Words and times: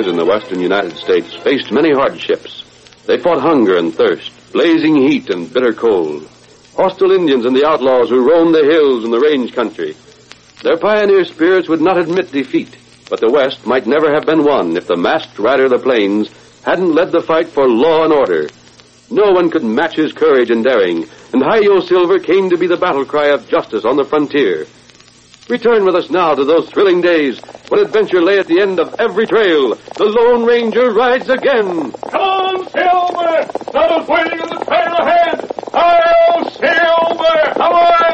Settlers 0.00 0.12
in 0.12 0.18
the 0.18 0.32
western 0.32 0.60
United 0.60 0.96
States 0.96 1.34
faced 1.34 1.72
many 1.72 1.92
hardships. 1.92 2.64
They 3.06 3.18
fought 3.18 3.40
hunger 3.40 3.76
and 3.76 3.94
thirst, 3.94 4.32
blazing 4.52 4.96
heat 4.96 5.28
and 5.30 5.52
bitter 5.52 5.72
cold, 5.72 6.28
hostile 6.74 7.12
Indians 7.12 7.44
and 7.44 7.54
the 7.54 7.66
outlaws 7.66 8.08
who 8.08 8.28
roamed 8.28 8.54
the 8.54 8.64
hills 8.64 9.04
and 9.04 9.12
the 9.12 9.20
range 9.20 9.52
country. 9.52 9.94
Their 10.62 10.78
pioneer 10.78 11.24
spirits 11.24 11.68
would 11.68 11.80
not 11.82 11.98
admit 11.98 12.32
defeat, 12.32 12.76
but 13.10 13.20
the 13.20 13.30
West 13.30 13.66
might 13.66 13.86
never 13.86 14.12
have 14.12 14.24
been 14.24 14.44
won 14.44 14.76
if 14.76 14.86
the 14.86 14.96
masked 14.96 15.38
rider 15.38 15.64
of 15.64 15.70
the 15.70 15.78
plains 15.78 16.30
hadn't 16.64 16.94
led 16.94 17.12
the 17.12 17.22
fight 17.22 17.48
for 17.48 17.68
law 17.68 18.04
and 18.04 18.12
order. 18.12 18.48
No 19.10 19.32
one 19.32 19.50
could 19.50 19.64
match 19.64 19.96
his 19.96 20.12
courage 20.12 20.50
and 20.50 20.64
daring, 20.64 21.04
and 21.32 21.42
Hi-Yo 21.42 21.80
Silver 21.80 22.18
came 22.20 22.50
to 22.50 22.58
be 22.58 22.68
the 22.68 22.76
battle 22.76 23.04
cry 23.04 23.28
of 23.28 23.48
justice 23.48 23.84
on 23.84 23.96
the 23.96 24.04
frontier. 24.04 24.66
Return 25.50 25.84
with 25.84 25.96
us 25.96 26.08
now 26.10 26.32
to 26.32 26.44
those 26.44 26.70
thrilling 26.70 27.00
days 27.00 27.40
when 27.70 27.80
adventure 27.80 28.22
lay 28.22 28.38
at 28.38 28.46
the 28.46 28.60
end 28.60 28.78
of 28.78 28.94
every 29.00 29.26
trail. 29.26 29.74
The 29.96 30.04
Lone 30.04 30.44
Ranger 30.44 30.92
rides 30.92 31.28
again. 31.28 31.90
Come 31.90 32.20
on, 32.20 32.68
Silver! 32.70 33.50
Not 33.74 34.08
waiting 34.08 34.40
on 34.40 34.48
the 34.48 34.64
trail 34.64 34.94
ahead! 35.00 35.50
Hi-yo, 35.72 36.44
Silver! 36.54 37.40
Away! 37.66 38.10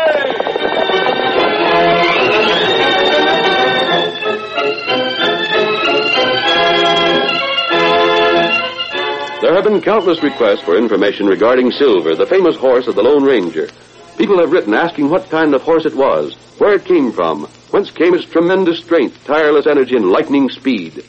There 9.42 9.54
have 9.54 9.64
been 9.64 9.82
countless 9.82 10.22
requests 10.22 10.62
for 10.62 10.78
information 10.78 11.26
regarding 11.26 11.70
Silver, 11.70 12.14
the 12.14 12.24
famous 12.24 12.56
horse 12.56 12.86
of 12.86 12.94
the 12.94 13.02
Lone 13.02 13.24
Ranger. 13.24 13.68
People 14.16 14.40
have 14.40 14.50
written 14.50 14.72
asking 14.72 15.10
what 15.10 15.28
kind 15.28 15.54
of 15.54 15.62
horse 15.62 15.84
it 15.84 15.94
was, 15.94 16.34
where 16.56 16.72
it 16.72 16.86
came 16.86 17.12
from, 17.12 17.44
whence 17.70 17.90
came 17.90 18.14
its 18.14 18.24
tremendous 18.24 18.78
strength, 18.78 19.22
tireless 19.26 19.66
energy, 19.66 19.94
and 19.94 20.10
lightning 20.10 20.48
speed. 20.48 21.04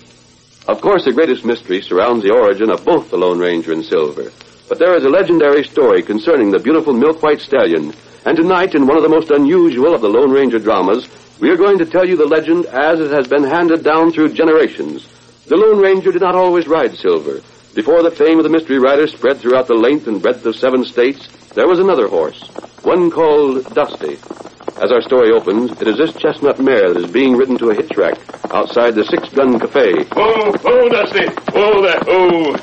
Of 0.68 0.81
course, 0.81 1.06
the 1.06 1.13
greatest 1.13 1.45
mystery 1.45 1.81
surrounds 1.81 2.23
the 2.23 2.34
origin 2.34 2.69
of 2.69 2.84
both 2.84 3.09
the 3.09 3.18
Lone 3.18 3.40
Ranger 3.40 3.72
and 3.72 3.85
Silver. 3.85 4.31
But 4.68 4.79
there 4.79 4.97
is 4.97 5.06
a 5.06 5.09
legendary 5.09 5.63
story 5.63 6.03
concerning 6.03 6.51
the 6.51 6.59
beautiful 6.59 6.91
milk 6.91 7.23
white 7.23 7.40
stallion. 7.40 7.94
And 8.25 8.35
tonight, 8.35 8.75
in 8.75 8.85
one 8.85 8.97
of 8.97 9.03
the 9.03 9.09
most 9.09 9.31
unusual 9.31 9.95
of 9.95 10.01
the 10.01 10.09
Lone 10.09 10.31
Ranger 10.31 10.59
dramas, 10.59 11.07
we 11.39 11.50
are 11.50 11.56
going 11.56 11.78
to 11.78 11.85
tell 11.85 12.06
you 12.06 12.18
the 12.18 12.25
legend 12.25 12.66
as 12.66 13.00
it 13.00 13.12
has 13.12 13.29
been 13.29 13.44
handed 13.44 13.85
down 13.85 14.12
through 14.12 14.34
generations. 14.34 15.07
The 15.45 15.56
Lone 15.56 15.79
Ranger 15.79 16.12
did 16.12 16.22
not 16.22 16.35
always 16.35 16.68
ride 16.68 16.97
Silver. 16.97 17.39
Before 17.74 18.03
the 18.03 18.12
fame 18.12 18.38
of 18.38 18.44
the 18.44 18.50
mystery 18.50 18.80
rider 18.80 19.07
spread 19.07 19.38
throughout 19.38 19.68
the 19.68 19.75
length 19.75 20.07
and 20.07 20.21
breadth 20.21 20.45
of 20.45 20.57
seven 20.57 20.83
states, 20.83 21.25
there 21.53 21.68
was 21.68 21.80
another 21.80 22.07
horse, 22.07 22.44
one 22.83 23.09
called 23.12 23.65
Dusty. 23.74 24.18
As 24.81 24.91
our 24.91 25.01
story 25.01 25.31
opens, 25.31 25.71
it 25.81 25.88
is 25.88 25.97
this 25.97 26.13
chestnut 26.13 26.59
mare 26.59 26.94
that 26.94 27.03
is 27.03 27.12
being 27.12 27.35
ridden 27.35 27.57
to 27.57 27.69
a 27.71 27.75
hitch 27.75 27.97
rack 27.97 28.18
outside 28.51 28.95
the 28.95 29.03
Six 29.06 29.29
Gun 29.29 29.59
Cafe. 29.59 30.06
Oh, 30.15 30.56
oh, 30.65 30.89
Dusty. 30.89 31.25
Oh, 31.53 31.81
there. 31.81 32.00
Oh. 32.07 32.56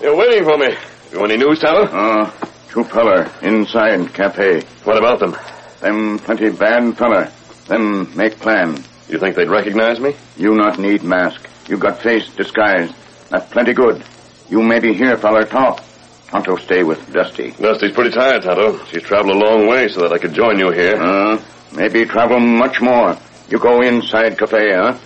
You're 0.00 0.16
waiting 0.16 0.44
for 0.44 0.56
me. 0.56 0.76
You 1.12 1.20
want 1.20 1.32
any 1.32 1.44
news, 1.44 1.58
Tyler? 1.58 1.88
Uh, 1.90 2.30
two 2.68 2.84
feller 2.84 3.30
inside 3.42 4.12
cafe. 4.14 4.60
What 4.84 4.96
about 4.96 5.18
them? 5.18 5.36
Them 5.80 6.18
plenty 6.20 6.50
bad 6.50 6.96
feller. 6.96 7.32
Them 7.66 8.14
make 8.16 8.38
plan. 8.38 8.84
You 9.08 9.18
think 9.18 9.34
they'd 9.36 9.48
recognize 9.48 9.98
me? 9.98 10.14
You 10.36 10.54
not 10.54 10.78
need 10.78 11.02
mask. 11.02 11.48
You 11.68 11.78
got 11.78 12.00
face 12.00 12.28
disguised. 12.36 12.94
That 13.30 13.50
plenty 13.50 13.72
good. 13.72 14.04
You 14.48 14.62
maybe 14.62 14.94
hear 14.94 15.16
feller 15.16 15.44
talk. 15.44 15.82
Tonto 16.30 16.56
stay 16.56 16.82
with 16.82 17.12
Dusty. 17.12 17.52
Dusty's 17.52 17.92
pretty 17.92 18.10
tired, 18.10 18.42
Tonto. 18.42 18.84
She's 18.86 19.02
traveled 19.02 19.36
a 19.36 19.38
long 19.38 19.66
way 19.66 19.88
so 19.88 20.02
that 20.02 20.12
I 20.12 20.18
could 20.18 20.34
join 20.34 20.58
you 20.58 20.70
here. 20.70 20.96
Uh, 21.00 21.42
maybe 21.74 22.04
travel 22.04 22.38
much 22.38 22.80
more. 22.80 23.16
You 23.48 23.58
go 23.58 23.80
inside 23.80 24.38
cafe, 24.38 24.74
huh? 24.74 24.98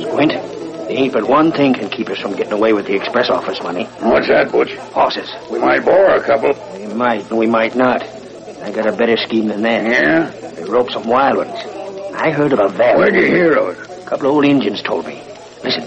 Squint, 0.00 0.32
there 0.32 0.90
ain't 0.90 1.12
but 1.12 1.24
one 1.24 1.52
thing 1.52 1.74
can 1.74 1.88
keep 1.88 2.08
us 2.10 2.18
from 2.18 2.34
getting 2.36 2.52
away 2.52 2.72
with 2.72 2.86
the 2.86 2.94
express 2.94 3.30
office 3.30 3.62
money. 3.62 3.84
What's 4.00 4.28
that, 4.28 4.52
Butch? 4.52 4.74
Horses. 4.92 5.30
We 5.50 5.58
might 5.58 5.84
borrow 5.84 6.16
a 6.18 6.22
couple. 6.22 6.52
We 6.78 6.86
might, 6.94 7.28
and 7.30 7.38
we 7.38 7.46
might 7.46 7.74
not. 7.74 8.02
I 8.02 8.70
got 8.70 8.86
a 8.86 8.92
better 8.92 9.16
scheme 9.16 9.48
than 9.48 9.62
that. 9.62 9.84
Yeah? 9.84 10.50
They 10.50 10.64
rope 10.64 10.90
some 10.90 11.08
wild 11.08 11.38
ones. 11.38 11.71
I 12.14 12.30
heard 12.30 12.52
of 12.52 12.60
a 12.60 12.68
valley. 12.68 12.98
Where'd 12.98 13.14
you 13.14 13.26
hear 13.26 13.52
of 13.54 13.78
it? 13.78 14.02
A 14.02 14.04
couple 14.08 14.28
of 14.28 14.34
old 14.34 14.44
Indians 14.44 14.82
told 14.82 15.06
me. 15.06 15.22
Listen, 15.64 15.84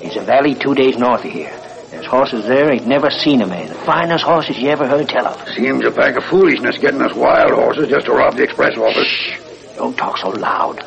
there's 0.00 0.16
a 0.16 0.22
valley 0.22 0.54
two 0.54 0.74
days 0.74 0.96
north 0.96 1.24
of 1.24 1.30
here. 1.30 1.52
There's 1.90 2.06
horses 2.06 2.46
there 2.46 2.70
ain't 2.72 2.86
never 2.86 3.10
seen 3.10 3.42
a 3.42 3.46
man. 3.46 3.68
The 3.68 3.74
Finest 3.74 4.24
horses 4.24 4.58
you 4.58 4.68
ever 4.68 4.86
heard 4.86 5.08
tell 5.08 5.26
of. 5.26 5.48
Seems 5.48 5.84
a 5.84 5.90
pack 5.90 6.16
of 6.16 6.24
foolishness 6.24 6.78
getting 6.78 7.00
us 7.02 7.14
wild 7.14 7.50
horses 7.50 7.88
just 7.88 8.06
to 8.06 8.12
rob 8.12 8.36
the 8.36 8.44
express 8.44 8.76
office. 8.76 9.06
Shh! 9.06 9.38
Don't 9.76 9.96
talk 9.96 10.18
so 10.18 10.30
loud. 10.30 10.84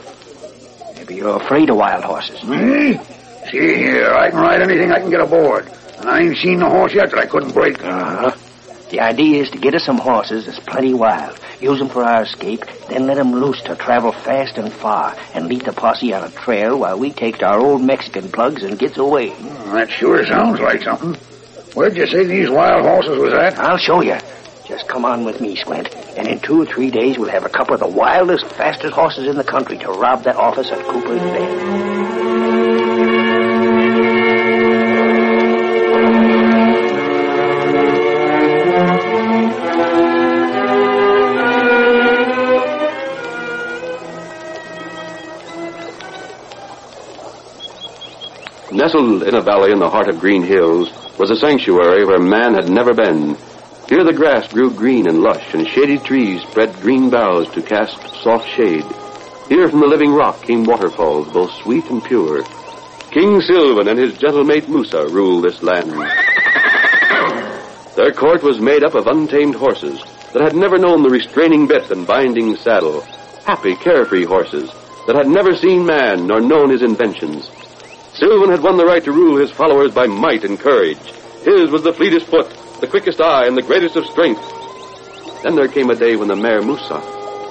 Maybe 0.96 1.16
you're 1.16 1.38
afraid 1.38 1.70
of 1.70 1.78
wild 1.78 2.04
horses. 2.04 2.44
Me? 2.44 2.98
See 3.52 3.76
here, 3.76 4.14
I 4.14 4.30
can 4.30 4.40
ride 4.40 4.62
anything 4.62 4.92
I 4.92 5.00
can 5.00 5.10
get 5.10 5.22
aboard. 5.22 5.72
And 5.98 6.10
I 6.10 6.22
ain't 6.22 6.38
seen 6.38 6.60
no 6.60 6.70
horse 6.70 6.94
yet 6.94 7.10
that 7.12 7.20
I 7.20 7.26
couldn't 7.26 7.54
break. 7.54 7.84
Uh-huh. 7.84 8.32
The 8.90 9.02
idea 9.02 9.44
is 9.44 9.52
to 9.52 9.60
get 9.60 9.76
us 9.76 9.84
some 9.84 10.00
horses 10.00 10.48
that's 10.48 10.60
plenty 10.62 10.96
wild, 10.96 11.40
use 11.62 11.80
'em 11.80 11.90
for 11.90 12.04
our 12.04 12.24
escape, 12.24 12.66
then 12.90 13.06
let 13.06 13.20
'em 13.20 13.34
loose 13.34 13.62
to 13.64 13.76
travel 13.76 14.12
fast 14.12 14.58
and 14.58 14.74
far, 14.74 15.14
and 15.36 15.48
lead 15.48 15.62
the 15.62 15.74
posse 15.74 16.12
on 16.12 16.24
a 16.24 16.30
trail 16.30 16.76
while 16.76 16.98
we 16.98 17.12
take 17.12 17.44
our 17.44 17.60
old 17.60 17.84
Mexican 17.84 18.30
plugs 18.30 18.64
and 18.64 18.80
gets 18.80 18.98
away. 18.98 19.30
Hmm, 19.30 19.76
that 19.76 19.92
sure 19.92 20.26
sounds 20.26 20.60
like 20.60 20.82
something. 20.82 21.16
Where'd 21.76 21.96
you 21.96 22.08
say 22.08 22.24
these 22.24 22.50
wild 22.50 22.82
horses 22.84 23.20
was 23.20 23.34
at? 23.34 23.60
I'll 23.60 23.78
show 23.78 24.02
you. 24.02 24.18
Just 24.68 24.88
come 24.88 25.06
on 25.06 25.24
with 25.24 25.40
me, 25.40 25.56
Squint, 25.56 25.90
and 26.18 26.28
in 26.28 26.40
two 26.40 26.60
or 26.62 26.66
three 26.66 26.90
days 26.90 27.20
we'll 27.20 27.30
have 27.30 27.46
a 27.46 27.50
couple 27.50 27.76
of 27.76 27.80
the 27.80 27.88
wildest, 27.88 28.46
fastest 28.48 28.94
horses 28.94 29.28
in 29.28 29.36
the 29.36 29.44
country 29.44 29.78
to 29.78 29.92
rob 29.92 30.24
that 30.24 30.36
office 30.36 30.72
at 30.72 30.80
Cooper's 30.88 31.22
Bend. 31.22 32.69
Nestled 48.80 49.24
in 49.24 49.36
a 49.36 49.42
valley 49.42 49.74
in 49.74 49.80
the 49.80 49.90
heart 49.90 50.08
of 50.08 50.22
Green 50.22 50.42
Hills 50.42 50.90
was 51.20 51.30
a 51.30 51.36
sanctuary 51.36 52.06
where 52.06 52.18
man 52.18 52.54
had 52.54 52.70
never 52.70 52.94
been. 52.94 53.36
Here 53.90 54.06
the 54.06 54.14
grass 54.14 54.48
grew 54.54 54.72
green 54.72 55.06
and 55.06 55.20
lush, 55.20 55.54
and 55.54 55.68
shady 55.68 55.98
trees 55.98 56.42
spread 56.44 56.74
green 56.80 57.10
boughs 57.10 57.50
to 57.50 57.62
cast 57.62 58.00
soft 58.24 58.48
shade. 58.48 58.86
Here 59.50 59.68
from 59.68 59.82
the 59.82 59.86
living 59.86 60.14
rock 60.14 60.42
came 60.44 60.64
waterfalls, 60.64 61.28
both 61.34 61.52
sweet 61.56 61.84
and 61.90 62.02
pure. 62.02 62.46
King 63.12 63.42
Sylvan 63.42 63.90
and 63.90 64.00
his 64.00 64.18
gentle 64.18 64.46
mate 64.46 64.70
Musa 64.70 65.08
ruled 65.08 65.44
this 65.44 65.62
land. 65.62 65.92
Their 67.98 68.14
court 68.14 68.44
was 68.44 68.62
made 68.62 68.86
up 68.86 68.96
of 68.96 69.08
untamed 69.08 69.56
horses 69.56 70.02
that 70.32 70.42
had 70.42 70.56
never 70.56 70.78
known 70.78 71.04
the 71.04 71.10
restraining 71.10 71.68
bit 71.68 71.92
and 71.92 72.08
binding 72.08 72.56
saddle. 72.56 73.02
Happy, 73.44 73.76
carefree 73.76 74.24
horses 74.24 74.72
that 75.06 75.18
had 75.18 75.28
never 75.28 75.54
seen 75.54 75.86
man 75.86 76.28
nor 76.28 76.40
known 76.40 76.70
his 76.70 76.82
inventions. 76.82 77.52
Sylvan 78.20 78.50
had 78.50 78.62
won 78.62 78.76
the 78.76 78.86
right 78.86 79.04
to 79.06 79.14
rule 79.14 79.38
his 79.38 79.50
followers 79.50 79.94
by 79.94 80.06
might 80.06 80.44
and 80.44 80.60
courage. 80.60 81.00
His 81.46 81.72
was 81.72 81.84
the 81.84 81.94
fleetest 81.94 82.28
foot, 82.28 82.50
the 82.82 82.88
quickest 82.88 83.22
eye, 83.22 83.48
and 83.48 83.56
the 83.56 83.62
greatest 83.62 83.96
of 83.96 84.06
strength. 84.08 84.44
Then 85.42 85.56
there 85.56 85.70
came 85.70 85.90
a 85.90 85.96
day 85.96 86.18
when 86.18 86.28
the 86.28 86.36
mare 86.36 86.62
Musa 86.62 87.00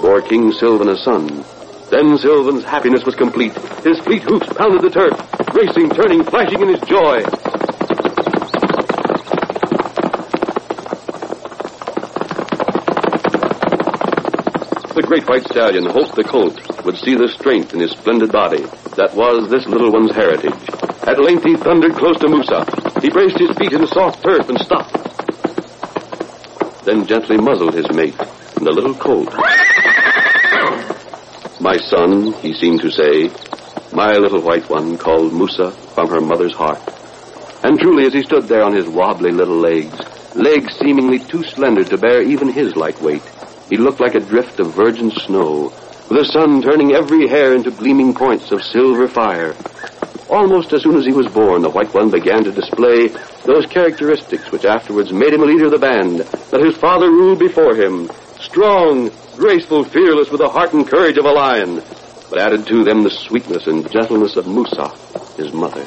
bore 0.03 0.21
King 0.21 0.53
Sylvan 0.53 0.91
a 0.91 0.97
son. 0.99 1.43
Then 1.91 2.19
Sylvan's 2.19 2.65
happiness 2.65 3.07
was 3.07 3.15
complete. 3.15 3.55
His 3.83 3.99
fleet 4.01 4.23
hoofs 4.23 4.53
pounded 4.53 4.83
the 4.83 4.91
turf, 4.91 5.17
racing, 5.55 5.89
turning, 5.89 6.23
flashing 6.23 6.61
in 6.61 6.69
his 6.69 6.81
joy. 6.83 7.23
The 14.95 15.05
great 15.07 15.27
white 15.27 15.45
stallion 15.45 15.87
hoped 15.87 16.15
the 16.15 16.25
colt 16.25 16.78
would 16.89 16.97
see 16.97 17.15
the 17.15 17.29
strength 17.29 17.75
in 17.75 17.81
his 17.81 17.91
splendid 17.91 18.33
body. 18.33 18.65
That 18.97 19.13
was 19.15 19.51
this 19.51 19.67
little 19.67 19.93
one's 19.93 20.17
heritage. 20.17 20.57
At 21.05 21.21
length 21.21 21.45
he 21.45 21.55
thundered 21.55 21.93
close 21.93 22.17
to 22.21 22.29
Musa. 22.31 22.65
He 23.03 23.11
braced 23.11 23.39
his 23.39 23.55
feet 23.59 23.75
in 23.75 23.83
the 23.83 23.87
soft 23.87 24.25
turf 24.25 24.49
and 24.49 24.59
stopped. 24.59 24.97
Then 26.87 27.05
gently 27.05 27.37
muzzled 27.37 27.75
his 27.75 27.91
mate, 27.93 28.19
and 28.57 28.65
the 28.67 28.73
little 28.73 28.95
colt. 28.95 29.29
My 31.61 31.77
son, 31.77 32.33
he 32.41 32.55
seemed 32.55 32.81
to 32.81 32.91
say, 32.91 33.29
my 33.93 34.13
little 34.13 34.41
white 34.41 34.71
one 34.71 34.97
called 34.97 35.35
Musa 35.35 35.73
from 35.93 36.09
her 36.09 36.23
mother's 36.23 36.55
heart. 36.55 36.81
And 37.63 37.79
truly, 37.79 38.07
as 38.07 38.15
he 38.15 38.23
stood 38.23 38.49
there 38.49 38.65
on 38.65 38.73
his 38.73 38.89
wobbly 38.89 39.31
little 39.31 39.59
legs, 39.59 40.01
legs 40.35 40.75
seemingly 40.79 41.19
too 41.19 41.45
slender 41.45 41.85
to 41.85 41.99
bear 41.99 42.23
even 42.23 42.49
his 42.49 42.77
light 42.77 42.99
weight, 43.03 43.31
he 43.69 43.77
looked 43.77 44.01
like 44.01 44.15
a 44.15 44.21
drift 44.21 44.59
of 44.59 44.75
virgin 44.75 45.11
snow, 45.11 45.71
the 46.09 46.25
sun 46.33 46.63
turning 46.63 46.97
every 46.97 47.29
hair 47.29 47.55
into 47.55 47.71
gleaming 47.71 48.15
points 48.17 48.51
of 48.51 48.65
silver 48.73 49.09
fire. 49.13 49.53
Almost 50.29 50.73
as 50.73 50.83
soon 50.83 50.97
as 50.97 51.05
he 51.05 51.13
was 51.13 51.29
born, 51.33 51.63
the 51.63 51.73
white 51.73 51.93
one 51.93 52.11
began 52.11 52.45
to 52.45 52.53
display 52.53 53.09
those 53.45 53.69
characteristics 53.73 54.49
which 54.53 54.65
afterwards 54.65 55.13
made 55.13 55.33
him 55.33 55.43
a 55.43 55.49
leader 55.49 55.69
of 55.69 55.77
the 55.77 55.81
band 55.81 56.21
that 56.53 56.65
his 56.65 56.77
father 56.81 57.09
ruled 57.09 57.41
before 57.41 57.77
him. 57.77 58.09
Strong, 58.41 59.13
graceful, 59.37 59.85
fearless, 59.93 60.29
with 60.33 60.41
the 60.41 60.49
heart 60.49 60.73
and 60.73 60.89
courage 60.89 61.17
of 61.17 61.25
a 61.25 61.33
lion, 61.33 61.81
but 62.29 62.41
added 62.41 62.67
to 62.69 62.85
them 62.85 63.05
the 63.05 63.13
sweetness 63.29 63.67
and 63.67 63.89
gentleness 63.91 64.37
of 64.37 64.47
Musa, 64.47 64.93
his 65.37 65.53
mother. 65.53 65.85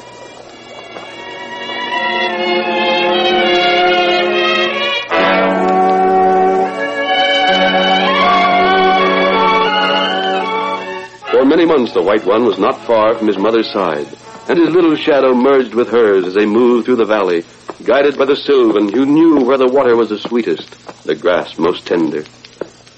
Many 11.52 11.66
months 11.66 11.92
the 11.92 12.00
white 12.00 12.24
one 12.24 12.46
was 12.46 12.58
not 12.58 12.80
far 12.86 13.14
from 13.14 13.26
his 13.26 13.36
mother's 13.36 13.70
side, 13.70 14.08
and 14.48 14.58
his 14.58 14.70
little 14.70 14.96
shadow 14.96 15.34
merged 15.34 15.74
with 15.74 15.86
hers 15.86 16.24
as 16.24 16.32
they 16.32 16.46
moved 16.46 16.86
through 16.86 16.96
the 16.96 17.04
valley, 17.04 17.44
guided 17.84 18.16
by 18.16 18.24
the 18.24 18.36
Sylvan 18.36 18.90
who 18.90 19.04
knew 19.04 19.44
where 19.44 19.58
the 19.58 19.68
water 19.68 19.94
was 19.94 20.08
the 20.08 20.16
sweetest, 20.16 20.70
the 21.04 21.14
grass 21.14 21.58
most 21.58 21.84
tender. 21.84 22.24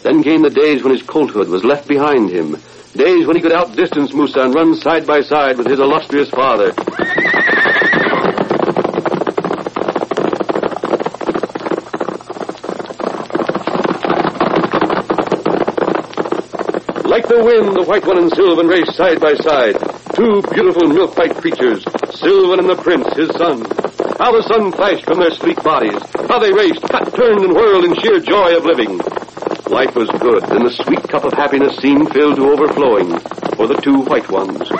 Then 0.04 0.22
came 0.22 0.42
the 0.42 0.50
days 0.50 0.84
when 0.84 0.92
his 0.92 1.02
colthood 1.02 1.48
was 1.48 1.64
left 1.64 1.88
behind 1.88 2.30
him, 2.30 2.52
days 2.94 3.26
when 3.26 3.34
he 3.34 3.42
could 3.42 3.50
outdistance 3.50 4.14
Musa 4.14 4.42
and 4.42 4.54
run 4.54 4.76
side 4.76 5.04
by 5.04 5.22
side 5.22 5.58
with 5.58 5.66
his 5.66 5.80
illustrious 5.80 6.30
father. 6.30 6.72
The 17.34 17.42
wind, 17.42 17.74
the 17.74 17.82
white 17.82 18.06
one 18.06 18.18
and 18.18 18.30
Sylvan 18.30 18.68
raced 18.68 18.94
side 18.94 19.18
by 19.18 19.34
side. 19.34 19.74
Two 20.14 20.38
beautiful 20.54 20.86
milk 20.86 21.18
white 21.18 21.34
creatures, 21.34 21.82
Sylvan 22.14 22.60
and 22.60 22.70
the 22.70 22.78
prince, 22.78 23.10
his 23.18 23.26
son. 23.34 23.58
How 24.22 24.30
the 24.30 24.46
sun 24.46 24.70
flashed 24.70 25.04
from 25.04 25.18
their 25.18 25.32
sleek 25.32 25.60
bodies. 25.64 25.98
How 26.30 26.38
they 26.38 26.52
raced, 26.52 26.86
cut, 26.86 27.12
turned, 27.12 27.42
and 27.42 27.52
whirled 27.52 27.86
in 27.86 27.98
sheer 27.98 28.20
joy 28.20 28.54
of 28.54 28.64
living. 28.64 29.02
Life 29.66 29.98
was 29.98 30.14
good, 30.22 30.46
and 30.46 30.62
the 30.62 30.78
sweet 30.86 31.02
cup 31.10 31.24
of 31.24 31.32
happiness 31.32 31.74
seemed 31.82 32.14
filled 32.14 32.36
to 32.36 32.54
overflowing 32.54 33.18
for 33.58 33.66
the 33.66 33.82
two 33.82 34.06
white 34.06 34.30
ones. 34.30 34.70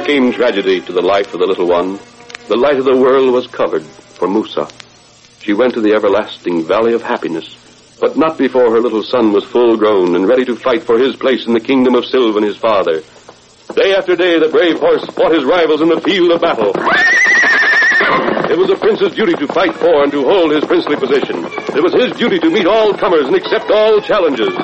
There 0.00 0.06
came 0.06 0.32
tragedy 0.32 0.80
to 0.80 0.92
the 0.92 1.02
life 1.02 1.34
of 1.34 1.40
the 1.40 1.46
little 1.46 1.68
one. 1.68 1.98
The 2.48 2.56
light 2.56 2.78
of 2.78 2.84
the 2.84 2.96
world 2.96 3.34
was 3.34 3.46
covered 3.46 3.82
for 3.84 4.28
Musa. 4.28 4.66
She 5.40 5.52
went 5.52 5.74
to 5.74 5.80
the 5.80 5.92
everlasting 5.92 6.64
valley 6.64 6.94
of 6.94 7.02
happiness, 7.02 7.56
but 8.00 8.16
not 8.16 8.38
before 8.38 8.70
her 8.70 8.80
little 8.80 9.02
son 9.02 9.32
was 9.32 9.44
full 9.44 9.76
grown 9.76 10.16
and 10.16 10.26
ready 10.26 10.44
to 10.46 10.56
fight 10.56 10.84
for 10.84 10.98
his 10.98 11.16
place 11.16 11.46
in 11.46 11.52
the 11.52 11.60
kingdom 11.60 11.94
of 11.94 12.06
Sylvan, 12.06 12.44
his 12.44 12.56
father. 12.56 13.02
Day 13.74 13.94
after 13.94 14.16
day, 14.16 14.38
the 14.38 14.48
brave 14.48 14.80
horse 14.80 15.04
fought 15.10 15.34
his 15.34 15.44
rivals 15.44 15.82
in 15.82 15.88
the 15.88 16.00
field 16.00 16.32
of 16.32 16.40
battle. 16.40 16.72
It 18.50 18.56
was 18.56 18.70
a 18.70 18.76
prince's 18.76 19.12
duty 19.12 19.34
to 19.34 19.52
fight 19.52 19.74
for 19.74 20.02
and 20.02 20.12
to 20.12 20.24
hold 20.24 20.52
his 20.52 20.64
princely 20.64 20.96
position. 20.96 21.44
It 21.76 21.82
was 21.82 21.92
his 21.92 22.16
duty 22.16 22.38
to 22.38 22.50
meet 22.50 22.66
all 22.66 22.94
comers 22.94 23.26
and 23.26 23.36
accept 23.36 23.70
all 23.70 24.00
challenges. 24.00 24.54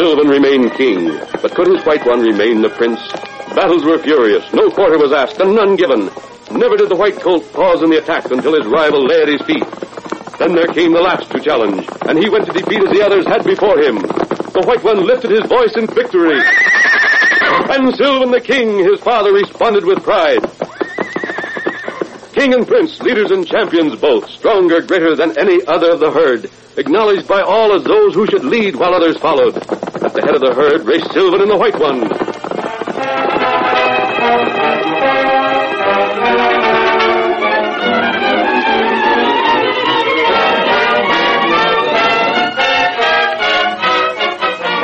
Sylvan 0.00 0.28
remained 0.28 0.72
king, 0.80 1.12
but 1.42 1.54
could 1.54 1.68
his 1.68 1.84
white 1.84 2.06
one 2.06 2.22
remain 2.22 2.62
the 2.62 2.70
prince? 2.70 2.98
Battles 3.52 3.84
were 3.84 3.98
furious, 3.98 4.50
no 4.54 4.70
quarter 4.70 4.96
was 4.96 5.12
asked, 5.12 5.38
and 5.40 5.54
none 5.54 5.76
given. 5.76 6.08
Never 6.56 6.78
did 6.78 6.88
the 6.88 6.96
white 6.96 7.20
colt 7.20 7.44
pause 7.52 7.82
in 7.82 7.90
the 7.90 7.98
attack 7.98 8.30
until 8.30 8.56
his 8.56 8.64
rival 8.64 9.04
lay 9.04 9.20
at 9.20 9.28
his 9.28 9.42
feet. 9.42 9.68
Then 10.38 10.56
there 10.56 10.72
came 10.72 10.94
the 10.94 11.04
last 11.04 11.30
to 11.32 11.38
challenge, 11.38 11.84
and 12.08 12.16
he 12.16 12.30
went 12.30 12.46
to 12.46 12.52
defeat 12.56 12.80
as 12.80 12.88
the 12.88 13.04
others 13.04 13.28
had 13.28 13.44
before 13.44 13.76
him. 13.76 14.00
The 14.56 14.64
white 14.64 14.82
one 14.82 15.04
lifted 15.04 15.32
his 15.32 15.44
voice 15.44 15.76
in 15.76 15.86
victory. 15.86 16.40
And 17.68 17.92
Sylvan 17.94 18.30
the 18.30 18.40
king, 18.40 18.80
his 18.80 19.00
father, 19.00 19.34
responded 19.34 19.84
with 19.84 20.02
pride. 20.02 20.48
King 22.32 22.54
and 22.54 22.66
prince, 22.66 22.98
leaders 23.02 23.32
and 23.32 23.46
champions 23.46 24.00
both, 24.00 24.30
stronger, 24.30 24.80
greater 24.80 25.14
than 25.14 25.36
any 25.36 25.60
other 25.66 25.92
of 25.92 26.00
the 26.00 26.10
herd, 26.10 26.48
acknowledged 26.76 27.26
by 27.26 27.40
all 27.40 27.72
as 27.74 27.84
those 27.84 28.14
who 28.14 28.26
should 28.26 28.44
lead 28.44 28.76
while 28.76 28.94
others 28.94 29.18
followed. 29.18 29.56
At 29.56 30.14
the 30.14 30.22
head 30.22 30.34
of 30.34 30.40
the 30.40 30.54
herd 30.54 30.86
raced 30.86 31.12
Sylvan 31.12 31.42
and 31.42 31.50
the 31.50 31.56
White 31.56 31.78
One. 31.78 32.08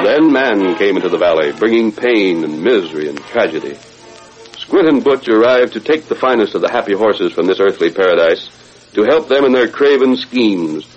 Then 0.05 0.33
man 0.33 0.77
came 0.77 0.97
into 0.97 1.09
the 1.09 1.19
valley, 1.19 1.53
bringing 1.53 1.93
pain 1.93 2.43
and 2.45 2.63
misery 2.63 3.09
and 3.09 3.19
tragedy. 3.19 3.77
Squint 4.57 4.89
and 4.89 5.05
Butch 5.05 5.29
arrived 5.29 5.75
to 5.75 5.81
take 5.81 6.07
the 6.07 6.15
finest 6.15 6.55
of 6.55 6.63
the 6.63 6.71
happy 6.71 6.95
horses 6.95 7.33
from 7.33 7.47
this 7.47 7.61
earthly 7.61 7.91
paradise 7.91 8.49
to 8.95 9.05
help 9.05 9.29
them 9.29 9.45
in 9.45 9.53
their 9.53 9.69
craven 9.69 10.17
schemes. 10.17 10.96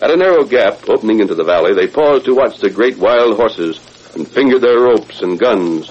At 0.00 0.10
a 0.10 0.16
narrow 0.16 0.44
gap 0.44 0.88
opening 0.88 1.20
into 1.20 1.34
the 1.34 1.44
valley, 1.44 1.74
they 1.74 1.86
paused 1.86 2.24
to 2.24 2.34
watch 2.34 2.58
the 2.58 2.70
great 2.70 2.96
wild 2.96 3.36
horses 3.36 3.78
and 4.14 4.26
fingered 4.26 4.62
their 4.62 4.80
ropes 4.80 5.20
and 5.20 5.38
guns. 5.38 5.88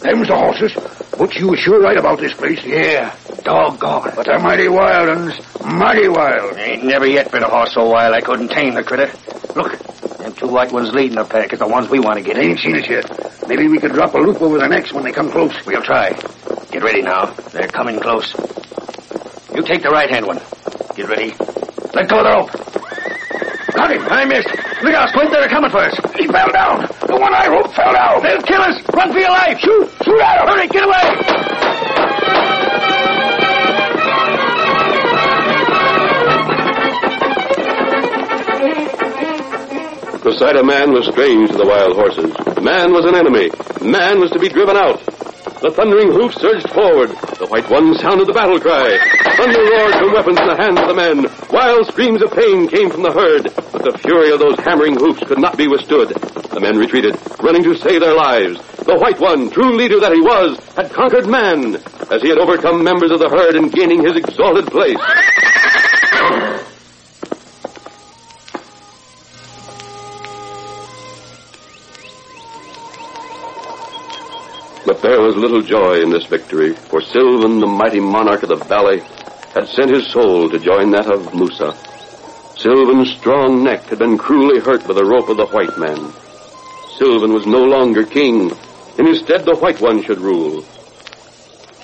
Them's 0.00 0.28
the 0.28 0.36
horses. 0.36 0.74
But 1.16 1.34
you 1.36 1.48
was 1.48 1.60
sure 1.60 1.80
right 1.80 1.96
about 1.96 2.18
this 2.18 2.34
place. 2.34 2.64
Yeah, 2.64 3.14
doggone. 3.44 4.12
But 4.16 4.26
they're 4.26 4.40
mighty 4.40 4.68
wild 4.68 5.08
uns. 5.08 5.38
Mighty 5.64 6.08
wild. 6.08 6.56
Ain't 6.56 6.84
never 6.84 7.06
yet 7.06 7.30
been 7.30 7.44
a 7.44 7.48
horse 7.48 7.74
so 7.74 7.88
wild 7.88 8.14
I 8.14 8.22
couldn't 8.22 8.48
tame 8.48 8.74
the 8.74 8.82
critter. 8.82 9.12
Look, 9.54 9.78
them 10.18 10.32
two 10.32 10.48
white 10.48 10.72
ones 10.72 10.92
leading 10.92 11.16
the 11.16 11.24
pack 11.24 11.52
is 11.52 11.58
the 11.58 11.68
ones 11.68 11.88
we 11.90 12.00
want 12.00 12.16
to 12.16 12.24
get 12.24 12.38
in. 12.38 12.50
Ain't 12.50 12.58
seen 12.58 12.74
it 12.74 12.90
yet. 12.90 13.46
Maybe 13.46 13.68
we 13.68 13.78
could 13.78 13.92
drop 13.92 14.14
a 14.14 14.18
loop 14.18 14.40
over 14.42 14.58
their 14.58 14.68
necks 14.68 14.92
when 14.92 15.04
they 15.04 15.12
come 15.12 15.30
close. 15.30 15.54
We'll 15.64 15.82
try. 15.82 16.10
Get 16.70 16.82
ready 16.82 17.02
now. 17.02 17.26
They're 17.52 17.68
coming 17.68 18.00
close. 18.00 18.34
You 19.54 19.62
take 19.62 19.82
the 19.82 19.90
right-hand 19.90 20.26
one. 20.26 20.40
Get 20.94 21.08
ready. 21.08 21.30
Let 21.94 22.08
go 22.08 22.18
of 22.18 22.24
the 22.24 22.32
rope. 22.34 22.50
Got 23.74 23.92
him. 23.92 24.02
I 24.10 24.24
missed. 24.24 24.48
Look 24.82 24.94
out, 24.94 25.08
Squint. 25.10 25.30
They're 25.30 25.48
coming 25.48 25.70
for 25.70 25.78
us. 25.78 25.94
He 26.18 26.26
fell 26.26 26.50
down. 26.52 26.82
The 27.06 27.16
one 27.16 27.32
I 27.34 27.46
roped 27.48 27.74
fell 27.74 27.92
down. 27.92 28.22
They'll 28.22 28.42
kill 28.42 28.60
us. 28.60 28.82
Run 28.92 29.12
for 29.12 29.18
your 29.18 29.30
life. 29.30 29.58
Shoot. 29.60 29.90
Shoot 30.04 30.20
at 30.20 30.40
him. 30.40 30.48
Hurry, 30.48 30.68
get 30.68 30.84
away. 30.84 32.20
The 40.22 40.36
sight 40.36 40.56
of 40.56 40.66
man 40.66 40.92
was 40.92 41.06
strange 41.06 41.50
to 41.50 41.56
the 41.56 41.66
wild 41.66 41.96
horses. 41.96 42.28
Man 42.62 42.92
was 42.92 43.06
an 43.06 43.14
enemy. 43.14 43.50
Man 43.80 44.20
was 44.20 44.30
to 44.32 44.38
be 44.38 44.48
driven 44.50 44.76
out. 44.76 45.00
The 45.60 45.70
thundering 45.72 46.10
hoofs 46.10 46.40
surged 46.40 46.72
forward. 46.72 47.10
The 47.36 47.44
white 47.44 47.68
one 47.68 47.92
sounded 48.00 48.26
the 48.26 48.32
battle 48.32 48.58
cry. 48.58 48.96
Thunder 49.36 49.60
roared 49.60 49.92
from 49.92 50.12
weapons 50.16 50.40
in 50.40 50.48
the 50.48 50.56
hands 50.56 50.80
of 50.80 50.88
the 50.88 50.96
men. 50.96 51.28
Wild 51.52 51.84
screams 51.86 52.22
of 52.22 52.32
pain 52.32 52.66
came 52.66 52.88
from 52.88 53.02
the 53.02 53.12
herd, 53.12 53.44
but 53.68 53.84
the 53.84 53.98
fury 54.00 54.32
of 54.32 54.40
those 54.40 54.56
hammering 54.64 54.96
hoofs 54.96 55.20
could 55.28 55.38
not 55.38 55.58
be 55.58 55.68
withstood. 55.68 56.16
The 56.48 56.64
men 56.64 56.78
retreated, 56.78 57.20
running 57.44 57.62
to 57.64 57.76
save 57.76 58.00
their 58.00 58.16
lives. 58.16 58.56
The 58.88 58.96
white 58.96 59.20
one, 59.20 59.50
true 59.50 59.76
leader 59.76 60.00
that 60.00 60.16
he 60.16 60.24
was, 60.24 60.56
had 60.80 60.96
conquered 60.96 61.28
man, 61.28 61.76
as 62.08 62.22
he 62.24 62.32
had 62.32 62.40
overcome 62.40 62.82
members 62.82 63.12
of 63.12 63.20
the 63.20 63.28
herd 63.28 63.54
in 63.54 63.68
gaining 63.68 64.00
his 64.00 64.16
exalted 64.16 64.64
place. 64.72 64.96
There 75.02 75.22
was 75.22 75.34
little 75.34 75.62
joy 75.62 76.02
in 76.02 76.10
this 76.10 76.26
victory, 76.26 76.74
for 76.74 77.00
Sylvan, 77.00 77.58
the 77.58 77.66
mighty 77.66 78.00
monarch 78.00 78.42
of 78.42 78.50
the 78.50 78.56
valley, 78.56 79.00
had 79.54 79.66
sent 79.66 79.90
his 79.90 80.06
soul 80.12 80.50
to 80.50 80.58
join 80.58 80.90
that 80.90 81.10
of 81.10 81.34
Musa. 81.34 81.72
Sylvan's 82.58 83.10
strong 83.16 83.64
neck 83.64 83.88
had 83.88 83.98
been 83.98 84.18
cruelly 84.18 84.60
hurt 84.60 84.86
by 84.86 84.92
the 84.92 85.06
rope 85.06 85.30
of 85.30 85.38
the 85.38 85.46
white 85.46 85.72
man. 85.78 86.12
Sylvan 86.98 87.32
was 87.32 87.46
no 87.46 87.64
longer 87.64 88.04
king. 88.04 88.52
In 88.98 89.06
his 89.06 89.20
stead, 89.20 89.46
the 89.46 89.56
white 89.56 89.80
one 89.80 90.02
should 90.04 90.20
rule. 90.20 90.66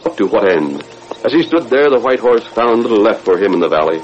Up 0.04 0.14
to 0.18 0.26
what 0.26 0.46
end? 0.46 0.84
As 1.24 1.32
he 1.32 1.42
stood 1.42 1.70
there, 1.70 1.88
the 1.88 1.98
white 1.98 2.20
horse 2.20 2.46
found 2.48 2.82
little 2.82 3.00
left 3.00 3.24
for 3.24 3.38
him 3.38 3.54
in 3.54 3.60
the 3.60 3.68
valley. 3.72 3.98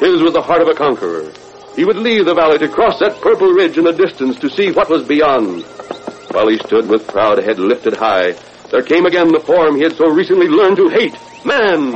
His 0.00 0.20
was 0.20 0.32
the 0.32 0.42
heart 0.42 0.62
of 0.62 0.68
a 0.68 0.74
conqueror. 0.74 1.32
He 1.76 1.84
would 1.84 1.98
leave 1.98 2.24
the 2.24 2.34
valley 2.34 2.58
to 2.58 2.68
cross 2.68 2.98
that 2.98 3.20
purple 3.20 3.52
ridge 3.52 3.78
in 3.78 3.84
the 3.84 3.92
distance 3.92 4.36
to 4.40 4.50
see 4.50 4.72
what 4.72 4.90
was 4.90 5.06
beyond. 5.06 5.62
While 6.32 6.48
he 6.48 6.58
stood 6.58 6.88
with 6.88 7.06
proud 7.06 7.38
head 7.38 7.60
lifted 7.60 7.94
high, 7.94 8.34
there 8.70 8.82
came 8.82 9.06
again 9.06 9.28
the 9.28 9.40
form 9.40 9.76
he 9.76 9.82
had 9.82 9.96
so 9.96 10.08
recently 10.08 10.48
learned 10.48 10.76
to 10.76 10.88
hate. 10.88 11.14
Man! 11.44 11.92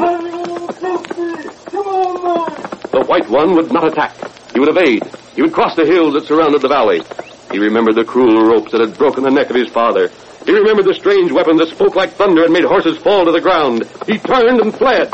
The 2.90 3.04
white 3.06 3.28
one 3.28 3.54
would 3.54 3.72
not 3.72 3.86
attack. 3.86 4.14
He 4.52 4.60
would 4.60 4.68
evade. 4.68 5.02
He 5.34 5.42
would 5.42 5.52
cross 5.52 5.74
the 5.76 5.86
hills 5.86 6.14
that 6.14 6.26
surrounded 6.26 6.62
the 6.62 6.68
valley. 6.68 7.02
He 7.50 7.58
remembered 7.58 7.96
the 7.96 8.04
cruel 8.04 8.46
ropes 8.46 8.72
that 8.72 8.80
had 8.80 8.96
broken 8.96 9.24
the 9.24 9.30
neck 9.30 9.50
of 9.50 9.56
his 9.56 9.68
father. 9.68 10.10
He 10.46 10.52
remembered 10.52 10.86
the 10.86 10.94
strange 10.94 11.32
weapon 11.32 11.56
that 11.58 11.68
spoke 11.68 11.96
like 11.96 12.12
thunder 12.12 12.44
and 12.44 12.52
made 12.52 12.64
horses 12.64 12.98
fall 12.98 13.24
to 13.24 13.32
the 13.32 13.40
ground. 13.40 13.84
He 14.06 14.18
turned 14.18 14.60
and 14.60 14.74
fled. 14.74 15.10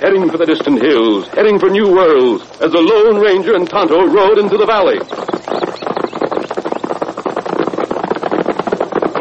Heading 0.00 0.30
for 0.30 0.38
the 0.38 0.46
distant 0.46 0.82
hills, 0.82 1.28
heading 1.28 1.58
for 1.58 1.68
new 1.70 1.92
worlds, 1.92 2.42
as 2.60 2.72
the 2.72 2.80
Lone 2.80 3.20
Ranger 3.20 3.54
and 3.54 3.68
Tonto 3.68 4.06
rode 4.06 4.38
into 4.38 4.56
the 4.56 4.66
valley. 4.66 4.98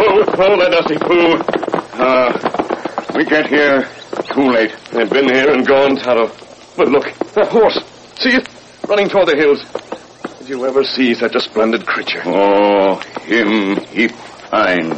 Oh, 0.01 0.23
follow 0.37 0.55
that 0.55 0.71
dusty 0.71 0.95
fool. 0.95 1.43
Uh, 1.99 2.31
we 3.17 3.25
get 3.25 3.47
here 3.47 3.85
too 4.33 4.49
late. 4.49 4.73
They've 4.93 5.09
been 5.09 5.25
here 5.25 5.51
and 5.51 5.67
gone, 5.67 5.97
Tonto. 5.97 6.31
But 6.77 6.87
look, 6.87 7.11
that 7.33 7.49
horse. 7.49 7.77
See 8.15 8.29
it? 8.29 8.47
Running 8.87 9.09
toward 9.09 9.27
the 9.27 9.35
hills. 9.35 9.61
Did 10.39 10.47
you 10.47 10.65
ever 10.65 10.85
see 10.85 11.13
such 11.13 11.35
a 11.35 11.41
splendid 11.41 11.85
creature? 11.85 12.21
Oh, 12.23 12.95
him, 13.23 13.75
he 13.87 14.07
fine. 14.07 14.91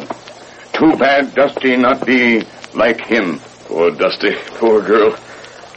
Too 0.71 0.95
bad 0.97 1.33
Dusty 1.33 1.77
not 1.77 2.05
be 2.05 2.43
like 2.75 3.01
him. 3.01 3.39
Poor 3.65 3.89
Dusty. 3.89 4.35
Poor 4.59 4.83
girl. 4.83 5.17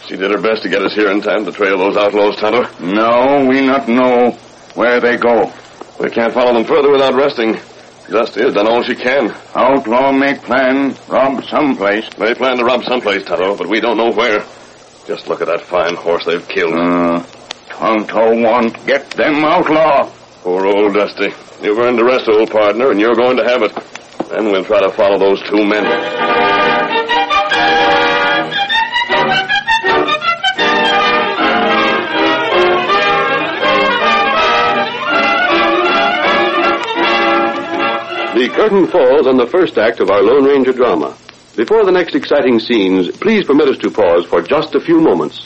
She 0.07 0.17
did 0.17 0.33
her 0.33 0.41
best 0.41 0.65
to 0.65 0.69
get 0.69 0.83
us 0.83 0.95
here 0.95 1.11
in 1.11 1.23
time 1.23 1.47
to 1.47 1.53
trail 1.53 1.79
those 1.79 1.97
outlaws, 1.97 2.37
Tonto. 2.37 2.69
No, 2.79 3.47
we 3.49 3.65
not 3.65 3.89
know 3.89 4.33
where 4.75 5.01
they 5.01 5.17
go. 5.17 5.51
We 5.99 6.11
can't 6.11 6.35
follow 6.35 6.53
them 6.53 6.67
further 6.67 6.93
without 6.93 7.15
resting. 7.15 7.59
Dusty 8.11 8.43
has 8.43 8.55
done 8.55 8.67
all 8.69 8.83
she 8.83 8.95
can. 8.95 9.35
Outlaw 9.55 10.13
make 10.13 10.43
plan, 10.43 10.95
rob 11.09 11.43
someplace. 11.45 12.09
They 12.19 12.35
plan 12.35 12.59
to 12.59 12.65
rob 12.65 12.85
someplace, 12.85 13.25
Tonto, 13.25 13.57
but 13.57 13.67
we 13.67 13.81
don't 13.81 13.97
know 13.97 14.13
where. 14.13 14.45
Just 15.07 15.29
look 15.29 15.41
at 15.41 15.47
that 15.47 15.63
fine 15.63 15.97
horse 15.97 16.25
they've 16.25 16.47
killed. 16.49 16.75
Uh, 16.75 17.25
Tonto 17.69 18.41
want 18.43 18.87
get 18.87 19.11
them 19.13 19.45
outlaw. 19.45 20.11
Poor 20.43 20.67
old 20.67 20.95
Dusty. 20.95 21.33
You've 21.63 21.79
earned 21.79 21.99
the 21.99 22.05
rest, 22.05 22.29
old 22.29 22.51
partner, 22.51 22.91
and 22.91 23.01
you're 23.01 23.15
going 23.15 23.37
to 23.39 23.45
have 23.45 23.63
it. 23.63 23.73
Then 24.29 24.47
we'll 24.53 24.65
try 24.65 24.81
to 24.81 24.91
follow 24.91 25.19
those 25.19 25.43
two 25.49 25.65
men. 25.65 25.85
The 38.45 38.51
curtain 38.51 38.87
falls 38.87 39.27
on 39.27 39.39
the 39.39 39.47
first 39.47 39.79
act 39.79 40.01
of 40.01 40.11
our 40.11 40.23
Lone 40.23 40.45
Ranger 40.45 40.75
drama. 40.75 41.17
Before 41.57 41.83
the 41.83 41.91
next 41.91 42.15
exciting 42.15 42.61
scenes, 42.61 43.11
please 43.17 43.47
permit 43.47 43.69
us 43.69 43.79
to 43.79 43.91
pause 43.91 44.27
for 44.27 44.43
just 44.43 44.75
a 44.75 44.81
few 44.81 45.01
moments. 45.01 45.43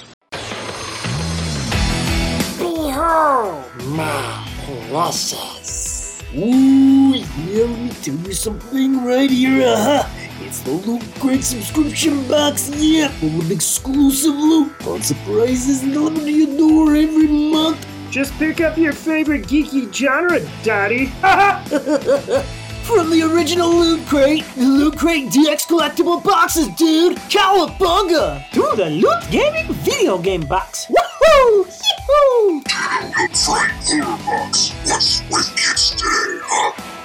Behold 2.58 3.62
my 3.94 4.48
precious. 4.90 6.24
Ooh, 6.34 7.14
yeah, 7.14 7.66
let 7.66 7.78
me 7.78 7.90
tell 8.02 8.16
you 8.16 8.32
something 8.32 9.04
right 9.04 9.30
here, 9.30 9.64
uh-huh. 9.64 10.08
It's 10.40 10.58
the 10.62 10.72
Loot 10.72 11.04
Crate 11.20 11.44
subscription 11.44 12.26
box, 12.26 12.68
yeah, 12.70 13.06
full 13.20 13.38
of 13.38 13.52
exclusive 13.52 14.34
loot, 14.34 14.72
fun 14.82 15.02
surprises 15.02 15.82
delivered 15.82 16.24
to 16.24 16.32
your 16.32 16.58
door 16.58 16.96
every 16.96 17.28
month. 17.28 17.86
Just 18.10 18.32
pick 18.40 18.60
up 18.60 18.76
your 18.76 18.92
favorite 18.92 19.42
geeky 19.42 19.94
genre, 19.94 20.40
Daddy. 20.64 21.12
From 22.88 23.10
the 23.10 23.22
original 23.22 23.68
Loot 23.68 24.06
Crate, 24.06 24.46
the 24.56 24.64
Loot 24.64 24.96
Crate 24.96 25.28
DX 25.28 25.66
collectible 25.66 26.24
boxes, 26.24 26.68
dude! 26.68 27.18
Cowabunga! 27.28 28.42
to 28.52 28.76
the 28.76 28.88
Loot 28.88 29.30
Gaming 29.30 29.70
video 29.84 30.16
game 30.16 30.46
box. 30.46 30.86
Woohoo! 30.86 31.66
Yee-hoo! 31.66 32.62
Good 32.62 33.36
Frank 33.36 34.24
Box. 34.24 34.70
What's 34.86 35.20
with 35.30 35.54
kids 35.54 35.90
today, 35.90 36.40
huh? 36.46 36.97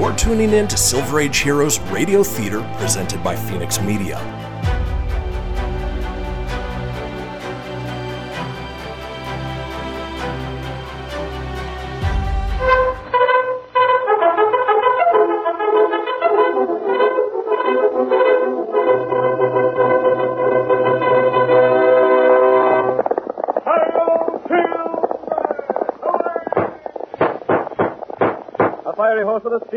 You're 0.00 0.16
tuning 0.16 0.54
in 0.54 0.66
to 0.68 0.78
Silver 0.78 1.20
Age 1.20 1.36
Heroes 1.40 1.78
Radio 1.90 2.22
Theater 2.22 2.62
presented 2.78 3.22
by 3.22 3.36
Fenix 3.36 3.82
Media. 3.82 4.39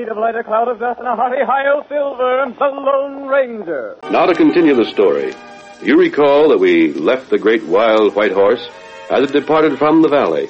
Speed 0.03 0.11
of 0.11 0.17
light, 0.17 0.35
a 0.35 0.43
cloud 0.43 0.67
of 0.67 0.79
dust, 0.79 0.99
and 0.99 1.07
a 1.07 1.15
hearty 1.15 1.43
high 1.45 1.63
silver, 1.87 2.53
the 2.59 2.65
Lone 2.65 3.27
Ranger. 3.27 3.95
Now 4.11 4.25
to 4.25 4.33
continue 4.33 4.75
the 4.75 4.85
story. 4.85 5.33
You 5.81 5.97
recall 5.97 6.49
that 6.49 6.57
we 6.57 6.93
left 6.93 7.29
the 7.29 7.37
great 7.37 7.63
wild 7.63 8.13
white 8.13 8.33
horse 8.33 8.67
as 9.09 9.29
it 9.29 9.33
departed 9.33 9.77
from 9.77 10.01
the 10.01 10.09
valley. 10.09 10.49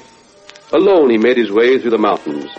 Alone 0.72 1.10
he 1.10 1.18
made 1.18 1.36
his 1.36 1.52
way 1.52 1.78
through 1.78 1.92
the 1.92 1.98
mountains. 1.98 2.50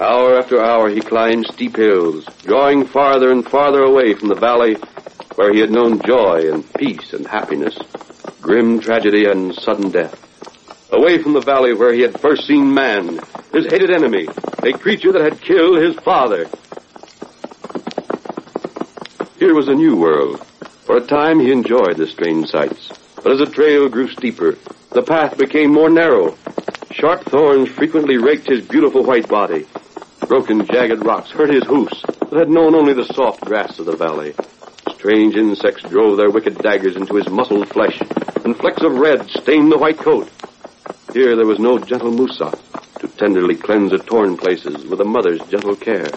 Hour 0.00 0.36
after 0.36 0.60
hour 0.60 0.88
he 0.88 1.00
climbed 1.00 1.46
steep 1.46 1.76
hills, 1.76 2.24
drawing 2.42 2.86
farther 2.86 3.30
and 3.30 3.46
farther 3.46 3.82
away 3.82 4.14
from 4.14 4.28
the 4.28 4.34
valley 4.34 4.74
where 5.36 5.52
he 5.52 5.60
had 5.60 5.70
known 5.70 6.00
joy 6.02 6.50
and 6.52 6.64
peace 6.74 7.12
and 7.12 7.26
happiness, 7.26 7.78
grim 8.40 8.80
tragedy 8.80 9.26
and 9.26 9.54
sudden 9.54 9.90
death. 9.90 10.31
Away 10.92 11.22
from 11.22 11.32
the 11.32 11.40
valley 11.40 11.72
where 11.72 11.94
he 11.94 12.02
had 12.02 12.20
first 12.20 12.46
seen 12.46 12.74
man, 12.74 13.18
his 13.50 13.64
hated 13.64 13.90
enemy, 13.90 14.28
a 14.62 14.72
creature 14.76 15.10
that 15.12 15.22
had 15.22 15.40
killed 15.40 15.78
his 15.82 15.96
father. 15.96 16.46
Here 19.38 19.54
was 19.54 19.68
a 19.68 19.74
new 19.74 19.96
world. 19.96 20.46
For 20.84 20.98
a 20.98 21.06
time 21.06 21.40
he 21.40 21.50
enjoyed 21.50 21.96
the 21.96 22.06
strange 22.06 22.48
sights. 22.48 22.90
But 23.22 23.32
as 23.32 23.38
the 23.38 23.46
trail 23.46 23.88
grew 23.88 24.08
steeper, 24.08 24.58
the 24.90 25.02
path 25.02 25.38
became 25.38 25.72
more 25.72 25.88
narrow. 25.88 26.36
Sharp 26.90 27.24
thorns 27.24 27.70
frequently 27.70 28.18
raked 28.18 28.46
his 28.46 28.60
beautiful 28.60 29.02
white 29.02 29.28
body. 29.28 29.66
Broken, 30.28 30.66
jagged 30.66 31.06
rocks 31.06 31.30
hurt 31.30 31.48
his 31.48 31.64
hoofs 31.64 32.02
that 32.02 32.38
had 32.38 32.50
known 32.50 32.74
only 32.74 32.92
the 32.92 33.06
soft 33.14 33.40
grass 33.40 33.78
of 33.78 33.86
the 33.86 33.96
valley. 33.96 34.34
Strange 34.94 35.36
insects 35.36 35.82
drove 35.84 36.18
their 36.18 36.30
wicked 36.30 36.58
daggers 36.58 36.96
into 36.96 37.16
his 37.16 37.30
muscled 37.30 37.68
flesh, 37.70 37.98
and 38.44 38.56
flecks 38.58 38.82
of 38.82 38.92
red 38.92 39.30
stained 39.30 39.72
the 39.72 39.78
white 39.78 39.98
coat. 39.98 40.30
Here 41.12 41.36
there 41.36 41.46
was 41.46 41.58
no 41.58 41.78
gentle 41.78 42.10
Musa 42.10 42.50
to 43.00 43.08
tenderly 43.18 43.54
cleanse 43.54 43.90
the 43.90 43.98
torn 43.98 44.36
places 44.36 44.86
with 44.86 44.98
a 45.00 45.04
mother's 45.04 45.42
gentle 45.50 45.76
care. 45.76 46.08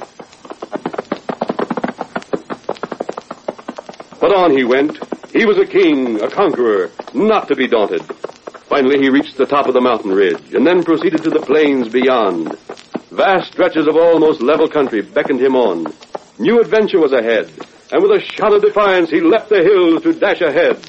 But 4.21 4.33
on 4.33 4.55
he 4.55 4.63
went. 4.63 4.97
He 5.33 5.45
was 5.45 5.57
a 5.57 5.65
king, 5.65 6.21
a 6.21 6.29
conqueror, 6.29 6.91
not 7.13 7.49
to 7.49 7.57
be 7.57 7.67
daunted. 7.67 8.03
Finally, 8.69 8.99
he 9.01 9.09
reached 9.09 9.37
the 9.37 9.45
top 9.45 9.67
of 9.67 9.73
the 9.73 9.81
mountain 9.81 10.11
ridge 10.11 10.53
and 10.53 10.65
then 10.65 10.85
proceeded 10.85 11.23
to 11.23 11.29
the 11.29 11.41
plains 11.41 11.89
beyond. 11.89 12.57
Vast 13.11 13.51
stretches 13.51 13.87
of 13.87 13.97
almost 13.97 14.39
level 14.39 14.69
country 14.69 15.01
beckoned 15.01 15.41
him 15.41 15.57
on. 15.57 15.93
New 16.39 16.61
adventure 16.61 16.99
was 16.99 17.11
ahead, 17.11 17.51
and 17.91 18.01
with 18.01 18.11
a 18.11 18.21
shout 18.21 18.53
of 18.53 18.61
defiance, 18.61 19.09
he 19.09 19.19
left 19.19 19.49
the 19.49 19.61
hills 19.61 20.03
to 20.03 20.17
dash 20.17 20.39
ahead. 20.39 20.79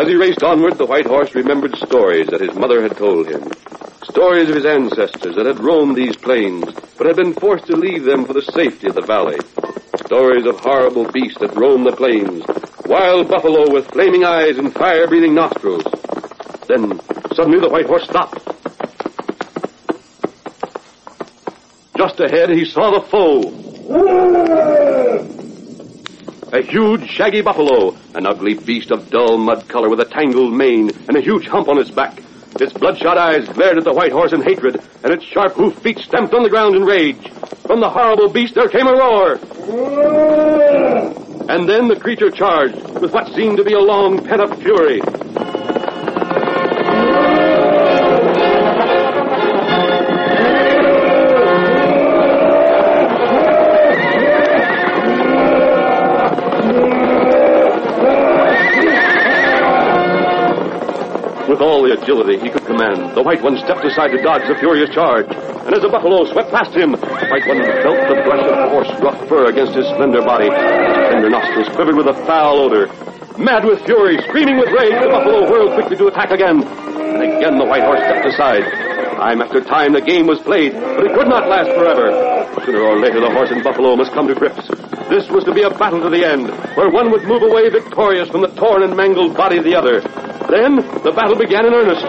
As 0.00 0.08
he 0.08 0.14
raced 0.14 0.42
onward, 0.42 0.78
the 0.78 0.86
white 0.86 1.06
horse 1.06 1.34
remembered 1.34 1.76
stories 1.76 2.26
that 2.28 2.40
his 2.40 2.54
mother 2.54 2.80
had 2.80 2.96
told 2.96 3.26
him. 3.28 3.52
Stories 4.02 4.48
of 4.48 4.54
his 4.54 4.64
ancestors 4.64 5.36
that 5.36 5.44
had 5.44 5.60
roamed 5.60 5.94
these 5.94 6.16
plains, 6.16 6.64
but 6.96 7.06
had 7.06 7.16
been 7.16 7.34
forced 7.34 7.66
to 7.66 7.76
leave 7.76 8.04
them 8.04 8.24
for 8.24 8.32
the 8.32 8.40
safety 8.40 8.88
of 8.88 8.94
the 8.94 9.02
valley. 9.02 9.36
Stories 10.06 10.46
of 10.46 10.58
horrible 10.58 11.04
beasts 11.12 11.38
that 11.40 11.54
roamed 11.54 11.84
the 11.84 11.92
plains. 11.92 12.42
Wild 12.86 13.28
buffalo 13.28 13.70
with 13.70 13.92
flaming 13.92 14.24
eyes 14.24 14.56
and 14.56 14.72
fire-breathing 14.72 15.34
nostrils. 15.34 15.84
Then, 16.66 16.98
suddenly 17.34 17.60
the 17.60 17.68
white 17.68 17.84
horse 17.84 18.04
stopped. 18.04 18.40
Just 21.98 22.18
ahead, 22.20 22.48
he 22.48 22.64
saw 22.64 22.90
the 22.90 23.02
foe. 23.12 23.52
A 26.56 26.62
huge, 26.62 27.06
shaggy 27.10 27.42
buffalo, 27.42 27.99
an 28.14 28.26
ugly 28.26 28.54
beast 28.54 28.90
of 28.90 29.10
dull 29.10 29.38
mud 29.38 29.68
color 29.68 29.88
with 29.88 30.00
a 30.00 30.04
tangled 30.10 30.52
mane 30.52 30.90
and 31.06 31.16
a 31.16 31.22
huge 31.22 31.46
hump 31.46 31.68
on 31.68 31.78
its 31.78 31.90
back. 31.90 32.18
Its 32.58 32.72
bloodshot 32.74 33.16
eyes 33.16 33.46
glared 33.54 33.78
at 33.78 33.84
the 33.84 33.94
white 33.94 34.12
horse 34.12 34.32
in 34.32 34.42
hatred, 34.42 34.76
and 34.76 35.12
its 35.12 35.24
sharp 35.32 35.54
hoof 35.54 35.72
feet 35.82 35.98
stamped 35.98 36.34
on 36.34 36.42
the 36.42 36.50
ground 36.50 36.74
in 36.74 36.82
rage. 36.82 37.22
From 37.66 37.80
the 37.80 37.88
horrible 37.88 38.28
beast 38.28 38.54
there 38.54 38.68
came 38.68 38.86
a 38.86 38.92
roar. 38.92 39.38
And 41.48 41.68
then 41.68 41.88
the 41.88 41.98
creature 41.98 42.30
charged 42.30 42.76
with 43.00 43.12
what 43.12 43.32
seemed 43.34 43.56
to 43.58 43.64
be 43.64 43.74
a 43.74 43.78
long 43.78 44.18
pent-up 44.26 44.60
fury. 44.60 45.00
Agility 61.90 62.38
he 62.38 62.50
could 62.50 62.64
command, 62.66 63.16
the 63.18 63.22
White 63.22 63.42
One 63.42 63.58
stepped 63.58 63.84
aside 63.84 64.14
to 64.14 64.22
dodge 64.22 64.46
the 64.46 64.54
furious 64.62 64.94
charge. 64.94 65.26
And 65.26 65.74
as 65.74 65.82
the 65.82 65.90
buffalo 65.90 66.22
swept 66.30 66.54
past 66.54 66.70
him, 66.70 66.92
the 66.94 67.02
White 67.02 67.46
One 67.50 67.58
felt 67.82 67.98
the 68.06 68.22
brush 68.22 68.46
of 68.46 68.70
coarse, 68.70 68.90
rough 69.02 69.18
fur 69.28 69.50
against 69.50 69.74
his 69.74 69.86
slender 69.98 70.22
body. 70.22 70.46
His 70.46 71.10
tender 71.10 71.30
nostrils 71.30 71.68
quivered 71.74 71.96
with 71.98 72.06
a 72.06 72.14
foul 72.30 72.62
odor. 72.62 72.86
Mad 73.42 73.64
with 73.66 73.82
fury, 73.82 74.22
screaming 74.22 74.58
with 74.58 74.70
rage, 74.70 74.94
the 75.02 75.10
buffalo 75.10 75.50
whirled 75.50 75.74
quickly 75.74 75.96
to 75.98 76.06
attack 76.06 76.30
again. 76.30 76.62
And 76.62 77.22
again 77.26 77.58
the 77.58 77.66
White 77.66 77.82
Horse 77.82 78.00
stepped 78.06 78.26
aside. 78.26 78.62
Time 79.18 79.42
after 79.42 79.60
time 79.60 79.92
the 79.92 80.00
game 80.00 80.26
was 80.26 80.38
played, 80.40 80.72
but 80.72 81.04
it 81.04 81.12
could 81.12 81.26
not 81.26 81.48
last 81.50 81.74
forever. 81.74 82.14
Sooner 82.64 82.86
or 82.86 82.98
later 83.02 83.18
the 83.18 83.30
horse 83.34 83.50
and 83.50 83.64
buffalo 83.64 83.96
must 83.96 84.12
come 84.12 84.28
to 84.28 84.34
grips. 84.34 84.62
This 85.10 85.28
was 85.28 85.42
to 85.44 85.52
be 85.52 85.62
a 85.62 85.70
battle 85.70 86.00
to 86.02 86.08
the 86.08 86.24
end, 86.24 86.48
where 86.78 86.88
one 86.88 87.10
would 87.10 87.24
move 87.24 87.42
away 87.42 87.68
victorious 87.68 88.30
from 88.30 88.42
the 88.42 88.54
torn 88.54 88.84
and 88.84 88.96
mangled 88.96 89.36
body 89.36 89.58
of 89.58 89.64
the 89.64 89.74
other. 89.74 90.00
Then 90.50 90.76
the 91.04 91.12
battle 91.14 91.36
began 91.36 91.64
in 91.64 91.72
earnest. 91.72 92.04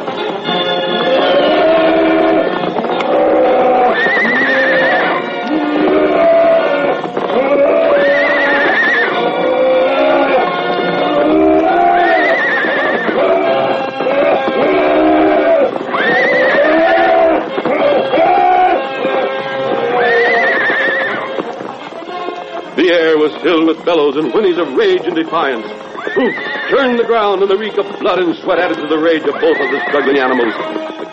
The 22.75 22.89
air 22.89 23.17
was 23.19 23.35
filled 23.43 23.67
with 23.67 23.85
bellows 23.85 24.15
and 24.15 24.33
whinnies 24.33 24.57
of 24.57 24.75
rage 24.75 25.05
and 25.05 25.15
defiance. 25.15 25.90
Hoof 26.09 26.33
turned 26.73 26.97
the 26.97 27.05
ground, 27.05 27.41
and 27.41 27.49
the 27.49 27.57
reek 27.57 27.77
of 27.77 27.85
blood 27.99 28.17
and 28.17 28.35
sweat 28.41 28.57
added 28.57 28.77
to 28.81 28.87
the 28.87 28.97
rage 28.97 29.21
of 29.23 29.37
both 29.37 29.59
of 29.61 29.69
the 29.69 29.79
struggling 29.87 30.17
animals. 30.17 30.53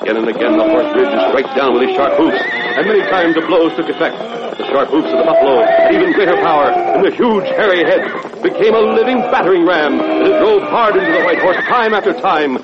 Again 0.01 0.17
and 0.17 0.29
again 0.29 0.57
the 0.57 0.65
horse 0.65 0.89
reared 0.97 1.13
to 1.13 1.21
strike 1.29 1.51
down 1.55 1.75
with 1.75 1.85
his 1.85 1.95
sharp 1.95 2.17
hoofs, 2.17 2.41
and 2.41 2.89
many 2.89 3.05
times 3.13 3.35
the 3.35 3.45
blows 3.45 3.77
took 3.77 3.89
effect. 3.89 4.17
The 4.57 4.65
sharp 4.73 4.89
hoofs 4.89 5.13
of 5.13 5.19
the 5.21 5.29
buffalo 5.29 5.61
had 5.61 5.93
even 5.93 6.13
greater 6.13 6.41
power, 6.41 6.73
and 6.73 7.05
the 7.05 7.13
huge, 7.13 7.45
hairy 7.61 7.85
head 7.85 8.01
became 8.43 8.75
a 8.75 8.81
living 8.81 9.21
battering 9.29 9.67
ram 9.67 9.99
that 9.99 10.25
it 10.25 10.39
drove 10.41 10.63
hard 10.73 10.97
into 10.97 11.13
the 11.13 11.23
white 11.23 11.39
horse 11.45 11.61
time 11.69 11.93
after 11.93 12.17
time. 12.25 12.57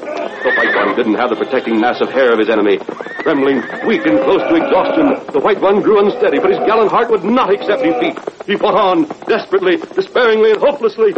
The 0.44 0.50
white 0.50 0.76
one 0.76 0.94
didn't 0.94 1.14
have 1.14 1.30
the 1.30 1.36
protecting 1.36 1.80
mass 1.80 2.02
of 2.02 2.10
hair 2.10 2.30
of 2.30 2.38
his 2.38 2.50
enemy. 2.50 2.76
Trembling, 3.24 3.64
weak, 3.88 4.04
and 4.04 4.20
close 4.28 4.44
to 4.44 4.56
exhaustion, 4.60 5.16
the 5.32 5.40
white 5.40 5.58
one 5.58 5.80
grew 5.80 6.04
unsteady, 6.04 6.38
but 6.38 6.50
his 6.50 6.58
gallant 6.68 6.90
heart 6.90 7.10
would 7.10 7.24
not 7.24 7.48
accept 7.48 7.82
defeat. 7.82 8.12
He 8.44 8.54
fought 8.54 8.76
on, 8.76 9.08
desperately, 9.24 9.78
despairingly, 9.96 10.50
and 10.52 10.60
hopelessly. 10.60 11.14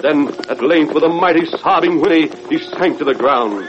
Then, 0.00 0.28
at 0.48 0.62
length, 0.62 0.94
with 0.94 1.04
a 1.04 1.08
mighty 1.10 1.44
sobbing 1.44 2.00
whinny, 2.00 2.32
he 2.48 2.56
sank 2.56 2.96
to 2.96 3.04
the 3.04 3.12
ground. 3.12 3.68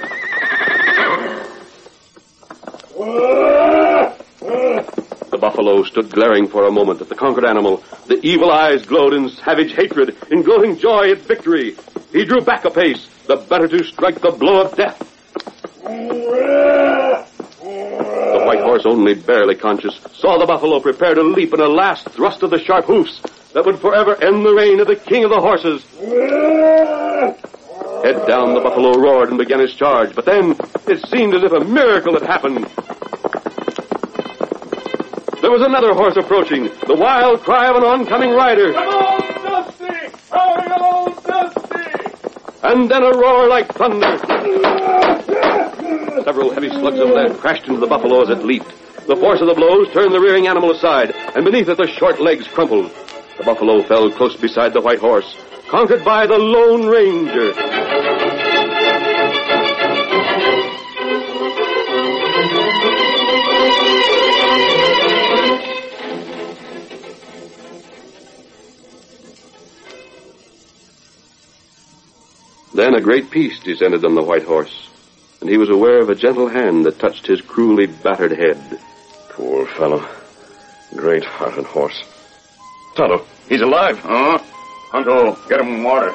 buffalo 5.38 5.84
stood 5.84 6.10
glaring 6.12 6.48
for 6.48 6.66
a 6.66 6.72
moment 6.72 7.02
at 7.02 7.10
the 7.10 7.16
conquered 7.16 7.46
animal. 7.46 7.84
The 8.08 8.20
evil 8.26 8.52
eyes 8.52 8.86
glowed 8.86 9.14
in 9.14 9.30
savage 9.30 9.74
hatred, 9.74 10.16
in 10.32 10.42
gloating 10.42 10.78
joy 10.78 11.12
at 11.12 11.20
victory. 11.20 11.76
He 12.12 12.26
drew 12.26 12.42
back 12.42 12.66
a 12.66 12.70
pace, 12.70 13.08
the 13.28 13.38
better 13.38 13.68
to 13.68 13.84
strike 13.84 14.22
the 14.22 14.32
blow 14.32 14.62
of 14.66 14.76
death. 14.76 15.00
The 17.64 18.44
white 18.46 18.62
horse, 18.62 18.86
only 18.86 19.16
barely 19.16 19.56
conscious, 19.56 20.00
saw 20.14 20.38
the 20.38 20.46
buffalo 20.46 20.80
prepare 20.80 21.16
to 21.16 21.24
leap 21.24 21.54
in 21.54 21.60
a 21.60 21.68
last 21.68 22.10
thrust 22.10 22.44
of 22.44 22.50
the 22.52 22.60
sharp 22.60 22.86
hoofs 22.86 23.22
that 23.54 23.66
would 23.66 23.80
forever 23.80 24.16
end 24.22 24.46
the 24.46 24.54
reign 24.54 24.80
of 24.80 24.88
the 24.88 24.96
king 24.96 25.24
of 25.24 25.30
the 25.30 25.40
horses. 25.40 25.84
Head 28.04 28.28
down, 28.28 28.54
the 28.54 28.60
buffalo 28.62 29.00
roared 29.00 29.30
and 29.30 29.38
began 29.38 29.60
his 29.60 29.74
charge, 29.76 30.14
but 30.14 30.26
then 30.26 30.58
it 30.88 31.08
seemed 31.08 31.34
as 31.36 31.44
if 31.44 31.54
a 31.54 31.64
miracle 31.64 32.14
had 32.14 32.24
happened. 32.24 32.68
There 35.54 35.60
was 35.60 35.70
another 35.70 35.94
horse 35.94 36.18
approaching, 36.18 36.64
the 36.88 36.96
wild 36.96 37.42
cry 37.42 37.70
of 37.70 37.76
an 37.76 37.84
oncoming 37.84 38.32
rider. 38.32 38.74
Come 38.74 38.88
on, 38.88 39.22
Dusty! 39.44 39.86
Hurry 40.32 40.72
on, 40.72 41.14
Dusty! 41.22 42.58
And 42.64 42.90
then 42.90 43.04
a 43.04 43.12
roar 43.16 43.48
like 43.48 43.68
thunder. 43.68 44.18
Several 46.24 46.50
heavy 46.50 46.70
slugs 46.70 46.98
of 46.98 47.10
lead 47.10 47.38
crashed 47.38 47.68
into 47.68 47.80
the 47.80 47.86
buffalo 47.86 48.24
as 48.24 48.30
it 48.32 48.44
leaped. 48.44 48.74
The 49.06 49.16
force 49.16 49.42
of 49.42 49.48
the 49.48 49.54
blows 49.54 49.94
turned 49.94 50.12
the 50.12 50.20
rearing 50.20 50.48
animal 50.48 50.72
aside, 50.72 51.14
and 51.36 51.46
beneath 51.46 51.70
it 51.70 51.78
the 51.78 51.86
short 51.86 52.20
legs 52.20 52.48
crumpled. 52.48 52.92
The 53.38 53.44
buffalo 53.44 53.84
fell 53.84 54.10
close 54.10 54.36
beside 54.36 54.74
the 54.74 54.82
white 54.82 54.98
horse, 54.98 55.38
conquered 55.70 56.04
by 56.04 56.26
the 56.26 56.40
Lone 56.40 56.88
Ranger. 56.88 57.73
Great 73.04 73.30
peace 73.30 73.60
descended 73.60 74.06
on 74.06 74.16
the 74.16 74.24
white 74.24 74.44
horse, 74.44 74.90
and 75.42 75.50
he 75.50 75.58
was 75.58 75.70
aware 75.70 76.00
of 76.00 76.10
a 76.10 76.16
gentle 76.16 76.48
hand 76.48 76.86
that 76.86 77.00
touched 77.00 77.28
his 77.28 77.42
cruelly 77.42 77.86
battered 77.86 78.32
head. 78.32 78.80
Poor 79.30 79.68
fellow. 79.68 80.08
Great 80.96 81.24
hearted 81.26 81.66
horse. 81.66 82.04
Tonto, 82.96 83.26
he's 83.50 83.62
alive. 83.62 84.00
Huh? 84.00 84.40
Tonto, 84.92 85.38
get 85.50 85.60
him 85.60 85.84
water. 85.84 86.14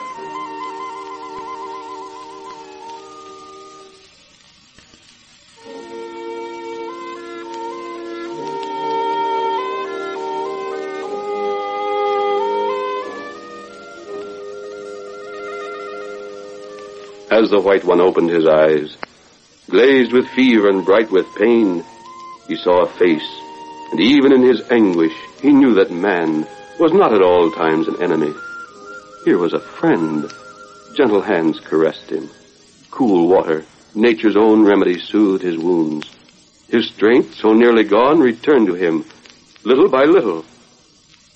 As 17.38 17.50
the 17.50 17.60
white 17.60 17.84
one 17.84 18.00
opened 18.00 18.30
his 18.30 18.48
eyes, 18.48 18.96
glazed 19.70 20.12
with 20.12 20.26
fever 20.30 20.68
and 20.68 20.84
bright 20.84 21.08
with 21.12 21.36
pain, 21.36 21.84
he 22.48 22.56
saw 22.56 22.82
a 22.82 22.88
face, 22.98 23.30
and 23.92 24.00
even 24.00 24.32
in 24.32 24.42
his 24.42 24.68
anguish, 24.72 25.14
he 25.40 25.52
knew 25.52 25.74
that 25.74 25.92
man 25.92 26.44
was 26.80 26.92
not 26.92 27.14
at 27.14 27.22
all 27.22 27.52
times 27.52 27.86
an 27.86 28.02
enemy. 28.02 28.34
Here 29.24 29.38
was 29.38 29.52
a 29.52 29.60
friend. 29.60 30.28
Gentle 30.96 31.20
hands 31.20 31.60
caressed 31.60 32.10
him. 32.10 32.28
Cool 32.90 33.28
water, 33.28 33.64
nature's 33.94 34.36
own 34.36 34.64
remedy, 34.64 34.98
soothed 34.98 35.44
his 35.44 35.58
wounds. 35.58 36.10
His 36.68 36.88
strength, 36.88 37.36
so 37.36 37.52
nearly 37.52 37.84
gone, 37.84 38.18
returned 38.18 38.66
to 38.66 38.74
him, 38.74 39.04
little 39.62 39.88
by 39.88 40.06
little. 40.06 40.44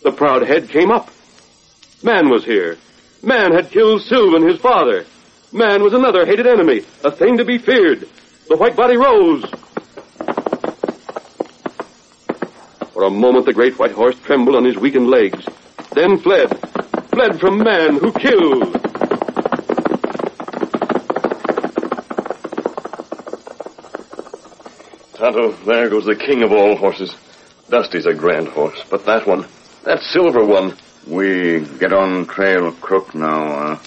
The 0.03 0.11
proud 0.11 0.43
head 0.43 0.69
came 0.69 0.91
up. 0.91 1.13
Man 2.03 2.29
was 2.29 2.45
here. 2.45 2.77
Man 3.23 3.53
had 3.53 3.71
killed 3.71 4.03
Sylvan, 4.03 4.43
his 4.43 4.59
father. 4.59 5.07
Man 5.55 5.83
was 5.83 5.93
another 5.93 6.25
hated 6.25 6.47
enemy, 6.47 6.81
a 7.05 7.11
thing 7.11 7.37
to 7.37 7.45
be 7.45 7.59
feared. 7.59 8.09
The 8.49 8.57
white 8.57 8.75
body 8.75 8.97
rose. 8.97 9.45
For 12.95 13.05
a 13.05 13.11
moment, 13.11 13.45
the 13.45 13.53
great 13.53 13.79
white 13.79 13.93
horse 13.93 14.17
trembled 14.21 14.57
on 14.57 14.65
his 14.65 14.79
weakened 14.79 15.11
legs, 15.11 15.47
then 15.95 16.19
fled. 16.19 16.59
Fled 17.11 17.39
from 17.39 17.59
man 17.59 17.99
who 17.99 18.13
killed. 18.13 18.73
Tonto, 25.17 25.53
there 25.67 25.91
goes 25.91 26.07
the 26.07 26.17
king 26.17 26.43
of 26.43 26.53
all 26.53 26.77
horses. 26.77 27.15
Dusty's 27.69 28.07
a 28.07 28.15
grand 28.15 28.49
horse, 28.49 28.83
but 28.91 29.05
that 29.05 29.27
one, 29.27 29.47
that 29.85 30.01
silver 30.01 30.45
one. 30.45 30.77
We 31.07 31.61
get 31.79 31.93
on 31.93 32.27
trail 32.27 32.73
Crook 32.73 33.15
now, 33.15 33.43
uh. 33.53 33.79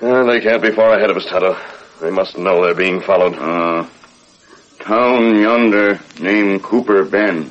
Uh, 0.00 0.24
they 0.24 0.40
can't 0.40 0.62
be 0.62 0.70
far 0.72 0.96
ahead 0.96 1.10
of 1.10 1.16
us, 1.16 1.26
Tonto. 1.26 1.58
They 2.00 2.10
must 2.10 2.38
know 2.38 2.62
they're 2.62 2.74
being 2.74 3.00
followed. 3.02 3.34
Uh, 3.34 3.86
town 4.78 5.38
yonder 5.38 6.00
named 6.18 6.62
Cooper 6.62 7.04
Bend. 7.04 7.50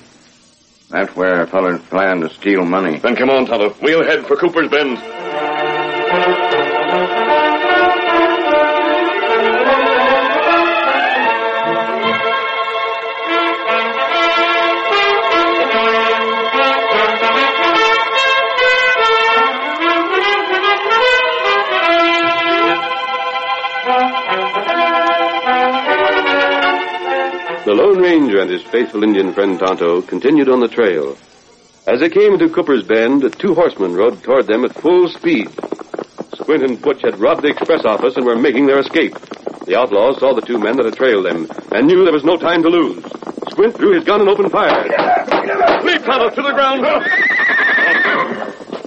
That's 0.90 1.16
where 1.16 1.44
a 1.44 1.48
fellers 1.48 1.82
plan 1.90 2.22
to 2.22 2.30
steal 2.30 2.66
money. 2.66 2.98
Then 2.98 3.16
come 3.16 3.30
on, 3.30 3.46
Tonto. 3.46 3.76
We'll 3.82 4.04
head 4.04 4.26
for 4.26 4.36
Cooper's 4.36 4.70
Bend. 4.70 4.98
Ranger 28.10 28.42
and 28.42 28.50
his 28.50 28.64
faithful 28.64 29.04
Indian 29.04 29.34
friend 29.34 29.60
Tonto 29.60 30.02
continued 30.02 30.50
on 30.50 30.62
the 30.62 30.68
trail. 30.68 31.16
As 31.86 32.00
they 32.00 32.10
came 32.10 32.34
into 32.34 32.50
Cooper's 32.50 32.84
Bend, 32.84 33.22
two 33.38 33.54
horsemen 33.54 33.94
rode 33.94 34.24
toward 34.24 34.48
them 34.48 34.66
at 34.66 34.74
full 34.74 35.08
speed. 35.10 35.48
Squint 36.34 36.64
and 36.64 36.82
Butch 36.82 37.04
had 37.04 37.20
robbed 37.20 37.44
the 37.44 37.50
express 37.50 37.86
office 37.86 38.18
and 38.18 38.26
were 38.26 38.36
making 38.36 38.66
their 38.66 38.80
escape. 38.80 39.14
The 39.68 39.76
outlaws 39.78 40.18
saw 40.18 40.34
the 40.34 40.42
two 40.42 40.58
men 40.58 40.78
that 40.78 40.86
had 40.86 40.96
trailed 40.96 41.24
them 41.24 41.48
and 41.72 41.86
knew 41.86 42.04
there 42.04 42.12
was 42.12 42.24
no 42.24 42.36
time 42.36 42.64
to 42.64 42.70
lose. 42.70 43.04
Squint 43.52 43.78
drew 43.78 43.94
his 43.94 44.06
gun 44.06 44.22
and 44.22 44.30
opened 44.30 44.52
fire. 44.52 44.82
Leap, 45.86 46.02
Tonto, 46.02 46.32
to 46.34 46.42
the 46.42 46.54
ground. 46.58 46.82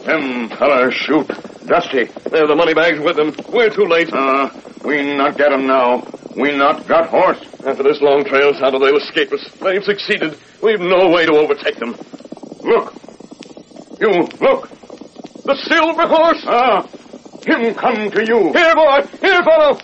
Them 0.04 0.48
fellers 0.48 0.94
shoot. 0.94 1.28
Dusty. 1.66 2.10
They 2.28 2.38
have 2.38 2.48
the 2.48 2.56
money 2.56 2.74
bags 2.74 2.98
with 2.98 3.14
them. 3.14 3.32
We're 3.54 3.70
too 3.70 3.86
late. 3.86 4.12
Uh, 4.12 4.50
we 4.84 5.14
not 5.14 5.38
get 5.38 5.52
'em 5.52 5.68
now. 5.68 6.02
We 6.36 6.56
not 6.56 6.86
got 6.88 7.08
horse. 7.08 7.40
After 7.66 7.82
this 7.82 8.00
long 8.00 8.24
trail, 8.24 8.52
Tonto, 8.52 8.78
they'll 8.78 8.96
escape 8.96 9.32
us. 9.32 9.46
They've 9.60 9.84
succeeded. 9.84 10.38
We've 10.62 10.80
no 10.80 11.10
way 11.10 11.26
to 11.26 11.36
overtake 11.36 11.76
them. 11.76 11.96
Look. 12.62 12.94
You, 14.00 14.28
look. 14.40 14.68
The 15.44 15.56
silver 15.56 16.06
horse! 16.06 16.42
Ah, 16.46 16.86
him 17.44 17.74
come 17.74 18.10
to 18.10 18.24
you. 18.24 18.52
Here, 18.52 18.74
boy! 18.74 19.02
Here, 19.20 19.42
fellow! 19.42 19.78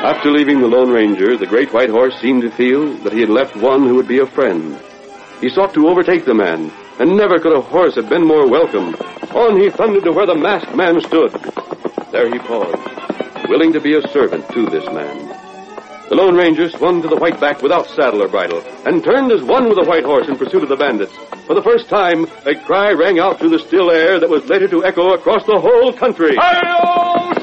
After 0.00 0.30
leaving 0.30 0.60
the 0.60 0.68
Lone 0.68 0.90
Ranger, 0.90 1.36
the 1.36 1.46
great 1.46 1.72
white 1.72 1.90
horse 1.90 2.18
seemed 2.20 2.42
to 2.42 2.50
feel 2.52 2.94
that 2.98 3.12
he 3.12 3.20
had 3.20 3.28
left 3.28 3.56
one 3.56 3.82
who 3.82 3.96
would 3.96 4.06
be 4.06 4.20
a 4.20 4.26
friend. 4.26 4.78
He 5.40 5.48
sought 5.48 5.74
to 5.74 5.88
overtake 5.88 6.24
the 6.24 6.34
man, 6.34 6.70
and 7.00 7.16
never 7.16 7.40
could 7.40 7.52
a 7.52 7.60
horse 7.60 7.96
have 7.96 8.08
been 8.08 8.24
more 8.24 8.46
welcome. 8.46 8.94
On 9.34 9.60
he 9.60 9.70
thundered 9.70 10.04
to 10.04 10.12
where 10.12 10.24
the 10.24 10.36
masked 10.36 10.74
man 10.76 11.00
stood. 11.00 11.32
There 12.12 12.32
he 12.32 12.38
paused, 12.38 13.48
willing 13.48 13.72
to 13.72 13.80
be 13.80 13.96
a 13.96 14.08
servant 14.08 14.48
to 14.50 14.66
this 14.66 14.86
man. 14.86 15.28
The 16.08 16.14
Lone 16.14 16.36
Ranger 16.36 16.70
swung 16.70 17.02
to 17.02 17.08
the 17.08 17.16
white 17.16 17.40
back 17.40 17.60
without 17.60 17.88
saddle 17.88 18.22
or 18.22 18.28
bridle, 18.28 18.62
and 18.86 19.02
turned 19.02 19.32
as 19.32 19.42
one 19.42 19.68
with 19.68 19.78
the 19.78 19.88
white 19.88 20.04
horse 20.04 20.28
in 20.28 20.38
pursuit 20.38 20.62
of 20.62 20.68
the 20.68 20.76
bandits. 20.76 21.14
For 21.46 21.54
the 21.54 21.62
first 21.62 21.88
time, 21.88 22.26
a 22.46 22.54
cry 22.54 22.92
rang 22.92 23.18
out 23.18 23.40
through 23.40 23.50
the 23.50 23.58
still 23.58 23.90
air 23.90 24.20
that 24.20 24.30
was 24.30 24.48
later 24.48 24.68
to 24.68 24.84
echo 24.84 25.12
across 25.12 25.44
the 25.44 25.58
whole 25.58 25.92
country. 25.92 26.36
Hi-yo, 26.36 27.34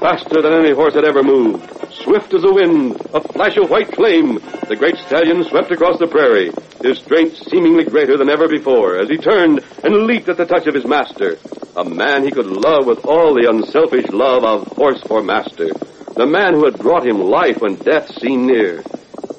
Faster 0.00 0.40
than 0.40 0.52
any 0.52 0.72
horse 0.72 0.94
had 0.94 1.04
ever 1.04 1.24
moved, 1.24 1.66
swift 1.90 2.32
as 2.32 2.44
a 2.44 2.52
wind, 2.52 2.94
a 3.12 3.20
flash 3.32 3.56
of 3.56 3.68
white 3.68 3.92
flame, 3.96 4.38
the 4.68 4.76
great 4.78 4.96
stallion 4.96 5.42
swept 5.42 5.72
across 5.72 5.98
the 5.98 6.06
prairie. 6.06 6.54
his 6.82 6.98
strength 6.98 7.36
seemingly 7.50 7.82
greater 7.82 8.16
than 8.16 8.30
ever 8.30 8.46
before, 8.46 9.00
as 9.02 9.08
he 9.08 9.18
turned 9.18 9.58
and 9.82 10.06
leaped 10.06 10.28
at 10.28 10.36
the 10.36 10.46
touch 10.46 10.68
of 10.68 10.74
his 10.74 10.86
master, 10.86 11.36
a 11.74 11.84
man 11.84 12.22
he 12.22 12.30
could 12.30 12.46
love 12.46 12.86
with 12.86 13.02
all 13.06 13.34
the 13.34 13.50
unselfish 13.50 14.06
love 14.10 14.44
of 14.44 14.68
horse 14.78 15.02
for 15.02 15.20
master, 15.20 15.74
the 16.14 16.26
man 16.26 16.54
who 16.54 16.64
had 16.64 16.78
brought 16.78 17.06
him 17.06 17.18
life 17.18 17.60
when 17.60 17.74
death 17.82 18.08
seemed 18.22 18.46
near. 18.46 18.82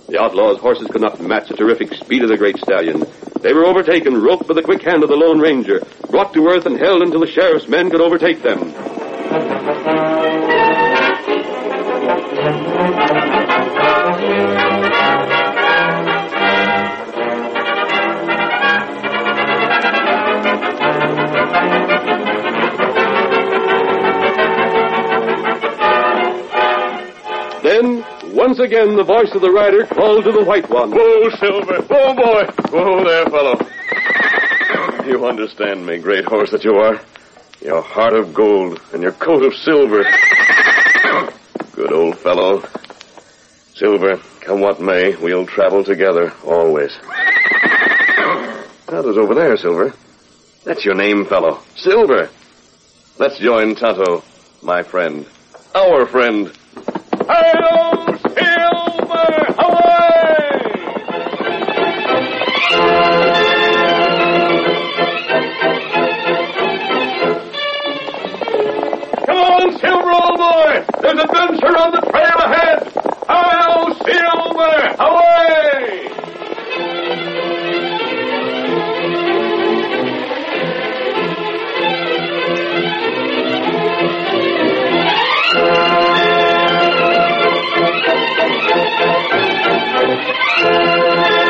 The 0.09 0.19
outlaw's 0.19 0.59
horses 0.59 0.89
could 0.91 1.01
not 1.01 1.21
match 1.21 1.47
the 1.47 1.55
terrific 1.55 1.93
speed 1.93 2.23
of 2.23 2.29
the 2.29 2.37
great 2.37 2.57
stallion. 2.57 3.07
They 3.41 3.53
were 3.53 3.65
overtaken, 3.65 4.21
roped 4.21 4.47
by 4.47 4.55
the 4.55 4.63
quick 4.63 4.83
hand 4.83 5.03
of 5.03 5.09
the 5.09 5.15
Lone 5.15 5.39
Ranger, 5.39 5.79
brought 6.11 6.33
to 6.33 6.47
earth 6.47 6.65
and 6.65 6.77
held 6.77 7.01
until 7.01 7.21
the 7.21 7.31
sheriff's 7.31 7.67
men 7.67 7.89
could 7.89 8.01
overtake 8.01 8.43
them. 8.43 10.38
Then, 12.39 12.55
once 28.33 28.59
again, 28.59 28.95
the 28.95 29.03
voice 29.03 29.35
of 29.35 29.41
the 29.41 29.51
rider 29.51 29.85
called 29.85 30.23
to 30.23 30.31
the 30.31 30.45
white 30.45 30.69
one. 30.69 30.91
Whoa, 30.91 31.29
Silver. 31.41 31.81
Whoa, 31.89 32.13
boy. 32.15 32.45
Whoa 32.71 33.03
there, 33.03 33.25
fellow. 33.25 33.59
You 35.05 35.25
understand 35.25 35.85
me, 35.85 35.97
great 35.97 36.23
horse 36.23 36.51
that 36.51 36.63
you 36.63 36.75
are. 36.75 37.01
Your 37.59 37.81
heart 37.81 38.13
of 38.13 38.33
gold 38.33 38.79
and 38.93 39.03
your 39.03 39.11
coat 39.11 39.43
of 39.43 39.53
silver. 39.53 40.05
Good 41.79 41.93
old 41.93 42.17
fellow. 42.17 42.61
Silver, 43.73 44.17
come 44.41 44.59
what 44.59 44.81
may, 44.81 45.15
we'll 45.15 45.45
travel 45.45 45.81
together, 45.81 46.33
always. 46.43 46.91
Tonto's 48.85 49.17
over 49.17 49.33
there, 49.33 49.55
Silver. 49.55 49.93
That's 50.65 50.83
your 50.83 50.95
name, 50.95 51.23
fellow. 51.23 51.61
Silver. 51.77 52.29
Let's 53.17 53.39
join 53.39 53.75
Tonto, 53.75 54.25
my 54.61 54.83
friend. 54.83 55.25
Our 55.73 56.05
friend. 56.05 56.51
Hail, 57.29 57.98
There's 71.01 71.19
adventure 71.19 71.75
on 71.77 71.91
the 71.91 72.01
trail 72.09 72.39
ahead! 72.39 72.79
Hail, 73.27 73.93
Silver! 74.05 74.95
Away! 74.99 76.09
The 90.61 91.48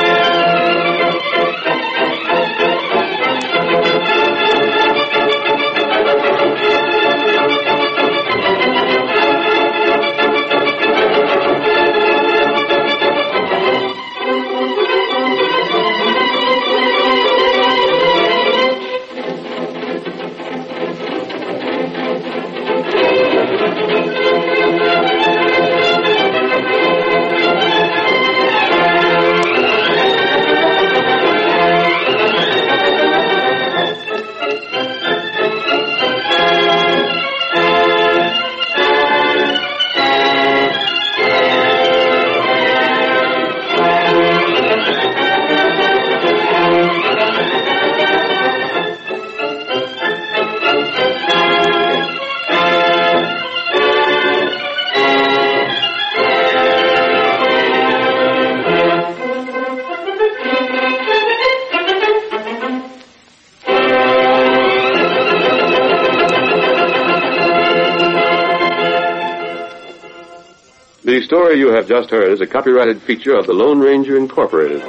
just 71.89 72.11
heard 72.11 72.31
is 72.31 72.39
a 72.39 72.45
copyrighted 72.45 73.01
feature 73.01 73.35
of 73.35 73.47
the 73.47 73.51
Lone 73.51 73.79
Ranger 73.79 74.15
Incorporated. 74.15 74.79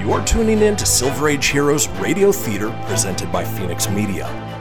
You're 0.00 0.24
tuning 0.24 0.60
in 0.60 0.74
to 0.74 0.84
Silver 0.84 1.28
Age 1.28 1.46
Heroes 1.46 1.86
Radio 2.00 2.32
Theater 2.32 2.76
presented 2.88 3.30
by 3.30 3.44
Fenix 3.44 3.88
Media. 3.88 4.51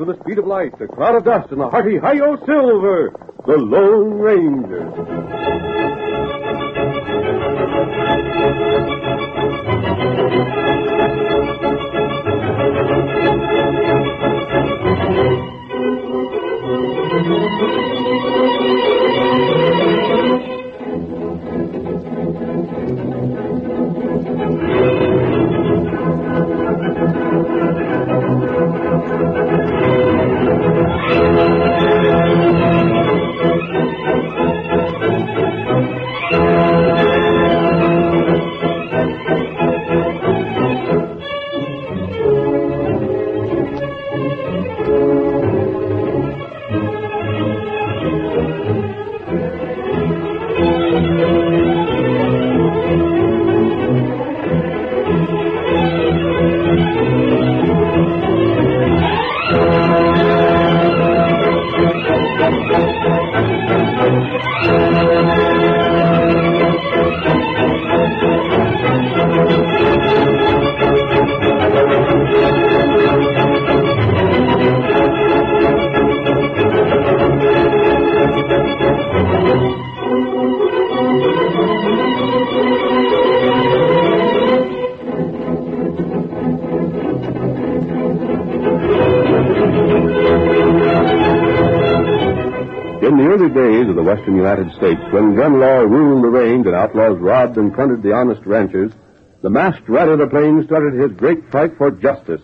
With 0.00 0.16
the 0.16 0.22
speed 0.24 0.38
of 0.38 0.46
light, 0.46 0.72
a 0.80 0.88
cloud 0.88 1.14
of 1.14 1.24
dust, 1.24 1.52
and 1.52 1.60
a 1.60 1.68
hearty 1.68 1.98
hi-yo 1.98 2.36
silver, 2.46 3.12
the 3.46 3.56
Lone 3.56 4.18
Ranger. 4.18 4.99
When 95.10 95.34
gun 95.34 95.58
law 95.58 95.80
ruled 95.80 96.24
the 96.24 96.28
range 96.28 96.66
and 96.66 96.74
outlaws 96.74 97.18
robbed 97.18 97.56
and 97.56 97.74
plundered 97.74 98.02
the 98.02 98.12
honest 98.12 98.44
ranchers, 98.46 98.92
the 99.42 99.50
masked 99.50 99.88
rider 99.88 100.12
of 100.12 100.18
the 100.20 100.26
plains 100.28 100.66
started 100.66 100.94
his 100.94 101.12
great 101.12 101.50
fight 101.50 101.76
for 101.76 101.90
justice. 101.90 102.42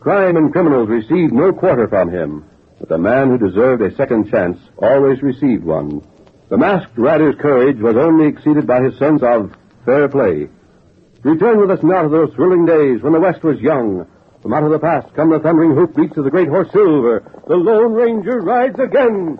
Crime 0.00 0.36
and 0.36 0.52
criminals 0.52 0.88
received 0.88 1.32
no 1.32 1.52
quarter 1.52 1.86
from 1.86 2.10
him, 2.10 2.44
but 2.80 2.88
the 2.88 2.98
man 2.98 3.28
who 3.28 3.38
deserved 3.38 3.82
a 3.82 3.94
second 3.94 4.30
chance 4.30 4.58
always 4.78 5.22
received 5.22 5.62
one. 5.62 6.02
The 6.48 6.58
masked 6.58 6.98
rider's 6.98 7.36
courage 7.36 7.78
was 7.78 7.96
only 7.96 8.26
exceeded 8.26 8.66
by 8.66 8.82
his 8.82 8.98
sense 8.98 9.22
of 9.22 9.54
fair 9.84 10.08
play. 10.08 10.48
Return 11.22 11.60
with 11.60 11.70
us 11.70 11.82
now 11.84 12.02
to 12.02 12.08
those 12.08 12.34
thrilling 12.34 12.66
days 12.66 13.00
when 13.00 13.12
the 13.12 13.20
West 13.20 13.44
was 13.44 13.60
young. 13.60 14.06
From 14.42 14.54
out 14.54 14.64
of 14.64 14.72
the 14.72 14.80
past 14.80 15.14
come 15.14 15.30
the 15.30 15.38
thundering 15.38 15.76
hoofbeats 15.76 16.16
of 16.16 16.24
the 16.24 16.30
great 16.30 16.48
horse 16.48 16.70
Silver. 16.72 17.22
The 17.46 17.54
Lone 17.54 17.92
Ranger 17.92 18.40
rides 18.40 18.78
again. 18.80 19.38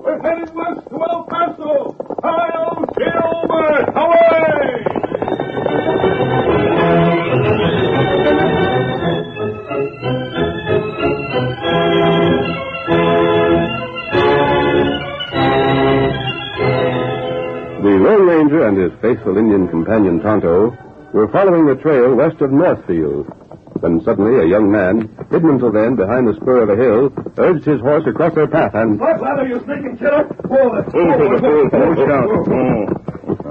We're 0.00 0.20
headed 0.20 0.54
west 0.54 0.88
to 0.90 0.96
El 1.02 1.24
Paso! 1.24 1.96
Hi-yo, 2.22 2.84
Silver! 2.96 3.68
Away! 3.96 5.92
The 17.82 17.88
Lone 17.98 18.26
Ranger 18.26 18.66
and 18.68 18.76
his 18.76 18.92
faithful 19.00 19.36
Indian 19.36 19.66
companion 19.68 20.20
Tonto 20.20 20.76
were 21.12 21.28
following 21.28 21.66
the 21.66 21.74
trail 21.74 22.14
west 22.14 22.40
of 22.40 22.52
Northfield. 22.52 23.26
When 23.82 23.98
suddenly 24.04 24.38
a 24.38 24.46
young 24.46 24.70
man, 24.70 25.10
hidden 25.30 25.50
until 25.58 25.72
then 25.72 25.96
behind 25.96 26.28
the 26.28 26.34
spur 26.38 26.62
of 26.62 26.70
a 26.70 26.76
hill, 26.78 27.10
urged 27.36 27.64
his 27.66 27.80
horse 27.80 28.04
across 28.06 28.32
their 28.34 28.46
path 28.46 28.70
and. 28.74 28.94
What 29.00 29.20
lather, 29.20 29.42
you 29.44 29.58
sneaking 29.66 29.98
killer? 29.98 30.22
Whoa, 30.46 30.70
let's 30.70 30.92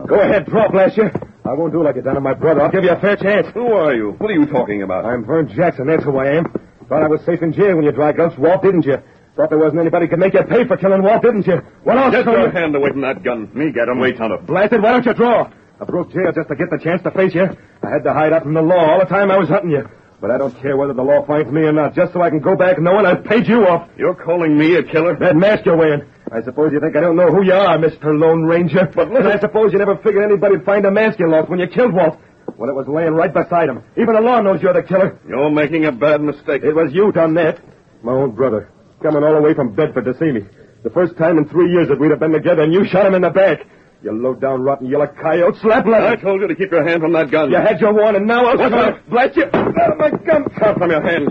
Go 0.07 0.19
ahead, 0.21 0.45
draw, 0.47 0.69
blast 0.71 0.95
you. 0.95 1.11
I 1.43 1.53
won't 1.53 1.73
do 1.73 1.83
like 1.83 1.97
you 1.97 2.01
done 2.01 2.15
to 2.15 2.21
my 2.21 2.33
brother. 2.33 2.61
I'll 2.61 2.71
give 2.71 2.83
you 2.85 2.91
a 2.91 2.99
fair 2.99 3.17
chance. 3.17 3.47
Who 3.53 3.73
are 3.73 3.93
you? 3.93 4.11
What 4.19 4.31
are 4.31 4.33
you 4.33 4.45
talking 4.45 4.83
about? 4.83 5.03
I'm 5.05 5.25
Vern 5.25 5.49
Jackson. 5.53 5.87
That's 5.87 6.03
who 6.03 6.15
I 6.17 6.37
am. 6.37 6.45
Thought 6.87 7.03
I 7.03 7.07
was 7.07 7.19
safe 7.25 7.41
in 7.41 7.51
jail 7.51 7.75
when 7.75 7.83
you 7.83 7.91
dry 7.91 8.13
gulched 8.13 8.39
Walt, 8.39 8.61
didn't 8.63 8.85
you? 8.85 8.97
Thought 9.35 9.49
there 9.49 9.59
wasn't 9.59 9.81
anybody 9.81 10.07
could 10.07 10.19
make 10.19 10.33
you 10.33 10.43
pay 10.43 10.65
for 10.65 10.77
killing 10.77 11.03
Walt, 11.03 11.21
didn't 11.23 11.47
you? 11.47 11.61
Well, 11.83 11.97
I'll 11.99 12.11
Get 12.11 12.23
show 12.25 12.31
your 12.31 12.47
you. 12.47 12.51
hand 12.51 12.75
away 12.75 12.91
from 12.91 13.01
that 13.01 13.23
gun. 13.23 13.49
Me 13.53 13.71
get 13.71 13.87
him. 13.87 13.99
Wait, 13.99 14.17
Tonto. 14.17 14.37
Blasted, 14.45 14.81
why 14.81 14.91
don't 14.91 15.05
you 15.05 15.13
draw? 15.13 15.49
I 15.81 15.85
broke 15.85 16.11
jail 16.13 16.31
just 16.33 16.47
to 16.49 16.55
get 16.55 16.69
the 16.69 16.77
chance 16.77 17.01
to 17.03 17.11
face 17.11 17.33
you. 17.35 17.43
I 17.83 17.89
had 17.91 18.03
to 18.03 18.13
hide 18.13 18.31
up 18.33 18.43
from 18.43 18.53
the 18.53 18.61
law 18.61 18.91
all 18.93 18.99
the 18.99 19.05
time 19.05 19.31
I 19.31 19.37
was 19.37 19.49
hunting 19.49 19.71
you. 19.71 19.89
But 20.21 20.29
I 20.29 20.37
don't 20.37 20.55
care 20.61 20.77
whether 20.77 20.93
the 20.93 21.01
law 21.01 21.25
finds 21.25 21.51
me 21.51 21.61
or 21.61 21.71
not, 21.71 21.95
just 21.95 22.13
so 22.13 22.21
I 22.21 22.29
can 22.29 22.39
go 22.39 22.55
back 22.55 22.77
knowing 22.79 23.07
I've 23.07 23.23
paid 23.25 23.47
you 23.47 23.65
off. 23.65 23.89
You're 23.97 24.13
calling 24.13 24.55
me 24.55 24.75
a 24.75 24.83
killer? 24.83 25.17
That 25.17 25.35
mask 25.35 25.65
you're 25.65 25.75
wearing. 25.75 26.03
I 26.31 26.43
suppose 26.43 26.71
you 26.71 26.79
think 26.79 26.95
I 26.95 27.01
don't 27.01 27.15
know 27.15 27.31
who 27.31 27.43
you 27.43 27.53
are, 27.53 27.75
Mr. 27.77 28.17
Lone 28.17 28.43
Ranger. 28.43 28.91
But 28.95 29.09
listen, 29.09 29.31
I 29.31 29.39
suppose 29.39 29.73
you 29.73 29.79
never 29.79 29.97
figured 29.97 30.23
anybody'd 30.23 30.63
find 30.63 30.85
a 30.85 30.91
mask 30.91 31.17
you 31.19 31.27
lost 31.27 31.49
when 31.49 31.59
you 31.59 31.67
killed 31.67 31.93
Walt. 31.93 32.19
When 32.55 32.69
it 32.69 32.73
was 32.73 32.87
laying 32.87 33.13
right 33.13 33.33
beside 33.33 33.69
him. 33.69 33.83
Even 33.97 34.13
the 34.13 34.21
law 34.21 34.39
knows 34.41 34.61
you're 34.61 34.73
the 34.73 34.83
killer. 34.83 35.19
You're 35.27 35.49
making 35.49 35.85
a 35.85 35.91
bad 35.91 36.21
mistake. 36.21 36.61
It 36.63 36.73
was 36.73 36.93
you 36.93 37.11
done 37.11 37.33
that. 37.33 37.59
My 38.03 38.11
own 38.11 38.31
brother. 38.31 38.69
Coming 39.01 39.23
all 39.23 39.33
the 39.33 39.41
way 39.41 39.55
from 39.55 39.73
Bedford 39.73 40.05
to 40.05 40.13
see 40.19 40.31
me. 40.31 40.41
The 40.83 40.91
first 40.91 41.17
time 41.17 41.39
in 41.39 41.49
three 41.49 41.71
years 41.71 41.87
that 41.89 41.99
we'd 41.99 42.11
have 42.11 42.19
been 42.19 42.31
together, 42.31 42.61
and 42.61 42.71
you 42.73 42.85
shot 42.85 43.07
him 43.07 43.15
in 43.15 43.23
the 43.23 43.29
back. 43.31 43.65
You 44.03 44.11
low-down, 44.11 44.63
rotten 44.63 44.87
yellow 44.87 45.05
coyote, 45.05 45.59
slap 45.61 45.85
leather. 45.85 46.07
I 46.07 46.15
told 46.15 46.41
you 46.41 46.47
to 46.47 46.55
keep 46.55 46.71
your 46.71 46.87
hand 46.87 47.01
from 47.01 47.13
that 47.13 47.29
gun. 47.29 47.51
You 47.51 47.57
had 47.57 47.79
your 47.79 47.93
warning. 47.93 48.25
Now 48.25 48.47
I'll 48.47 48.57
What's 48.57 48.73
that? 48.73 48.95
you. 48.95 49.01
Blast 49.11 49.37
you. 49.37 49.45
Out 49.53 49.91
of 49.93 49.97
my 49.99 50.09
gun. 50.25 50.43
Out 50.59 50.77
from 50.79 50.89
your 50.89 51.01
hand. 51.05 51.29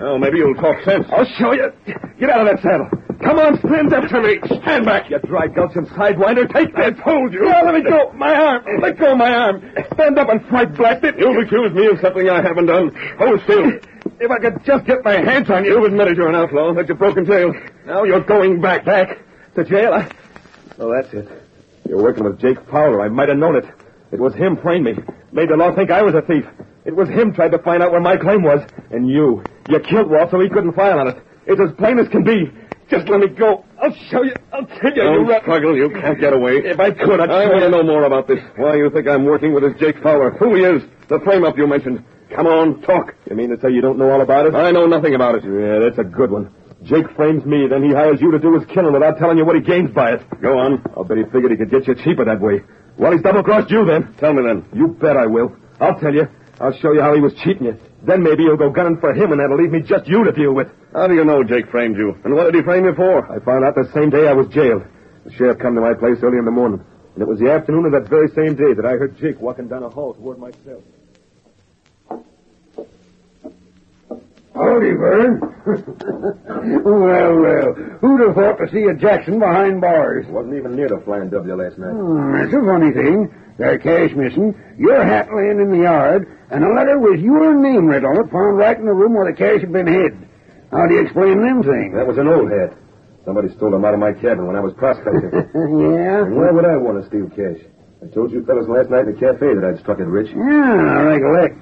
Oh, 0.00 0.16
maybe 0.16 0.38
you'll 0.38 0.54
talk 0.54 0.82
sense. 0.82 1.06
I'll 1.12 1.28
show 1.36 1.52
you. 1.52 1.70
Get 2.18 2.30
out 2.30 2.46
of 2.46 2.56
that 2.56 2.62
saddle. 2.62 2.88
Come 3.22 3.38
on, 3.38 3.58
stand 3.58 3.92
up 3.92 4.08
to 4.08 4.20
me. 4.22 4.38
Stand 4.62 4.86
back, 4.86 5.10
you 5.10 5.18
dry 5.20 5.46
gulch 5.48 5.72
and 5.74 5.86
sidewinder. 5.88 6.50
Take 6.52 6.74
that. 6.76 6.96
I 6.98 7.02
told 7.04 7.34
you. 7.34 7.46
Yeah, 7.48 7.62
let 7.62 7.74
me 7.74 7.82
go. 7.82 8.12
My 8.12 8.34
arm. 8.34 8.64
Let 8.80 8.98
go 8.98 9.12
of 9.12 9.18
my 9.18 9.32
arm. 9.34 9.62
Stand 9.94 10.18
up 10.18 10.28
and 10.28 10.40
fight, 10.48 10.74
blast 10.74 11.04
it. 11.04 11.18
You've 11.18 11.36
accused 11.36 11.74
me 11.74 11.86
of 11.86 12.00
something 12.00 12.28
I 12.30 12.40
haven't 12.40 12.66
done. 12.66 12.94
Hold 13.18 13.40
still. 13.44 13.72
If 14.18 14.30
I 14.30 14.38
could 14.38 14.64
just 14.64 14.86
get 14.86 15.04
my 15.04 15.12
hands 15.12 15.50
on 15.50 15.66
you. 15.66 15.72
You've 15.74 15.84
admitted 15.92 16.16
you're 16.16 16.28
an 16.28 16.36
outlaw, 16.36 16.72
that 16.72 16.88
you've 16.88 16.96
broken 16.96 17.26
jail. 17.26 17.52
Now 17.84 18.04
you're 18.04 18.22
going 18.22 18.62
back. 18.62 18.86
Back 18.86 19.18
to 19.56 19.64
jail. 19.64 19.92
I... 19.92 20.08
Oh, 20.78 20.90
that's 20.90 21.12
it. 21.12 21.45
You're 21.88 22.02
working 22.02 22.24
with 22.24 22.38
Jake 22.40 22.58
Fowler. 22.70 23.00
I 23.02 23.08
might 23.08 23.28
have 23.28 23.38
known 23.38 23.56
it. 23.56 23.64
It 24.12 24.20
was 24.20 24.34
him 24.34 24.56
framed 24.56 24.84
me. 24.84 24.94
Made 25.32 25.48
the 25.50 25.56
law 25.56 25.74
think 25.74 25.90
I 25.90 26.02
was 26.02 26.14
a 26.14 26.22
thief. 26.22 26.44
It 26.84 26.94
was 26.94 27.08
him 27.08 27.32
tried 27.34 27.50
to 27.52 27.58
find 27.58 27.82
out 27.82 27.90
where 27.92 28.00
my 28.00 28.16
claim 28.16 28.42
was. 28.42 28.60
And 28.90 29.08
you. 29.08 29.42
You 29.68 29.80
killed 29.80 30.10
Walt 30.10 30.30
so 30.30 30.40
he 30.40 30.48
couldn't 30.48 30.72
file 30.74 30.98
on 30.98 31.08
it. 31.08 31.16
It's 31.46 31.60
as 31.60 31.72
plain 31.76 31.98
as 31.98 32.08
can 32.08 32.22
be. 32.24 32.50
Just 32.88 33.08
let 33.08 33.18
me 33.18 33.28
go. 33.28 33.64
I'll 33.82 33.92
show 34.10 34.22
you. 34.22 34.32
I'll 34.52 34.64
tell 34.66 34.92
you. 34.94 35.02
Don't 35.02 35.26
you 35.26 35.38
struggle. 35.42 35.76
You 35.76 35.90
can't 35.90 36.20
get 36.20 36.32
away. 36.32 36.58
If 36.58 36.78
I 36.78 36.92
could, 36.92 37.18
I'd 37.20 37.30
I 37.30 37.46
want 37.46 37.58
to 37.60 37.64
you. 37.66 37.70
know 37.70 37.82
more 37.82 38.04
about 38.04 38.28
this. 38.28 38.38
Why 38.56 38.76
you 38.76 38.90
think 38.90 39.08
I'm 39.08 39.24
working 39.24 39.52
with 39.52 39.64
this 39.64 39.74
Jake 39.80 40.00
Fowler? 40.02 40.30
Who 40.38 40.54
he 40.54 40.62
is? 40.62 40.82
The 41.08 41.18
frame-up 41.20 41.58
you 41.58 41.66
mentioned. 41.66 42.04
Come 42.34 42.46
on, 42.46 42.82
talk. 42.82 43.14
You 43.28 43.34
mean 43.36 43.50
to 43.50 43.60
say 43.60 43.70
you 43.70 43.80
don't 43.80 43.98
know 43.98 44.10
all 44.10 44.20
about 44.20 44.46
it? 44.46 44.54
I 44.54 44.70
know 44.70 44.86
nothing 44.86 45.14
about 45.14 45.34
it. 45.36 45.44
Yeah, 45.44 45.78
that's 45.80 45.98
a 45.98 46.04
good 46.04 46.30
one. 46.30 46.52
Jake 46.82 47.10
frames 47.16 47.44
me, 47.44 47.66
then 47.68 47.82
he 47.82 47.92
hires 47.92 48.20
you 48.20 48.30
to 48.32 48.38
do 48.38 48.54
his 48.54 48.64
killing 48.66 48.92
without 48.92 49.18
telling 49.18 49.38
you 49.38 49.44
what 49.44 49.56
he 49.56 49.62
gains 49.62 49.90
by 49.90 50.12
it. 50.12 50.22
Go 50.40 50.58
on. 50.58 50.82
I'll 50.96 51.04
bet 51.04 51.16
he 51.16 51.24
figured 51.24 51.50
he 51.50 51.56
could 51.56 51.70
get 51.70 51.86
you 51.88 51.94
cheaper 51.94 52.24
that 52.24 52.40
way. 52.40 52.62
Well, 52.98 53.12
he's 53.12 53.22
double-crossed 53.22 53.70
you 53.70 53.84
then. 53.84 54.14
Tell 54.18 54.32
me 54.32 54.42
then. 54.42 54.64
You 54.72 54.88
bet 54.88 55.16
I 55.16 55.26
will. 55.26 55.56
I'll 55.80 55.98
tell 55.98 56.14
you. 56.14 56.28
I'll 56.60 56.76
show 56.78 56.92
you 56.92 57.00
how 57.00 57.14
he 57.14 57.20
was 57.20 57.34
cheating 57.44 57.66
you. 57.66 57.78
Then 58.02 58.22
maybe 58.22 58.44
you'll 58.44 58.56
go 58.56 58.70
gunning 58.70 58.98
for 59.00 59.12
him, 59.12 59.32
and 59.32 59.40
that'll 59.40 59.56
leave 59.56 59.72
me 59.72 59.82
just 59.82 60.06
you 60.06 60.24
to 60.24 60.32
deal 60.32 60.54
with. 60.54 60.68
How 60.92 61.06
do 61.06 61.14
you 61.14 61.24
know 61.24 61.42
Jake 61.44 61.70
framed 61.70 61.96
you? 61.96 62.16
And 62.24 62.34
what 62.34 62.44
did 62.44 62.54
he 62.54 62.62
frame 62.62 62.84
you 62.84 62.94
for? 62.94 63.24
I 63.30 63.40
found 63.44 63.64
out 63.64 63.74
the 63.74 63.90
same 63.92 64.10
day 64.10 64.28
I 64.28 64.32
was 64.32 64.48
jailed. 64.48 64.84
The 65.24 65.32
sheriff 65.32 65.58
come 65.58 65.74
to 65.74 65.80
my 65.80 65.94
place 65.94 66.18
early 66.22 66.38
in 66.38 66.44
the 66.44 66.50
morning. 66.50 66.84
And 67.14 67.22
it 67.22 67.28
was 67.28 67.40
the 67.40 67.50
afternoon 67.50 67.86
of 67.86 67.92
that 67.92 68.08
very 68.08 68.28
same 68.28 68.54
day 68.54 68.74
that 68.76 68.86
I 68.86 68.96
heard 68.96 69.16
Jake 69.18 69.40
walking 69.40 69.68
down 69.68 69.82
a 69.82 69.90
hall 69.90 70.14
toward 70.14 70.38
my 70.38 70.52
Howdy, 74.56 74.92
Vern. 74.96 75.40
well, 76.84 77.36
well. 77.36 77.74
Who'd 78.00 78.20
have 78.24 78.34
thought 78.34 78.56
to 78.64 78.68
see 78.72 78.84
a 78.88 78.94
Jackson 78.94 79.38
behind 79.38 79.80
bars? 79.80 80.24
Wasn't 80.28 80.54
even 80.54 80.74
near 80.74 80.88
the 80.88 81.00
Flying 81.04 81.28
W 81.28 81.54
last 81.54 81.76
night. 81.76 81.92
Hmm, 81.92 82.32
that's 82.32 82.54
a 82.56 82.64
funny 82.64 82.90
thing. 82.92 83.28
Their 83.58 83.78
cash 83.78 84.16
missing, 84.16 84.54
your 84.78 85.04
hat 85.04 85.28
laying 85.34 85.60
in 85.60 85.70
the 85.70 85.84
yard, 85.84 86.24
and 86.50 86.64
a 86.64 86.72
letter 86.72 86.98
with 86.98 87.20
your 87.20 87.52
name 87.54 87.86
written 87.86 88.04
on 88.08 88.16
it 88.16 88.32
found 88.32 88.56
right 88.56 88.76
in 88.78 88.84
the 88.84 88.92
room 88.92 89.14
where 89.14 89.30
the 89.30 89.36
cash 89.36 89.60
had 89.60 89.72
been 89.72 89.86
hid. 89.86 90.12
How 90.72 90.86
do 90.86 90.94
you 90.94 91.00
explain 91.04 91.40
them 91.40 91.62
things? 91.62 91.94
That 91.94 92.06
was 92.06 92.16
an 92.18 92.28
old 92.28 92.50
hat. 92.50 92.76
Somebody 93.24 93.48
stole 93.56 93.72
them 93.72 93.84
out 93.84 93.92
of 93.92 94.00
my 94.00 94.12
cabin 94.12 94.46
when 94.46 94.56
I 94.56 94.60
was 94.60 94.72
prospecting. 94.74 95.32
yeah? 95.32 96.24
and 96.24 96.36
why 96.36 96.50
would 96.52 96.64
I 96.64 96.76
want 96.76 97.00
to 97.00 97.08
steal 97.08 97.28
cash? 97.28 97.60
I 98.04 98.08
told 98.12 98.30
you 98.30 98.44
fellas 98.44 98.68
last 98.68 98.88
night 98.88 99.08
in 99.08 99.14
the 99.14 99.20
cafe 99.20 99.52
that 99.56 99.64
I'd 99.64 99.80
struck 99.80 99.98
it 100.00 100.06
rich. 100.06 100.28
Yeah, 100.30 101.00
I 101.00 101.02
recollect. 101.16 101.56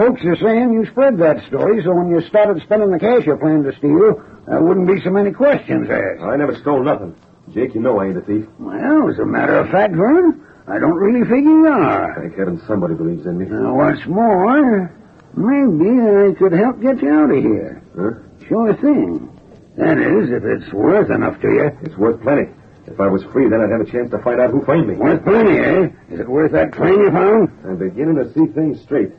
Folks 0.00 0.24
are 0.24 0.36
saying 0.36 0.72
you 0.72 0.86
spread 0.86 1.18
that 1.18 1.44
story, 1.46 1.84
so 1.84 1.92
when 1.92 2.08
you 2.08 2.26
started 2.26 2.62
spending 2.62 2.90
the 2.90 2.98
cash 2.98 3.26
you 3.26 3.36
planned 3.36 3.64
to 3.64 3.76
steal, 3.76 4.16
there 4.48 4.62
wouldn't 4.62 4.88
be 4.88 4.98
so 5.04 5.10
many 5.10 5.30
questions 5.30 5.90
asked. 5.90 6.22
I 6.24 6.36
never 6.36 6.56
stole 6.56 6.82
nothing. 6.82 7.14
Jake, 7.52 7.74
you 7.74 7.82
know 7.82 8.00
I 8.00 8.06
ain't 8.06 8.16
a 8.16 8.22
thief. 8.22 8.46
Well, 8.58 9.10
as 9.10 9.18
a 9.18 9.26
matter 9.26 9.58
of 9.58 9.68
fact, 9.68 9.92
Vern, 9.92 10.40
I 10.66 10.78
don't 10.78 10.96
really 10.96 11.20
figure 11.28 11.52
you 11.52 11.66
are. 11.66 12.16
Thank 12.18 12.34
heaven 12.34 12.62
somebody 12.66 12.94
believes 12.94 13.26
in 13.26 13.36
me. 13.36 13.44
Now, 13.44 13.74
what's 13.76 14.06
more, 14.06 14.88
maybe 15.36 15.92
I 16.00 16.32
could 16.32 16.52
help 16.52 16.80
get 16.80 17.02
you 17.02 17.12
out 17.12 17.28
of 17.28 17.36
here. 17.36 17.82
Huh? 17.92 18.46
Sure 18.48 18.72
thing. 18.80 19.28
That 19.76 19.98
is, 19.98 20.30
if 20.32 20.44
it's 20.48 20.72
worth 20.72 21.10
enough 21.10 21.38
to 21.42 21.48
you. 21.48 21.76
It's 21.82 21.98
worth 21.98 22.22
plenty. 22.22 22.48
If 22.86 22.98
I 23.00 23.06
was 23.08 23.22
free, 23.34 23.50
then 23.50 23.60
I'd 23.60 23.70
have 23.70 23.82
a 23.82 23.90
chance 23.92 24.10
to 24.12 24.18
find 24.20 24.40
out 24.40 24.48
who 24.48 24.64
framed 24.64 24.88
me. 24.88 24.94
Worth 24.94 25.22
plenty, 25.24 25.58
eh? 25.58 25.88
Is 26.08 26.20
it 26.20 26.26
worth 26.28 26.52
that 26.52 26.72
claim 26.72 27.00
you 27.00 27.10
found? 27.10 27.50
I'm 27.66 27.76
beginning 27.76 28.16
to 28.16 28.32
see 28.32 28.46
things 28.46 28.80
straight. 28.80 29.12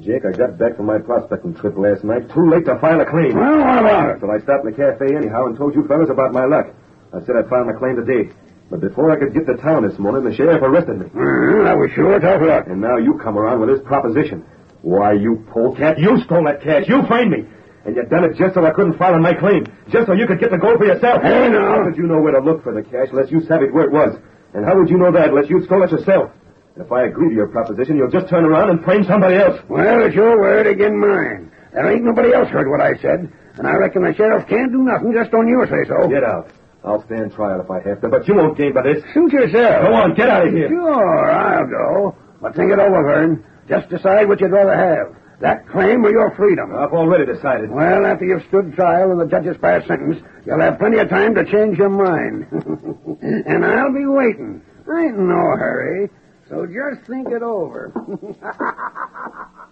Jake, 0.00 0.24
I 0.26 0.32
got 0.36 0.58
back 0.58 0.76
from 0.76 0.86
my 0.86 0.98
prospecting 0.98 1.54
trip 1.54 1.78
last 1.78 2.02
night. 2.02 2.28
Too 2.34 2.50
late 2.50 2.66
to 2.66 2.78
file 2.80 3.00
a 3.00 3.06
claim. 3.06 3.38
Well, 3.38 3.58
what 3.62 3.78
about 3.78 4.10
it? 4.10 4.20
So 4.20 4.26
I 4.30 4.42
stopped 4.42 4.66
in 4.66 4.72
the 4.72 4.76
cafe 4.76 5.14
anyhow 5.14 5.46
and 5.46 5.56
told 5.56 5.74
you 5.74 5.86
fellas 5.86 6.10
about 6.10 6.32
my 6.32 6.44
luck. 6.46 6.74
I 7.14 7.22
said 7.24 7.36
I'd 7.38 7.48
file 7.48 7.64
my 7.64 7.78
claim 7.78 7.94
today. 7.94 8.34
But 8.70 8.80
before 8.80 9.12
I 9.12 9.16
could 9.16 9.32
get 9.32 9.46
to 9.46 9.54
town 9.54 9.86
this 9.86 9.96
morning, 9.98 10.24
the 10.24 10.34
sheriff 10.34 10.62
arrested 10.62 10.98
me. 10.98 11.06
Uh, 11.14 11.62
that 11.62 11.78
was 11.78 11.92
sure 11.94 12.18
tough 12.18 12.42
luck. 12.42 12.66
And 12.66 12.80
now 12.80 12.96
you 12.96 13.14
come 13.22 13.38
around 13.38 13.60
with 13.60 13.70
this 13.70 13.86
proposition. 13.86 14.42
Why, 14.82 15.12
you 15.12 15.46
polecat, 15.52 15.98
you 15.98 16.18
stole 16.26 16.44
that 16.44 16.60
cash. 16.60 16.88
You 16.88 17.06
framed 17.06 17.30
me. 17.30 17.46
And 17.86 17.94
you 17.94 18.02
done 18.04 18.24
it 18.24 18.34
just 18.34 18.54
so 18.54 18.66
I 18.66 18.72
couldn't 18.72 18.98
file 18.98 19.14
on 19.14 19.22
my 19.22 19.34
claim. 19.34 19.64
Just 19.88 20.08
so 20.08 20.12
you 20.14 20.26
could 20.26 20.40
get 20.40 20.50
the 20.50 20.58
gold 20.58 20.78
for 20.78 20.86
yourself. 20.86 21.22
Hey, 21.22 21.48
now. 21.48 21.70
How 21.70 21.82
did 21.84 21.96
you 21.96 22.08
know 22.08 22.18
where 22.20 22.32
to 22.32 22.40
look 22.40 22.64
for 22.64 22.74
the 22.74 22.82
cash 22.82 23.08
unless 23.12 23.30
you 23.30 23.40
savvied 23.46 23.72
where 23.72 23.84
it 23.84 23.92
was? 23.92 24.18
And 24.54 24.64
how 24.64 24.74
would 24.76 24.90
you 24.90 24.98
know 24.98 25.12
that 25.12 25.28
unless 25.28 25.48
you 25.48 25.62
stole 25.64 25.84
it 25.84 25.92
yourself? 25.92 26.32
And 26.74 26.84
if 26.84 26.90
I 26.90 27.04
agree 27.04 27.28
to 27.28 27.34
your 27.34 27.48
proposition, 27.48 27.96
you'll 27.96 28.10
just 28.10 28.28
turn 28.28 28.44
around 28.44 28.70
and 28.70 28.82
frame 28.84 29.04
somebody 29.04 29.36
else. 29.36 29.60
Well, 29.68 30.02
it's 30.04 30.14
your 30.14 30.40
word 30.40 30.66
again 30.66 30.98
mine. 30.98 31.52
There 31.72 31.90
ain't 31.90 32.04
nobody 32.04 32.32
else 32.32 32.48
heard 32.48 32.68
what 32.68 32.80
I 32.80 32.94
said, 32.98 33.32
and 33.58 33.66
I 33.66 33.74
reckon 33.74 34.02
the 34.02 34.14
sheriff 34.14 34.48
can't 34.48 34.72
do 34.72 34.82
nothing 34.82 35.12
just 35.12 35.32
on 35.34 35.46
your 35.48 35.66
say-so. 35.66 36.08
Get 36.08 36.24
out. 36.24 36.50
I'll 36.84 37.04
stand 37.06 37.32
trial 37.32 37.60
if 37.60 37.70
I 37.70 37.80
have 37.88 38.00
to, 38.02 38.08
but 38.08 38.28
you 38.28 38.34
won't 38.34 38.58
gain 38.58 38.74
by 38.74 38.82
this. 38.82 39.02
Suit 39.14 39.32
yourself. 39.32 39.86
Go 39.86 39.94
on, 39.94 40.14
get 40.14 40.28
out 40.28 40.46
of 40.46 40.52
here. 40.52 40.68
Sure, 40.68 41.30
I'll 41.30 41.66
go. 41.66 42.16
But 42.40 42.54
think 42.54 42.72
it 42.72 42.78
over, 42.78 43.02
Vern. 43.02 43.44
Just 43.68 43.88
decide 43.88 44.28
what 44.28 44.40
you'd 44.40 44.52
rather 44.52 44.74
have. 44.76 45.16
That 45.40 45.66
claim 45.68 46.04
or 46.04 46.10
your 46.10 46.34
freedom? 46.36 46.74
I've 46.74 46.92
already 46.92 47.26
decided. 47.26 47.70
Well, 47.70 48.04
after 48.06 48.24
you've 48.24 48.44
stood 48.48 48.74
trial 48.74 49.10
and 49.12 49.20
the 49.20 49.26
judges 49.26 49.56
passed 49.60 49.86
sentence, 49.88 50.18
you'll 50.44 50.60
have 50.60 50.78
plenty 50.78 50.98
of 50.98 51.08
time 51.08 51.34
to 51.36 51.44
change 51.44 51.78
your 51.78 51.88
mind. 51.88 52.46
and 53.22 53.64
I'll 53.64 53.92
be 53.92 54.06
waiting. 54.06 54.62
I 54.92 55.04
ain't 55.04 55.16
in 55.16 55.28
no 55.28 55.56
hurry. 55.56 56.10
So 56.48 56.66
just 56.66 57.06
think 57.08 57.28
it 57.28 57.42
over. 57.42 57.92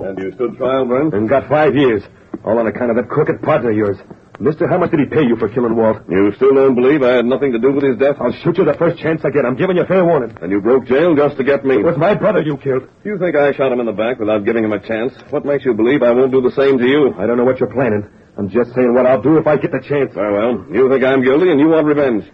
And 0.00 0.18
you 0.18 0.32
stood 0.32 0.56
trial, 0.56 0.86
Vern? 0.86 1.12
And 1.12 1.28
got 1.28 1.46
five 1.48 1.76
years. 1.76 2.02
All 2.44 2.58
on 2.58 2.66
account 2.66 2.90
of 2.90 2.96
that 2.96 3.08
crooked 3.10 3.42
partner 3.42 3.70
of 3.70 3.76
yours. 3.76 3.98
Mister, 4.40 4.66
how 4.66 4.78
much 4.78 4.90
did 4.90 5.00
he 5.00 5.06
pay 5.06 5.20
you 5.20 5.36
for 5.36 5.50
killing 5.52 5.76
Walt? 5.76 6.00
You 6.08 6.32
still 6.36 6.54
don't 6.54 6.74
believe 6.74 7.02
I 7.02 7.16
had 7.20 7.26
nothing 7.26 7.52
to 7.52 7.58
do 7.58 7.70
with 7.72 7.84
his 7.84 7.98
death? 7.98 8.16
I'll 8.18 8.32
shoot 8.32 8.56
you 8.56 8.64
the 8.64 8.72
first 8.80 8.96
chance 8.98 9.20
I 9.22 9.28
get. 9.28 9.44
I'm 9.44 9.56
giving 9.56 9.76
you 9.76 9.84
fair 9.84 10.02
warning. 10.02 10.34
And 10.40 10.50
you 10.50 10.62
broke 10.62 10.86
jail 10.86 11.14
just 11.14 11.36
to 11.36 11.44
get 11.44 11.66
me. 11.66 11.74
It 11.76 11.84
was 11.84 11.98
my 11.98 12.14
brother 12.14 12.40
you 12.40 12.56
killed. 12.56 12.88
You 13.04 13.18
think 13.18 13.36
I 13.36 13.52
shot 13.52 13.70
him 13.70 13.80
in 13.80 13.86
the 13.86 13.92
back 13.92 14.18
without 14.18 14.46
giving 14.46 14.64
him 14.64 14.72
a 14.72 14.80
chance? 14.80 15.12
What 15.28 15.44
makes 15.44 15.66
you 15.66 15.74
believe 15.74 16.02
I 16.02 16.12
won't 16.12 16.32
do 16.32 16.40
the 16.40 16.52
same 16.56 16.78
to 16.78 16.86
you? 16.86 17.12
I 17.20 17.26
don't 17.26 17.36
know 17.36 17.44
what 17.44 17.60
you're 17.60 17.68
planning. 17.72 18.08
I'm 18.38 18.48
just 18.48 18.72
saying 18.72 18.94
what 18.94 19.04
I'll 19.04 19.20
do 19.20 19.36
if 19.36 19.46
I 19.46 19.58
get 19.58 19.72
the 19.72 19.84
chance. 19.86 20.14
Very 20.14 20.32
well. 20.32 20.64
You 20.72 20.88
think 20.88 21.04
I'm 21.04 21.22
guilty 21.22 21.50
and 21.50 21.60
you 21.60 21.68
want 21.68 21.84
revenge. 21.86 22.24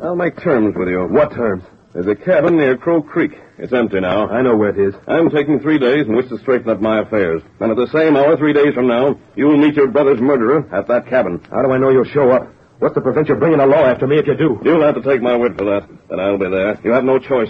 I'll 0.00 0.14
make 0.14 0.38
terms 0.38 0.76
with 0.78 0.86
you. 0.86 1.08
What 1.10 1.32
terms? 1.34 1.64
There's 1.96 2.08
a 2.08 2.14
cabin 2.14 2.58
near 2.58 2.76
Crow 2.76 3.00
Creek. 3.00 3.32
It's 3.56 3.72
empty 3.72 4.00
now. 4.00 4.28
I 4.28 4.42
know 4.42 4.54
where 4.54 4.68
it 4.68 4.76
is. 4.78 4.94
I'm 5.08 5.30
taking 5.30 5.60
three 5.60 5.78
days 5.78 6.04
in 6.06 6.14
which 6.14 6.28
to 6.28 6.36
straighten 6.36 6.68
up 6.68 6.78
my 6.78 7.00
affairs. 7.00 7.40
And 7.58 7.70
at 7.70 7.78
the 7.78 7.86
same 7.86 8.18
hour, 8.18 8.36
three 8.36 8.52
days 8.52 8.74
from 8.74 8.86
now, 8.86 9.18
you'll 9.34 9.56
meet 9.56 9.76
your 9.76 9.88
brother's 9.88 10.20
murderer 10.20 10.68
at 10.76 10.88
that 10.88 11.06
cabin. 11.08 11.40
How 11.50 11.62
do 11.62 11.72
I 11.72 11.78
know 11.78 11.88
you'll 11.88 12.04
show 12.04 12.28
up? 12.32 12.52
What's 12.80 12.94
to 12.96 13.00
prevent 13.00 13.30
you 13.30 13.36
bringing 13.36 13.60
the 13.60 13.64
law 13.64 13.86
after 13.86 14.06
me 14.06 14.18
if 14.18 14.26
you 14.26 14.36
do? 14.36 14.60
You'll 14.62 14.84
have 14.84 14.96
to 14.96 15.00
take 15.00 15.22
my 15.22 15.38
word 15.38 15.56
for 15.56 15.64
that. 15.64 15.88
That 16.10 16.20
I'll 16.20 16.36
be 16.36 16.50
there. 16.50 16.78
You 16.84 16.92
have 16.92 17.04
no 17.04 17.18
choice. 17.18 17.48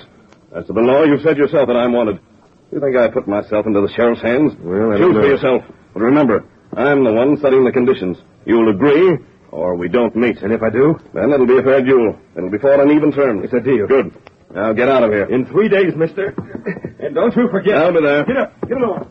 As 0.55 0.65
to 0.67 0.73
the 0.73 0.81
law, 0.81 1.03
you've 1.03 1.23
said 1.23 1.37
yourself 1.37 1.67
that 1.67 1.77
I'm 1.77 1.93
wanted. 1.93 2.21
You 2.71 2.79
think 2.79 2.95
I 2.95 3.09
put 3.09 3.27
myself 3.27 3.67
into 3.67 3.81
the 3.81 3.93
sheriff's 3.97 4.23
hands? 4.23 4.53
Well, 4.61 4.93
I 4.93 4.99
Choose 4.99 5.17
for 5.17 5.27
yourself. 5.27 5.65
But 5.93 6.03
remember, 6.03 6.45
I'm 6.73 7.03
the 7.03 7.13
one 7.13 7.37
setting 7.39 7.65
the 7.65 7.73
conditions. 7.73 8.19
You'll 8.45 8.71
agree, 8.71 9.19
or 9.51 9.75
we 9.75 9.89
don't 9.89 10.15
meet. 10.15 10.39
And 10.39 10.53
if 10.53 10.63
I 10.63 10.71
do? 10.71 10.95
Then 11.15 11.33
it'll 11.33 11.49
be 11.49 11.59
a 11.59 11.65
fair 11.65 11.83
duel. 11.83 12.17
It'll 12.37 12.51
be 12.51 12.59
fought 12.59 12.79
on 12.79 12.93
even 12.93 13.11
terms. 13.11 13.43
It's 13.43 13.53
a 13.53 13.59
deal. 13.61 13.89
Good. 13.89 14.15
Now 14.57 14.73
get 14.73 14.89
out 14.89 15.05
of 15.05 15.13
here. 15.13 15.27
In 15.27 15.45
three 15.45 15.69
days, 15.69 15.95
mister. 15.95 16.33
And 16.99 17.15
don't 17.15 17.37
you 17.37 17.47
forget. 17.51 17.77
I'll 17.77 17.93
be 17.93 18.01
there. 18.01 18.25
Get 18.25 18.37
up. 18.39 18.59
Get 18.67 18.79
along. 18.79 19.05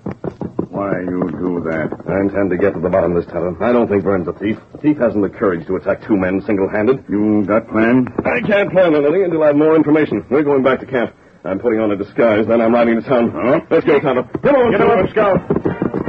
Why 0.73 0.99
you 1.01 1.21
do 1.37 1.61
that? 1.69 1.93
I 2.09 2.19
intend 2.19 2.49
to 2.49 2.57
get 2.57 2.73
to 2.73 2.79
the 2.79 2.89
bottom 2.89 3.15
of 3.15 3.23
this, 3.23 3.31
Tonto. 3.31 3.55
I 3.63 3.71
don't 3.71 3.87
think 3.87 4.03
Vern's 4.03 4.27
a 4.27 4.33
thief. 4.33 4.57
A 4.73 4.77
thief 4.79 4.97
hasn't 4.97 5.21
the 5.21 5.29
courage 5.29 5.67
to 5.67 5.75
attack 5.75 6.01
two 6.01 6.17
men 6.17 6.41
single-handed. 6.41 7.05
You 7.07 7.45
got 7.45 7.69
plan? 7.69 8.07
I 8.25 8.41
can't 8.41 8.71
plan 8.71 8.95
anything 8.95 9.23
until 9.23 9.43
I 9.43 9.47
have 9.47 9.55
more 9.55 9.75
information. 9.75 10.25
We're 10.31 10.41
going 10.43 10.63
back 10.63 10.79
to 10.79 10.87
camp. 10.87 11.15
I'm 11.45 11.59
putting 11.59 11.79
on 11.79 11.91
a 11.91 11.95
disguise, 11.95 12.47
then 12.47 12.59
I'm 12.59 12.73
riding 12.73 12.99
to 12.99 13.07
town. 13.07 13.29
Huh? 13.29 13.61
Let's 13.69 13.85
go, 13.85 13.99
Tonto. 13.99 14.23
Come 14.41 14.55
on, 14.55 14.71
Get 14.71 14.81
up, 14.81 15.09
Scout. 15.11 16.04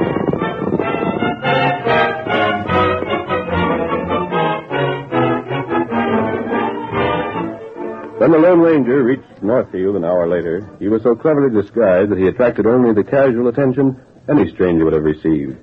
When 8.19 8.33
the 8.33 8.39
Lone 8.39 8.61
Ranger 8.61 9.03
reached 9.03 9.43
Northfield 9.43 9.95
an 9.97 10.05
hour 10.05 10.27
later, 10.27 10.69
he 10.79 10.89
was 10.89 11.03
so 11.03 11.14
cleverly 11.14 11.53
disguised 11.53 12.11
that 12.11 12.19
he 12.19 12.27
attracted 12.27 12.67
only 12.67 12.95
the 12.95 13.05
casual 13.05 13.49
attention 13.49 14.01
any 14.29 14.51
stranger 14.53 14.85
would 14.85 14.95
have 14.95 15.03
received. 15.05 15.57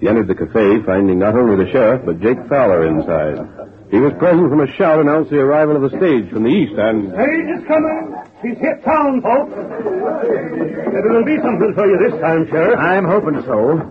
He 0.00 0.08
entered 0.08 0.26
the 0.26 0.34
cafe, 0.34 0.80
finding 0.86 1.18
not 1.18 1.34
only 1.34 1.62
the 1.62 1.70
sheriff, 1.70 2.06
but 2.06 2.20
Jake 2.20 2.38
Fowler 2.48 2.86
inside. 2.86 3.36
He 3.90 3.98
was 3.98 4.12
present 4.18 4.48
when 4.48 4.60
a 4.66 4.72
shout 4.72 5.00
announced 5.00 5.30
the 5.30 5.38
arrival 5.38 5.76
of 5.76 5.82
the 5.90 5.98
stage 5.98 6.30
from 6.32 6.44
the 6.44 6.50
east, 6.50 6.72
and 6.78 7.12
Stage 7.12 7.48
is 7.60 7.64
coming. 7.68 8.16
She's 8.40 8.58
hit 8.58 8.82
town, 8.84 9.20
folks. 9.20 9.52
It'll 9.52 11.24
be 11.24 11.36
something 11.44 11.72
for 11.74 11.86
you 11.86 11.98
this 12.08 12.20
time, 12.20 12.48
Sheriff. 12.48 12.78
I'm 12.78 13.04
hoping 13.04 13.42
so. 13.44 13.84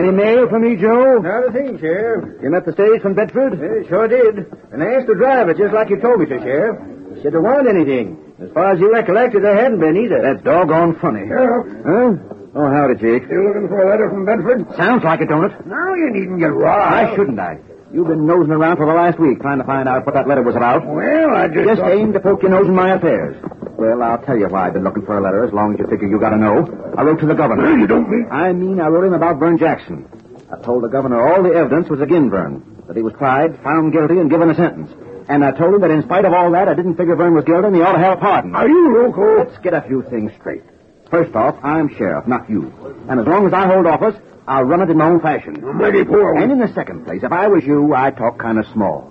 Any 0.00 0.12
mail 0.12 0.48
for 0.48 0.58
me, 0.58 0.76
Joe? 0.76 1.18
Not 1.20 1.48
a 1.48 1.52
thing, 1.52 1.78
Sheriff. 1.78 2.40
You 2.42 2.50
met 2.50 2.64
the 2.64 2.72
stage 2.72 3.02
from 3.02 3.14
Bedford? 3.14 3.60
Yeah, 3.60 3.88
sure 3.88 4.08
did. 4.08 4.48
And 4.72 4.82
I 4.82 4.96
asked 4.96 5.06
the 5.06 5.14
driver 5.14 5.52
just 5.54 5.74
like 5.74 5.90
you 5.90 6.00
told 6.00 6.20
me 6.20 6.26
to, 6.26 6.38
Sheriff. 6.40 6.76
He 7.16 7.22
said 7.22 7.32
there 7.34 7.42
weren't 7.42 7.68
anything. 7.68 8.16
As 8.42 8.50
far 8.52 8.72
as 8.72 8.80
you 8.80 8.90
recollected, 8.92 9.44
there 9.44 9.54
hadn't 9.54 9.80
been 9.80 9.96
either. 9.96 10.22
That's 10.22 10.42
doggone 10.42 10.96
funny. 11.00 11.26
Sheriff. 11.28 11.66
Huh? 11.84 12.36
Oh, 12.56 12.66
howdy, 12.72 12.94
Jake. 12.98 13.28
You 13.30 13.46
looking 13.46 13.68
for 13.68 13.78
a 13.84 13.90
letter 13.90 14.08
from 14.10 14.24
Bedford? 14.24 14.66
Sounds 14.76 15.04
like 15.04 15.20
it, 15.20 15.28
don't 15.28 15.44
it? 15.50 15.66
Now 15.66 15.94
you 15.94 16.10
needn't 16.10 16.40
get 16.40 16.50
robbed. 16.50 16.90
Why 17.10 17.14
shouldn't 17.14 17.38
I? 17.38 17.58
You've 17.92 18.06
been 18.08 18.26
nosing 18.26 18.52
around 18.52 18.76
for 18.78 18.86
the 18.86 18.94
last 18.94 19.18
week 19.18 19.40
trying 19.40 19.58
to 19.58 19.64
find 19.64 19.88
out 19.88 20.06
what 20.06 20.14
that 20.14 20.26
letter 20.26 20.42
was 20.42 20.56
about. 20.56 20.86
Well, 20.86 21.30
I 21.36 21.48
just... 21.48 21.66
Just 21.68 21.80
thought- 21.82 21.92
aimed 21.92 22.14
to 22.14 22.20
poke 22.20 22.42
your 22.42 22.50
nose 22.52 22.66
in 22.66 22.74
my 22.74 22.94
affairs. 22.94 23.36
Well, 23.80 24.02
I'll 24.02 24.20
tell 24.20 24.36
you 24.36 24.46
why 24.46 24.66
I've 24.66 24.74
been 24.74 24.84
looking 24.84 25.06
for 25.06 25.16
a 25.16 25.22
letter 25.22 25.42
as 25.42 25.54
long 25.54 25.72
as 25.72 25.80
you 25.80 25.86
figure 25.86 26.06
you 26.06 26.20
gotta 26.20 26.36
know. 26.36 26.68
I 26.98 27.02
wrote 27.02 27.18
to 27.20 27.26
the 27.26 27.34
governor. 27.34 27.78
You 27.78 27.86
don't 27.86 28.10
mean... 28.10 28.28
I 28.30 28.52
mean, 28.52 28.78
I 28.78 28.88
wrote 28.88 29.06
him 29.06 29.14
about 29.14 29.38
Vern 29.38 29.56
Jackson. 29.56 30.06
I 30.52 30.60
told 30.62 30.84
the 30.84 30.88
governor 30.88 31.16
all 31.26 31.42
the 31.42 31.54
evidence 31.54 31.88
was 31.88 32.02
against 32.02 32.30
Vern, 32.30 32.84
that 32.88 32.94
he 32.94 33.02
was 33.02 33.14
tried, 33.14 33.58
found 33.62 33.94
guilty, 33.94 34.18
and 34.18 34.28
given 34.28 34.50
a 34.50 34.54
sentence. 34.54 34.90
And 35.30 35.42
I 35.42 35.52
told 35.52 35.72
him 35.72 35.80
that 35.80 35.90
in 35.90 36.02
spite 36.02 36.26
of 36.26 36.34
all 36.34 36.50
that, 36.52 36.68
I 36.68 36.74
didn't 36.74 36.96
figure 36.96 37.16
Vern 37.16 37.32
was 37.34 37.46
guilty 37.46 37.68
and 37.68 37.76
he 37.76 37.80
ought 37.80 37.92
to 37.92 38.04
have 38.04 38.18
a 38.18 38.20
pardon. 38.20 38.54
Are 38.54 38.68
you 38.68 38.92
loco? 38.92 39.38
Let's 39.38 39.56
get 39.64 39.72
a 39.72 39.80
few 39.80 40.02
things 40.10 40.30
straight. 40.38 40.62
First 41.10 41.34
off, 41.34 41.56
I'm 41.64 41.88
sheriff, 41.96 42.26
not 42.26 42.50
you. 42.50 42.70
And 43.08 43.18
as 43.18 43.26
long 43.26 43.46
as 43.46 43.54
I 43.54 43.66
hold 43.66 43.86
office, 43.86 44.20
I'll 44.46 44.64
run 44.64 44.82
it 44.82 44.90
in 44.90 44.98
my 44.98 45.06
own 45.08 45.20
fashion. 45.20 45.56
Mighty 45.78 46.04
poor. 46.04 46.36
And 46.36 46.52
in 46.52 46.58
the 46.58 46.70
second 46.74 47.06
place, 47.06 47.22
if 47.22 47.32
I 47.32 47.48
was 47.48 47.64
you, 47.64 47.94
I'd 47.94 48.18
talk 48.18 48.38
kind 48.38 48.58
of 48.58 48.66
small. 48.74 49.09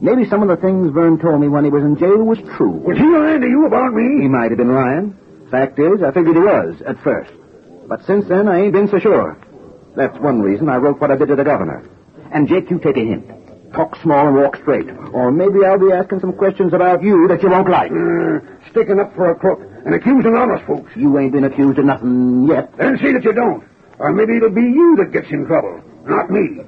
Maybe 0.00 0.28
some 0.28 0.42
of 0.42 0.48
the 0.48 0.56
things 0.56 0.92
Vern 0.92 1.18
told 1.18 1.40
me 1.40 1.48
when 1.48 1.64
he 1.64 1.70
was 1.70 1.82
in 1.82 1.98
jail 1.98 2.22
was 2.22 2.38
true. 2.56 2.70
Was 2.70 2.96
he 2.96 3.04
lying 3.04 3.40
to 3.40 3.48
you 3.48 3.66
about 3.66 3.92
me? 3.94 4.22
He 4.22 4.28
might 4.28 4.50
have 4.50 4.58
been 4.58 4.74
lying. 4.74 5.16
Fact 5.50 5.78
is, 5.78 6.02
I 6.02 6.12
figured 6.12 6.36
he 6.36 6.42
was, 6.42 6.80
at 6.86 7.02
first. 7.02 7.32
But 7.88 8.04
since 8.06 8.28
then, 8.28 8.46
I 8.46 8.60
ain't 8.60 8.72
been 8.72 8.88
so 8.88 8.98
sure. 8.98 9.36
That's 9.96 10.16
one 10.20 10.40
reason 10.40 10.68
I 10.68 10.76
wrote 10.76 11.00
what 11.00 11.10
I 11.10 11.16
did 11.16 11.28
to 11.28 11.36
the 11.36 11.42
governor. 11.42 11.88
And, 12.32 12.46
Jake, 12.46 12.70
you 12.70 12.78
take 12.78 12.96
a 12.96 13.04
hint. 13.04 13.26
Talk 13.72 13.96
small 14.00 14.28
and 14.28 14.36
walk 14.36 14.56
straight. 14.56 14.88
Or 15.12 15.32
maybe 15.32 15.64
I'll 15.64 15.78
be 15.80 15.92
asking 15.92 16.20
some 16.20 16.32
questions 16.32 16.72
about 16.72 17.02
you 17.02 17.26
that 17.28 17.42
you 17.42 17.50
won't 17.50 17.68
like. 17.68 17.90
Uh, 17.90 18.40
sticking 18.70 19.00
up 19.00 19.14
for 19.16 19.30
a 19.30 19.34
crook 19.34 19.60
and 19.84 19.94
accusing 19.94 20.36
honest 20.36 20.64
folks. 20.64 20.92
You 20.94 21.18
ain't 21.18 21.32
been 21.32 21.44
accused 21.44 21.78
of 21.78 21.86
nothing 21.86 22.46
yet. 22.46 22.70
Then 22.76 22.98
see 22.98 23.12
that 23.12 23.24
you 23.24 23.32
don't. 23.32 23.64
Or 23.98 24.12
maybe 24.12 24.36
it'll 24.36 24.50
be 24.50 24.62
you 24.62 24.96
that 24.98 25.12
gets 25.12 25.28
in 25.30 25.46
trouble, 25.46 25.82
not 26.04 26.30
me. 26.30 26.62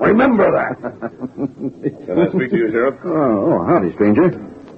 Remember 0.00 0.50
that. 0.50 0.74
Can 2.06 2.18
I 2.18 2.28
speak 2.30 2.50
to 2.50 2.56
you, 2.56 2.70
Sheriff? 2.70 2.96
Oh, 3.04 3.10
oh, 3.52 3.64
howdy, 3.66 3.92
stranger. 3.94 4.30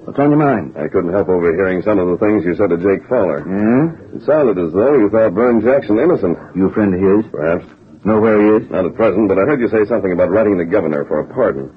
What's 0.05 0.19
on 0.19 0.31
your 0.31 0.39
mind? 0.39 0.77
I 0.79 0.87
couldn't 0.87 1.11
help 1.11 1.27
overhearing 1.27 1.81
some 1.83 1.99
of 1.99 2.07
the 2.07 2.15
things 2.21 2.45
you 2.47 2.55
said 2.55 2.69
to 2.71 2.79
Jake 2.79 3.03
Fowler. 3.09 3.43
Yeah? 3.43 4.15
It 4.15 4.23
sounded 4.23 4.55
as 4.55 4.71
though 4.71 4.95
you 4.95 5.09
thought 5.09 5.33
Vern 5.35 5.59
Jackson 5.59 5.99
innocent. 5.99 6.37
You 6.55 6.69
a 6.69 6.73
friend 6.73 6.95
of 6.95 7.01
his? 7.03 7.27
Perhaps. 7.31 7.65
Know 8.07 8.21
where 8.21 8.39
he 8.39 8.63
is? 8.63 8.71
Not 8.71 8.85
at 8.87 8.95
present, 8.95 9.27
but 9.27 9.35
I 9.35 9.43
heard 9.43 9.59
you 9.59 9.67
say 9.67 9.83
something 9.83 10.13
about 10.13 10.31
writing 10.31 10.55
the 10.57 10.63
governor 10.63 11.03
for 11.05 11.19
a 11.19 11.27
pardon. 11.33 11.67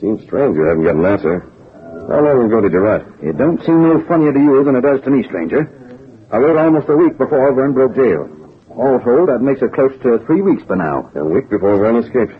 Seems 0.00 0.18
strange 0.26 0.56
you 0.56 0.66
haven't 0.66 0.82
got 0.82 0.96
an 0.98 1.06
answer. 1.06 1.46
How 2.10 2.22
long 2.26 2.42
ago 2.50 2.60
did 2.60 2.72
you 2.72 2.80
write? 2.82 3.06
It 3.22 3.38
don't 3.38 3.62
seem 3.62 3.82
no 3.86 4.02
funnier 4.08 4.32
to 4.32 4.40
you 4.40 4.64
than 4.64 4.74
it 4.74 4.82
does 4.82 5.00
to 5.06 5.10
me, 5.10 5.22
stranger. 5.30 5.70
I 6.32 6.38
wrote 6.38 6.58
almost 6.58 6.88
a 6.88 6.96
week 6.96 7.16
before 7.18 7.54
Vern 7.54 7.72
broke 7.72 7.94
jail. 7.94 8.26
All 8.74 8.98
told, 8.98 9.28
that 9.30 9.40
makes 9.46 9.62
it 9.62 9.72
close 9.72 9.94
to 10.02 10.18
three 10.26 10.42
weeks 10.42 10.62
by 10.66 10.74
now. 10.74 11.10
A 11.14 11.24
week 11.24 11.48
before 11.48 11.78
Vern 11.78 11.96
escaped. 12.02 12.34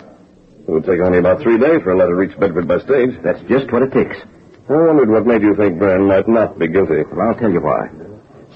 It 0.67 0.71
would 0.71 0.85
take 0.85 1.01
only 1.01 1.19
about 1.19 1.43
three 1.43 1.59
days 1.59 1.83
for 1.83 1.93
a 1.93 1.97
letter 1.97 2.11
to 2.11 2.17
reach 2.17 2.39
Bedford 2.39 2.67
by 2.67 2.79
stage. 2.81 3.17
That's 3.23 3.41
just 3.49 3.71
what 3.73 3.83
it 3.83 3.93
takes. 3.93 4.17
I 4.69 4.73
wondered 4.73 5.11
what 5.11 5.27
made 5.27 5.43
you 5.43 5.55
think 5.55 5.79
Vern 5.79 6.09
might 6.09 6.27
not 6.27 6.59
be 6.59 6.67
guilty. 6.67 7.05
Well, 7.13 7.29
I'll 7.29 7.39
tell 7.39 7.53
you 7.53 7.61
why. 7.61 7.89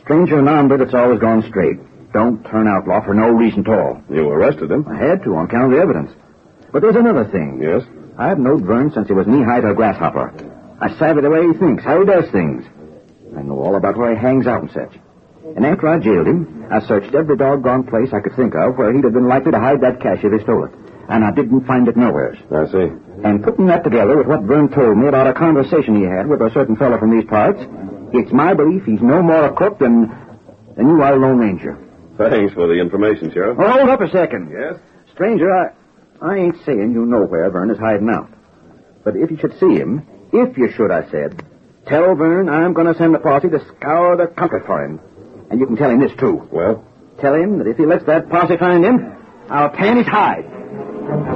Stranger 0.02 0.40
in 0.40 0.48
Ombre 0.48 0.78
that's 0.78 0.94
always 0.94 1.20
gone 1.20 1.46
straight. 1.48 1.78
Don't 2.12 2.42
turn 2.50 2.66
outlaw 2.66 3.04
for 3.04 3.14
no 3.14 3.28
reason 3.30 3.60
at 3.60 3.68
all. 3.72 4.02
You 4.10 4.28
arrested 4.28 4.72
him? 4.72 4.88
I 4.88 4.96
had 4.96 5.22
to 5.22 5.36
on 5.36 5.44
account 5.44 5.72
of 5.72 5.78
the 5.78 5.82
evidence. 5.82 6.10
But 6.72 6.82
there's 6.82 6.96
another 6.96 7.26
thing. 7.30 7.60
Yes? 7.62 7.82
I've 8.18 8.40
known 8.40 8.66
Vern 8.66 8.90
since 8.90 9.06
he 9.06 9.14
was 9.14 9.28
knee-high 9.28 9.60
to 9.60 9.70
a 9.70 9.74
grasshopper. 9.74 10.34
I 10.80 10.98
savvy 10.98 11.20
the 11.20 11.30
way 11.30 11.46
he 11.46 11.52
thinks, 11.54 11.84
how 11.84 12.00
he 12.00 12.06
does 12.06 12.28
things. 12.32 12.64
I 13.38 13.42
know 13.42 13.60
all 13.60 13.76
about 13.76 13.96
where 13.96 14.14
he 14.14 14.20
hangs 14.20 14.48
out 14.48 14.62
and 14.62 14.70
such. 14.72 14.98
And 15.54 15.64
after 15.64 15.86
I 15.86 15.98
jailed 16.00 16.26
him, 16.26 16.66
I 16.70 16.80
searched 16.80 17.14
every 17.14 17.36
doggone 17.36 17.84
place 17.86 18.12
I 18.12 18.20
could 18.20 18.34
think 18.34 18.54
of 18.56 18.76
where 18.76 18.92
he'd 18.92 19.04
have 19.04 19.12
been 19.12 19.28
likely 19.28 19.52
to 19.52 19.60
hide 19.60 19.80
that 19.82 20.00
cash 20.00 20.24
if 20.24 20.32
he 20.32 20.42
stole 20.42 20.64
it. 20.64 20.72
And 21.10 21.24
I 21.24 21.32
didn't 21.32 21.66
find 21.66 21.88
it 21.88 21.96
nowhere. 21.96 22.38
I 22.54 22.70
see. 22.70 22.86
And 23.24 23.42
putting 23.42 23.66
that 23.66 23.82
together 23.82 24.16
with 24.16 24.28
what 24.28 24.42
Vern 24.42 24.68
told 24.70 24.96
me 24.96 25.08
about 25.08 25.26
a 25.26 25.34
conversation 25.34 25.96
he 25.96 26.06
had 26.06 26.28
with 26.28 26.40
a 26.40 26.50
certain 26.54 26.76
fellow 26.76 26.98
from 26.98 27.10
these 27.10 27.28
parts, 27.28 27.60
it's 28.12 28.32
my 28.32 28.54
belief 28.54 28.84
he's 28.84 29.02
no 29.02 29.20
more 29.20 29.46
a 29.46 29.52
crook 29.52 29.80
than, 29.80 30.06
than 30.76 30.88
you 30.88 31.02
are 31.02 31.14
a 31.14 31.18
Lone 31.18 31.38
Ranger. 31.38 31.76
Thanks 32.16 32.54
for 32.54 32.68
the 32.68 32.74
information, 32.74 33.32
Sheriff. 33.32 33.58
Oh, 33.58 33.70
hold 33.70 33.88
up 33.88 34.00
a 34.00 34.10
second. 34.10 34.52
Yes? 34.52 34.74
Stranger, 35.12 35.50
I, 35.50 35.72
I 36.22 36.36
ain't 36.36 36.56
saying 36.64 36.92
you 36.92 37.04
know 37.06 37.24
where 37.24 37.50
Vern 37.50 37.70
is 37.70 37.78
hiding 37.78 38.08
out. 38.08 38.30
But 39.04 39.16
if 39.16 39.32
you 39.32 39.38
should 39.38 39.58
see 39.58 39.74
him, 39.74 40.06
if 40.32 40.56
you 40.56 40.70
should, 40.76 40.92
I 40.92 41.10
said, 41.10 41.44
tell 41.86 42.14
Vern 42.14 42.48
I'm 42.48 42.72
going 42.72 42.86
to 42.86 42.94
send 42.94 43.16
a 43.16 43.18
posse 43.18 43.48
to 43.48 43.58
scour 43.66 44.16
the 44.16 44.28
country 44.28 44.60
for 44.64 44.84
him. 44.84 45.00
And 45.50 45.58
you 45.58 45.66
can 45.66 45.76
tell 45.76 45.90
him 45.90 45.98
this, 45.98 46.12
too. 46.20 46.46
Well? 46.52 46.84
Tell 47.18 47.34
him 47.34 47.58
that 47.58 47.66
if 47.66 47.78
he 47.78 47.84
lets 47.84 48.04
that 48.04 48.28
posse 48.28 48.56
find 48.58 48.84
him, 48.84 49.16
I'll 49.48 49.70
tan 49.72 49.96
his 49.96 50.06
hide. 50.06 50.59
Leaving 51.10 51.26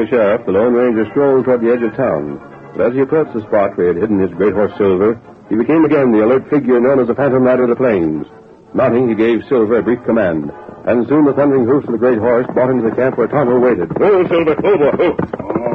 the 0.00 0.06
sheriff, 0.08 0.46
the 0.46 0.52
Lone 0.52 0.72
Ranger 0.72 1.04
strolled 1.10 1.44
toward 1.44 1.60
the 1.60 1.72
edge 1.72 1.82
of 1.82 1.94
town. 1.94 2.40
But 2.72 2.86
as 2.86 2.94
he 2.94 3.00
approached 3.00 3.34
the 3.34 3.42
spot 3.42 3.76
where 3.76 3.92
he 3.92 4.00
had 4.00 4.00
hidden 4.00 4.18
his 4.18 4.32
great 4.32 4.54
horse 4.54 4.72
Silver, 4.78 5.20
he 5.50 5.56
became 5.56 5.84
again 5.84 6.10
the 6.10 6.24
alert 6.24 6.48
figure 6.48 6.80
known 6.80 7.00
as 7.00 7.08
the 7.08 7.14
Phantom 7.14 7.42
Rider 7.42 7.64
of 7.64 7.68
the 7.68 7.76
Plains. 7.76 8.24
Mounting, 8.72 9.10
he 9.10 9.14
gave 9.14 9.44
Silver 9.50 9.80
a 9.80 9.82
brief 9.82 10.02
command, 10.06 10.50
and 10.86 11.06
soon 11.06 11.26
the 11.26 11.34
thundering 11.34 11.66
hoofs 11.66 11.84
of 11.86 11.92
the 11.92 11.98
great 11.98 12.18
horse 12.18 12.46
brought 12.54 12.70
him 12.70 12.80
to 12.80 12.88
the 12.88 12.96
camp 12.96 13.18
where 13.18 13.28
Tonto 13.28 13.60
waited. 13.60 13.92
Oh, 14.00 14.26
Silver, 14.26 14.56
oh, 14.64 14.78
boy, 14.78 15.04
oh. 15.04 15.73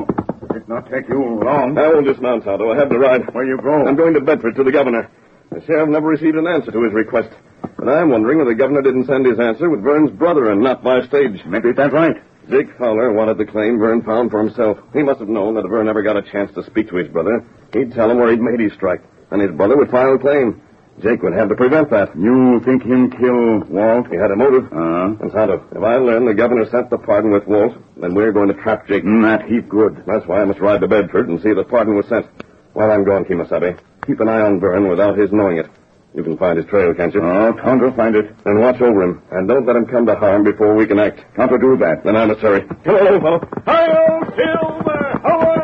Not 0.70 0.86
take 0.86 1.10
you 1.10 1.18
long. 1.18 1.76
I 1.80 1.88
won't 1.90 2.06
dismount, 2.06 2.44
Tonto. 2.44 2.70
I 2.70 2.78
have 2.78 2.90
the 2.90 3.00
ride. 3.00 3.26
Where 3.34 3.44
are 3.44 3.48
you 3.48 3.58
go? 3.58 3.88
I'm 3.88 3.96
going 3.96 4.14
to 4.14 4.22
Bedford 4.22 4.56
to 4.56 4.64
the 4.64 4.72
governor. 4.72 5.10
The 5.50 5.66
sheriff 5.66 5.90
never 5.90 6.06
received 6.06 6.38
an 6.38 6.46
answer 6.46 6.70
to 6.70 6.84
his 6.84 6.94
request. 6.94 7.34
And 7.80 7.90
I'm 7.90 8.12
wondering 8.12 8.40
if 8.40 8.46
the 8.46 8.54
governor 8.54 8.84
didn't 8.84 9.08
send 9.08 9.26
his 9.26 9.40
answer 9.40 9.68
with 9.68 9.82
Vern's 9.82 10.12
brother 10.12 10.52
and 10.52 10.62
not 10.62 10.84
by 10.84 11.02
stage. 11.08 11.42
Maybe 11.48 11.72
that's 11.74 11.92
right. 11.92 12.22
Jake 12.52 12.70
Fowler 12.78 13.12
wanted 13.14 13.40
the 13.40 13.50
claim 13.50 13.80
Vern 13.80 14.04
found 14.04 14.30
for 14.30 14.38
himself. 14.46 14.78
He 14.94 15.02
must 15.02 15.20
have 15.20 15.28
known 15.28 15.56
that 15.56 15.66
if 15.66 15.72
Vern 15.72 15.90
ever 15.90 16.04
got 16.04 16.18
a 16.18 16.32
chance 16.32 16.54
to 16.54 16.64
speak 16.66 16.88
to 16.90 16.98
his 16.98 17.08
brother, 17.08 17.44
he'd 17.74 17.94
tell 17.94 18.12
him 18.12 18.20
where 18.20 18.30
he'd 18.30 18.40
made 18.40 18.60
his 18.60 18.74
strike, 18.74 19.02
and 19.32 19.42
his 19.42 19.50
brother 19.58 19.76
would 19.76 19.90
file 19.90 20.14
a 20.14 20.20
claim. 20.20 20.62
Jake 21.02 21.24
would 21.24 21.34
have 21.34 21.50
to 21.50 21.56
prevent 21.56 21.90
that. 21.92 22.16
You 22.18 22.62
think 22.66 22.84
him 22.84 23.10
kill 23.12 23.60
Walt? 23.70 24.08
He 24.12 24.18
had 24.18 24.32
a 24.32 24.36
motive. 24.36 24.66
Uh-huh. 24.66 25.16
And 25.20 25.32
Tonto, 25.32 25.64
if 25.72 25.84
I 25.84 25.96
learn 25.98 26.26
the 26.26 26.34
governor 26.34 26.66
sent 26.70 26.90
the 26.90 26.98
pardon 26.98 27.32
with 27.32 27.48
Walt, 27.48 27.74
then 27.98 28.14
we're 28.14 28.32
going 28.32 28.50
to 28.50 28.54
trap 28.62 28.88
Jake. 28.88 29.04
Mm, 29.04 29.24
that 29.24 29.48
heap 29.50 29.70
good. 29.70 30.04
That's 30.06 30.26
why 30.28 30.42
I 30.42 30.46
must 30.46 30.60
ride 30.60 30.82
to 30.82 30.88
Bedford 30.88 31.30
and 31.30 31.42
see 31.42 31.50
if 31.50 31.56
the 31.56 31.64
pardon 31.64 31.96
was 31.96 32.08
sent. 32.08 32.28
While 32.74 32.92
I'm 32.92 33.04
gone, 33.06 33.26
Kemosabe, 33.26 33.80
keep 34.06 34.20
an 34.20 34.28
eye 34.30 34.42
on 34.42 34.60
Vern 34.60 34.90
without 34.90 35.18
his 35.18 35.32
knowing 35.32 35.58
it. 35.58 35.68
You 36.14 36.24
can 36.24 36.38
find 36.38 36.58
his 36.58 36.66
trail, 36.66 36.94
can't 36.94 37.14
you? 37.14 37.22
Oh, 37.24 37.54
Tonto 37.54 37.92
find 37.96 38.16
it. 38.16 38.36
And 38.46 38.60
watch 38.60 38.82
over 38.82 39.04
him. 39.04 39.22
And 39.32 39.48
don't 39.48 39.66
let 39.66 39.76
him 39.76 39.86
come 39.86 40.06
to 40.08 40.16
harm 40.16 40.44
before 40.44 40.76
we 40.76 40.88
can 40.88 41.00
act. 41.00 41.24
Tonto 41.36 41.58
do 41.58 41.78
that. 41.78 42.04
Then 42.04 42.16
I 42.16 42.26
must 42.26 42.42
hurry. 42.42 42.62
Along, 42.86 43.22
fellow. 43.22 43.40
Hi-yo, 43.66 44.22
Silver! 44.36 45.22
Away! 45.24 45.59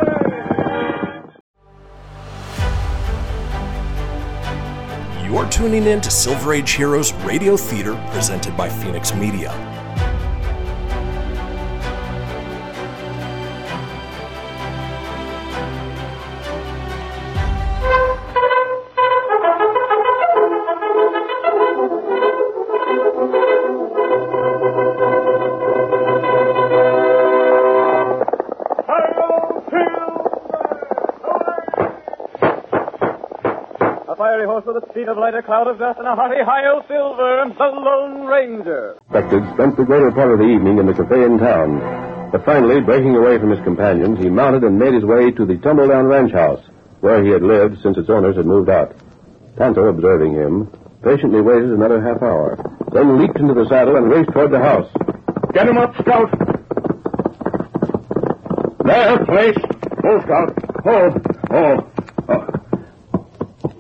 You're 5.36 5.50
tuning 5.50 5.84
in 5.84 6.00
to 6.00 6.10
Silver 6.10 6.54
Age 6.54 6.72
Heroes 6.72 7.12
Radio 7.26 7.58
Theater 7.58 7.94
presented 8.14 8.56
by 8.56 8.70
Fenix 8.70 9.14
Media. 9.14 9.75
Horse 35.06 35.18
with 35.18 35.18
a 35.18 35.18
of 35.18 35.18
light, 35.18 35.36
a 35.36 35.46
cloud 35.46 35.68
of 35.68 35.80
dust, 35.80 36.00
and 36.00 36.08
a 36.08 36.16
hearty 36.16 36.42
hi-yo 36.44 36.82
Silver, 36.88 37.42
and 37.42 37.52
the 37.54 37.64
Lone 37.64 38.26
Ranger. 38.26 38.98
Suspected 39.06 39.44
spent 39.54 39.78
the 39.78 39.86
greater 39.86 40.12
part 40.12 40.32
of 40.32 40.40
the 40.40 40.46
evening 40.46 40.78
in 40.80 40.86
the 40.86 40.94
cafe 40.94 41.24
in 41.24 41.38
town. 41.38 42.32
But 42.32 42.46
finally, 42.46 42.82
breaking 42.82 43.16
away 43.16 43.38
from 43.38 43.52
his 43.52 43.64
companions, 43.64 44.20
he 44.20 44.30
mounted 44.30 44.64
and 44.64 44.80
made 44.80 44.94
his 44.94 45.06
way 45.06 45.32
to 45.32 45.46
the 45.46 45.58
tumble-down 45.58 46.06
Ranch 46.06 46.32
House, 46.34 46.64
where 47.02 47.24
he 47.24 47.30
had 47.30 47.44
lived 47.44 47.82
since 47.82 47.98
its 47.98 48.10
owners 48.10 48.36
had 48.36 48.46
moved 48.46 48.70
out. 48.70 48.96
Tonto, 49.58 49.86
observing 49.88 50.34
him, 50.34 50.68
patiently 51.04 51.42
waited 51.42 51.72
another 51.72 52.02
half 52.02 52.22
hour, 52.22 52.58
then 52.92 53.20
leaped 53.20 53.40
into 53.40 53.54
the 53.54 53.68
saddle 53.70 53.96
and 53.96 54.10
raced 54.10 54.32
toward 54.34 54.52
the 54.52 54.60
house. 54.60 54.90
Get 55.54 55.68
him 55.68 55.78
up, 55.78 55.96
Scout. 56.02 56.32
There, 58.84 59.26
place. 59.26 59.58
Oh, 60.04 60.20
Scout. 60.22 60.54
Oh, 60.86 61.14
oh, 61.52 61.92
oh. 62.30 62.48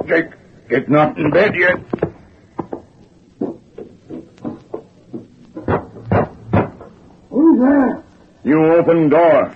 Jake, 0.07 0.31
get 0.69 0.89
not 0.89 1.17
in 1.17 1.31
bed 1.31 1.53
yet. 1.55 1.77
Who's 7.29 7.59
there? 7.59 8.03
You 8.43 8.65
open 8.73 9.09
door. 9.09 9.55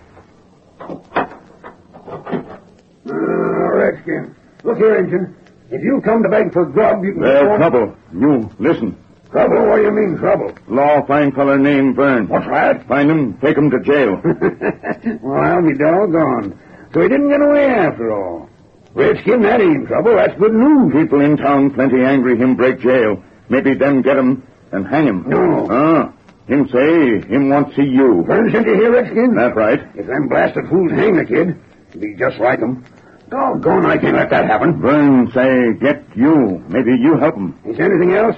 Uh, 3.06 3.14
Redskin. 3.14 4.36
Look 4.64 4.78
here, 4.78 4.96
Injun. 4.98 5.36
If 5.72 5.84
you 5.84 6.02
come 6.04 6.24
to 6.24 6.30
beg 6.30 6.52
for 6.52 6.66
grub, 6.66 7.04
you 7.04 7.14
can... 7.14 7.22
There's 7.22 7.58
trouble. 7.58 7.96
You, 8.14 8.50
listen. 8.60 8.98
Trouble? 9.32 9.68
What 9.68 9.76
do 9.78 9.84
you 9.84 9.92
mean, 9.92 10.18
trouble? 10.18 10.52
Law 10.68 11.06
fine 11.06 11.32
feller 11.32 11.60
named 11.60 11.96
Vern. 11.96 12.28
What's 12.28 12.48
that? 12.48 12.88
Find 12.88 13.10
him, 13.12 13.38
take 13.38 13.56
him 13.56 13.70
to 13.70 13.80
jail. 13.82 14.20
well, 15.22 15.40
I'll 15.40 15.62
be 15.62 15.76
doggone. 15.76 16.58
So 16.92 17.02
he 17.02 17.08
didn't 17.08 17.30
get 17.30 17.42
away 17.42 17.66
after 17.68 18.12
all. 18.12 18.49
Redskin, 18.94 19.42
that 19.44 19.62
ain't 19.62 19.88
trouble. 19.88 20.16
That's 20.16 20.38
good 20.40 20.54
news. 20.54 20.94
People 20.94 21.22
in 21.22 21.38
town 21.38 21.72
plenty 21.72 22.02
angry 22.04 22.38
him 22.38 22.56
break 22.56 22.80
jail. 22.80 23.24
Maybe 23.50 23.74
them 23.76 24.02
get 24.02 24.18
him 24.18 24.44
and 24.72 24.86
hang 24.88 25.08
him. 25.08 25.24
No. 25.28 25.68
Ah, 25.70 26.14
him 26.48 26.68
say 26.70 27.22
him 27.28 27.50
want 27.50 27.76
see 27.76 27.84
you. 27.84 28.24
Vern 28.26 28.52
sent 28.52 28.66
you 28.68 28.74
here, 28.76 28.92
Redskin? 28.92 29.36
That 29.36 29.56
right. 29.56 29.80
If 29.96 30.08
them 30.08 30.28
blasted 30.28 30.68
fools 30.70 30.92
hang 30.92 31.16
the 31.18 31.26
kid, 31.26 31.56
it'd 31.90 32.02
be 32.02 32.16
just 32.16 32.40
like 32.40 32.62
'em. 32.62 32.84
Doggone, 33.30 33.86
I 33.86 33.98
can't 33.98 34.16
let 34.16 34.32
that 34.32 34.46
happen. 34.46 34.82
Vern 34.82 35.32
say 35.34 35.74
get 35.80 36.04
you. 36.16 36.64
Maybe 36.70 36.98
you 36.98 37.16
help 37.18 37.36
him. 37.36 37.56
He 37.64 37.76
say 37.76 37.84
anything 37.84 38.14
else? 38.14 38.38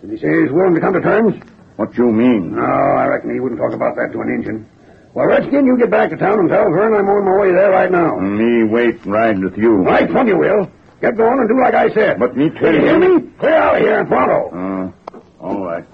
Did 0.00 0.10
he 0.12 0.16
say 0.16 0.28
he's 0.42 0.50
willing 0.50 0.74
to 0.74 0.80
come 0.80 0.94
to 0.94 1.00
terms? 1.00 1.34
What 1.76 1.96
you 1.98 2.10
mean? 2.10 2.54
No, 2.56 2.62
I 2.62 3.06
reckon 3.06 3.32
he 3.34 3.40
wouldn't 3.40 3.60
talk 3.60 3.72
about 3.74 3.96
that 3.96 4.12
to 4.12 4.20
an 4.20 4.28
Injun. 4.30 4.66
Well, 5.12 5.26
Redskin, 5.26 5.66
you 5.66 5.76
get 5.76 5.90
back 5.90 6.10
to 6.10 6.16
town 6.16 6.38
and 6.38 6.48
tell 6.48 6.70
Vern 6.70 6.94
I'm 6.94 7.08
on 7.08 7.24
my 7.24 7.36
way 7.36 7.52
there 7.52 7.70
right 7.70 7.90
now. 7.90 8.16
Me 8.16 8.64
wait 8.64 9.04
ride 9.04 9.42
with 9.42 9.58
you. 9.58 9.78
Right 9.82 10.08
from 10.08 10.28
you 10.28 10.38
will. 10.38 10.70
Get 11.00 11.16
going 11.16 11.38
and 11.40 11.48
do 11.48 11.58
like 11.60 11.74
I 11.74 11.92
said. 11.92 12.20
But 12.20 12.36
me 12.36 12.50
tell 12.50 12.72
you 12.72 12.80
hear 12.80 12.98
me? 12.98 13.28
Clear 13.38 13.54
out 13.54 13.76
of 13.76 13.80
here 13.82 13.98
and 14.00 14.08
pronto. 14.08 14.50
Uh, 14.54 15.20
all 15.40 15.64
right. 15.64 15.84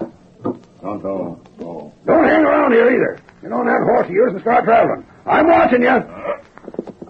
Tonto. 0.81 1.41
Oh. 1.61 1.93
Don't 2.05 2.27
hang 2.27 2.43
around 2.43 2.73
here 2.73 2.91
either. 2.91 3.19
Get 3.41 3.51
on 3.51 3.65
that 3.65 3.81
horse 3.85 4.05
of 4.05 4.11
yours 4.11 4.33
and 4.33 4.41
start 4.41 4.65
traveling. 4.65 5.05
I'm 5.25 5.47
watching 5.47 5.81
you. 5.81 5.99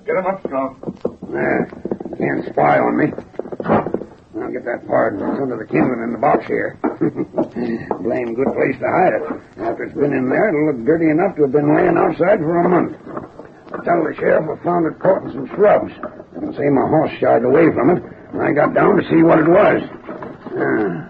Get 0.05 0.15
him 0.15 0.25
up, 0.25 0.39
Scout. 0.47 1.29
Nah, 1.29 1.65
can't 2.17 2.45
spy 2.45 2.79
on 2.79 2.97
me. 2.97 3.96
I'll 4.41 4.51
get 4.51 4.65
that. 4.65 4.85
It's 4.85 5.41
under 5.41 5.57
the 5.57 5.65
kindling 5.65 6.03
in 6.03 6.11
the 6.13 6.21
box 6.21 6.45
here. 6.45 6.77
Blame 8.01 8.33
good 8.35 8.53
place 8.53 8.77
to 8.79 8.87
hide 8.87 9.13
it. 9.17 9.23
After 9.59 9.83
it's 9.83 9.97
been 9.97 10.13
in 10.13 10.29
there, 10.29 10.49
it'll 10.49 10.73
look 10.73 10.85
dirty 10.85 11.09
enough 11.09 11.35
to 11.37 11.43
have 11.43 11.51
been 11.51 11.73
laying 11.73 11.97
outside 11.97 12.39
for 12.39 12.61
a 12.61 12.69
month. 12.69 12.95
I 13.73 13.83
tell 13.83 14.03
the 14.03 14.13
sheriff 14.15 14.47
I 14.47 14.63
found 14.63 14.85
it 14.85 14.99
caught 14.99 15.23
in 15.23 15.31
some 15.33 15.47
shrubs. 15.55 15.91
I 15.99 16.39
can 16.39 16.53
say 16.53 16.69
my 16.69 16.87
horse 16.87 17.11
shied 17.19 17.43
away 17.43 17.67
from 17.73 17.97
it, 17.97 18.03
and 18.33 18.41
I 18.41 18.53
got 18.53 18.73
down 18.73 18.95
to 18.97 19.03
see 19.09 19.21
what 19.23 19.39
it 19.39 19.49
was. 19.49 19.81
Ah, 20.55 21.09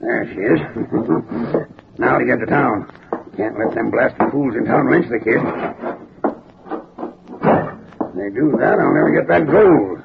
there 0.00 0.24
she 0.32 0.40
is. 0.40 0.60
now 1.98 2.18
to 2.18 2.24
get 2.24 2.40
to 2.40 2.46
town. 2.46 2.88
Can't 3.36 3.58
let 3.58 3.74
them 3.74 3.90
blasted 3.90 4.30
fools 4.30 4.54
in 4.56 4.64
town 4.64 4.90
lynch 4.90 5.08
the 5.10 5.18
kid. 5.18 5.42
If 8.00 8.14
they 8.16 8.30
do 8.30 8.56
that, 8.58 8.78
I'll 8.78 8.94
never 8.94 9.12
get 9.12 9.28
that 9.28 9.46
gold. 9.46 9.99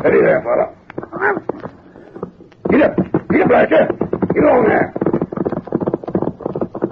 Steady 0.00 0.20
there, 0.22 0.42
fella. 0.42 0.66
Get 2.70 2.82
up. 2.82 2.94
Get 3.30 3.40
up, 3.42 3.48
Blaster. 3.48 3.84
Get 4.34 4.44
on 4.46 4.62
there. 4.68 4.94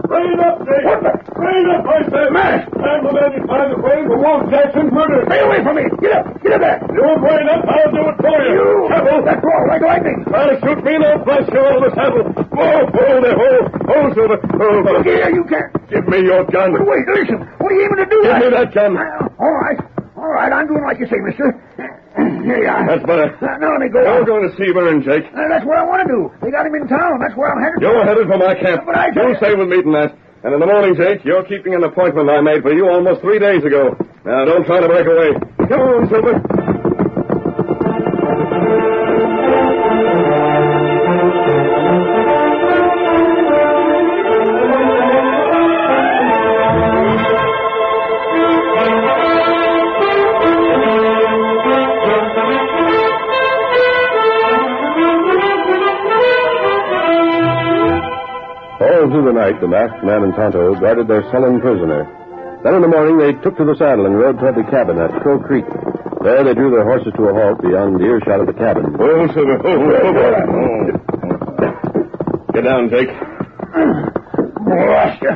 Raise 0.06 0.38
up, 0.38 0.56
Jake! 0.64 0.86
What 0.86 1.00
the? 1.02 1.12
Raise 1.34 1.68
up, 1.70 1.82
I 1.86 1.98
said! 2.08 2.28
Mash! 2.32 2.62
I'm 2.78 3.00
the 3.04 3.12
man 3.12 3.30
who 3.34 3.42
find 3.46 3.68
the 3.74 3.78
claim 3.82 4.02
for 4.06 4.18
Walt 4.22 4.50
Jackson's 4.50 4.90
murder! 4.94 5.22
Stay 5.26 5.40
away 5.42 5.60
from 5.66 5.74
me. 5.76 5.84
Get 5.98 6.12
up. 6.14 6.24
Get 6.42 6.52
up 6.56 6.60
there. 6.62 6.78
You 6.94 7.02
won't 7.02 7.22
raise 7.26 7.48
up, 7.50 7.62
I'll 7.66 7.90
do 7.90 8.02
it 8.06 8.16
for 8.22 8.38
you! 8.46 8.54
You. 8.54 8.86
Careful! 8.86 9.18
That's 9.26 9.44
all 9.44 9.64
like 9.66 9.82
lightning. 9.82 10.18
Try 10.30 10.42
to 10.46 10.56
shoot 10.62 10.80
me, 10.86 10.94
I'll 11.02 11.20
blast 11.26 11.50
you 11.50 11.62
out 11.62 11.80
the 11.82 11.90
saddle! 11.94 12.22
Whoa, 12.54 12.86
hold 12.86 13.20
there, 13.22 13.36
hold! 13.36 13.64
Oh, 13.66 13.98
hold, 13.98 14.10
Silver! 14.14 14.38
Hold, 14.56 14.82
Look 14.86 15.06
here, 15.06 15.30
you 15.34 15.44
can't. 15.50 15.70
Give 15.90 16.06
me 16.06 16.18
your 16.22 16.42
gun! 16.46 16.70
Wait, 16.74 17.06
listen. 17.10 17.42
What 17.58 17.70
are 17.70 17.74
you 17.74 17.82
aiming 17.90 18.00
to 18.02 18.06
do? 18.06 18.18
Give 18.22 18.38
me 18.40 18.48
that 18.56 18.70
gun! 18.72 18.94
All 19.42 19.52
right. 19.52 19.78
All 20.16 20.30
right, 20.30 20.50
I'm 20.54 20.66
doing 20.70 20.86
like 20.86 20.98
you 21.02 21.06
say, 21.10 21.18
mister. 21.18 21.50
That's 22.46 23.02
better. 23.02 23.34
Uh, 23.42 23.58
now 23.58 23.74
let 23.74 23.80
me 23.82 23.90
go. 23.90 23.98
You're 24.06 24.24
going 24.24 24.46
to 24.46 24.54
see 24.54 24.70
Vern, 24.70 25.02
Jake. 25.02 25.26
Uh, 25.34 25.50
that's 25.50 25.66
what 25.66 25.78
I 25.78 25.84
want 25.84 26.06
to 26.06 26.08
do. 26.08 26.20
They 26.42 26.50
got 26.54 26.62
him 26.66 26.74
in 26.78 26.86
town. 26.86 27.18
That's 27.18 27.34
where 27.34 27.50
I'm 27.50 27.58
headed. 27.58 27.82
You're 27.82 28.04
headed 28.06 28.26
for 28.30 28.38
my 28.38 28.54
camp. 28.54 28.86
But 28.86 28.94
I 28.96 29.10
You 29.10 29.34
you- 29.34 29.36
stay 29.42 29.54
with 29.58 29.68
me 29.68 29.82
tonight. 29.82 30.14
And 30.44 30.54
in 30.54 30.60
the 30.60 30.66
morning, 30.66 30.94
Jake, 30.94 31.24
you're 31.24 31.42
keeping 31.42 31.74
an 31.74 31.82
appointment 31.82 32.30
I 32.30 32.40
made 32.40 32.62
for 32.62 32.70
you 32.72 32.86
almost 32.86 33.20
three 33.20 33.40
days 33.40 33.64
ago. 33.64 33.98
Now, 34.24 34.44
don't 34.46 34.62
try 34.64 34.78
to 34.78 34.86
break 34.86 35.06
away. 35.06 35.34
Come 35.66 35.80
on, 35.80 36.06
Silver. 36.06 36.38
Night, 59.46 59.60
the 59.60 59.68
masked 59.70 60.02
man 60.02 60.24
and 60.26 60.34
Tonto 60.34 60.74
guarded 60.74 61.06
their 61.06 61.22
sullen 61.30 61.60
prisoner. 61.60 62.02
Then 62.64 62.74
in 62.74 62.82
the 62.82 62.88
morning, 62.90 63.18
they 63.18 63.30
took 63.46 63.56
to 63.58 63.64
the 63.64 63.76
saddle 63.78 64.06
and 64.06 64.18
rode 64.18 64.38
toward 64.42 64.56
the 64.58 64.66
cabin 64.66 64.98
at 64.98 65.10
Crow 65.22 65.38
Creek. 65.38 65.64
There, 66.22 66.42
they 66.42 66.54
drew 66.54 66.70
their 66.74 66.82
horses 66.82 67.12
to 67.14 67.22
a 67.30 67.32
halt 67.34 67.62
beyond 67.62 68.02
earshot 68.02 68.40
of 68.42 68.46
the 68.50 68.58
cabin. 68.58 68.90
Oh, 68.98 69.26
Silver. 69.30 69.62
Oh, 69.62 69.86
oh, 69.86 70.18
oh. 70.50 70.90
Get 72.50 72.64
down, 72.66 72.90
Jake. 72.90 73.14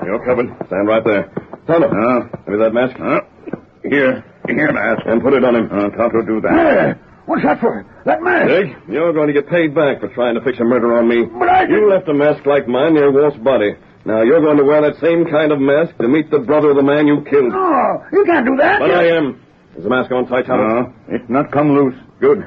You're 0.02 0.24
covered. 0.26 0.50
Stand 0.66 0.88
right 0.88 1.04
there. 1.04 1.30
Tonto. 1.68 1.86
Uh, 1.86 2.26
give 2.42 2.48
me 2.50 2.58
that 2.58 2.74
mask. 2.74 2.98
Uh, 2.98 3.20
here. 3.86 4.24
Here, 4.48 4.72
mask. 4.72 5.02
And 5.06 5.22
put 5.22 5.34
it 5.34 5.44
on 5.44 5.54
him. 5.54 5.70
Uh, 5.70 5.90
Tonto, 5.94 6.22
do 6.26 6.40
that. 6.40 6.50
Hey, 6.50 6.94
what's 7.26 7.44
that 7.44 7.60
for? 7.60 7.86
That 8.06 8.22
mask? 8.22 8.48
Jake, 8.48 8.74
you're 8.88 9.12
going 9.12 9.28
to 9.28 9.34
get 9.34 9.46
paid 9.48 9.72
back 9.74 10.00
for 10.00 10.08
trying 10.08 10.34
to 10.34 10.40
fix 10.40 10.58
a 10.58 10.64
murder 10.64 10.98
on 10.98 11.06
me. 11.06 11.26
But 11.30 11.48
I 11.48 11.68
You 11.68 11.88
left 11.88 12.08
a 12.08 12.14
mask 12.14 12.44
like 12.46 12.66
mine 12.66 12.94
near 12.94 13.12
Walt's 13.12 13.36
body. 13.38 13.76
Now 14.04 14.22
you're 14.22 14.40
going 14.40 14.56
to 14.56 14.64
wear 14.64 14.80
that 14.82 14.98
same 15.00 15.26
kind 15.30 15.52
of 15.52 15.60
mask 15.60 15.96
to 15.98 16.08
meet 16.08 16.30
the 16.30 16.38
brother 16.38 16.70
of 16.70 16.76
the 16.76 16.82
man 16.82 17.06
you 17.06 17.22
killed. 17.28 17.52
No, 17.52 18.04
you 18.12 18.24
can't 18.24 18.46
do 18.46 18.56
that. 18.56 18.80
But 18.80 18.90
I 18.90 19.06
am. 19.16 19.40
Is 19.76 19.84
the 19.84 19.90
mask 19.90 20.10
on 20.10 20.26
tight, 20.26 20.46
Tonto? 20.46 20.66
No, 20.66 20.94
it's 21.08 21.28
not 21.28 21.52
come 21.52 21.72
loose. 21.76 21.94
Good. 22.18 22.42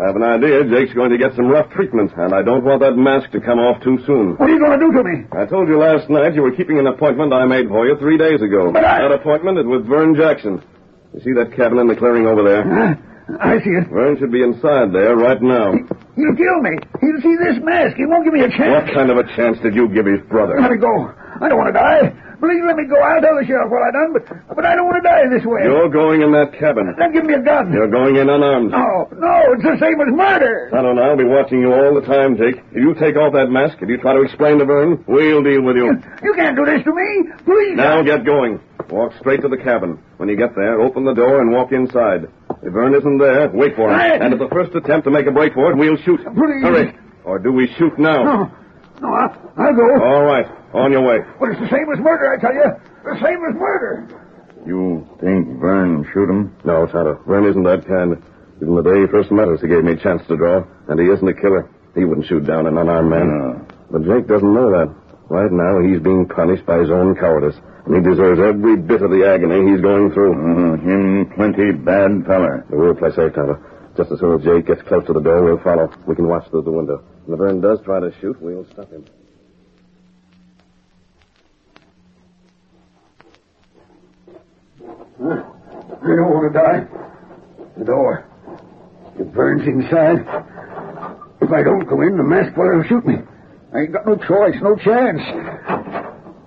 I 0.00 0.06
have 0.06 0.16
an 0.16 0.22
idea 0.24 0.64
Jake's 0.64 0.92
going 0.94 1.10
to 1.10 1.18
get 1.18 1.34
some 1.36 1.46
rough 1.46 1.70
treatment, 1.70 2.10
and 2.16 2.34
I 2.34 2.42
don't 2.42 2.64
want 2.64 2.80
that 2.80 2.96
mask 2.96 3.30
to 3.30 3.40
come 3.40 3.58
off 3.60 3.82
too 3.82 3.98
soon. 4.06 4.34
What 4.36 4.50
are 4.50 4.52
you 4.52 4.58
going 4.58 4.78
to 4.78 4.86
do 4.86 4.90
to 4.92 5.02
me? 5.04 5.24
I 5.30 5.46
told 5.46 5.68
you 5.68 5.78
last 5.78 6.10
night 6.10 6.34
you 6.34 6.42
were 6.42 6.50
keeping 6.50 6.78
an 6.80 6.86
appointment 6.88 7.32
I 7.32 7.44
made 7.46 7.68
for 7.68 7.86
you 7.86 7.96
three 7.98 8.18
days 8.18 8.42
ago. 8.42 8.72
But 8.72 8.84
I- 8.84 9.02
That 9.02 9.12
appointment 9.12 9.58
is 9.58 9.66
with 9.66 9.86
Vern 9.86 10.14
Jackson. 10.16 10.62
You 11.12 11.20
see 11.20 11.32
that 11.34 11.54
cabin 11.54 11.78
in 11.78 11.86
the 11.86 11.94
clearing 11.94 12.26
over 12.26 12.42
there? 12.42 12.64
I 13.40 13.56
see 13.64 13.72
it. 13.72 13.88
Vern 13.88 14.18
should 14.18 14.32
be 14.32 14.42
inside 14.42 14.92
there 14.92 15.16
right 15.16 15.40
now. 15.40 15.72
He'll 15.72 16.36
kill 16.36 16.58
me. 16.60 16.76
He'll 17.00 17.20
see 17.24 17.36
this 17.40 17.56
mask. 17.64 17.96
He 17.96 18.04
won't 18.06 18.24
give 18.24 18.34
me 18.34 18.44
a 18.44 18.50
chance. 18.52 18.84
What 18.84 18.92
kind 18.92 19.10
of 19.10 19.16
a 19.16 19.24
chance 19.34 19.58
did 19.64 19.74
you 19.74 19.88
give 19.88 20.04
his 20.04 20.20
brother? 20.28 20.60
Let 20.60 20.70
me 20.70 20.76
go. 20.78 20.92
I 21.40 21.48
don't 21.48 21.58
want 21.58 21.72
to 21.72 21.78
die. 21.78 22.12
Please 22.38 22.60
let 22.66 22.76
me 22.76 22.84
go. 22.84 23.00
I'll 23.00 23.22
tell 23.24 23.40
the 23.40 23.46
sheriff 23.48 23.72
what 23.72 23.80
I 23.80 23.90
done, 23.90 24.12
but 24.12 24.24
but 24.54 24.64
I 24.68 24.76
don't 24.76 24.84
want 24.84 25.00
to 25.00 25.06
die 25.08 25.24
this 25.32 25.46
way. 25.48 25.64
You're 25.64 25.88
going 25.88 26.20
in 26.20 26.30
that 26.36 26.52
cabin. 26.52 26.92
Then 26.98 27.12
give 27.16 27.24
me 27.24 27.32
a 27.34 27.40
gun. 27.40 27.72
You're 27.72 27.88
going 27.88 28.16
in 28.20 28.28
unarmed. 28.28 28.70
No, 28.70 29.08
no, 29.16 29.34
it's 29.56 29.64
the 29.64 29.78
same 29.80 29.96
as 29.96 30.12
murder. 30.12 30.68
I 30.76 30.82
don't 30.84 30.94
know. 30.96 31.02
I'll 31.08 31.16
be 31.16 31.24
watching 31.24 31.64
you 31.64 31.72
all 31.72 31.94
the 31.96 32.04
time, 32.04 32.36
Jake. 32.36 32.60
If 32.76 32.76
you 32.84 32.92
take 33.00 33.16
off 33.16 33.32
that 33.32 33.48
mask, 33.48 33.80
if 33.80 33.88
you 33.88 33.96
try 33.96 34.12
to 34.12 34.20
explain 34.20 34.58
to 34.60 34.66
Vern, 34.68 35.02
we'll 35.08 35.42
deal 35.42 35.62
with 35.64 35.76
you. 35.80 35.88
You 36.22 36.34
can't 36.36 36.54
do 36.54 36.66
this 36.68 36.84
to 36.84 36.92
me. 36.92 37.32
Please. 37.48 37.80
Now 37.80 38.02
get 38.04 38.26
going. 38.26 38.60
Walk 38.90 39.16
straight 39.18 39.40
to 39.40 39.48
the 39.48 39.56
cabin. 39.56 39.96
When 40.18 40.28
you 40.28 40.36
get 40.36 40.54
there, 40.54 40.80
open 40.82 41.04
the 41.04 41.14
door 41.14 41.40
and 41.40 41.50
walk 41.50 41.72
inside. 41.72 42.28
If 42.64 42.72
Vern 42.72 42.94
isn't 42.94 43.18
there, 43.18 43.50
wait 43.52 43.76
for 43.76 43.92
him. 43.92 43.98
Hey. 44.00 44.16
And 44.24 44.32
at 44.32 44.38
the 44.40 44.48
first 44.48 44.74
attempt 44.74 45.04
to 45.04 45.10
make 45.10 45.26
a 45.26 45.30
break 45.30 45.52
for 45.52 45.70
it, 45.70 45.76
we'll 45.76 45.98
shoot. 45.98 46.18
Please. 46.24 46.64
Hurry. 46.64 46.96
Or 47.24 47.38
do 47.38 47.52
we 47.52 47.68
shoot 47.76 47.98
now? 47.98 48.24
No, 48.24 48.50
no, 49.02 49.08
I, 49.12 49.36
I'll 49.56 49.76
go. 49.76 49.84
All 50.02 50.24
right. 50.24 50.46
On 50.72 50.90
your 50.90 51.02
way. 51.02 51.18
But 51.38 51.50
it's 51.50 51.60
the 51.60 51.68
same 51.68 51.86
as 51.92 52.00
murder, 52.00 52.32
I 52.32 52.40
tell 52.40 52.54
you. 52.54 52.64
The 53.04 53.20
same 53.20 53.40
as 53.44 53.54
murder. 53.54 54.08
You 54.66 55.06
think 55.20 55.60
Vern 55.60 56.08
shoot 56.12 56.28
him? 56.28 56.56
No, 56.64 56.86
Tonto. 56.86 57.22
Vern 57.28 57.44
isn't 57.44 57.62
that 57.64 57.86
kind. 57.86 58.16
Even 58.62 58.74
the 58.76 58.82
day 58.82 59.00
he 59.02 59.06
first 59.12 59.30
met 59.30 59.48
us, 59.48 59.60
he 59.60 59.68
gave 59.68 59.84
me 59.84 59.92
a 59.92 59.96
chance 60.00 60.22
to 60.28 60.36
draw. 60.36 60.64
And 60.88 60.98
he 60.98 61.06
isn't 61.06 61.26
a 61.28 61.34
killer. 61.34 61.68
He 61.94 62.04
wouldn't 62.04 62.26
shoot 62.26 62.46
down 62.46 62.66
an 62.66 62.78
unarmed 62.78 63.10
man. 63.10 63.66
But 63.90 64.04
Jake 64.04 64.26
doesn't 64.26 64.54
know 64.54 64.70
that. 64.72 64.88
Right 65.28 65.50
now, 65.50 65.80
he's 65.80 66.00
being 66.00 66.26
punished 66.28 66.66
by 66.66 66.78
his 66.78 66.90
own 66.90 67.16
cowardice. 67.16 67.56
And 67.86 67.96
he 67.96 68.02
deserves 68.02 68.40
every 68.40 68.76
bit 68.76 69.02
of 69.02 69.10
the 69.10 69.24
agony 69.28 69.72
he's 69.72 69.80
going 69.80 70.12
through. 70.12 70.32
Uh, 70.32 70.76
him 70.76 71.32
plenty 71.34 71.72
bad 71.72 72.24
feller. 72.26 72.64
We'll 72.70 72.94
play 72.94 73.10
safe, 73.10 73.34
Tonto. 73.34 73.60
Just 73.96 74.10
as 74.10 74.18
soon 74.20 74.40
as 74.40 74.44
Jake 74.44 74.66
gets 74.66 74.82
close 74.88 75.06
to 75.06 75.12
the 75.12 75.20
door, 75.20 75.44
we'll 75.44 75.62
follow. 75.62 75.92
We 76.06 76.14
can 76.14 76.26
watch 76.26 76.48
through 76.50 76.62
the 76.62 76.72
window. 76.72 77.04
And 77.26 77.34
if 77.34 77.38
Vern 77.38 77.60
does 77.60 77.80
try 77.84 78.00
to 78.00 78.12
shoot, 78.20 78.40
we'll 78.40 78.66
stop 78.72 78.90
him. 78.90 79.04
I 85.20 86.16
don't 86.16 86.30
want 86.30 86.52
to 86.52 86.58
die. 86.58 86.86
The 87.78 87.84
door. 87.84 88.26
It 89.18 89.32
burns 89.32 89.66
inside. 89.66 90.20
If 91.40 91.52
I 91.52 91.62
don't 91.62 91.86
go 91.86 92.00
in, 92.02 92.16
the 92.16 92.24
masked 92.24 92.56
feller 92.56 92.76
will 92.76 92.84
shoot 92.84 93.06
me. 93.06 93.16
I 93.74 93.78
ain't 93.80 93.92
got 93.92 94.06
no 94.06 94.16
choice, 94.16 94.54
no 94.62 94.76
chance. 94.76 95.20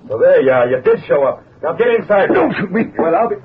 So 0.07 0.17
there 0.17 0.41
you 0.41 0.51
are. 0.51 0.67
You 0.69 0.81
did 0.81 1.03
show 1.07 1.23
up. 1.27 1.43
Now 1.61 1.73
get 1.73 1.87
inside. 1.99 2.29
Don't 2.33 2.55
shoot 2.55 2.71
me. 2.71 2.83
Well, 2.97 3.15
I'll 3.15 3.29
be... 3.29 3.35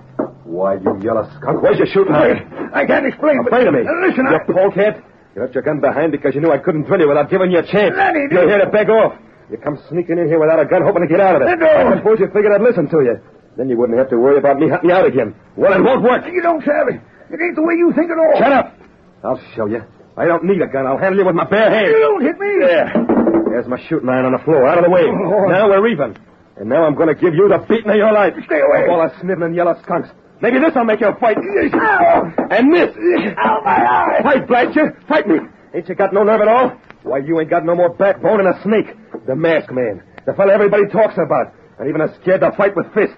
Why, 0.44 0.74
you 0.76 1.00
yellow 1.02 1.26
skunk. 1.40 1.62
Where's 1.62 1.78
your 1.78 1.88
shooting 1.88 2.14
iron? 2.14 2.70
I 2.74 2.86
can't 2.86 3.06
explain. 3.06 3.42
but- 3.42 3.48
Afraid 3.52 3.66
of 3.66 3.74
me. 3.74 3.80
Uh, 3.82 4.06
Listen, 4.06 4.26
you 4.30 4.36
I... 4.38 4.44
polecat. 4.46 5.02
You 5.34 5.42
left 5.42 5.54
your 5.54 5.64
gun 5.64 5.80
behind 5.80 6.12
because 6.12 6.34
you 6.34 6.40
knew 6.42 6.52
I 6.52 6.58
couldn't 6.58 6.84
drill 6.84 7.00
you 7.00 7.08
without 7.08 7.30
giving 7.30 7.50
you 7.50 7.58
a 7.58 7.66
chance. 7.66 7.96
Lenny, 7.96 8.28
You're 8.30 8.46
here 8.48 8.60
to 8.62 8.70
beg 8.70 8.90
off. 8.90 9.16
You 9.50 9.56
come 9.56 9.80
sneaking 9.88 10.18
in 10.18 10.28
here 10.28 10.38
without 10.38 10.60
a 10.60 10.66
gun, 10.66 10.82
hoping 10.84 11.02
to 11.02 11.08
get 11.08 11.20
out 11.20 11.36
of 11.36 11.42
it. 11.42 11.58
No. 11.58 11.66
I 11.66 11.96
suppose 11.96 12.20
you 12.20 12.28
figured 12.30 12.52
I'd 12.52 12.60
listen 12.62 12.88
to 12.90 13.00
you. 13.02 13.16
Then 13.56 13.68
you 13.68 13.76
wouldn't 13.76 13.98
have 13.98 14.10
to 14.10 14.16
worry 14.18 14.38
about 14.38 14.58
me 14.58 14.68
hunting 14.68 14.90
you 14.90 14.96
out 14.96 15.06
again. 15.06 15.34
Well, 15.56 15.72
it 15.72 15.82
won't 15.82 16.02
work. 16.02 16.24
You 16.30 16.40
don't 16.42 16.60
have 16.62 16.88
it. 16.88 17.00
It 17.32 17.40
ain't 17.40 17.56
the 17.56 17.62
way 17.64 17.74
you 17.74 17.92
think 17.96 18.10
at 18.12 18.18
all. 18.18 18.38
Shut 18.38 18.52
up. 18.52 18.76
I'll 19.24 19.40
show 19.56 19.66
you. 19.66 19.82
I 20.16 20.26
don't 20.26 20.44
need 20.44 20.60
a 20.60 20.68
gun. 20.68 20.86
I'll 20.86 20.98
handle 20.98 21.18
you 21.20 21.26
with 21.26 21.34
my 21.34 21.44
bare 21.48 21.70
hands. 21.70 21.88
You 21.90 21.98
don't 21.98 22.22
hit 22.22 22.38
me. 22.38 22.48
There. 22.60 23.21
There's 23.52 23.68
my 23.68 23.76
shooting 23.88 24.08
iron 24.08 24.24
on 24.24 24.32
the 24.32 24.42
floor, 24.44 24.66
out 24.66 24.78
of 24.78 24.84
the 24.84 24.90
way. 24.90 25.04
Oh. 25.12 25.46
Now 25.48 25.68
we're 25.68 25.86
even. 25.88 26.16
And 26.56 26.68
now 26.68 26.84
I'm 26.84 26.94
going 26.94 27.08
to 27.08 27.14
give 27.14 27.34
you 27.34 27.48
the 27.48 27.58
beating 27.68 27.90
of 27.90 27.96
your 27.96 28.12
life. 28.12 28.32
Stay 28.46 28.60
away. 28.60 28.88
All 28.88 29.00
the 29.04 29.12
sniveling 29.20 29.54
yellow 29.54 29.76
skunks. 29.82 30.08
Maybe 30.40 30.58
this'll 30.58 30.84
make 30.84 31.00
you 31.00 31.12
fight. 31.20 31.36
Ow. 31.36 32.32
And 32.50 32.74
this. 32.74 32.96
Ow, 32.96 33.60
my 33.64 33.76
eye. 33.76 34.44
Fight, 34.48 34.74
you. 34.74 34.90
Fight 35.08 35.28
me. 35.28 35.38
Ain't 35.74 35.88
you 35.88 35.94
got 35.94 36.12
no 36.12 36.24
nerve 36.24 36.40
at 36.40 36.48
all? 36.48 36.72
Why, 37.04 37.18
you 37.18 37.40
ain't 37.40 37.50
got 37.50 37.64
no 37.64 37.74
more 37.74 37.90
backbone 37.94 38.38
than 38.38 38.46
a 38.48 38.62
snake. 38.62 38.96
The 39.26 39.36
masked 39.36 39.72
man. 39.72 40.02
The 40.26 40.32
fella 40.34 40.52
everybody 40.52 40.86
talks 40.88 41.14
about. 41.14 41.54
And 41.78 41.88
even 41.88 42.00
a 42.00 42.08
scared 42.20 42.40
to 42.40 42.52
fight 42.56 42.76
with 42.76 42.86
fists. 42.92 43.16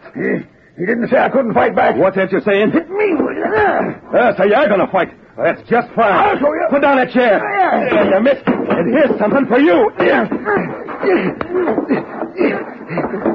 He, 0.77 0.87
didn't 0.87 1.09
say 1.09 1.19
I 1.19 1.29
couldn't 1.29 1.55
fight 1.55 1.75
back. 1.77 1.97
What's 1.97 2.17
that 2.17 2.33
you're 2.33 2.41
saying? 2.43 2.73
Hit 2.73 2.91
me. 2.91 3.15
Uh, 3.15 4.35
so 4.37 4.45
you're 4.45 4.69
gonna 4.69 4.91
fight. 4.91 5.15
That's 5.37 5.61
just 5.69 5.89
fine. 5.95 6.13
I'll 6.15 6.39
show 6.39 6.53
you. 6.53 6.67
Put 6.71 6.83
down 6.83 6.97
that 6.97 7.11
chair. 7.13 7.39
Yeah. 7.43 7.91
There, 7.91 8.15
you 8.15 8.21
missed. 8.23 8.47
And 8.47 8.95
here's 8.95 9.19
something 9.19 9.47
for 9.47 9.59
you. 9.59 9.91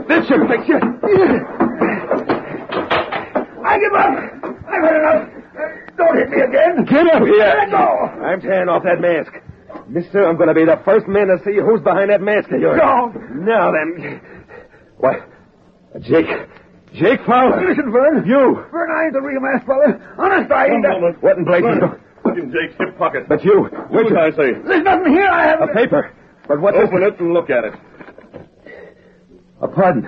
This 0.08 0.28
should 0.28 0.48
fix 0.48 0.68
you. 0.68 0.80
I 3.64 3.78
give 3.80 3.94
up. 3.94 4.14
I've 4.68 4.84
had 4.84 4.96
enough. 4.96 5.30
Uh, 5.30 5.62
Don't 5.98 6.18
hit 6.18 6.30
me 6.30 6.42
again. 6.42 6.86
Get 6.86 7.08
up 7.14 7.24
here. 7.24 7.56
Let 7.60 7.72
go. 7.72 7.78
I'm 8.24 8.42
tearing 8.42 8.70
off 8.70 8.84
that 8.84 9.02
mask. 9.02 9.32
Mister, 9.88 10.26
I'm 10.28 10.38
going 10.38 10.48
to 10.48 10.54
be 10.56 10.66
the 10.66 10.80
first 10.86 11.08
man 11.08 11.28
to 11.28 11.38
see 11.44 11.56
who's 11.60 11.82
behind 11.82 12.10
that 12.10 12.22
mask 12.22 12.50
of 12.52 12.60
yours. 12.62 12.80
No. 12.82 13.08
Now 13.34 13.72
then. 13.72 14.22
What? 14.98 15.28
Jake. 16.02 16.28
Jake 16.94 17.20
Fowler. 17.26 17.62
Listen, 17.70 17.92
Vern. 17.92 18.26
You. 18.26 18.66
Vern, 18.72 18.90
I 18.92 19.06
ain't 19.06 19.14
the 19.14 19.22
real 19.22 19.40
masked 19.42 19.68
fella. 19.68 19.94
Honest, 20.18 20.52
I 20.52 20.66
ain't. 20.68 20.84
One 20.84 21.02
moment. 21.02 21.24
What 21.24 21.38
in 21.38 21.46
blazes? 21.46 21.82
Look 22.26 22.38
in 22.38 22.52
Jake's 22.52 22.76
hip 22.80 22.98
pocket. 22.98 23.30
But 23.30 23.44
you. 23.46 23.70
What 23.90 24.04
did 24.10 24.18
I 24.18 24.32
say? 24.32 24.54
There's 24.66 24.84
nothing 24.84 25.14
here. 25.14 25.28
I 25.28 25.48
haven't. 25.48 25.74
paper. 25.74 26.12
But 26.48 26.60
what? 26.62 26.76
Open 26.76 27.04
it 27.04 27.20
and 27.20 27.34
look 27.34 27.50
at 27.50 27.64
it. 27.64 27.74
A 29.62 29.68
pardon. 29.68 30.08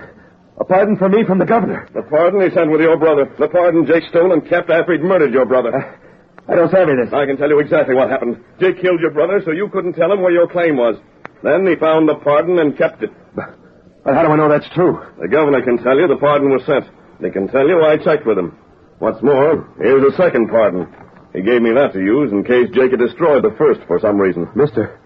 A 0.60 0.66
pardon 0.66 0.98
for 0.98 1.10
me 1.10 1.24
from 1.26 1.40
the 1.40 1.46
governor. 1.46 1.88
The 1.94 2.02
pardon 2.04 2.42
he 2.42 2.50
sent 2.54 2.72
with 2.72 2.82
your 2.82 2.98
brother. 2.98 3.32
The 3.40 3.48
pardon 3.48 3.86
Jake 3.86 4.04
stole 4.10 4.32
and 4.34 4.48
kept 4.48 4.70
after 4.70 4.94
he'd 4.94 5.02
murdered 5.04 5.34
your 5.34 5.46
brother. 5.46 5.76
Uh, 5.76 6.52
I 6.52 6.56
don't 6.56 6.72
savvy 6.72 6.94
this. 6.96 7.14
I 7.14 7.26
can 7.26 7.38
tell 7.38 7.50
you 7.50 7.60
exactly 7.60 7.96
what 7.96 8.10
happened. 8.10 8.44
Jake 8.60 8.82
killed 8.82 9.00
your 9.00 9.12
brother, 9.12 9.42
so 9.46 9.52
you 9.52 9.70
couldn't 9.70 9.94
tell 9.94 10.12
him 10.12 10.22
where 10.22 10.32
your 10.32 10.48
claim 10.48 10.76
was. 10.78 10.98
Then 11.44 11.66
he 11.66 11.76
found 11.76 12.10
the 12.10 12.16
pardon 12.16 12.60
and 12.60 12.78
kept 12.78 13.04
it. 13.04 13.12
But 13.36 13.58
how 14.06 14.24
do 14.24 14.30
I 14.30 14.36
know 14.36 14.50
that's 14.50 14.70
true? 14.74 15.00
The 15.20 15.28
governor 15.28 15.62
can 15.62 15.78
tell 15.78 15.98
you 15.98 16.08
the 16.08 16.18
pardon 16.18 16.50
was 16.50 16.66
sent. 16.66 16.86
He 17.22 17.30
can 17.30 17.48
tell 17.48 17.68
you 17.68 17.82
I 17.82 17.98
checked 17.98 18.26
with 18.26 18.38
him. 18.38 18.58
What's 19.00 19.22
more, 19.22 19.70
here's 19.78 20.14
a 20.14 20.18
second 20.18 20.50
pardon. 20.50 20.88
He 21.34 21.42
gave 21.42 21.62
me 21.62 21.72
that 21.74 21.94
to 21.94 22.00
use 22.00 22.32
in 22.32 22.44
case 22.44 22.70
Jake 22.74 22.92
had 22.92 23.00
destroyed 23.00 23.44
the 23.44 23.56
first 23.58 23.82
for 23.88 24.00
some 24.00 24.20
reason. 24.20 24.50
Mister, 24.56 25.00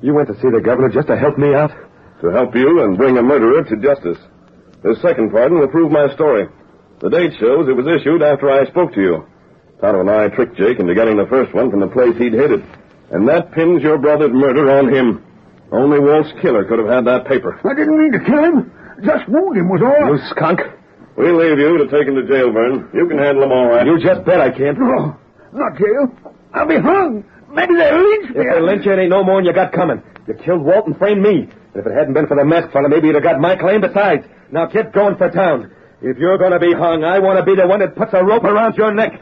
you 0.00 0.14
went 0.14 0.28
to 0.28 0.34
see 0.40 0.48
the 0.48 0.60
governor 0.60 0.88
just 0.88 1.08
to 1.08 1.18
help 1.18 1.38
me 1.38 1.54
out? 1.54 1.72
To 2.20 2.28
help 2.30 2.54
you 2.54 2.84
and 2.84 2.96
bring 2.96 3.18
a 3.18 3.22
murderer 3.22 3.64
to 3.64 3.76
justice. 3.76 4.18
This 4.84 5.00
second 5.02 5.32
pardon 5.32 5.58
will 5.58 5.68
prove 5.68 5.90
my 5.90 6.12
story. 6.14 6.46
The 7.00 7.10
date 7.10 7.32
shows 7.40 7.68
it 7.68 7.76
was 7.76 7.86
issued 7.86 8.22
after 8.22 8.50
I 8.50 8.66
spoke 8.66 8.94
to 8.94 9.00
you. 9.00 9.26
Tonto 9.80 10.00
and 10.00 10.10
I 10.10 10.28
tricked 10.28 10.56
Jake 10.56 10.78
into 10.78 10.94
getting 10.94 11.16
the 11.16 11.26
first 11.26 11.52
one 11.52 11.70
from 11.70 11.80
the 11.80 11.88
place 11.88 12.16
he'd 12.16 12.32
hid 12.32 12.52
it. 12.52 12.64
And 13.10 13.28
that 13.28 13.50
pins 13.52 13.82
your 13.82 13.98
brother's 13.98 14.32
murder 14.32 14.70
on 14.70 14.92
him. 14.92 15.24
Only 15.72 15.98
Walt's 15.98 16.30
killer 16.42 16.64
could 16.64 16.78
have 16.78 16.88
had 16.88 17.04
that 17.06 17.26
paper. 17.26 17.58
I 17.64 17.74
didn't 17.74 17.96
mean 17.98 18.12
to 18.12 18.20
kill 18.20 18.44
him. 18.44 18.70
Just 19.02 19.26
wound 19.28 19.56
him 19.56 19.68
was 19.72 19.80
all. 19.80 20.14
You 20.14 20.20
skunk. 20.30 20.60
We'll 21.16 21.36
leave 21.36 21.58
you 21.58 21.78
to 21.78 21.88
take 21.88 22.06
him 22.06 22.14
to 22.14 22.24
jail, 22.28 22.52
Vern. 22.52 22.88
You 22.92 23.08
can 23.08 23.18
handle 23.18 23.44
him 23.44 23.52
all 23.52 23.66
right. 23.68 23.86
You 23.86 23.98
just 23.98 24.24
bet 24.24 24.40
I 24.40 24.50
can't. 24.50 24.78
No, 24.78 25.16
not 25.52 25.76
jail. 25.76 26.12
I'll 26.54 26.68
be 26.68 26.76
hung. 26.76 27.24
Maybe 27.50 27.74
they'll 27.74 28.00
lynch 28.00 28.30
me. 28.30 28.40
If 28.40 28.54
they 28.54 28.60
lynch 28.60 28.86
you, 28.86 28.92
it 28.92 28.98
ain't 28.98 29.10
no 29.10 29.24
more 29.24 29.40
than 29.40 29.46
you 29.46 29.52
got 29.52 29.72
coming. 29.72 30.02
You 30.28 30.34
killed 30.34 30.62
Walt 30.62 30.86
and 30.86 30.96
framed 30.96 31.22
me. 31.22 31.48
And 31.48 31.76
if 31.76 31.86
it 31.86 31.92
hadn't 31.92 32.14
been 32.14 32.26
for 32.26 32.36
the 32.36 32.44
masked 32.44 32.72
fella, 32.72 32.88
maybe 32.88 33.08
you'd 33.08 33.16
have 33.16 33.24
got 33.24 33.40
my 33.40 33.56
claim 33.56 33.80
besides. 33.80 34.24
Now 34.50 34.66
get 34.66 34.92
going 34.92 35.16
for 35.16 35.30
town. 35.30 35.72
If 36.00 36.18
you're 36.18 36.38
going 36.38 36.52
to 36.52 36.58
be 36.60 36.72
hung, 36.72 37.04
I 37.04 37.18
want 37.18 37.38
to 37.38 37.44
be 37.44 37.54
the 37.56 37.66
one 37.66 37.80
that 37.80 37.96
puts 37.96 38.12
a 38.12 38.24
rope 38.24 38.44
around 38.44 38.76
your 38.76 38.92
neck. 38.92 39.12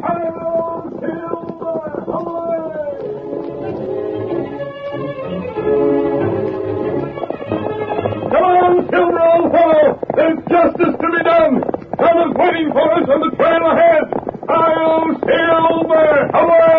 Silver 8.90 9.20
old 9.20 9.52
fellow, 9.52 10.00
there's 10.16 10.38
justice 10.48 10.94
to 11.00 11.08
be 11.16 11.22
done. 11.22 11.62
Someone's 11.98 12.36
waiting 12.36 12.70
for 12.72 12.92
us 12.92 13.06
on 13.08 13.20
the 13.20 13.30
trail 13.36 13.64
ahead. 13.70 14.04
I'll 14.48 15.14
Silver 15.20 16.30
away! 16.34 16.70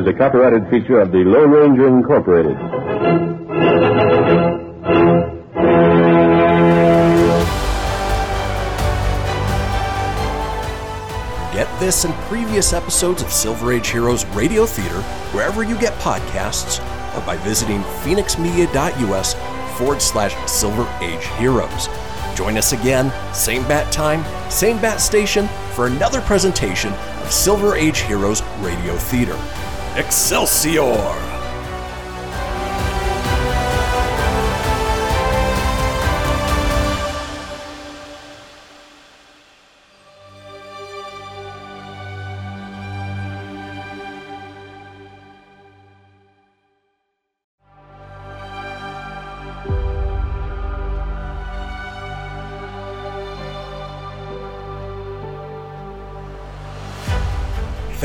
Is 0.00 0.06
a 0.06 0.14
copyrighted 0.14 0.66
feature 0.70 0.98
of 0.98 1.12
the 1.12 1.18
Lone 1.18 1.50
Ranger 1.50 1.86
Incorporated. 1.86 2.56
Get 11.52 11.68
this 11.78 12.06
and 12.06 12.14
previous 12.30 12.72
episodes 12.72 13.20
of 13.20 13.30
Silver 13.30 13.74
Age 13.74 13.90
Heroes 13.90 14.24
Radio 14.28 14.64
Theater 14.64 15.02
wherever 15.32 15.62
you 15.62 15.78
get 15.78 15.92
podcasts 15.98 16.80
or 17.14 17.20
by 17.26 17.36
visiting 17.36 17.82
fenixmedia.us 17.82 19.34
forward 19.76 20.00
slash 20.00 20.34
Silver 20.50 20.88
Age 21.02 21.26
Heroes. 21.36 21.88
Join 22.34 22.56
us 22.56 22.72
again, 22.72 23.12
same 23.34 23.64
bat 23.64 23.92
time, 23.92 24.24
same 24.50 24.80
bat 24.80 24.98
station, 24.98 25.46
for 25.74 25.88
another 25.88 26.22
presentation 26.22 26.94
of 26.94 27.30
Silver 27.30 27.76
Age 27.76 27.98
Heroes 27.98 28.42
Radio 28.62 28.96
Theater. 28.96 29.38
Excelsior! 29.96 31.29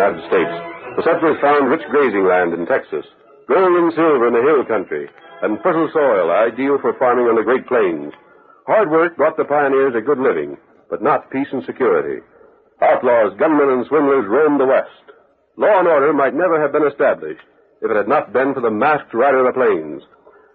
United 0.00 0.24
States, 0.32 0.56
the 0.96 1.04
settlers 1.04 1.36
found 1.44 1.68
rich 1.68 1.84
grazing 1.92 2.24
land 2.24 2.56
in 2.56 2.64
Texas, 2.64 3.04
gold 3.44 3.76
and 3.76 3.92
silver 3.92 4.32
in 4.32 4.32
the 4.32 4.40
hill 4.40 4.64
country, 4.64 5.04
and 5.44 5.60
fertile 5.60 5.92
soil 5.92 6.32
ideal 6.32 6.80
for 6.80 6.96
farming 6.96 7.28
on 7.28 7.36
the 7.36 7.44
Great 7.44 7.68
Plains. 7.68 8.08
Hard 8.64 8.88
work 8.88 9.12
brought 9.20 9.36
the 9.36 9.44
pioneers 9.44 9.92
a 9.92 10.00
good 10.00 10.16
living, 10.16 10.56
but 10.88 11.04
not 11.04 11.28
peace 11.28 11.52
and 11.52 11.60
security. 11.68 12.24
Outlaws, 12.80 13.36
gunmen, 13.36 13.68
and 13.68 13.84
swindlers 13.92 14.24
roamed 14.24 14.56
the 14.56 14.72
West. 14.72 15.04
Law 15.60 15.84
and 15.84 15.88
order 15.88 16.16
might 16.16 16.32
never 16.32 16.56
have 16.56 16.72
been 16.72 16.88
established 16.88 17.44
if 17.84 17.92
it 17.92 17.96
had 17.96 18.08
not 18.08 18.32
been 18.32 18.56
for 18.56 18.64
the 18.64 18.72
masked 18.72 19.12
rider 19.12 19.44
of 19.44 19.52
the 19.52 19.60
plains. 19.60 20.00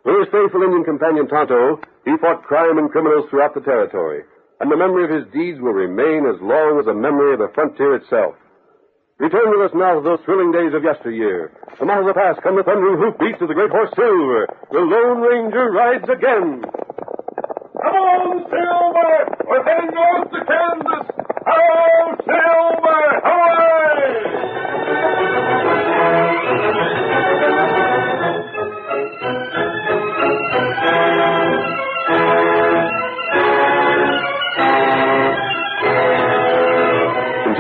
With 0.10 0.26
his 0.26 0.34
faithful 0.34 0.66
Indian 0.66 0.90
companion 0.90 1.30
Tonto, 1.30 1.78
he 2.02 2.18
fought 2.18 2.50
crime 2.50 2.82
and 2.82 2.90
criminals 2.90 3.30
throughout 3.30 3.54
the 3.54 3.62
territory, 3.62 4.26
and 4.60 4.74
the 4.74 4.78
memory 4.78 5.06
of 5.06 5.14
his 5.14 5.30
deeds 5.30 5.62
will 5.62 5.78
remain 5.78 6.26
as 6.26 6.42
long 6.42 6.82
as 6.82 6.90
the 6.90 6.98
memory 6.98 7.38
of 7.38 7.46
the 7.46 7.54
frontier 7.54 7.94
itself. 7.94 8.34
Return 9.18 9.48
with 9.48 9.72
us 9.72 9.76
now 9.76 9.96
to 9.96 10.02
those 10.02 10.20
thrilling 10.26 10.52
days 10.52 10.74
of 10.76 10.84
yesteryear. 10.84 11.52
From 11.80 11.90
out 11.90 12.02
of 12.02 12.06
the 12.08 12.14
past 12.14 12.42
come 12.44 12.58
the 12.58 12.64
thundering 12.64 13.00
hoofbeats 13.00 13.42
of 13.42 13.48
the 13.48 13.54
great 13.54 13.72
horse 13.72 13.90
Silver. 13.96 14.46
The 14.72 14.80
Lone 14.80 15.22
Ranger 15.24 15.72
rides 15.72 16.04
again. 16.04 16.60
Come 17.80 17.96
on, 17.96 18.44
Silver! 18.52 19.16
We're 19.48 19.64
heading 19.64 19.92
north 19.96 20.32
to 20.36 20.44
Kansas! 20.44 21.08
Hello, 21.48 22.16
Silver! 22.28 23.04
Hooray! 23.24 24.36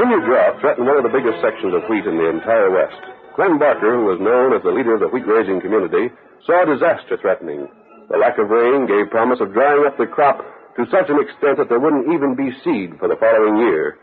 Continued 0.05 0.29
drought 0.29 0.61
threatened 0.61 0.85
one 0.85 1.01
of 1.01 1.05
the 1.09 1.09
biggest 1.09 1.41
sections 1.41 1.73
of 1.73 1.81
wheat 1.89 2.05
in 2.05 2.13
the 2.13 2.29
entire 2.29 2.69
West. 2.69 3.01
Clem 3.33 3.57
Barker, 3.57 3.89
who 3.89 4.05
was 4.05 4.21
known 4.21 4.53
as 4.53 4.61
the 4.61 4.69
leader 4.69 4.93
of 4.93 5.01
the 5.01 5.09
wheat 5.09 5.25
raising 5.25 5.57
community, 5.57 6.13
saw 6.45 6.61
disaster 6.61 7.17
threatening. 7.17 7.65
The 8.13 8.21
lack 8.21 8.37
of 8.37 8.53
rain 8.53 8.85
gave 8.85 9.09
promise 9.09 9.41
of 9.41 9.49
drying 9.57 9.81
up 9.81 9.97
the 9.97 10.05
crop 10.05 10.45
to 10.77 10.85
such 10.93 11.09
an 11.09 11.17
extent 11.17 11.57
that 11.57 11.73
there 11.73 11.81
wouldn't 11.81 12.13
even 12.13 12.37
be 12.37 12.53
seed 12.61 13.01
for 13.01 13.09
the 13.09 13.17
following 13.17 13.65
year. 13.65 13.97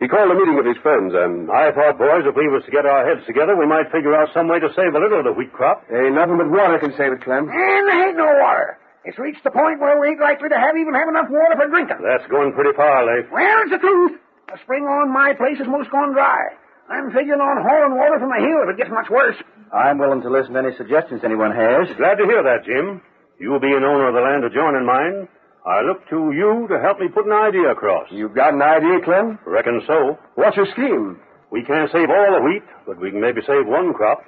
He 0.00 0.08
called 0.08 0.32
a 0.32 0.40
meeting 0.40 0.56
of 0.56 0.64
his 0.64 0.80
friends, 0.80 1.12
and 1.12 1.52
I 1.52 1.68
thought, 1.68 2.00
boys, 2.00 2.24
if 2.24 2.32
we 2.32 2.48
was 2.48 2.64
to 2.64 2.72
get 2.72 2.88
our 2.88 3.04
heads 3.04 3.28
together, 3.28 3.60
we 3.60 3.68
might 3.68 3.92
figure 3.92 4.16
out 4.16 4.32
some 4.32 4.48
way 4.48 4.56
to 4.56 4.72
save 4.72 4.96
a 4.96 5.00
little 5.04 5.20
of 5.20 5.28
the 5.28 5.36
wheat 5.36 5.52
crop. 5.52 5.84
Ain't 5.92 6.16
nothing 6.16 6.40
but 6.40 6.48
water 6.48 6.80
can 6.80 6.96
save 6.96 7.12
it, 7.12 7.20
Clem. 7.20 7.52
And 7.52 7.84
there 7.84 8.08
ain't 8.08 8.16
no 8.16 8.40
water. 8.40 8.80
It's 9.04 9.20
reached 9.20 9.44
the 9.44 9.52
point 9.52 9.84
where 9.84 10.00
we 10.00 10.16
ain't 10.16 10.24
likely 10.24 10.48
to 10.48 10.56
have 10.56 10.80
even 10.80 10.96
have 10.96 11.12
enough 11.12 11.28
water 11.28 11.60
for 11.60 11.68
drinking. 11.68 12.00
That's 12.00 12.24
going 12.32 12.56
pretty 12.56 12.72
far, 12.72 13.04
Leif. 13.04 13.28
Well, 13.28 13.68
it's 13.68 13.76
the 13.76 13.84
truth. 13.84 14.16
The 14.48 14.58
spring 14.62 14.84
on 14.84 15.12
my 15.12 15.34
place 15.34 15.58
is 15.58 15.66
most 15.66 15.90
gone 15.90 16.12
dry. 16.12 16.54
I'm 16.88 17.10
figuring 17.10 17.42
on 17.42 17.58
hauling 17.66 17.98
water 17.98 18.18
from 18.22 18.30
the 18.30 18.38
hill 18.38 18.62
if 18.62 18.70
it 18.70 18.78
gets 18.78 18.94
much 18.94 19.10
worse. 19.10 19.34
I'm 19.74 19.98
willing 19.98 20.22
to 20.22 20.30
listen 20.30 20.54
to 20.54 20.62
any 20.62 20.74
suggestions 20.78 21.22
anyone 21.26 21.50
has. 21.50 21.90
Glad 21.98 22.22
to 22.22 22.26
hear 22.30 22.42
that, 22.46 22.62
Jim. 22.62 23.02
You 23.42 23.58
being 23.58 23.82
owner 23.82 24.06
of 24.08 24.14
the 24.14 24.22
land 24.22 24.46
to 24.46 24.50
join 24.54 24.78
in 24.78 24.86
mine, 24.86 25.26
I 25.66 25.82
look 25.82 26.06
to 26.14 26.30
you 26.30 26.70
to 26.70 26.78
help 26.78 27.02
me 27.02 27.10
put 27.10 27.26
an 27.26 27.34
idea 27.34 27.74
across. 27.74 28.06
You've 28.14 28.38
got 28.38 28.54
an 28.54 28.62
idea, 28.62 29.02
Clem? 29.02 29.38
Reckon 29.44 29.82
so. 29.86 30.14
What's 30.38 30.56
your 30.56 30.70
scheme? 30.72 31.18
We 31.50 31.66
can't 31.66 31.90
save 31.90 32.06
all 32.08 32.38
the 32.38 32.42
wheat, 32.46 32.62
but 32.86 33.02
we 33.02 33.10
can 33.10 33.20
maybe 33.20 33.42
save 33.42 33.66
one 33.66 33.92
crop. 33.94 34.22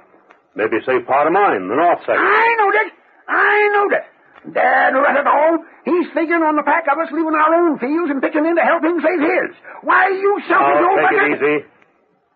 Maybe 0.59 0.83
save 0.85 1.07
part 1.07 1.29
of 1.31 1.33
mine, 1.33 1.71
the 1.71 1.79
north 1.79 2.03
section. 2.03 2.19
I 2.19 2.47
knowed 2.59 2.75
it. 2.75 2.89
I 3.31 3.55
knowed 3.71 3.93
it. 3.95 4.05
Dad 4.55 4.95
let 4.99 5.15
it 5.15 5.27
all. 5.27 5.63
He's 5.89 6.09
figuring 6.13 6.45
on 6.45 6.55
the 6.61 6.67
pack 6.69 6.85
of 6.93 7.01
us 7.01 7.09
leaving 7.09 7.33
our 7.33 7.53
own 7.57 7.81
fields 7.81 8.13
and 8.13 8.21
pitching 8.21 8.45
in 8.45 8.55
to 8.61 8.65
help 8.65 8.85
him 8.85 9.01
save 9.01 9.21
his. 9.25 9.51
Why, 9.81 10.13
you 10.13 10.33
selfish 10.45 10.85
old 10.85 11.01
take 11.01 11.17
it 11.17 11.25
easy. 11.33 11.57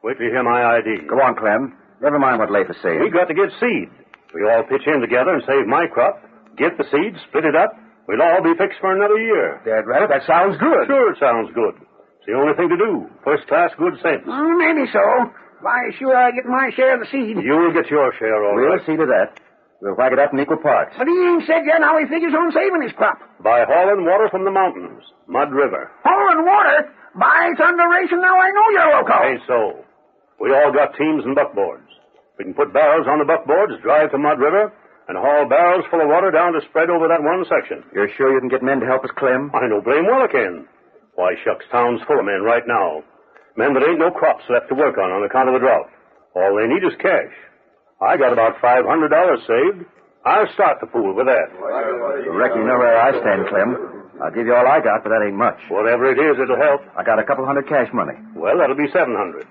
Wait 0.03 0.17
till 0.17 0.27
you 0.27 0.33
hear 0.33 0.43
my 0.43 0.65
idea. 0.81 1.05
Go 1.05 1.21
on, 1.21 1.37
Clem. 1.37 1.77
Never 2.01 2.19
mind 2.19 2.41
what 2.41 2.51
Leif 2.51 2.67
is 2.73 2.81
saying. 2.83 2.99
We 2.99 3.13
got 3.13 3.29
to 3.29 3.37
get 3.37 3.53
seed. 3.61 3.93
We 4.35 4.49
all 4.49 4.65
pitch 4.65 4.89
in 4.89 4.99
together 5.05 5.37
and 5.37 5.45
save 5.47 5.69
my 5.69 5.87
crop. 5.87 6.19
Get 6.57 6.77
the 6.81 6.85
seed, 6.91 7.15
split 7.29 7.45
it 7.45 7.55
up. 7.55 7.77
We'll 8.09 8.21
all 8.25 8.43
be 8.43 8.57
fixed 8.59 8.81
for 8.81 8.91
another 8.91 9.21
year. 9.21 9.61
Dad 9.65 9.87
Rabbit, 9.87 10.11
that 10.11 10.27
sounds 10.27 10.59
good. 10.59 10.89
Sure, 10.91 11.13
it 11.13 11.19
sounds 11.21 11.53
good. 11.55 11.77
It's 11.79 12.27
the 12.27 12.35
only 12.35 12.55
thing 12.59 12.69
to 12.69 12.77
do. 12.77 13.07
First 13.23 13.47
class 13.47 13.71
good 13.79 13.95
sense. 14.03 14.27
Mm, 14.27 14.59
maybe 14.59 14.91
so. 14.91 15.03
Why, 15.63 15.91
sure, 15.99 16.17
I 16.17 16.33
get 16.33 16.47
my 16.47 16.71
share 16.75 16.95
of 16.99 17.07
the 17.07 17.11
seed. 17.11 17.39
You'll 17.39 17.73
get 17.73 17.87
your 17.87 18.11
share, 18.19 18.35
all 18.43 18.57
we'll 18.57 18.75
right. 18.75 18.87
see 18.87 18.97
to 18.99 19.07
that. 19.07 19.39
We'll 19.83 19.99
whack 19.99 20.15
it 20.15 20.23
up 20.23 20.31
in 20.31 20.39
equal 20.39 20.63
parts. 20.63 20.95
But 20.95 21.11
he 21.11 21.17
ain't 21.27 21.43
said 21.43 21.67
yet 21.67 21.83
how 21.83 21.99
he 21.99 22.07
figures 22.07 22.31
on 22.31 22.55
saving 22.55 22.87
his 22.87 22.95
crop. 22.95 23.19
By 23.43 23.67
hauling 23.67 24.07
water 24.07 24.31
from 24.31 24.47
the 24.47 24.55
mountains, 24.55 25.03
Mud 25.27 25.51
River. 25.51 25.91
Hauling 26.07 26.47
water? 26.47 26.87
By 27.19 27.51
thunderation, 27.59 28.23
now 28.23 28.39
I 28.39 28.49
know 28.55 28.67
you're 28.71 28.91
loco. 28.95 29.19
Ain't 29.27 29.43
so. 29.51 29.61
We 30.39 30.55
all 30.55 30.71
got 30.71 30.95
teams 30.95 31.27
and 31.27 31.35
buckboards. 31.35 31.91
We 32.39 32.45
can 32.47 32.55
put 32.55 32.73
barrels 32.73 33.11
on 33.11 33.19
the 33.19 33.27
buckboards, 33.27 33.83
drive 33.83 34.13
to 34.15 34.19
Mud 34.23 34.39
River, 34.39 34.71
and 35.11 35.19
haul 35.19 35.51
barrels 35.51 35.85
full 35.91 36.01
of 36.01 36.07
water 36.07 36.31
down 36.31 36.55
to 36.55 36.63
spread 36.71 36.89
over 36.89 37.11
that 37.11 37.21
one 37.27 37.43
section. 37.51 37.83
You're 37.93 38.09
sure 38.17 38.33
you 38.33 38.39
can 38.39 38.49
get 38.49 38.63
men 38.63 38.79
to 38.81 38.87
help 38.87 39.03
us, 39.03 39.11
Clem? 39.19 39.51
I 39.53 39.67
know 39.67 39.83
blame 39.83 40.07
well 40.07 40.23
I 40.23 40.31
can. 40.31 40.67
Why, 41.19 41.35
shucks, 41.43 41.67
town's 41.75 42.01
full 42.07 42.23
of 42.23 42.25
men 42.25 42.47
right 42.47 42.63
now. 42.71 43.03
Men 43.59 43.75
that 43.75 43.83
ain't 43.83 43.99
no 43.99 44.11
crops 44.15 44.47
left 44.49 44.71
to 44.71 44.79
work 44.79 44.97
on 44.97 45.11
on 45.11 45.27
account 45.27 45.51
of 45.51 45.59
the 45.59 45.61
drought. 45.61 45.91
All 46.39 46.55
they 46.57 46.71
need 46.71 46.87
is 46.87 46.97
cash. 47.03 47.35
I 48.03 48.17
got 48.17 48.33
about 48.33 48.59
$500 48.59 49.47
saved. 49.47 49.87
I'll 50.25 50.51
start 50.55 50.79
the 50.81 50.87
pool 50.87 51.15
with 51.15 51.27
that. 51.27 51.51
Reckon 52.31 52.63
you 52.63 52.67
know 52.67 52.79
where 52.79 52.99
I 52.99 53.11
stand, 53.15 53.47
Clem. 53.49 54.11
I'll 54.23 54.31
give 54.31 54.47
you 54.47 54.55
all 54.55 54.67
I 54.67 54.79
got, 54.79 55.03
but 55.03 55.11
that 55.11 55.23
ain't 55.27 55.35
much. 55.39 55.59
Whatever 55.69 56.11
it 56.11 56.19
is, 56.19 56.39
it'll 56.39 56.57
help. 56.59 56.83
I 56.97 57.03
got 57.03 57.19
a 57.19 57.25
couple 57.25 57.47
hundred 57.47 57.69
cash 57.69 57.89
money. 57.93 58.15
Well, 58.35 58.59
that'll 58.59 58.77
be 58.77 58.87
700. 58.93 59.47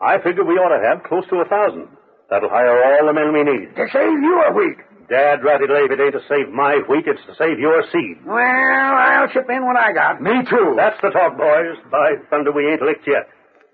I 0.00 0.18
figure 0.18 0.44
we 0.44 0.54
ought 0.58 0.74
to 0.74 0.82
have 0.82 1.02
close 1.04 1.26
to 1.30 1.42
a 1.42 1.44
thousand. 1.46 1.88
That'll 2.30 2.50
hire 2.50 2.70
all 2.70 3.06
the 3.06 3.12
men 3.12 3.32
we 3.32 3.42
need. 3.42 3.74
To 3.74 3.86
save 3.90 4.18
your 4.22 4.54
wheat. 4.54 4.78
Dad 5.08 5.42
ratted 5.44 5.70
Lave, 5.70 5.90
it 5.90 6.00
ain't 6.00 6.14
to 6.14 6.22
save 6.28 6.48
my 6.54 6.80
wheat, 6.88 7.04
it's 7.06 7.20
to 7.26 7.34
save 7.34 7.58
your 7.58 7.82
seed. 7.92 8.24
Well, 8.24 8.38
I'll 8.40 9.28
chip 9.28 9.50
in 9.50 9.66
what 9.66 9.76
I 9.76 9.92
got. 9.92 10.22
Me 10.22 10.42
too. 10.48 10.74
That's 10.76 10.96
the 11.02 11.10
talk, 11.10 11.36
boys. 11.36 11.76
By 11.90 12.16
thunder, 12.30 12.52
we 12.52 12.70
ain't 12.70 12.80
licked 12.80 13.06
yet. 13.06 13.28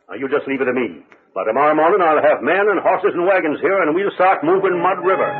Now, 0.08 0.16
you 0.16 0.28
just 0.28 0.48
leave 0.48 0.60
it 0.60 0.64
to 0.64 0.72
me. 0.72 1.04
By 1.38 1.44
tomorrow 1.44 1.70
morning, 1.78 2.02
I'll 2.02 2.18
have 2.18 2.42
men 2.42 2.66
and 2.66 2.82
horses 2.82 3.14
and 3.14 3.22
wagons 3.22 3.60
here, 3.62 3.78
and 3.78 3.94
we'll 3.94 4.10
start 4.18 4.42
moving 4.42 4.74
Mud 4.82 4.98
River. 5.06 5.30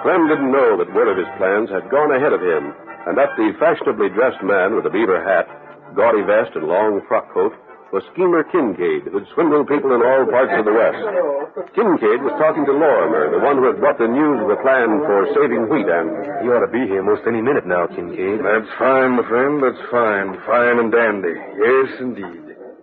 Clem 0.00 0.32
didn't 0.32 0.48
know 0.48 0.80
that 0.80 0.88
one 0.96 1.08
of 1.12 1.20
his 1.20 1.28
plans 1.36 1.68
had 1.68 1.92
gone 1.92 2.08
ahead 2.16 2.32
of 2.32 2.40
him, 2.40 2.72
and 3.04 3.20
that 3.20 3.36
the 3.36 3.52
fashionably 3.60 4.08
dressed 4.16 4.40
man 4.40 4.76
with 4.76 4.86
a 4.86 4.90
beaver 4.90 5.20
hat, 5.20 5.44
gaudy 5.92 6.24
vest, 6.24 6.56
and 6.56 6.64
long 6.64 7.04
frock 7.06 7.28
coat 7.36 7.52
was 7.92 8.02
Schemer 8.16 8.42
Kincaid, 8.48 9.12
who'd 9.12 9.28
swindled 9.36 9.68
people 9.68 9.92
in 9.92 10.00
all 10.00 10.24
parts 10.26 10.50
of 10.56 10.64
the 10.64 10.72
West. 10.72 10.96
Kincaid 11.76 12.24
was 12.24 12.32
talking 12.40 12.64
to 12.64 12.72
Lorimer, 12.72 13.28
the 13.30 13.44
one 13.44 13.60
who 13.60 13.68
had 13.68 13.78
brought 13.78 14.00
the 14.00 14.08
news 14.08 14.40
of 14.40 14.48
the 14.48 14.56
plan 14.64 15.04
for 15.04 15.28
saving 15.36 15.68
wheat, 15.68 15.84
and 15.84 16.08
He 16.40 16.48
ought 16.48 16.64
to 16.64 16.72
be 16.72 16.88
here 16.88 17.04
most 17.04 17.28
any 17.28 17.44
minute 17.44 17.68
now, 17.68 17.86
Kincaid. 17.86 18.40
That's 18.40 18.72
fine, 18.80 19.20
my 19.20 19.24
friend. 19.28 19.60
That's 19.60 19.84
fine. 19.92 20.40
Fine 20.48 20.76
and 20.80 20.90
dandy. 20.90 21.36
Yes, 21.36 21.88
indeed. 22.00 22.41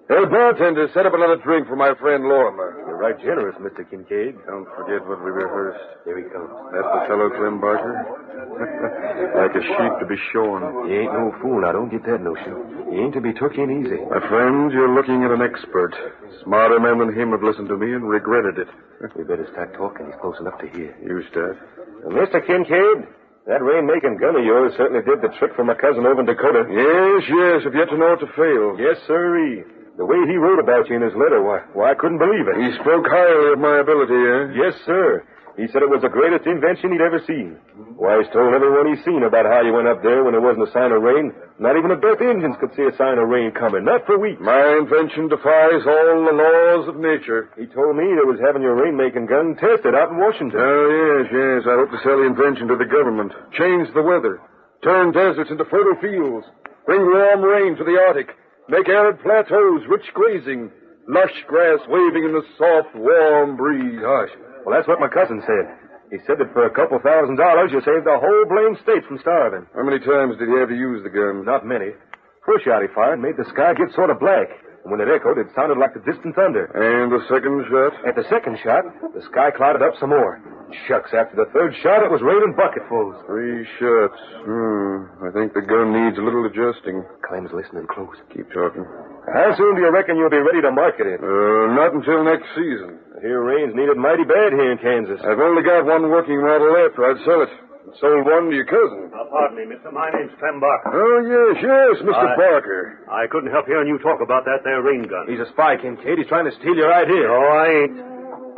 Hey, 0.10 0.26
bartender, 0.26 0.90
set 0.90 1.06
up 1.06 1.14
another 1.14 1.38
drink 1.38 1.70
for 1.70 1.78
my 1.78 1.94
friend 2.02 2.26
Lorimer. 2.26 2.82
You're 2.82 2.98
right 2.98 3.14
generous, 3.22 3.54
Mr. 3.62 3.86
Kincaid. 3.86 4.42
Don't 4.50 4.66
forget 4.74 5.06
what 5.06 5.22
we 5.22 5.30
rehearsed. 5.30 6.02
Here 6.02 6.18
he 6.18 6.26
comes. 6.34 6.50
That's 6.74 6.90
the 6.98 7.02
fellow, 7.06 7.30
Clem 7.38 7.62
Barker. 7.62 7.94
like 9.38 9.54
a 9.54 9.62
sheep 9.62 9.94
to 10.02 10.10
be 10.10 10.18
shorn. 10.34 10.66
He 10.90 11.06
ain't 11.06 11.14
no 11.14 11.30
fool. 11.46 11.62
Now, 11.62 11.78
don't 11.78 11.94
get 11.94 12.02
that 12.10 12.26
notion. 12.26 12.90
He 12.90 12.98
ain't 12.98 13.14
to 13.14 13.22
be 13.22 13.38
took 13.38 13.54
in 13.54 13.70
easy. 13.70 14.02
My 14.10 14.18
friend, 14.26 14.74
you're 14.74 14.90
looking 14.90 15.22
at 15.22 15.30
an 15.30 15.46
expert. 15.46 15.94
Smarter 16.42 16.82
men 16.82 16.98
than 16.98 17.14
him 17.14 17.30
have 17.30 17.46
listened 17.46 17.70
to 17.70 17.78
me 17.78 17.94
and 17.94 18.10
regretted 18.10 18.58
it. 18.58 18.70
We 19.14 19.30
better 19.30 19.46
start 19.54 19.78
talking. 19.78 20.10
He's 20.10 20.18
close 20.18 20.42
enough 20.42 20.58
to 20.58 20.68
hear. 20.74 20.90
You 21.06 21.22
start. 21.30 21.54
Uh, 22.02 22.10
Mr. 22.10 22.42
Kincaid, 22.42 23.06
that 23.46 23.62
rain-making 23.62 24.18
gun 24.18 24.36
of 24.36 24.44
yours 24.44 24.74
certainly 24.74 25.06
did 25.06 25.22
the 25.22 25.30
trick 25.38 25.54
for 25.54 25.64
my 25.64 25.78
cousin 25.78 26.10
over 26.10 26.20
in 26.20 26.26
Dakota. 26.26 26.66
Yes, 26.66 27.30
yes, 27.30 27.62
if 27.70 27.78
you 27.78 27.80
yet 27.86 27.94
to 27.94 27.98
know 28.02 28.18
it 28.18 28.26
to 28.26 28.30
fail. 28.34 28.74
Yes, 28.82 28.98
sirree. 29.06 29.78
The 30.00 30.08
way 30.08 30.16
he 30.32 30.40
wrote 30.40 30.64
about 30.64 30.88
you 30.88 30.96
in 30.96 31.04
his 31.04 31.12
letter, 31.20 31.44
why, 31.44 31.60
why 31.76 31.92
I 31.92 32.00
couldn't 32.00 32.24
believe 32.24 32.48
it. 32.48 32.56
He 32.56 32.72
spoke 32.80 33.04
highly 33.04 33.52
of 33.52 33.60
my 33.60 33.84
ability, 33.84 34.16
eh? 34.16 34.56
Yes, 34.56 34.72
sir. 34.88 35.28
He 35.60 35.68
said 35.68 35.84
it 35.84 35.92
was 35.92 36.00
the 36.00 36.08
greatest 36.08 36.48
invention 36.48 36.96
he'd 36.96 37.04
ever 37.04 37.20
seen. 37.28 37.60
Why, 38.00 38.16
he's 38.24 38.32
told 38.32 38.56
everyone 38.56 38.88
he's 38.88 39.04
seen 39.04 39.28
about 39.28 39.44
how 39.44 39.60
you 39.60 39.76
went 39.76 39.92
up 39.92 40.00
there 40.00 40.24
when 40.24 40.32
there 40.32 40.40
wasn't 40.40 40.64
a 40.64 40.72
sign 40.72 40.96
of 40.96 41.04
rain. 41.04 41.36
Not 41.60 41.76
even 41.76 41.92
the 41.92 42.00
best 42.00 42.24
engines 42.24 42.56
could 42.64 42.72
see 42.80 42.88
a 42.88 42.96
sign 42.96 43.20
of 43.20 43.28
rain 43.28 43.52
coming, 43.52 43.84
not 43.84 44.08
for 44.08 44.16
weeks. 44.16 44.40
My 44.40 44.80
invention 44.80 45.28
defies 45.28 45.84
all 45.84 46.24
the 46.24 46.32
laws 46.32 46.88
of 46.88 46.96
nature. 46.96 47.52
He 47.60 47.68
told 47.68 48.00
me 48.00 48.08
they 48.08 48.24
was 48.24 48.40
having 48.40 48.64
your 48.64 48.80
rain-making 48.80 49.28
gun 49.28 49.60
tested 49.60 50.00
out 50.00 50.16
in 50.16 50.24
Washington. 50.24 50.64
Oh, 50.64 50.88
yes, 50.96 51.28
yes. 51.28 51.68
I 51.68 51.76
hope 51.76 51.92
to 51.92 52.00
sell 52.08 52.24
the 52.24 52.32
invention 52.32 52.72
to 52.72 52.80
the 52.80 52.88
government. 52.88 53.36
Change 53.60 53.92
the 53.92 54.08
weather. 54.08 54.40
Turn 54.80 55.12
deserts 55.12 55.52
into 55.52 55.68
fertile 55.68 56.00
fields. 56.00 56.48
Bring 56.88 57.04
warm 57.04 57.44
rain 57.44 57.76
to 57.76 57.84
the 57.84 58.00
Arctic. 58.00 58.32
Make 58.70 58.88
arid 58.88 59.20
plateaus 59.22 59.82
rich 59.90 60.06
grazing. 60.14 60.70
Lush 61.10 61.34
grass 61.48 61.80
waving 61.90 62.24
in 62.24 62.34
the 62.38 62.46
soft, 62.58 62.94
warm 62.94 63.58
breeze. 63.58 63.98
Gosh. 64.00 64.30
Well, 64.62 64.78
that's 64.78 64.88
what 64.88 65.02
my 65.02 65.10
cousin 65.10 65.42
said. 65.42 65.66
He 66.14 66.18
said 66.26 66.38
that 66.38 66.54
for 66.54 66.66
a 66.66 66.74
couple 66.74 67.02
thousand 67.02 67.38
dollars, 67.38 67.74
you 67.74 67.82
saved 67.82 68.06
the 68.06 68.18
whole 68.18 68.46
blame 68.46 68.78
state 68.82 69.02
from 69.10 69.18
starving. 69.22 69.66
How 69.74 69.82
many 69.82 69.98
times 69.98 70.38
did 70.38 70.50
he 70.50 70.58
have 70.62 70.70
to 70.70 70.78
use 70.78 71.02
the 71.02 71.10
gun? 71.10 71.46
Not 71.46 71.66
many. 71.66 71.98
First 72.46 72.66
shot 72.66 72.82
he 72.82 72.90
fired 72.94 73.18
made 73.22 73.38
the 73.38 73.50
sky 73.50 73.74
get 73.74 73.94
sort 73.94 74.10
of 74.14 74.20
black. 74.22 74.50
And 74.84 74.92
when 74.92 75.02
it 75.04 75.12
echoed, 75.12 75.38
it 75.38 75.52
sounded 75.56 75.78
like 75.78 75.94
the 75.94 76.04
distant 76.08 76.36
thunder. 76.36 76.72
And 76.72 77.12
the 77.12 77.20
second 77.28 77.66
shot? 77.68 77.92
At 78.08 78.16
the 78.16 78.24
second 78.32 78.58
shot, 78.64 78.84
the 79.12 79.22
sky 79.28 79.52
clouded 79.52 79.84
up 79.84 79.94
some 80.00 80.10
more. 80.16 80.40
Shucks, 80.88 81.10
after 81.18 81.34
the 81.36 81.50
third 81.52 81.74
shot, 81.82 82.06
it 82.06 82.14
was 82.14 82.22
raining 82.22 82.54
bucketfuls. 82.54 83.18
Three 83.26 83.66
shots. 83.82 84.20
Hmm. 84.46 85.26
I 85.26 85.34
think 85.34 85.58
the 85.58 85.66
gun 85.66 85.90
needs 85.92 86.16
a 86.16 86.24
little 86.24 86.46
adjusting. 86.46 87.02
Clem's 87.26 87.50
listening 87.52 87.90
close. 87.90 88.16
Keep 88.30 88.54
talking. 88.54 88.86
How 89.34 89.50
soon 89.58 89.76
do 89.76 89.82
you 89.82 89.90
reckon 89.92 90.16
you'll 90.16 90.30
be 90.32 90.40
ready 90.42 90.62
to 90.62 90.72
market 90.72 91.10
it? 91.10 91.20
Uh, 91.20 91.74
not 91.74 91.92
until 91.98 92.22
next 92.24 92.48
season. 92.54 93.02
Here 93.20 93.42
rain's 93.42 93.74
needed 93.76 93.98
mighty 93.98 94.24
bad 94.24 94.54
here 94.54 94.72
in 94.72 94.78
Kansas. 94.78 95.20
I've 95.26 95.42
only 95.42 95.66
got 95.66 95.84
one 95.90 96.08
working 96.08 96.40
model 96.40 96.72
left. 96.72 96.96
I'd 97.02 97.20
sell 97.26 97.42
it. 97.44 97.52
Sold 97.98 98.26
one 98.30 98.50
to 98.50 98.56
your 98.56 98.70
cousin. 98.70 99.10
Now, 99.10 99.26
pardon 99.34 99.58
me, 99.58 99.66
mister. 99.66 99.90
My 99.92 100.10
name's 100.14 100.32
Clem 100.38 100.62
Barker. 100.62 100.94
Oh, 100.94 101.18
yes, 101.26 101.58
yes, 101.64 101.96
Mr. 102.06 102.14
I- 102.14 102.36
Barker. 102.38 103.02
I 103.10 103.26
couldn't 103.28 103.50
help 103.50 103.66
hearing 103.66 103.88
you 103.90 103.98
talk 104.00 104.22
about 104.22 104.46
that 104.46 104.62
there 104.64 104.82
rain 104.86 105.04
gun. 105.10 105.26
He's 105.28 105.40
a 105.42 105.50
spy, 105.50 105.78
Kincaid. 105.82 106.18
He's 106.20 106.28
trying 106.30 106.46
to 106.46 106.54
steal 106.62 106.76
your 106.76 106.94
idea. 106.94 107.26
No, 107.26 107.34
oh, 107.34 107.50
I 107.50 107.68
ain't. 107.82 107.96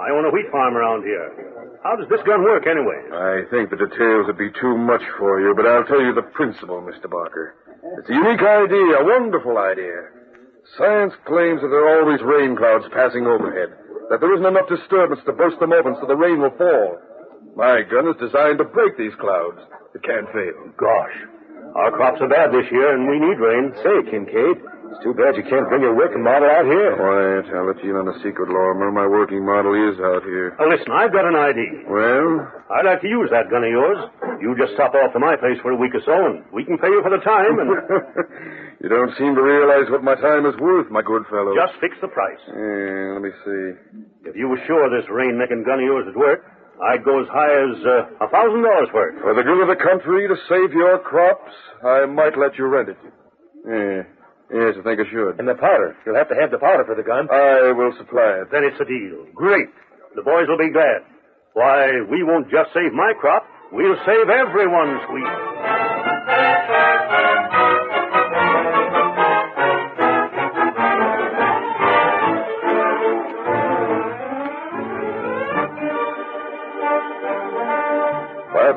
I 0.01 0.09
own 0.11 0.25
a 0.25 0.32
wheat 0.34 0.49
farm 0.51 0.75
around 0.75 1.03
here. 1.03 1.77
How 1.84 1.95
does 1.95 2.09
this 2.09 2.21
gun 2.25 2.43
work, 2.43 2.67
anyway? 2.67 2.99
I 3.13 3.45
think 3.49 3.69
the 3.69 3.77
details 3.77 4.27
would 4.27 4.38
be 4.38 4.51
too 4.59 4.77
much 4.77 5.01
for 5.17 5.39
you, 5.41 5.53
but 5.55 5.65
I'll 5.65 5.86
tell 5.86 6.01
you 6.01 6.13
the 6.13 6.27
principle, 6.34 6.82
Mr. 6.82 7.09
Barker. 7.09 7.55
It's 7.97 8.09
a 8.09 8.13
unique 8.13 8.41
idea, 8.41 9.01
a 9.01 9.05
wonderful 9.05 9.57
idea. 9.57 10.09
Science 10.77 11.13
claims 11.25 11.61
that 11.61 11.69
there 11.73 11.82
are 11.89 12.01
always 12.05 12.21
rain 12.21 12.55
clouds 12.55 12.86
passing 12.93 13.25
overhead, 13.25 13.73
that 14.09 14.21
there 14.21 14.34
isn't 14.34 14.45
enough 14.45 14.69
disturbance 14.69 15.21
to 15.25 15.34
burst 15.34 15.57
them 15.59 15.73
open 15.73 15.97
so 15.99 16.05
the 16.05 16.15
rain 16.15 16.41
will 16.41 16.53
fall. 16.57 17.01
My 17.55 17.81
gun 17.83 18.07
is 18.07 18.17
designed 18.19 18.57
to 18.59 18.65
break 18.65 18.97
these 18.97 19.13
clouds. 19.19 19.59
It 19.93 20.03
can't 20.03 20.27
fail. 20.31 20.71
Gosh. 20.77 21.15
Our 21.75 21.91
crops 21.91 22.19
are 22.21 22.27
bad 22.27 22.51
this 22.51 22.67
year, 22.71 22.95
and 22.95 23.07
we 23.07 23.19
need 23.19 23.39
rain. 23.39 23.71
Say, 23.79 24.11
Kincaid, 24.11 24.59
it's 24.91 24.99
too 25.03 25.15
bad 25.15 25.39
you 25.39 25.43
can't 25.47 25.67
bring 25.71 25.79
your 25.83 25.95
working 25.95 26.19
model 26.23 26.47
out 26.51 26.67
here. 26.67 26.95
Quiet. 26.99 27.47
I'll 27.55 27.67
let 27.67 27.79
you 27.83 27.95
in 27.95 28.03
on 28.03 28.11
a 28.11 28.17
secret, 28.19 28.51
Lorimer. 28.51 28.91
My 28.91 29.07
working 29.07 29.45
model 29.45 29.71
is 29.71 29.95
out 30.03 30.23
here. 30.27 30.51
Now, 30.59 30.67
listen, 30.67 30.91
I've 30.91 31.15
got 31.15 31.23
an 31.23 31.35
idea. 31.39 31.87
Well? 31.87 32.51
I'd 32.75 32.83
like 32.87 32.99
to 33.03 33.07
use 33.07 33.31
that 33.31 33.47
gun 33.47 33.63
of 33.63 33.71
yours. 33.71 33.99
You 34.43 34.51
just 34.59 34.73
stop 34.75 34.91
off 34.95 35.13
to 35.15 35.19
my 35.19 35.35
place 35.39 35.59
for 35.63 35.71
a 35.71 35.79
week 35.79 35.95
or 35.95 36.03
so, 36.03 36.11
and 36.11 36.43
we 36.51 36.67
can 36.67 36.75
pay 36.75 36.91
you 36.91 36.99
for 37.03 37.11
the 37.11 37.23
time. 37.23 37.55
And 37.59 37.71
You 38.83 38.89
don't 38.89 39.13
seem 39.15 39.35
to 39.35 39.43
realize 39.43 39.87
what 39.91 40.03
my 40.03 40.15
time 40.15 40.43
is 40.49 40.57
worth, 40.57 40.89
my 40.91 41.03
good 41.05 41.23
fellow. 41.29 41.53
Just 41.55 41.77
fix 41.79 41.95
the 42.01 42.09
price. 42.09 42.41
Eh, 42.51 43.13
let 43.15 43.21
me 43.21 43.31
see. 43.45 44.27
If 44.27 44.35
you 44.35 44.49
were 44.49 44.59
sure 44.67 44.89
this 44.89 45.07
rain-making 45.07 45.63
gun 45.63 45.79
of 45.79 45.85
yours 45.85 46.05
would 46.09 46.17
work, 46.17 46.41
I'd 46.82 47.05
go 47.05 47.21
as 47.21 47.29
high 47.29 47.53
as 47.53 47.77
uh, 47.86 48.25
a 48.25 48.29
thousand 48.29 48.65
dollars 48.65 48.89
for 48.91 49.09
it. 49.09 49.21
For 49.21 49.34
the 49.38 49.43
good 49.45 49.61
of 49.61 49.69
the 49.69 49.77
country, 49.77 50.27
to 50.27 50.36
save 50.49 50.73
your 50.73 50.97
crops, 50.99 51.53
I 51.86 52.05
might 52.05 52.38
let 52.38 52.57
you 52.57 52.65
rent 52.65 52.89
it. 52.89 52.97
Eh, 53.69 54.01
yes, 54.49 54.73
I 54.79 54.82
think 54.82 54.97
I 54.99 55.05
should. 55.11 55.38
And 55.38 55.47
the 55.47 55.53
powder. 55.53 55.95
You'll 56.05 56.17
have 56.17 56.29
to 56.29 56.38
have 56.41 56.49
the 56.49 56.57
powder 56.57 56.84
for 56.86 56.95
the 56.97 57.05
gun. 57.05 57.29
I 57.29 57.71
will 57.71 57.93
supply 57.97 58.41
it. 58.41 58.49
Then 58.51 58.65
it's 58.65 58.82
a 58.82 58.86
deal. 58.86 59.29
Great. 59.36 59.69
The 60.15 60.23
boys 60.25 60.49
will 60.49 60.57
be 60.57 60.73
glad. 60.73 61.05
Why, 61.53 62.01
we 62.09 62.23
won't 62.23 62.49
just 62.49 62.73
save 62.73 62.93
my 62.93 63.13
crop, 63.19 63.45
we'll 63.71 63.97
save 64.05 64.29
everyone's 64.29 65.03
wheat. 65.13 65.80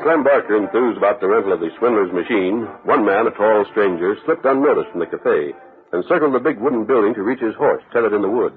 Clem 0.05 0.21
Barker 0.21 0.53
enthused 0.55 1.01
about 1.01 1.17
the 1.19 1.25
rental 1.25 1.53
of 1.53 1.59
the 1.59 1.73
swindler's 1.79 2.13
machine, 2.13 2.69
one 2.85 3.03
man, 3.03 3.25
a 3.25 3.31
tall 3.33 3.65
stranger, 3.71 4.13
slipped 4.23 4.45
unnoticed 4.45 4.91
from 4.91 4.99
the 5.01 5.09
cafe 5.09 5.49
and 5.93 6.05
circled 6.05 6.35
the 6.35 6.45
big 6.45 6.61
wooden 6.61 6.85
building 6.85 7.15
to 7.15 7.23
reach 7.23 7.41
his 7.41 7.55
horse, 7.55 7.81
tethered 7.91 8.13
in 8.13 8.21
the 8.21 8.29
woods. 8.29 8.53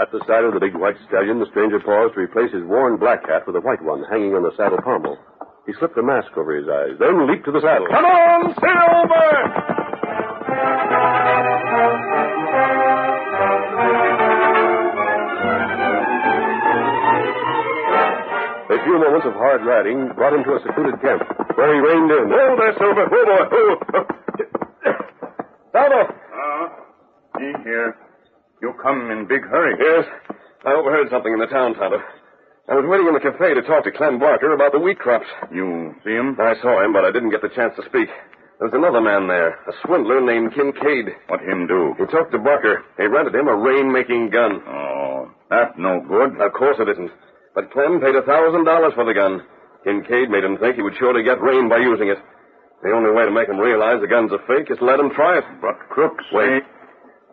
At 0.00 0.08
the 0.10 0.24
sight 0.24 0.48
of 0.48 0.54
the 0.54 0.60
big 0.64 0.72
white 0.74 0.96
stallion, 1.06 1.38
the 1.38 1.52
stranger 1.52 1.80
paused 1.84 2.14
to 2.14 2.20
replace 2.24 2.50
his 2.50 2.64
worn 2.64 2.96
black 2.96 3.28
hat 3.28 3.46
with 3.46 3.56
a 3.56 3.60
white 3.60 3.84
one 3.84 4.02
hanging 4.08 4.32
on 4.32 4.42
the 4.42 4.56
saddle 4.56 4.80
pommel. 4.80 5.18
He 5.66 5.76
slipped 5.76 5.98
a 5.98 6.02
mask 6.02 6.32
over 6.32 6.56
his 6.56 6.64
eyes, 6.64 6.96
then 6.96 7.28
leaped 7.28 7.44
to 7.44 7.52
the 7.52 7.60
saddle. 7.60 7.88
Come 7.92 8.08
on, 8.08 8.56
Silver! 8.56 9.84
A 18.70 18.82
few 18.84 18.96
moments 18.98 19.26
of 19.26 19.34
hard 19.34 19.64
riding 19.64 20.08
brought 20.16 20.32
him 20.32 20.44
to 20.44 20.56
a 20.56 20.60
secluded 20.64 21.00
camp, 21.00 21.20
where 21.56 21.74
he 21.74 21.80
reined 21.80 22.10
in. 22.10 22.32
Hold 22.32 22.58
there, 22.58 22.74
Silver. 22.80 23.04
Oh, 23.12 23.24
boy. 23.28 23.76
Oh. 23.92 24.04
Tonto! 25.72 26.00
Uh, 26.08 26.68
me 27.40 27.52
here. 27.64 27.96
You 28.62 28.72
come 28.82 29.10
in 29.10 29.26
big 29.26 29.42
hurry. 29.42 29.76
Yes, 29.78 30.06
I 30.64 30.72
overheard 30.72 31.10
something 31.10 31.32
in 31.32 31.40
the 31.40 31.46
town, 31.46 31.74
Tonto. 31.74 31.98
I 32.66 32.74
was 32.74 32.86
waiting 32.88 33.06
in 33.06 33.12
the 33.12 33.20
cafe 33.20 33.52
to 33.52 33.60
talk 33.60 33.84
to 33.84 33.92
Clem 33.92 34.18
Barker 34.18 34.52
about 34.54 34.72
the 34.72 34.78
wheat 34.80 34.98
crops. 34.98 35.26
You 35.52 35.94
see 36.02 36.12
him? 36.16 36.36
I 36.40 36.54
saw 36.62 36.82
him, 36.82 36.94
but 36.94 37.04
I 37.04 37.12
didn't 37.12 37.30
get 37.30 37.42
the 37.42 37.52
chance 37.52 37.76
to 37.76 37.84
speak. 37.84 38.08
There 38.56 38.70
was 38.70 38.72
another 38.72 39.02
man 39.02 39.28
there, 39.28 39.60
a 39.68 39.72
swindler 39.84 40.22
named 40.24 40.54
Kincaid. 40.54 41.12
What 41.26 41.42
him 41.42 41.66
do? 41.66 41.92
He 41.98 42.06
talked 42.06 42.32
to 42.32 42.38
Barker. 42.38 42.82
He 42.96 43.04
rented 43.04 43.34
him 43.34 43.48
a 43.48 43.54
rain-making 43.54 44.30
gun. 44.30 44.62
Oh, 44.66 45.28
that 45.50 45.76
no 45.76 46.00
good. 46.00 46.40
Of 46.40 46.52
course 46.54 46.78
it 46.80 46.88
isn't. 46.88 47.10
But 47.54 47.70
Clem 47.70 48.00
paid 48.00 48.16
a 48.16 48.26
thousand 48.26 48.64
dollars 48.64 48.94
for 48.94 49.04
the 49.04 49.14
gun. 49.14 49.42
Kincaid 49.84 50.30
made 50.30 50.44
him 50.44 50.58
think 50.58 50.76
he 50.76 50.82
would 50.82 50.96
surely 50.98 51.22
get 51.22 51.40
rain 51.40 51.68
by 51.68 51.78
using 51.78 52.08
it. 52.08 52.18
The 52.82 52.92
only 52.92 53.12
way 53.12 53.24
to 53.24 53.30
make 53.30 53.48
him 53.48 53.58
realize 53.58 54.00
the 54.00 54.08
gun's 54.10 54.32
a 54.32 54.38
fake 54.46 54.70
is 54.70 54.78
to 54.78 54.84
let 54.84 55.00
him 55.00 55.10
try 55.14 55.38
it. 55.38 55.44
But 55.60 55.78
crooks 55.88 56.24
Wait. 56.32 56.62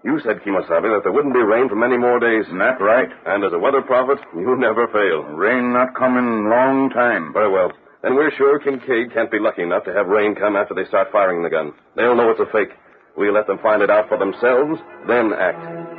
You 0.03 0.19
said, 0.25 0.41
Kemosabe, 0.41 0.89
that 0.89 1.01
there 1.03 1.11
wouldn't 1.11 1.33
be 1.35 1.45
rain 1.45 1.69
for 1.69 1.75
many 1.75 1.95
more 1.97 2.19
days. 2.19 2.45
That 2.49 2.81
right. 2.81 3.09
And 3.27 3.43
as 3.45 3.53
a 3.53 3.59
weather 3.59 3.83
prophet, 3.83 4.17
you 4.33 4.57
never 4.57 4.87
fail. 4.87 5.23
Rain 5.37 5.73
not 5.73 5.93
coming 5.93 6.49
long 6.49 6.89
time. 6.89 7.33
Very 7.33 7.51
well. 7.51 7.71
Then 8.01 8.15
we're 8.15 8.31
sure 8.35 8.57
Kincaid 8.59 9.13
can't 9.13 9.29
be 9.29 9.37
lucky 9.37 9.61
enough 9.61 9.83
to 9.85 9.93
have 9.93 10.07
rain 10.07 10.33
come 10.33 10.55
after 10.55 10.73
they 10.73 10.85
start 10.85 11.11
firing 11.11 11.43
the 11.43 11.51
gun. 11.51 11.73
They'll 11.95 12.15
know 12.15 12.31
it's 12.31 12.41
a 12.41 12.51
fake. 12.51 12.73
We'll 13.15 13.33
let 13.33 13.45
them 13.45 13.59
find 13.61 13.83
it 13.83 13.91
out 13.91 14.09
for 14.09 14.17
themselves, 14.17 14.81
then 15.07 15.33
act. 15.37 15.90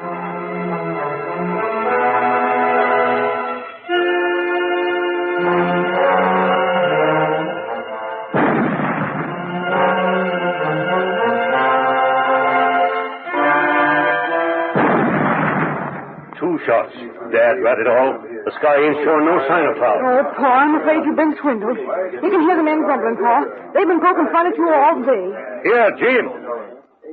Shots. 16.66 16.94
Dad 17.32 17.58
rat 17.62 17.78
it 17.78 17.88
all. 17.88 18.18
The 18.46 18.52
sky 18.58 18.76
ain't 18.82 18.98
showing 19.06 19.24
no 19.26 19.38
sign 19.46 19.64
of 19.70 19.76
cloud. 19.78 19.98
Oh, 20.02 20.22
Paul, 20.34 20.56
I'm 20.58 20.74
afraid 20.82 21.02
you've 21.06 21.18
been 21.18 21.34
swindled. 21.40 21.78
You 21.78 22.30
can 22.30 22.42
hear 22.42 22.56
the 22.58 22.66
men 22.66 22.82
grumbling, 22.82 23.18
Paul. 23.18 23.42
They've 23.74 23.86
been 23.86 24.02
poking 24.02 24.28
fun 24.34 24.50
at 24.50 24.56
you 24.58 24.66
all 24.70 24.96
day. 25.02 25.24
Here, 25.66 25.88
Jim. 25.98 26.24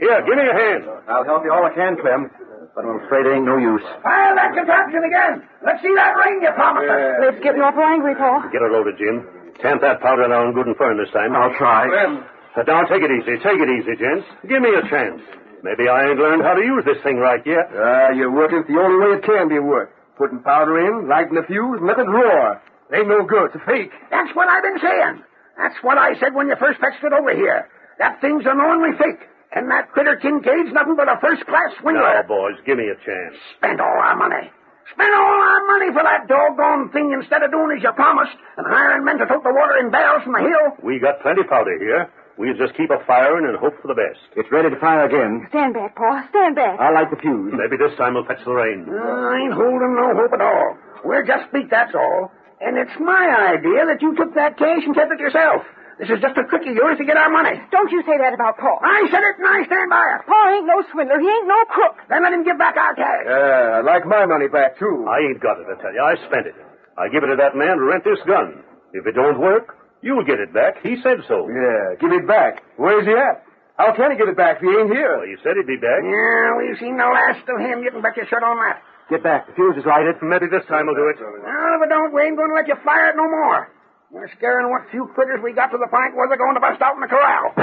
Here, 0.01 0.19
give 0.25 0.35
me 0.37 0.45
a 0.47 0.55
hand. 0.55 0.81
I'll 1.11 1.25
help 1.27 1.43
you 1.43 1.51
all 1.51 1.65
I 1.65 1.73
can, 1.75 1.99
Clem. 1.99 2.31
But 2.75 2.85
I'm 2.85 3.01
afraid 3.03 3.25
it 3.25 3.35
ain't 3.35 3.45
no 3.49 3.57
use. 3.57 3.83
Fire 4.05 4.33
that 4.37 4.53
contraption 4.55 5.03
again. 5.03 5.43
Let's 5.65 5.81
see 5.83 5.91
that 5.95 6.15
ring 6.15 6.39
you 6.39 6.51
promised 6.55 6.87
us. 6.87 7.01
They're 7.19 7.39
getting 7.43 7.61
awful 7.61 7.83
angry, 7.83 8.15
Paul. 8.15 8.45
Get 8.53 8.61
her 8.61 8.71
loaded, 8.71 8.95
Jim. 8.95 9.25
Tamp 9.59 9.81
that 9.81 9.99
powder 9.99 10.29
down 10.29 10.53
good 10.53 10.67
and 10.67 10.77
firm 10.77 10.95
this 10.95 11.11
time. 11.11 11.35
I'll 11.35 11.51
try. 11.59 11.89
Uh, 11.89 12.63
now, 12.63 12.83
take 12.87 13.03
it 13.03 13.11
easy. 13.11 13.35
Take 13.43 13.59
it 13.59 13.67
easy, 13.69 13.93
gents. 13.99 14.27
Give 14.47 14.61
me 14.61 14.71
a 14.71 14.83
chance. 14.87 15.19
Maybe 15.63 15.87
I 15.89 16.09
ain't 16.09 16.19
learned 16.19 16.43
how 16.43 16.53
to 16.55 16.63
use 16.63 16.83
this 16.85 17.01
thing 17.03 17.17
right 17.17 17.41
yet. 17.45 17.67
Ah, 17.75 18.11
you're 18.15 18.31
working 18.31 18.59
it 18.59 18.67
the 18.67 18.79
only 18.79 18.97
way 18.97 19.17
it 19.19 19.23
can 19.23 19.49
be 19.49 19.59
worked. 19.59 19.95
Putting 20.17 20.39
powder 20.39 20.79
in, 20.79 21.07
lighting 21.07 21.35
the 21.35 21.43
fuse, 21.47 21.79
and 21.79 21.87
let 21.87 21.99
it 21.99 22.07
roar. 22.07 22.61
It 22.91 22.95
ain't 23.03 23.07
no 23.07 23.23
good. 23.23 23.51
It's 23.51 23.59
a 23.59 23.65
fake. 23.65 23.91
That's 24.11 24.31
what 24.35 24.47
I've 24.47 24.63
been 24.63 24.79
saying. 24.79 25.23
That's 25.57 25.75
what 25.83 25.97
I 25.97 26.15
said 26.19 26.33
when 26.33 26.47
you 26.47 26.55
first 26.59 26.79
fetched 26.79 27.03
it 27.03 27.11
over 27.13 27.35
here. 27.35 27.67
That 27.99 28.19
thing's 28.21 28.43
a 28.47 28.55
knowingly 28.55 28.95
fake. 28.97 29.19
And 29.51 29.69
that 29.71 29.91
critter 29.91 30.15
Kincaid's 30.15 30.71
nothing 30.71 30.95
but 30.95 31.09
a 31.09 31.17
first-class 31.19 31.73
Now, 31.75 31.81
swindler. 31.81 32.23
boys, 32.27 32.55
give 32.65 32.77
me 32.77 32.87
a 32.87 32.95
chance. 33.03 33.35
Spend 33.57 33.81
all 33.81 33.97
our 33.99 34.15
money. 34.15 34.47
Spend 34.93 35.11
all 35.13 35.39
our 35.41 35.61
money 35.67 35.89
for 35.93 36.03
that 36.05 36.27
doggone 36.29 36.89
thing 36.93 37.11
instead 37.13 37.43
of 37.43 37.51
doing 37.51 37.77
as 37.77 37.83
you 37.83 37.91
promised 37.93 38.33
and 38.57 38.65
hiring 38.65 39.03
men 39.05 39.17
to 39.17 39.25
tote 39.25 39.43
the 39.43 39.53
water 39.53 39.77
in 39.81 39.89
barrels 39.91 40.23
from 40.23 40.33
the 40.33 40.41
hill. 40.45 40.77
We 40.81 40.99
got 40.99 41.21
plenty 41.21 41.43
powder 41.43 41.77
here. 41.77 42.09
We'll 42.39 42.55
just 42.55 42.71
keep 42.79 42.87
a 42.87 43.03
firing 43.03 43.43
and 43.51 43.59
hope 43.59 43.75
for 43.83 43.91
the 43.91 43.99
best. 43.99 44.23
It's 44.39 44.47
ready 44.47 44.71
to 44.71 44.79
fire 44.79 45.03
again. 45.11 45.43
Stand 45.51 45.75
back, 45.75 45.91
Paul. 45.99 46.23
Stand 46.31 46.55
back. 46.55 46.79
I'll 46.79 46.95
light 46.95 47.11
the 47.11 47.19
fuse. 47.19 47.51
Maybe 47.51 47.75
this 47.75 47.91
time 47.99 48.15
we'll 48.15 48.23
fetch 48.23 48.39
the 48.47 48.55
rain. 48.55 48.87
Uh, 48.87 48.95
I 48.95 49.43
ain't 49.43 49.51
holding 49.51 49.91
no 49.99 50.15
hope 50.15 50.31
at 50.31 50.39
all. 50.39 50.79
We're 51.03 51.27
just 51.27 51.51
beat, 51.51 51.67
that's 51.69 51.91
all. 51.91 52.31
And 52.63 52.79
it's 52.79 52.95
my 52.95 53.51
idea 53.59 53.83
that 53.91 53.99
you 53.99 54.15
took 54.15 54.31
that 54.39 54.55
cash 54.55 54.87
and 54.87 54.95
kept 54.95 55.11
it 55.11 55.19
yourself. 55.19 55.67
This 55.99 56.07
is 56.07 56.23
just 56.23 56.39
a 56.39 56.47
trick 56.47 56.63
of 56.63 56.71
yours 56.71 56.95
to 56.95 57.03
get 57.03 57.19
our 57.19 57.27
money. 57.27 57.59
Don't 57.75 57.91
you 57.91 57.99
say 58.07 58.15
that 58.15 58.31
about 58.31 58.55
Paul. 58.55 58.79
I 58.79 59.03
said 59.11 59.19
it 59.19 59.35
and 59.35 59.47
I 59.47 59.59
stand 59.67 59.91
by 59.91 59.99
it. 60.15 60.23
Pa 60.23 60.39
ain't 60.55 60.63
no 60.63 60.79
swindler. 60.95 61.19
He 61.19 61.27
ain't 61.27 61.43
no 61.47 61.59
crook. 61.67 61.99
Then 62.07 62.23
let 62.23 62.31
him 62.31 62.47
give 62.47 62.55
back 62.55 62.79
our 62.79 62.95
cash. 62.95 63.23
Yeah, 63.27 63.83
I'd 63.83 63.87
like 63.87 64.07
my 64.07 64.23
money 64.23 64.47
back, 64.47 64.79
too. 64.79 65.03
I 65.11 65.27
ain't 65.27 65.43
got 65.43 65.59
it, 65.59 65.67
I 65.67 65.75
tell 65.75 65.91
you. 65.91 65.99
I 65.99 66.15
spent 66.31 66.47
it. 66.47 66.55
I 66.95 67.11
give 67.11 67.19
it 67.23 67.27
to 67.27 67.35
that 67.43 67.59
man 67.59 67.79
to 67.79 67.83
rent 67.83 68.07
this 68.07 68.19
gun. 68.23 68.63
If 68.95 69.03
it 69.07 69.15
don't 69.15 69.39
work, 69.43 69.75
you'll 70.01 70.25
get 70.25 70.39
it 70.39 70.53
back. 70.53 70.81
He 70.83 70.97
said 71.03 71.23
so. 71.27 71.47
Yeah, 71.47 71.95
give 71.99 72.11
it 72.11 72.27
back. 72.27 72.63
Where's 72.77 73.05
he 73.05 73.13
at? 73.13 73.43
How 73.79 73.95
can 73.95 74.11
he 74.11 74.17
get 74.19 74.27
it 74.27 74.35
back 74.35 74.59
if 74.59 74.67
he 74.67 74.71
ain't 74.75 74.91
here? 74.91 75.15
Well, 75.17 75.27
he 75.27 75.39
said 75.39 75.55
he'd 75.55 75.67
be 75.67 75.79
back. 75.79 76.03
Yeah, 76.03 76.59
we've 76.59 76.75
seen 76.83 76.99
the 76.99 77.07
last 77.07 77.47
of 77.47 77.57
him. 77.63 77.79
You 77.79 77.91
can 77.91 78.03
bet 78.03 78.17
your 78.19 78.27
shirt 78.27 78.43
on 78.43 78.59
that. 78.59 78.83
Get 79.09 79.23
back. 79.23 79.47
The 79.47 79.55
fuse 79.55 79.79
is 79.79 79.87
lighted. 79.87 80.19
Maybe 80.21 80.51
this 80.51 80.67
time 80.67 80.85
we'll 80.85 80.99
do 80.99 81.07
it. 81.07 81.17
Well, 81.17 81.39
if 81.39 81.81
it 81.81 81.89
don't, 81.89 82.11
we 82.13 82.21
ain't 82.27 82.35
going 82.35 82.51
to 82.51 82.57
let 82.59 82.67
you 82.67 82.75
fire 82.83 83.09
it 83.09 83.15
no 83.15 83.25
more. 83.25 83.71
We're 84.11 84.29
scaring 84.37 84.69
what 84.69 84.89
few 84.91 85.07
critters 85.15 85.39
we 85.43 85.53
got 85.53 85.71
to 85.71 85.79
the 85.79 85.87
point 85.87 86.13
where 86.13 86.27
they're 86.27 86.37
going 86.37 86.55
to 86.55 86.61
bust 86.61 86.81
out 86.81 86.95
in 86.95 87.01
the 87.01 87.07
corral. 87.07 87.55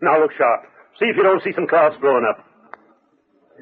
Now 0.00 0.18
look 0.20 0.32
sharp. 0.36 0.64
See 0.98 1.06
if 1.06 1.16
you 1.16 1.22
don't 1.22 1.42
see 1.42 1.52
some 1.54 1.66
clouds 1.66 1.96
blowing 2.00 2.24
up. 2.24 2.40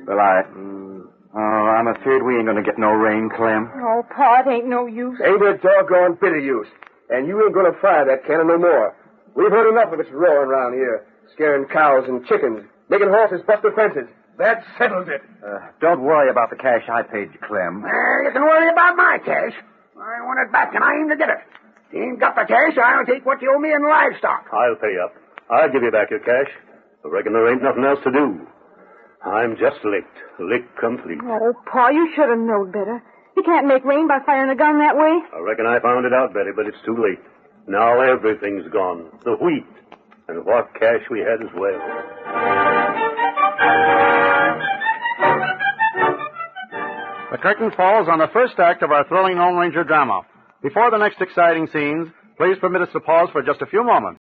Well, 0.07 0.21
I... 0.21 0.43
Hmm. 0.49 1.12
Oh, 1.35 1.39
I'm 1.41 1.89
afraid 1.89 2.23
we 2.23 2.37
ain't 2.37 2.47
gonna 2.47 2.63
get 2.63 2.79
no 2.79 2.93
rain, 2.93 3.31
Clem. 3.31 3.71
Oh, 3.75 4.05
Pa, 4.15 4.41
it 4.45 4.51
ain't 4.53 4.69
no 4.69 4.87
use. 4.87 5.19
Ain't 5.25 5.41
a 5.41 5.57
doggone 5.57 6.19
bit 6.21 6.37
of 6.37 6.45
use. 6.45 6.69
And 7.09 7.27
you 7.27 7.43
ain't 7.43 7.55
gonna 7.55 7.73
fire 7.81 8.05
that 8.05 8.27
cannon 8.27 8.49
no 8.49 8.59
more. 8.59 8.95
We've 9.35 9.51
heard 9.51 9.71
enough 9.71 9.93
of 9.93 10.01
its 10.01 10.11
roaring 10.13 10.51
around 10.51 10.75
here. 10.75 11.07
Scaring 11.33 11.65
cows 11.69 12.05
and 12.07 12.27
chickens. 12.27 12.69
Making 12.91 13.09
horses 13.09 13.41
bust 13.47 13.63
their 13.63 13.73
fences. 13.73 14.09
That 14.39 14.65
settles 14.77 15.09
it. 15.09 15.23
Uh, 15.45 15.73
don't 15.81 16.03
worry 16.03 16.29
about 16.31 16.51
the 16.51 16.57
cash 16.57 16.85
I 16.89 17.03
paid 17.03 17.33
you, 17.33 17.41
Clem. 17.41 17.81
Well, 17.83 18.25
you 18.25 18.31
can 18.33 18.43
worry 18.43 18.69
about 18.69 18.97
my 18.97 19.19
cash. 19.25 19.53
I 19.97 20.21
want 20.25 20.41
it 20.45 20.53
back, 20.53 20.75
and 20.75 20.85
I 20.85 20.93
aim 21.01 21.09
to 21.09 21.17
get 21.17 21.29
it. 21.29 21.41
If 21.89 21.95
you 21.95 22.03
ain't 22.03 22.21
got 22.21 22.35
the 22.35 22.45
cash, 22.45 22.77
I'll 22.77 23.07
take 23.07 23.25
what 23.25 23.41
you 23.41 23.53
owe 23.55 23.59
me 23.61 23.73
in 23.73 23.83
livestock. 23.83 24.49
I'll 24.53 24.77
pay 24.77 24.97
up. 25.01 25.15
I'll 25.49 25.71
give 25.71 25.83
you 25.83 25.91
back 25.91 26.11
your 26.11 26.21
cash. 26.21 26.51
I 27.05 27.09
reckon 27.09 27.33
there 27.33 27.51
ain't 27.53 27.63
nothing 27.63 27.85
else 27.85 28.01
to 28.05 28.11
do. 28.13 28.41
I'm 29.25 29.57
just 29.57 29.85
licked. 29.85 30.19
Licked 30.41 30.77
complete. 30.79 31.19
Oh, 31.23 31.55
Pa, 31.71 31.89
you 31.89 32.11
should 32.15 32.29
have 32.29 32.39
known 32.39 32.73
better. 32.73 33.03
You 33.37 33.43
can't 33.43 33.67
make 33.67 33.85
rain 33.85 34.09
by 34.09 34.19
firing 34.27 34.51
a 34.51 34.57
gun 34.57 34.79
that 34.81 34.97
way. 34.97 35.21
I 35.33 35.41
reckon 35.41 35.67
I 35.67 35.81
found 35.81 36.05
it 36.05 36.13
out, 36.13 36.35
Betty, 36.35 36.51
but 36.55 36.67
it's 36.67 36.81
too 36.85 36.97
late. 36.99 37.21
Now 37.67 38.01
everything's 38.01 38.71
gone. 38.73 39.11
The 39.25 39.37
wheat. 39.37 39.67
And 40.29 40.45
what 40.45 40.75
cash 40.75 41.03
we 41.11 41.21
had 41.21 41.41
as 41.41 41.53
well. 41.57 41.79
The 47.31 47.39
curtain 47.39 47.71
falls 47.77 48.09
on 48.09 48.19
the 48.19 48.29
first 48.33 48.59
act 48.59 48.83
of 48.83 48.91
our 48.91 49.07
thrilling 49.09 49.39
Lone 49.39 49.57
Ranger 49.57 49.85
drama. 49.85 50.23
Before 50.63 50.91
the 50.91 50.99
next 50.99 51.21
exciting 51.21 51.67
scenes, 51.69 52.09
please 52.37 52.59
permit 52.61 52.83
us 52.83 52.89
to 52.93 53.01
pause 53.01 53.31
for 53.33 53.43
just 53.43 53.63
a 53.63 53.67
few 53.67 53.83
moments. 53.85 54.21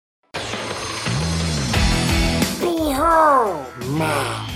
Oh, 2.97 3.73
my 3.89 4.44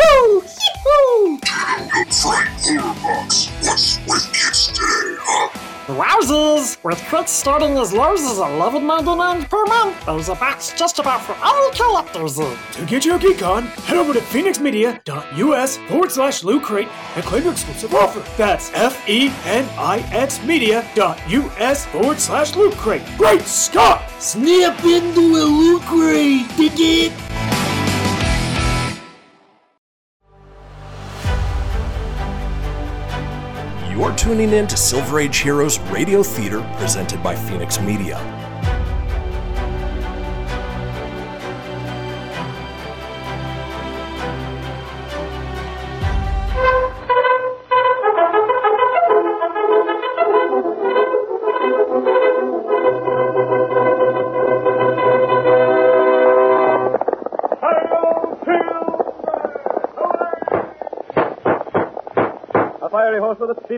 Woohoo! 0.00 0.42
Yee-hoo! 0.42 1.38
Wowzers! 5.88 6.82
With 6.84 6.98
crits 7.00 7.28
starting 7.28 7.76
as 7.76 7.92
low 7.92 8.12
as 8.14 8.20
$11.99 8.20 9.50
per 9.50 9.64
month, 9.66 10.06
there's 10.06 10.28
a 10.28 10.34
box 10.36 10.72
just 10.76 10.98
about 11.00 11.20
for 11.22 11.34
all 11.42 11.70
collectors 11.72 12.38
in. 12.38 12.56
To 12.72 12.86
get 12.86 13.04
your 13.04 13.18
geek 13.18 13.42
on, 13.42 13.64
head 13.64 13.96
over 13.96 14.12
to 14.12 14.20
fenixmedia.us 14.20 15.76
forward 15.88 16.12
slash 16.12 16.44
loot 16.44 16.62
crate 16.62 16.88
and 17.16 17.24
claim 17.24 17.42
your 17.42 17.52
exclusive 17.52 17.94
offer. 17.94 18.22
That's 18.36 18.70
F 18.72 19.08
E 19.08 19.32
N 19.44 19.68
I 19.76 19.98
X 20.12 20.42
media.us 20.44 21.86
forward 21.86 22.20
slash 22.20 22.54
loot 22.54 22.74
crate. 22.74 23.02
Great 23.18 23.42
Scott! 23.42 24.02
Snap 24.20 24.84
into 24.84 25.20
a 25.20 25.44
Loot 25.44 25.82
Crate, 25.82 26.46
dig 26.56 26.72
it? 26.76 27.29
Tuning 34.20 34.52
in 34.52 34.66
to 34.66 34.76
Silver 34.76 35.20
Age 35.20 35.38
Heroes 35.38 35.78
Radio 35.88 36.22
Theater 36.22 36.60
presented 36.76 37.22
by 37.22 37.34
Fenix 37.34 37.80
Media. 37.80 38.49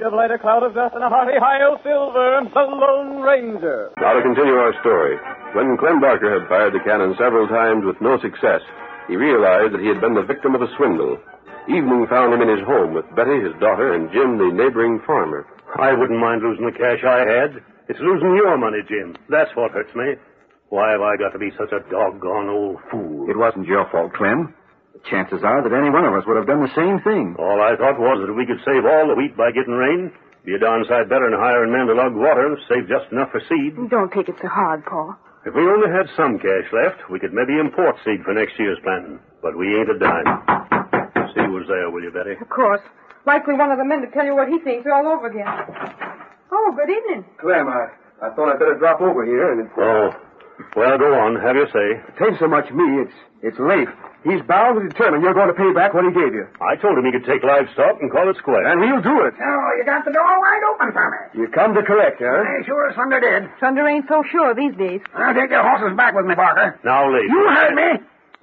Speed 0.02 0.10
of 0.10 0.18
light, 0.18 0.34
a 0.34 0.38
cloud 0.38 0.66
of 0.66 0.74
dust, 0.74 0.94
and 0.94 1.04
a 1.04 1.08
hearty 1.08 1.38
high 1.38 1.62
silver, 1.86 2.42
the 2.42 2.66
Lone 2.74 3.22
Ranger. 3.22 3.94
Now 4.02 4.14
to 4.14 4.22
continue 4.22 4.58
our 4.58 4.74
story. 4.82 5.14
When 5.54 5.78
Clem 5.78 6.00
Barker 6.00 6.26
had 6.26 6.48
fired 6.48 6.74
the 6.74 6.82
cannon 6.82 7.14
several 7.14 7.46
times 7.46 7.86
with 7.86 8.00
no 8.02 8.18
success, 8.18 8.66
he 9.06 9.14
realized 9.14 9.74
that 9.74 9.80
he 9.80 9.86
had 9.86 10.00
been 10.00 10.18
the 10.18 10.26
victim 10.26 10.58
of 10.58 10.62
a 10.62 10.70
swindle. 10.74 11.18
Evening 11.70 12.06
found 12.10 12.34
him 12.34 12.42
in 12.42 12.50
his 12.50 12.66
home 12.66 12.94
with 12.94 13.06
Betty, 13.14 13.38
his 13.38 13.54
daughter, 13.62 13.94
and 13.94 14.10
Jim, 14.10 14.42
the 14.42 14.50
neighboring 14.50 14.98
farmer. 15.06 15.46
I 15.78 15.94
wouldn't 15.94 16.18
mind 16.18 16.42
losing 16.42 16.66
the 16.66 16.74
cash 16.74 17.06
I 17.06 17.22
had. 17.22 17.62
It's 17.86 18.02
losing 18.02 18.34
your 18.34 18.58
money, 18.58 18.82
Jim. 18.90 19.14
That's 19.30 19.54
what 19.54 19.70
hurts 19.70 19.94
me. 19.94 20.18
Why 20.74 20.90
have 20.90 21.04
I 21.04 21.14
got 21.14 21.30
to 21.30 21.38
be 21.38 21.54
such 21.54 21.70
a 21.70 21.84
doggone 21.90 22.48
old 22.50 22.82
fool? 22.90 23.30
It 23.30 23.38
wasn't 23.38 23.70
your 23.70 23.86
fault, 23.92 24.14
Clem. 24.18 24.54
The 25.02 25.10
chances 25.10 25.42
are 25.42 25.60
that 25.62 25.74
any 25.74 25.90
one 25.90 26.04
of 26.06 26.14
us 26.14 26.24
would 26.26 26.38
have 26.38 26.46
done 26.46 26.62
the 26.62 26.72
same 26.78 27.00
thing. 27.02 27.34
All 27.38 27.58
I 27.60 27.74
thought 27.76 27.98
was 27.98 28.22
that 28.22 28.30
if 28.30 28.36
we 28.38 28.46
could 28.46 28.62
save 28.64 28.86
all 28.86 29.08
the 29.10 29.18
wheat 29.18 29.36
by 29.36 29.50
getting 29.50 29.74
rain, 29.74 30.12
be 30.46 30.54
a 30.54 30.58
darn 30.62 30.84
sight 30.86 31.10
better 31.10 31.28
than 31.28 31.38
hiring 31.38 31.70
men 31.74 31.86
to 31.90 31.94
lug 31.94 32.14
water 32.14 32.46
and 32.54 32.58
save 32.70 32.86
just 32.88 33.10
enough 33.12 33.30
for 33.34 33.42
seed. 33.50 33.76
Don't 33.90 34.10
take 34.14 34.28
it 34.30 34.38
so 34.40 34.48
hard, 34.48 34.86
Paul. 34.86 35.14
If 35.44 35.54
we 35.54 35.62
only 35.66 35.90
had 35.90 36.06
some 36.14 36.38
cash 36.38 36.70
left, 36.70 37.10
we 37.10 37.18
could 37.18 37.34
maybe 37.34 37.58
import 37.58 37.98
seed 38.06 38.22
for 38.22 38.32
next 38.32 38.54
year's 38.58 38.78
planting. 38.86 39.18
But 39.42 39.58
we 39.58 39.74
ain't 39.74 39.90
a 39.90 39.98
dime. 39.98 40.26
See 41.34 41.42
who's 41.50 41.66
there, 41.66 41.90
will 41.90 42.02
you, 42.02 42.14
Betty? 42.14 42.38
Of 42.40 42.48
course. 42.48 42.82
Likely 43.26 43.54
one 43.54 43.70
of 43.70 43.78
the 43.78 43.84
men 43.84 44.02
to 44.02 44.10
tell 44.10 44.24
you 44.24 44.34
what 44.34 44.48
he 44.48 44.58
thinks 44.62 44.86
all 44.86 45.06
over 45.06 45.26
again. 45.26 45.46
Oh, 46.50 46.74
good 46.78 46.90
evening. 46.90 47.24
Clem, 47.42 47.66
I, 47.66 47.90
I 48.22 48.30
thought 48.34 48.54
I'd 48.54 48.58
better 48.58 48.78
drop 48.78 49.00
over 49.00 49.24
here 49.26 49.50
and... 49.50 49.70
Oh. 49.78 50.10
Well, 50.76 50.98
go 50.98 51.12
on. 51.14 51.36
Have 51.40 51.56
your 51.56 51.66
say. 51.68 51.88
It 52.00 52.16
ain't 52.22 52.38
so 52.38 52.48
much 52.48 52.70
me, 52.70 53.02
it's 53.02 53.14
it's 53.42 53.58
Leif. 53.58 53.88
He's 54.22 54.38
bound 54.46 54.78
and 54.78 54.86
determined 54.86 55.22
you're 55.26 55.34
going 55.34 55.50
to 55.50 55.58
pay 55.58 55.66
back 55.74 55.94
what 55.94 56.06
he 56.06 56.14
gave 56.14 56.30
you. 56.30 56.46
I 56.62 56.78
told 56.78 56.94
him 56.96 57.04
he 57.04 57.10
could 57.10 57.26
take 57.26 57.42
livestock 57.42 57.98
and 57.98 58.06
call 58.06 58.30
it 58.30 58.36
square. 58.38 58.62
And 58.62 58.78
he'll 58.78 59.02
do 59.02 59.26
it. 59.26 59.34
Oh, 59.34 59.68
you 59.74 59.82
got 59.84 60.04
the 60.06 60.14
door 60.14 60.22
wide 60.22 60.62
open 60.70 60.94
for 60.94 61.06
me. 61.10 61.42
You 61.42 61.48
come 61.50 61.74
to 61.74 61.82
correct, 61.82 62.22
huh? 62.22 62.30
I 62.30 62.62
sure 62.64 62.88
as 62.88 62.94
thunder 62.94 63.18
did. 63.18 63.50
Thunder 63.58 63.82
ain't 63.88 64.06
so 64.06 64.22
sure 64.30 64.54
these 64.54 64.78
days. 64.78 65.02
I'll 65.12 65.34
take 65.34 65.50
your 65.50 65.66
horses 65.66 65.96
back 65.96 66.14
with 66.14 66.26
me, 66.26 66.36
Barker. 66.36 66.78
Now, 66.84 67.10
Leif. 67.10 67.26
You 67.26 67.42
heard 67.50 67.74
me. 67.74 67.90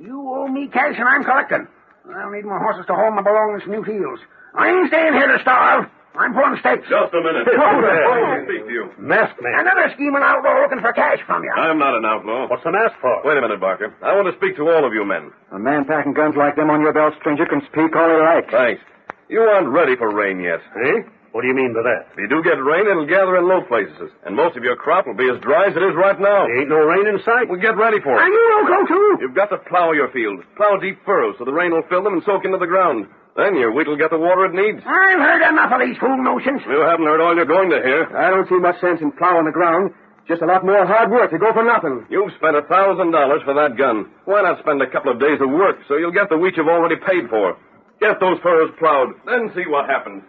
You 0.03 0.19
owe 0.19 0.47
me 0.47 0.67
cash 0.67 0.95
and 0.99 1.07
I'm 1.07 1.23
collecting. 1.23 1.67
I'll 2.13 2.31
need 2.31 2.43
more 2.43 2.59
horses 2.59 2.85
to 2.87 2.93
haul 2.95 3.11
my 3.11 3.21
belongings 3.21 3.63
to 3.63 3.69
new 3.71 3.83
fields. 3.83 4.21
I 4.55 4.67
ain't 4.67 4.87
staying 4.89 5.13
here 5.13 5.31
to 5.31 5.39
starve. 5.41 5.87
I'm 6.19 6.35
pulling 6.35 6.59
stakes. 6.59 6.83
Just 6.91 7.15
a 7.15 7.21
minute. 7.23 7.47
Hold 7.47 7.79
it. 7.79 8.03
Let 8.03 8.19
me 8.27 8.39
speak 8.43 8.63
to 8.67 8.73
you. 8.75 8.83
Masked 8.99 9.39
man. 9.39 9.63
Another 9.63 9.87
scheming 9.95 10.19
outlaw 10.19 10.59
looking 10.67 10.83
for 10.83 10.91
cash 10.91 11.23
from 11.23 11.47
you. 11.47 11.53
I'm 11.55 11.79
not 11.79 11.95
an 11.95 12.03
outlaw. 12.03 12.51
What's 12.51 12.63
the 12.67 12.75
mask 12.75 12.99
for? 12.99 13.23
Wait 13.23 13.39
a 13.39 13.41
minute, 13.41 13.59
Barker. 13.63 13.95
I 14.03 14.13
want 14.19 14.27
to 14.27 14.35
speak 14.35 14.59
to 14.59 14.67
all 14.67 14.83
of 14.83 14.91
you 14.91 15.07
men. 15.07 15.31
A 15.55 15.59
man 15.59 15.85
packing 15.87 16.11
guns 16.13 16.35
like 16.35 16.59
them 16.59 16.69
on 16.69 16.81
your 16.83 16.91
belt, 16.91 17.15
stranger, 17.23 17.45
can 17.47 17.63
speak 17.71 17.95
all 17.95 18.11
he 18.11 18.19
likes. 18.19 18.51
Thanks. 18.51 18.83
You 19.31 19.41
aren't 19.47 19.69
ready 19.71 19.95
for 19.95 20.11
rain 20.11 20.41
yet. 20.43 20.59
Eh? 20.75 21.07
What 21.31 21.45
do 21.45 21.47
you 21.47 21.53
mean 21.53 21.77
by 21.77 21.85
that? 21.85 22.09
If 22.17 22.25
you 22.25 22.27
do 22.27 22.41
get 22.41 22.57
rain, 22.57 22.89
it'll 22.89 23.05
gather 23.05 23.37
in 23.37 23.45
low 23.47 23.61
places, 23.61 24.09
and 24.25 24.33
most 24.35 24.57
of 24.57 24.63
your 24.65 24.75
crop 24.75 25.05
will 25.05 25.13
be 25.13 25.29
as 25.29 25.37
dry 25.45 25.69
as 25.69 25.77
it 25.77 25.83
is 25.85 25.93
right 25.93 26.17
now. 26.19 26.49
There 26.49 26.59
ain't 26.59 26.73
no 26.73 26.81
rain 26.81 27.05
in 27.05 27.21
sight. 27.21 27.45
Well, 27.47 27.61
get 27.61 27.77
ready 27.77 28.01
for 28.01 28.17
it. 28.17 28.25
Are 28.25 28.27
you 28.27 28.41
loco, 28.57 28.87
too? 28.89 29.17
You've 29.21 29.37
got 29.37 29.53
to 29.53 29.61
plow 29.69 29.91
your 29.93 30.09
fields. 30.09 30.41
Plow 30.57 30.77
deep 30.81 30.97
furrows 31.05 31.35
so 31.37 31.45
the 31.45 31.53
rain 31.53 31.69
will 31.69 31.85
fill 31.87 32.01
them 32.01 32.13
and 32.17 32.23
soak 32.25 32.45
into 32.45 32.57
the 32.57 32.65
ground. 32.65 33.05
Then 33.39 33.55
your 33.55 33.71
wheat 33.71 33.87
will 33.87 33.95
get 33.95 34.11
the 34.11 34.19
water 34.19 34.51
it 34.51 34.53
needs. 34.53 34.83
I've 34.83 35.15
heard 35.23 35.39
enough 35.47 35.71
of 35.71 35.79
these 35.79 35.95
fool 35.95 36.19
notions. 36.19 36.59
You 36.67 36.83
haven't 36.83 37.07
heard 37.07 37.23
all 37.23 37.31
you're 37.31 37.47
going 37.47 37.71
to 37.71 37.79
hear. 37.79 38.03
I 38.11 38.27
don't 38.35 38.43
see 38.51 38.59
much 38.59 38.75
sense 38.83 38.99
in 38.99 39.15
plowing 39.15 39.47
the 39.47 39.55
ground. 39.55 39.95
Just 40.27 40.43
a 40.43 40.45
lot 40.45 40.67
more 40.67 40.83
hard 40.85 41.09
work 41.09 41.31
to 41.31 41.39
go 41.39 41.55
for 41.55 41.63
nothing. 41.63 42.03
You've 42.11 42.35
spent 42.35 42.59
a 42.59 42.67
thousand 42.67 43.15
dollars 43.15 43.39
for 43.47 43.55
that 43.55 43.79
gun. 43.79 44.11
Why 44.27 44.43
not 44.43 44.59
spend 44.59 44.83
a 44.83 44.91
couple 44.91 45.15
of 45.15 45.23
days 45.23 45.39
of 45.39 45.49
work 45.49 45.79
so 45.87 45.95
you'll 45.95 46.11
get 46.11 46.27
the 46.27 46.37
wheat 46.37 46.59
you've 46.59 46.67
already 46.67 46.99
paid 46.99 47.31
for? 47.31 47.55
Get 48.03 48.19
those 48.19 48.37
furrows 48.43 48.75
plowed, 48.77 49.15
then 49.25 49.49
see 49.55 49.63
what 49.71 49.87
happens. 49.87 50.21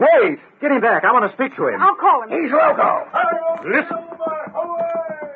Wait! 0.00 0.40
Get 0.60 0.72
him 0.72 0.80
back. 0.80 1.04
I 1.04 1.12
want 1.12 1.28
to 1.28 1.34
speak 1.36 1.52
to 1.60 1.68
him. 1.68 1.76
I'll 1.80 1.94
call 2.00 2.24
him. 2.24 2.32
He's 2.32 2.48
loco. 2.50 3.04
Listen. 3.68 4.00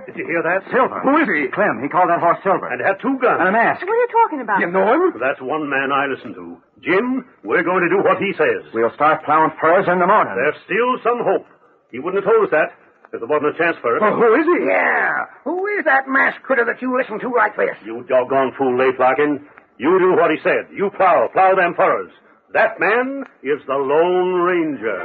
Did 0.08 0.16
you 0.16 0.24
hear 0.24 0.42
that? 0.42 0.64
Silver. 0.72 1.00
Who 1.04 1.20
is 1.20 1.28
he? 1.28 1.52
Clem. 1.52 1.84
He 1.84 1.88
called 1.92 2.08
that 2.08 2.18
horse 2.20 2.40
Silver. 2.42 2.66
And 2.72 2.80
had 2.80 2.96
two 3.00 3.20
guns. 3.20 3.38
And 3.44 3.48
a 3.48 3.52
mask. 3.52 3.84
What 3.84 3.92
are 3.92 4.00
you 4.00 4.12
talking 4.24 4.40
about? 4.40 4.58
You 4.60 4.72
know 4.72 4.88
him? 4.96 5.20
That's 5.20 5.40
one 5.40 5.68
man 5.68 5.92
I 5.92 6.08
listen 6.08 6.32
to. 6.34 6.56
Jim, 6.82 7.24
we're 7.44 7.62
going 7.62 7.84
to 7.84 7.92
do 7.92 8.00
what 8.02 8.18
he 8.18 8.32
says. 8.36 8.64
We'll 8.72 8.94
start 8.94 9.24
plowing 9.24 9.52
furrows 9.60 9.86
in 9.88 9.98
the 10.00 10.06
morning. 10.06 10.32
There's 10.36 10.56
still 10.64 10.96
some 11.04 11.20
hope. 11.24 11.46
He 11.92 11.98
wouldn't 11.98 12.24
have 12.24 12.32
told 12.32 12.48
us 12.48 12.52
that 12.52 12.72
if 13.12 13.20
there 13.20 13.28
wasn't 13.28 13.54
a 13.54 13.58
chance 13.58 13.76
for 13.82 13.96
it. 13.96 14.00
Well, 14.00 14.14
who 14.16 14.32
is 14.38 14.46
he? 14.46 14.64
Yeah. 14.70 15.26
Who 15.44 15.66
is 15.78 15.84
that 15.84 16.08
masked 16.08 16.42
critter 16.42 16.64
that 16.64 16.80
you 16.80 16.96
listen 16.96 17.18
to 17.20 17.28
like 17.34 17.56
this? 17.56 17.76
You 17.84 18.04
doggone 18.08 18.52
fool, 18.56 18.78
Leif 18.78 18.98
Larkin. 18.98 19.44
You 19.78 19.98
do 19.98 20.12
what 20.16 20.30
he 20.30 20.38
said. 20.42 20.70
You 20.72 20.90
plow, 20.96 21.28
plow 21.32 21.54
them 21.54 21.74
furrows. 21.74 22.12
That 22.52 22.78
man 22.80 23.24
is 23.42 23.60
the 23.66 23.74
Lone 23.74 24.40
Ranger. 24.42 25.00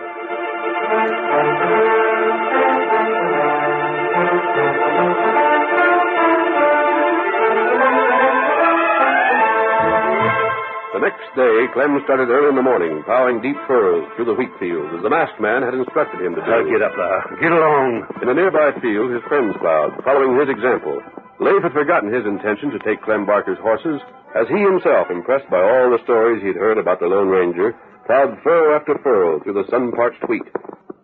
The 10.96 11.04
next 11.04 11.28
day, 11.36 11.68
Clem 11.76 12.00
started 12.08 12.32
early 12.32 12.48
in 12.48 12.56
the 12.56 12.64
morning, 12.64 13.04
plowing 13.04 13.44
deep 13.44 13.60
furrows 13.68 14.08
through 14.16 14.32
the 14.32 14.38
wheat 14.40 14.56
fields, 14.64 14.96
as 14.96 15.04
the 15.04 15.12
masked 15.12 15.44
man 15.44 15.60
had 15.60 15.76
instructed 15.76 16.24
him 16.24 16.40
to 16.40 16.40
do. 16.40 16.48
Now 16.48 16.64
get 16.64 16.80
up 16.80 16.96
there. 16.96 17.20
Get 17.36 17.52
along. 17.52 18.08
In 18.24 18.32
a 18.32 18.36
nearby 18.40 18.72
field, 18.80 19.12
his 19.12 19.20
friends 19.28 19.60
plowed, 19.60 19.92
following 20.08 20.40
his 20.40 20.48
example. 20.48 21.04
Leif 21.44 21.68
had 21.68 21.76
forgotten 21.76 22.16
his 22.16 22.24
intention 22.24 22.72
to 22.72 22.80
take 22.80 23.04
Clem 23.04 23.28
Barker's 23.28 23.60
horses, 23.60 24.00
as 24.40 24.48
he 24.48 24.56
himself, 24.56 25.12
impressed 25.12 25.52
by 25.52 25.60
all 25.60 25.92
the 25.92 26.00
stories 26.08 26.40
he'd 26.40 26.56
heard 26.56 26.80
about 26.80 27.04
the 27.04 27.12
Lone 27.12 27.28
Ranger, 27.28 27.76
plowed 28.08 28.40
furrow 28.40 28.80
after 28.80 28.96
furrow 29.04 29.44
through 29.44 29.60
the 29.60 29.68
sun-parched 29.68 30.24
wheat. 30.32 30.48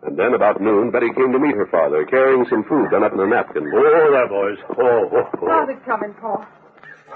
And 0.08 0.16
then, 0.16 0.32
about 0.32 0.56
noon, 0.56 0.88
Betty 0.88 1.12
came 1.12 1.36
to 1.36 1.38
meet 1.38 1.52
her 1.52 1.68
father, 1.68 2.08
carrying 2.08 2.48
some 2.48 2.64
food 2.64 2.88
done 2.88 3.04
up 3.04 3.12
in 3.12 3.20
a 3.20 3.28
napkin. 3.28 3.68
Oh, 3.68 4.08
there, 4.08 4.24
boys. 4.24 4.56
Oh, 4.72 5.04
oh, 5.12 5.28
oh. 5.36 5.48
How's 5.52 5.68
it 5.68 5.84
coming, 5.84 6.16
Paul? 6.16 6.40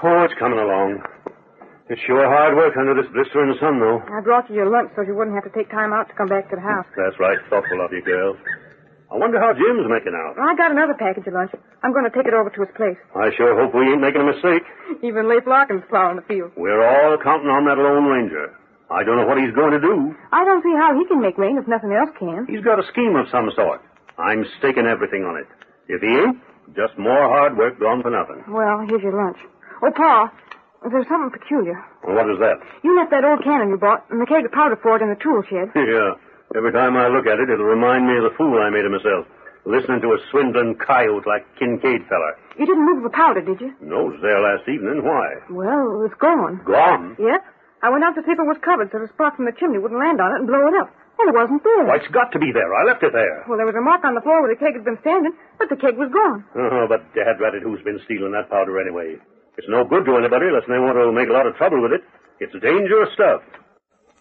Oh, 0.05 0.29
it's 0.29 0.37
coming 0.37 0.61
along. 0.61 1.01
It's 1.89 2.01
sure 2.03 2.27
hard 2.27 2.55
work 2.59 2.75
under 2.75 2.93
this 2.93 3.07
blistering 3.15 3.55
sun, 3.63 3.79
though. 3.79 4.03
I 4.11 4.19
brought 4.19 4.49
you 4.49 4.55
your 4.59 4.69
lunch 4.69 4.91
so 4.95 5.01
you 5.07 5.15
wouldn't 5.15 5.35
have 5.39 5.47
to 5.47 5.53
take 5.55 5.71
time 5.71 5.93
out 5.93 6.09
to 6.09 6.15
come 6.15 6.27
back 6.27 6.49
to 6.51 6.55
the 6.59 6.61
house. 6.61 6.85
That's 6.99 7.15
right. 7.19 7.39
Thoughtful 7.49 7.79
of 7.79 7.91
you, 7.95 8.01
girl. 8.03 8.35
I 9.07 9.15
wonder 9.15 9.39
how 9.39 9.55
Jim's 9.55 9.87
making 9.87 10.11
out. 10.11 10.35
I 10.35 10.51
got 10.59 10.71
another 10.75 10.91
package 10.99 11.27
of 11.27 11.33
lunch. 11.33 11.55
I'm 11.81 11.93
going 11.95 12.03
to 12.03 12.11
take 12.11 12.27
it 12.27 12.35
over 12.35 12.51
to 12.51 12.59
his 12.59 12.73
place. 12.75 12.99
I 13.15 13.31
sure 13.39 13.55
hope 13.55 13.71
we 13.71 13.87
ain't 13.87 14.03
making 14.03 14.19
a 14.19 14.27
mistake. 14.27 14.67
Even 15.03 15.31
Leif 15.31 15.47
Larkin's 15.47 15.87
plowing 15.87 16.17
the 16.19 16.27
field. 16.27 16.51
We're 16.59 16.83
all 16.83 17.15
counting 17.23 17.47
on 17.47 17.63
that 17.71 17.79
Lone 17.79 18.03
Ranger. 18.03 18.51
I 18.91 19.03
don't 19.07 19.15
know 19.15 19.27
what 19.27 19.39
he's 19.39 19.55
going 19.55 19.71
to 19.71 19.79
do. 19.79 20.11
I 20.35 20.43
don't 20.43 20.63
see 20.63 20.75
how 20.75 20.91
he 20.99 21.07
can 21.07 21.21
make 21.23 21.37
rain 21.39 21.55
if 21.55 21.67
nothing 21.71 21.95
else 21.95 22.11
can. 22.19 22.47
He's 22.51 22.63
got 22.67 22.79
a 22.83 22.87
scheme 22.91 23.15
of 23.15 23.27
some 23.31 23.47
sort. 23.55 23.79
I'm 24.19 24.43
staking 24.59 24.87
everything 24.87 25.23
on 25.23 25.39
it. 25.39 25.47
If 25.87 26.03
he 26.03 26.07
ain't, 26.11 26.39
just 26.75 26.99
more 26.99 27.31
hard 27.31 27.55
work 27.55 27.79
gone 27.79 28.03
for 28.03 28.11
nothing. 28.11 28.43
Well, 28.51 28.83
here's 28.91 29.03
your 29.03 29.15
lunch. 29.15 29.37
Oh, 29.83 29.91
Pa, 29.95 30.31
there's 30.91 31.07
something 31.07 31.31
peculiar. 31.31 31.77
Well, 32.03 32.15
what 32.15 32.29
is 32.29 32.39
that? 32.39 32.59
You 32.83 32.95
left 32.95 33.11
that 33.11 33.23
old 33.25 33.43
cannon 33.43 33.69
you 33.69 33.77
bought 33.77 34.05
and 34.09 34.21
the 34.21 34.25
keg 34.25 34.45
of 34.45 34.51
powder 34.51 34.75
for 34.81 34.95
it 34.95 35.01
in 35.01 35.09
the 35.09 35.19
tool 35.19 35.41
shed. 35.47 35.71
yeah. 35.75 36.15
Every 36.55 36.71
time 36.71 36.95
I 36.95 37.07
look 37.11 37.27
at 37.27 37.39
it, 37.43 37.49
it'll 37.51 37.67
remind 37.67 38.07
me 38.07 38.15
of 38.17 38.23
the 38.23 38.35
fool 38.37 38.55
I 38.59 38.69
made 38.69 38.85
of 38.87 38.91
myself. 38.95 39.27
Listening 39.67 39.99
to 39.99 40.15
a 40.15 40.19
swindling 40.31 40.79
coyote 40.79 41.27
like 41.27 41.43
Kincaid 41.59 42.07
feller. 42.07 42.39
You 42.55 42.63
didn't 42.65 42.87
move 42.87 43.03
the 43.03 43.11
powder, 43.11 43.43
did 43.43 43.59
you? 43.59 43.75
No, 43.83 44.07
it 44.07 44.15
was 44.15 44.21
there 44.23 44.39
last 44.39 44.63
evening. 44.63 45.03
Why? 45.03 45.43
Well, 45.51 46.07
it's 46.07 46.15
gone. 46.15 46.63
Gone? 46.63 47.19
Yep. 47.19 47.43
I 47.83 47.91
went 47.91 48.07
out 48.07 48.15
to 48.15 48.23
see 48.23 48.31
if 48.31 48.39
it 48.39 48.47
was 48.47 48.57
covered 48.63 48.89
so 48.95 48.97
the 49.03 49.11
spark 49.11 49.35
from 49.35 49.43
the 49.45 49.51
chimney 49.51 49.77
wouldn't 49.77 49.99
land 49.99 50.23
on 50.23 50.31
it 50.31 50.39
and 50.39 50.47
blow 50.47 50.65
it 50.71 50.75
up. 50.79 50.87
And 51.19 51.27
it 51.29 51.35
wasn't 51.35 51.65
there. 51.67 51.83
Why, 51.83 51.97
it's 51.97 52.07
got 52.15 52.31
to 52.31 52.39
be 52.39 52.53
there. 52.53 52.71
I 52.73 52.85
left 52.85 53.03
it 53.03 53.11
there. 53.11 53.43
Well, 53.49 53.57
there 53.57 53.65
was 53.67 53.75
a 53.75 53.81
mark 53.81 54.05
on 54.05 54.15
the 54.15 54.21
floor 54.21 54.41
where 54.41 54.53
the 54.53 54.59
keg 54.59 54.73
had 54.77 54.85
been 54.85 55.01
standing, 55.01 55.33
but 55.59 55.67
the 55.67 55.75
keg 55.75 55.97
was 55.97 56.13
gone. 56.13 56.45
Oh, 56.55 56.85
but 56.87 57.03
dad 57.13 57.41
rat 57.41 57.53
it, 57.57 57.63
who's 57.65 57.81
been 57.83 57.99
stealing 58.05 58.31
that 58.37 58.49
powder 58.49 58.79
anyway? 58.79 59.17
It's 59.57 59.67
no 59.69 59.83
good 59.83 60.05
to 60.05 60.17
anybody 60.17 60.47
unless 60.47 60.67
they 60.67 60.77
want 60.79 60.97
to 60.97 61.11
make 61.11 61.29
a 61.29 61.33
lot 61.33 61.47
of 61.47 61.55
trouble 61.55 61.81
with 61.81 61.91
it. 61.93 62.01
It's 62.39 62.53
dangerous 62.61 63.09
stuff. 63.13 63.41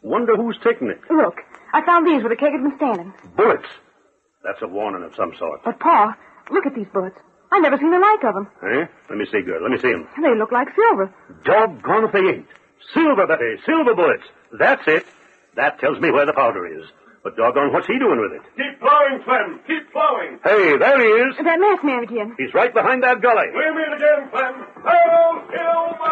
Wonder 0.03 0.37
who's 0.37 0.57
taking 0.65 0.89
it. 0.89 1.01
Look, 1.11 1.37
I 1.73 1.85
found 1.85 2.07
these 2.07 2.23
where 2.23 2.31
the 2.31 2.37
keg 2.37 2.53
had 2.53 2.63
been 2.63 2.77
standing. 2.77 3.13
Bullets. 3.37 3.69
That's 4.45 4.63
a 4.63 4.69
warning 4.69 5.03
of 5.03 5.15
some 5.15 5.33
sort. 5.39 5.65
But, 5.65 5.79
Pa, 5.81 6.17
look 6.51 6.67
at 6.67 6.75
these 6.75 6.87
bullets. 6.93 7.19
I 7.53 7.59
never 7.61 7.77
seen 7.79 7.91
the 7.91 7.99
like 7.99 8.25
of 8.25 8.35
them. 8.35 8.49
Eh? 8.63 8.87
Let 9.09 9.19
me 9.19 9.27
see, 9.31 9.43
girl. 9.43 9.63
Let 9.63 9.71
me 9.71 9.79
see 9.79 9.93
'em. 9.93 10.09
They 10.21 10.35
look 10.37 10.53
like 10.53 10.69
silver. 10.75 11.13
Doggone 11.45 12.05
if 12.05 12.13
they 12.13 12.21
ain't. 12.21 12.47
Silver, 12.95 13.25
is. 13.53 13.61
Silver 13.65 13.95
bullets. 13.95 14.25
That's 14.59 14.87
it. 14.87 15.07
That 15.55 15.79
tells 15.79 15.99
me 16.01 16.11
where 16.11 16.27
the 16.27 16.33
powder 16.33 16.67
is. 16.67 16.85
But 17.27 17.35
doggone, 17.35 17.73
what's 17.73 17.89
he 17.89 17.99
doing 17.99 18.21
with 18.23 18.39
it? 18.39 18.43
Keep 18.55 18.79
plowing, 18.79 19.19
Clem. 19.27 19.59
Keep 19.67 19.91
plowing. 19.91 20.39
Hey, 20.45 20.79
there 20.79 21.01
he 21.03 21.11
is. 21.27 21.35
That 21.43 21.59
masked 21.59 21.83
man 21.83 22.05
again. 22.05 22.37
He's 22.39 22.55
right 22.55 22.73
behind 22.73 23.03
that 23.03 23.21
gully. 23.21 23.51
We'll 23.51 23.75
meet 23.75 23.91
again, 23.99 24.31
Clem. 24.31 24.55
Hail, 24.87 25.43
Silver! 25.51 26.07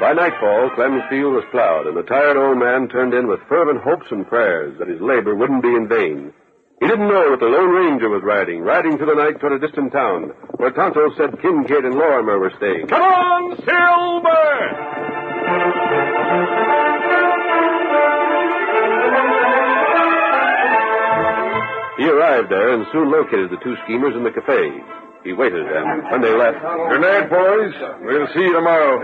By 0.00 0.14
nightfall, 0.14 0.70
Clem's 0.76 1.02
field 1.10 1.34
was 1.34 1.44
plowed, 1.50 1.88
and 1.88 1.94
the 1.94 2.04
tired 2.04 2.38
old 2.38 2.56
man 2.56 2.88
turned 2.88 3.12
in 3.12 3.28
with 3.28 3.40
fervent 3.50 3.82
hopes 3.82 4.06
and 4.10 4.26
prayers 4.26 4.78
that 4.78 4.88
his 4.88 5.02
labor 5.02 5.36
wouldn't 5.36 5.62
be 5.62 5.74
in 5.74 5.86
vain. 5.88 6.32
He 6.80 6.86
didn't 6.86 7.08
know 7.08 7.30
that 7.32 7.40
the 7.40 7.46
Lone 7.46 7.70
Ranger 7.70 8.08
was 8.08 8.22
riding, 8.22 8.60
riding 8.60 8.96
through 8.96 9.06
the 9.06 9.14
night 9.14 9.40
toward 9.40 9.52
a 9.54 9.58
distant 9.58 9.92
town, 9.92 10.30
where 10.58 10.70
Tonto 10.70 11.10
said 11.16 11.40
Kincaid 11.42 11.84
and 11.84 11.94
Lorimer 11.96 12.38
were 12.38 12.52
staying. 12.56 12.86
Come 12.86 13.02
on, 13.02 13.56
Silver! 13.66 14.98
He 21.98 22.06
arrived 22.06 22.48
there 22.48 22.74
and 22.74 22.86
soon 22.92 23.10
located 23.10 23.50
the 23.50 23.58
two 23.64 23.74
schemers 23.84 24.14
in 24.14 24.22
the 24.22 24.30
cafe. 24.30 24.70
He 25.24 25.32
waited, 25.34 25.66
and 25.66 26.04
when 26.10 26.20
they 26.22 26.32
left, 26.32 26.62
Good 26.62 27.02
night, 27.02 27.28
boys. 27.28 27.74
We'll 28.00 28.28
see 28.32 28.40
you 28.46 28.54
tomorrow. 28.54 29.02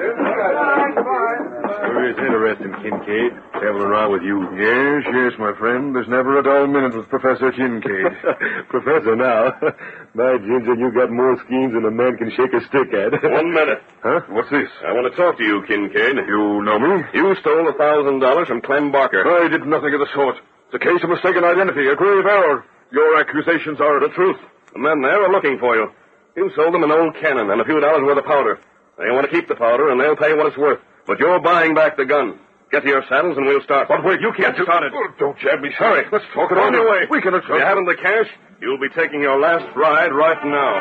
Sure 1.85 2.09
is 2.09 2.16
interesting, 2.16 2.73
Kincaid, 2.81 3.32
traveling 3.59 3.82
around 3.91 4.12
with 4.12 4.23
you. 4.23 4.39
Yes, 4.55 5.03
yes, 5.11 5.32
my 5.39 5.53
friend. 5.59 5.95
There's 5.95 6.09
never 6.09 6.39
a 6.39 6.43
dull 6.43 6.66
minute 6.66 6.95
with 6.95 7.09
Professor 7.11 7.51
Kincaid. 7.51 8.15
Professor 8.70 9.16
now. 9.16 9.53
My 10.15 10.39
Ginger, 10.39 10.78
you 10.78 10.95
got 10.95 11.11
more 11.11 11.35
schemes 11.45 11.74
than 11.74 11.85
a 11.85 11.91
man 11.91 12.16
can 12.16 12.31
shake 12.31 12.55
a 12.55 12.62
stick 12.70 12.95
at. 12.95 13.11
One 13.35 13.53
minute. 13.53 13.82
Huh? 14.03 14.20
What's 14.31 14.51
this? 14.51 14.70
I 14.86 14.93
want 14.95 15.11
to 15.11 15.16
talk 15.19 15.36
to 15.36 15.45
you, 15.45 15.62
Kincaid. 15.66 16.15
You 16.31 16.62
know 16.62 16.78
me? 16.78 17.03
You 17.12 17.35
stole 17.43 17.69
a 17.69 17.74
thousand 17.74 18.20
dollars 18.20 18.47
from 18.49 18.62
Clem 18.62 18.93
Barker. 18.93 19.27
I 19.27 19.49
did 19.49 19.66
nothing 19.66 19.93
of 19.93 20.01
the 20.01 20.09
sort. 20.15 20.36
It's 20.70 20.78
a 20.78 20.78
case 20.78 21.03
of 21.03 21.11
mistaken 21.11 21.43
identity, 21.43 21.89
a 21.91 21.97
grave 21.97 22.24
error. 22.24 22.65
Your 22.93 23.19
accusations 23.19 23.81
are 23.81 23.99
The 23.99 24.15
truth. 24.15 24.39
The 24.73 24.78
men 24.78 25.03
there 25.03 25.23
are 25.27 25.32
looking 25.32 25.59
for 25.59 25.74
you. 25.77 25.91
You 26.36 26.51
sold 26.56 26.74
them 26.74 26.82
an 26.82 26.90
old 26.90 27.15
cannon 27.20 27.51
and 27.51 27.61
a 27.61 27.65
few 27.65 27.78
dollars 27.81 28.02
worth 28.02 28.19
of 28.19 28.24
powder. 28.24 28.59
They 28.98 29.11
want 29.11 29.31
to 29.31 29.32
keep 29.32 29.48
the 29.48 29.55
powder, 29.55 29.90
and 29.90 30.01
they'll 30.01 30.16
pay 30.16 30.35
what 30.35 30.47
it's 30.47 30.56
worth. 30.56 30.81
But 31.06 31.19
you're 31.19 31.40
buying 31.40 31.74
back 31.74 31.97
the 31.97 32.05
gun. 32.05 32.39
Get 32.73 32.82
to 32.82 32.89
your 32.89 33.05
saddles, 33.09 33.36
and 33.36 33.47
we'll 33.47 33.62
start. 33.62 33.86
But 33.89 34.02
wait, 34.05 34.20
you 34.20 34.32
can't 34.36 34.56
Get 34.56 34.65
started. 34.65 34.93
Oh, 34.94 35.09
don't 35.19 35.39
jab 35.39 35.61
me, 35.61 35.70
sir. 35.78 35.85
Hurry. 35.85 36.06
Let's 36.11 36.24
talk 36.35 36.51
it 36.51 36.59
On 36.59 36.73
your 36.73 36.90
way. 36.90 37.06
We 37.11 37.20
can 37.20 37.35
If 37.35 37.44
you 37.47 37.55
haven't 37.55 37.86
the 37.86 37.94
cash, 37.94 38.27
you'll 38.61 38.81
be 38.81 38.89
taking 38.89 39.23
your 39.23 39.39
last 39.39 39.65
ride 39.77 40.12
right 40.12 40.43
now. 40.44 40.74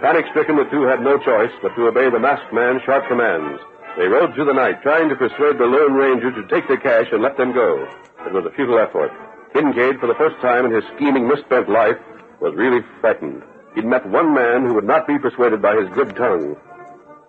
Panic 0.00 0.26
stricken, 0.30 0.56
the 0.56 0.64
two 0.70 0.82
had 0.86 1.02
no 1.02 1.18
choice 1.18 1.52
but 1.62 1.74
to 1.74 1.88
obey 1.88 2.08
the 2.10 2.18
masked 2.18 2.52
man's 2.52 2.82
sharp 2.86 3.06
commands. 3.08 3.60
They 3.98 4.06
rode 4.06 4.34
through 4.34 4.46
the 4.46 4.54
night, 4.54 4.82
trying 4.82 5.08
to 5.08 5.16
persuade 5.16 5.58
the 5.58 5.66
Lone 5.66 5.94
Ranger 5.94 6.30
to 6.30 6.46
take 6.46 6.68
their 6.68 6.78
cash 6.78 7.06
and 7.10 7.22
let 7.22 7.36
them 7.36 7.52
go. 7.52 7.88
It 8.26 8.32
was 8.32 8.46
a 8.46 8.54
futile 8.54 8.78
effort. 8.78 9.10
Kincaid, 9.52 9.98
for 10.00 10.06
the 10.06 10.14
first 10.18 10.36
time 10.40 10.66
in 10.66 10.72
his 10.72 10.84
scheming, 10.96 11.26
misspent 11.28 11.68
life, 11.68 11.96
was 12.40 12.54
really 12.56 12.80
frightened. 13.00 13.42
He'd 13.74 13.84
met 13.84 14.06
one 14.08 14.34
man 14.34 14.66
who 14.66 14.74
would 14.74 14.86
not 14.86 15.06
be 15.06 15.18
persuaded 15.18 15.60
by 15.62 15.76
his 15.76 15.88
good 15.94 16.14
tongue. 16.16 16.56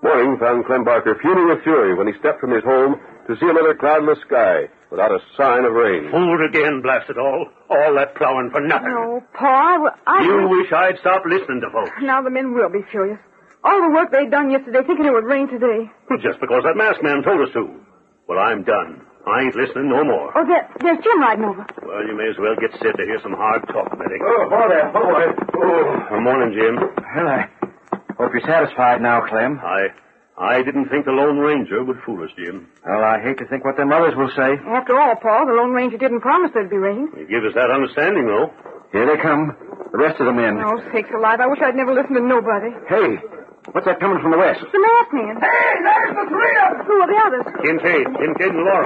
Morning 0.02 0.38
found 0.39 0.65
Clem 0.65 0.84
Barker 0.84 1.18
fuming 1.22 1.48
with 1.49 1.64
fury 1.64 1.93
when 1.93 2.07
he 2.07 2.14
stepped 2.19 2.41
from 2.41 2.52
his 2.52 2.64
home 2.64 2.95
to 3.27 3.35
see 3.38 3.45
another 3.45 3.76
cloudless 3.76 4.18
sky 4.26 4.65
without 4.89 5.11
a 5.11 5.19
sign 5.38 5.64
of 5.65 5.73
rain. 5.73 6.10
Fooled 6.10 6.41
again, 6.49 6.81
blast 6.81 7.10
it 7.10 7.18
all. 7.18 7.45
All 7.69 7.93
that 7.95 8.15
plowing 8.15 8.49
for 8.52 8.61
nothing. 8.61 8.89
Oh, 8.91 9.22
Pa, 9.34 9.45
I, 9.45 9.73
w- 9.77 9.91
I 10.07 10.23
You 10.26 10.48
wish 10.49 10.72
I'd 10.73 10.98
stopped 10.99 11.27
listening 11.27 11.61
to 11.61 11.69
folks. 11.69 11.91
Now 12.02 12.22
the 12.23 12.31
men 12.31 12.53
will 12.53 12.69
be 12.69 12.81
furious. 12.89 13.19
All 13.64 13.80
the 13.80 13.93
work 13.93 14.10
they'd 14.11 14.31
done 14.31 14.49
yesterday, 14.49 14.81
thinking 14.88 15.06
it 15.06 15.14
would 15.14 15.23
rain 15.26 15.48
today. 15.48 15.85
Just 16.23 16.41
because 16.41 16.64
that 16.65 16.76
masked 16.76 17.03
man 17.03 17.22
told 17.22 17.48
us 17.48 17.53
to. 17.53 17.69
Well, 18.27 18.39
I'm 18.39 18.64
done. 18.64 19.06
I 19.27 19.45
ain't 19.45 19.56
listening 19.56 19.89
no 19.89 20.03
more. 20.03 20.34
Oh, 20.35 20.45
there, 20.45 20.65
there's 20.81 20.98
Jim 21.03 21.22
riding 21.22 21.45
over. 21.45 21.65
Well, 21.85 22.02
you 22.07 22.18
may 22.18 22.30
as 22.30 22.38
well 22.41 22.56
get 22.60 22.72
set 22.81 22.98
to 22.98 23.03
hear 23.06 23.19
some 23.22 23.34
hard 23.38 23.61
talk, 23.69 23.93
Medic. 23.98 24.22
Oh, 24.23 24.49
boy 24.49 24.65
there, 24.68 24.89
boy. 24.91 25.23
Oh, 25.61 26.06
good 26.10 26.23
morning, 26.26 26.57
Jim. 26.57 26.76
Well, 26.77 27.27
I 27.30 27.49
hope 28.18 28.34
you're 28.34 28.41
satisfied 28.45 29.02
now, 29.02 29.22
Clem. 29.27 29.60
I 29.61 29.93
I 30.38 30.64
didn't 30.64 30.89
think 30.89 31.06
the 31.06 31.11
Lone 31.14 31.38
Ranger 31.38 31.84
would 31.84 32.02
fool 32.06 32.23
us, 32.23 32.31
Jim. 32.35 32.68
Well, 32.84 33.03
I 33.03 33.22
hate 33.22 33.38
to 33.39 33.45
think 33.45 33.64
what 33.64 33.77
them 33.77 33.91
others 33.93 34.15
will 34.18 34.31
say. 34.35 34.57
After 34.65 34.98
all, 34.99 35.15
Paul, 35.22 35.45
the 35.45 35.53
Lone 35.53 35.72
Ranger 35.72 35.98
didn't 35.98 36.22
promise 36.22 36.49
there'd 36.53 36.69
be 36.69 36.77
rain. 36.81 37.14
He 37.14 37.26
give 37.30 37.45
us 37.45 37.53
that 37.53 37.69
understanding, 37.69 38.26
though. 38.26 38.49
Here 38.91 39.06
they 39.06 39.22
come. 39.22 39.53
The 39.91 39.98
rest 39.99 40.19
of 40.19 40.26
the 40.26 40.34
men. 40.34 40.57
Oh, 40.65 40.81
sakes 40.91 41.10
alive, 41.14 41.39
I 41.39 41.48
wish 41.48 41.60
I'd 41.61 41.76
never 41.76 41.93
listened 41.93 42.15
to 42.15 42.23
nobody. 42.26 42.72
Hey, 42.89 43.22
what's 43.70 43.86
that 43.86 44.00
coming 44.02 44.18
from 44.22 44.32
the 44.34 44.42
west? 44.42 44.60
It's 44.66 44.74
the 44.74 44.82
masked 44.82 45.14
man. 45.14 45.38
Hey, 45.38 45.74
there's 45.86 46.14
the 46.18 46.26
three 46.26 46.56
of 46.66 46.70
them! 46.74 46.86
Who 46.90 46.96
are 46.98 47.10
the 47.10 47.20
others? 47.22 47.46
Kincaid, 47.62 48.06
Kincaid 48.18 48.52
and 48.58 48.66
Laura. 48.66 48.86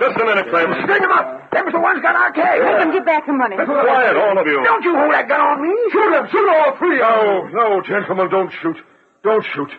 Just 0.00 0.16
a 0.16 0.24
minute, 0.24 0.46
Clem. 0.48 0.68
String 0.88 1.02
them 1.04 1.12
up! 1.12 1.52
Them's 1.52 1.72
the 1.72 1.80
ones 1.80 2.00
got 2.00 2.16
our 2.16 2.32
cash! 2.32 2.58
Make 2.64 2.78
them 2.80 2.92
give 2.92 3.04
back 3.04 3.26
the 3.28 3.36
money. 3.36 3.56
Quiet, 3.60 4.16
all 4.16 4.36
of 4.40 4.46
you. 4.48 4.64
Don't 4.64 4.84
you 4.84 4.96
hold 4.96 5.12
that 5.12 5.28
gun 5.28 5.40
on 5.40 5.58
me! 5.60 5.74
Shoot 5.92 6.10
them! 6.10 6.24
Shoot 6.32 6.48
all 6.48 6.72
three! 6.80 6.98
No, 6.98 7.46
no, 7.52 7.66
gentlemen, 7.84 8.28
don't 8.32 8.50
shoot. 8.64 8.78
Don't 9.22 9.44
shoot. 9.54 9.70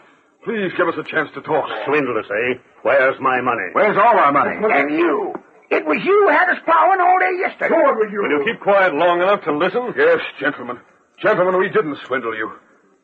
Please 0.46 0.72
give 0.78 0.88
us 0.88 0.96
a 1.00 1.04
chance 1.04 1.32
to 1.34 1.42
talk. 1.42 1.66
Swindlers, 1.88 2.28
eh? 2.30 2.60
Where's 2.84 3.20
my 3.20 3.42
money? 3.42 3.72
Where's 3.74 3.98
all 3.98 4.16
our 4.20 4.32
money? 4.32 4.60
And 4.60 4.92
you! 4.92 5.34
It 5.72 5.86
was 5.86 5.98
you 6.04 6.28
who 6.28 6.30
had 6.30 6.50
us 6.50 6.62
plowing 6.66 7.00
all 7.02 7.18
day 7.18 7.34
yesterday. 7.40 7.70
Go 7.70 7.82
on 7.82 7.98
with 7.98 8.12
you. 8.12 8.22
Will 8.22 8.30
you 8.30 8.44
keep 8.46 8.62
quiet 8.62 8.94
long 8.94 9.22
enough 9.22 9.42
to 9.46 9.58
listen? 9.58 9.94
Yes, 9.98 10.20
gentlemen. 10.40 10.78
Gentlemen, 11.22 11.60
we 11.60 11.70
didn't 11.70 11.98
swindle 12.06 12.36
you. 12.36 12.52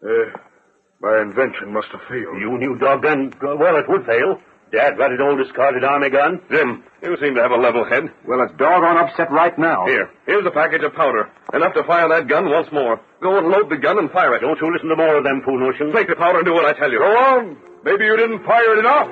Uh, 0.03 0.38
my 1.02 1.22
invention 1.22 1.72
must 1.73 1.88
have 1.90 2.02
failed. 2.10 2.40
You 2.40 2.57
knew 2.57 2.77
doggone 2.77 3.34
well 3.41 3.77
it 3.77 3.88
would 3.88 4.06
fail. 4.06 4.40
Dad 4.72 4.98
got 4.98 5.11
it 5.11 5.19
old 5.19 5.40
discarded 5.41 5.84
army 5.84 6.10
gun. 6.10 6.41
Jim, 6.52 6.84
you 7.02 7.18
seem 7.19 7.34
to 7.36 7.41
have 7.41 7.52
a 7.52 7.57
level 7.57 7.86
head. 7.86 8.03
Well, 8.27 8.41
it's 8.44 8.53
doggone 8.57 8.98
upset 8.98 9.31
right 9.31 9.57
now. 9.57 9.88
Here, 9.88 10.11
here's 10.27 10.45
a 10.45 10.52
package 10.52 10.84
of 10.84 10.94
powder. 10.94 11.31
Enough 11.53 11.73
to 11.73 11.84
fire 11.86 12.07
that 12.10 12.27
gun 12.27 12.49
once 12.49 12.72
more. 12.72 13.02
Go 13.22 13.38
and 13.40 13.48
load 13.48 13.69
the 13.69 13.77
gun 13.77 13.98
and 13.98 14.11
fire 14.11 14.36
it. 14.36 14.41
Don't 14.41 14.60
you 14.61 14.72
listen 14.72 14.90
to 14.90 14.95
more 14.95 15.18
of 15.18 15.23
them 15.23 15.41
fool 15.44 15.60
notions. 15.60 15.94
Take 15.95 16.07
the 16.07 16.15
powder 16.15 16.40
and 16.40 16.45
do 16.45 16.53
what 16.53 16.65
I 16.65 16.73
tell 16.73 16.91
you. 16.91 16.99
Go 16.99 17.06
on. 17.18 17.57
Maybe 17.84 18.06
you 18.06 18.15
didn't 18.18 18.45
fire 18.45 18.73
it 18.76 18.80
enough. 18.80 19.10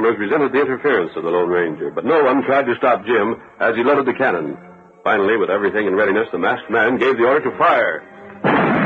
Farmers 0.00 0.18
resented 0.18 0.50
the 0.52 0.60
interference 0.60 1.12
of 1.14 1.22
the 1.24 1.28
Lone 1.28 1.50
Ranger, 1.50 1.90
but 1.90 2.06
no 2.06 2.24
one 2.24 2.42
tried 2.42 2.64
to 2.64 2.74
stop 2.78 3.04
Jim 3.04 3.36
as 3.60 3.76
he 3.76 3.84
loaded 3.84 4.06
the 4.06 4.16
cannon. 4.16 4.56
Finally, 5.04 5.36
with 5.36 5.50
everything 5.50 5.86
in 5.86 5.94
readiness, 5.94 6.26
the 6.32 6.38
masked 6.38 6.70
man 6.70 6.96
gave 6.96 7.18
the 7.18 7.24
order 7.24 7.50
to 7.50 7.58
fire. 7.58 8.79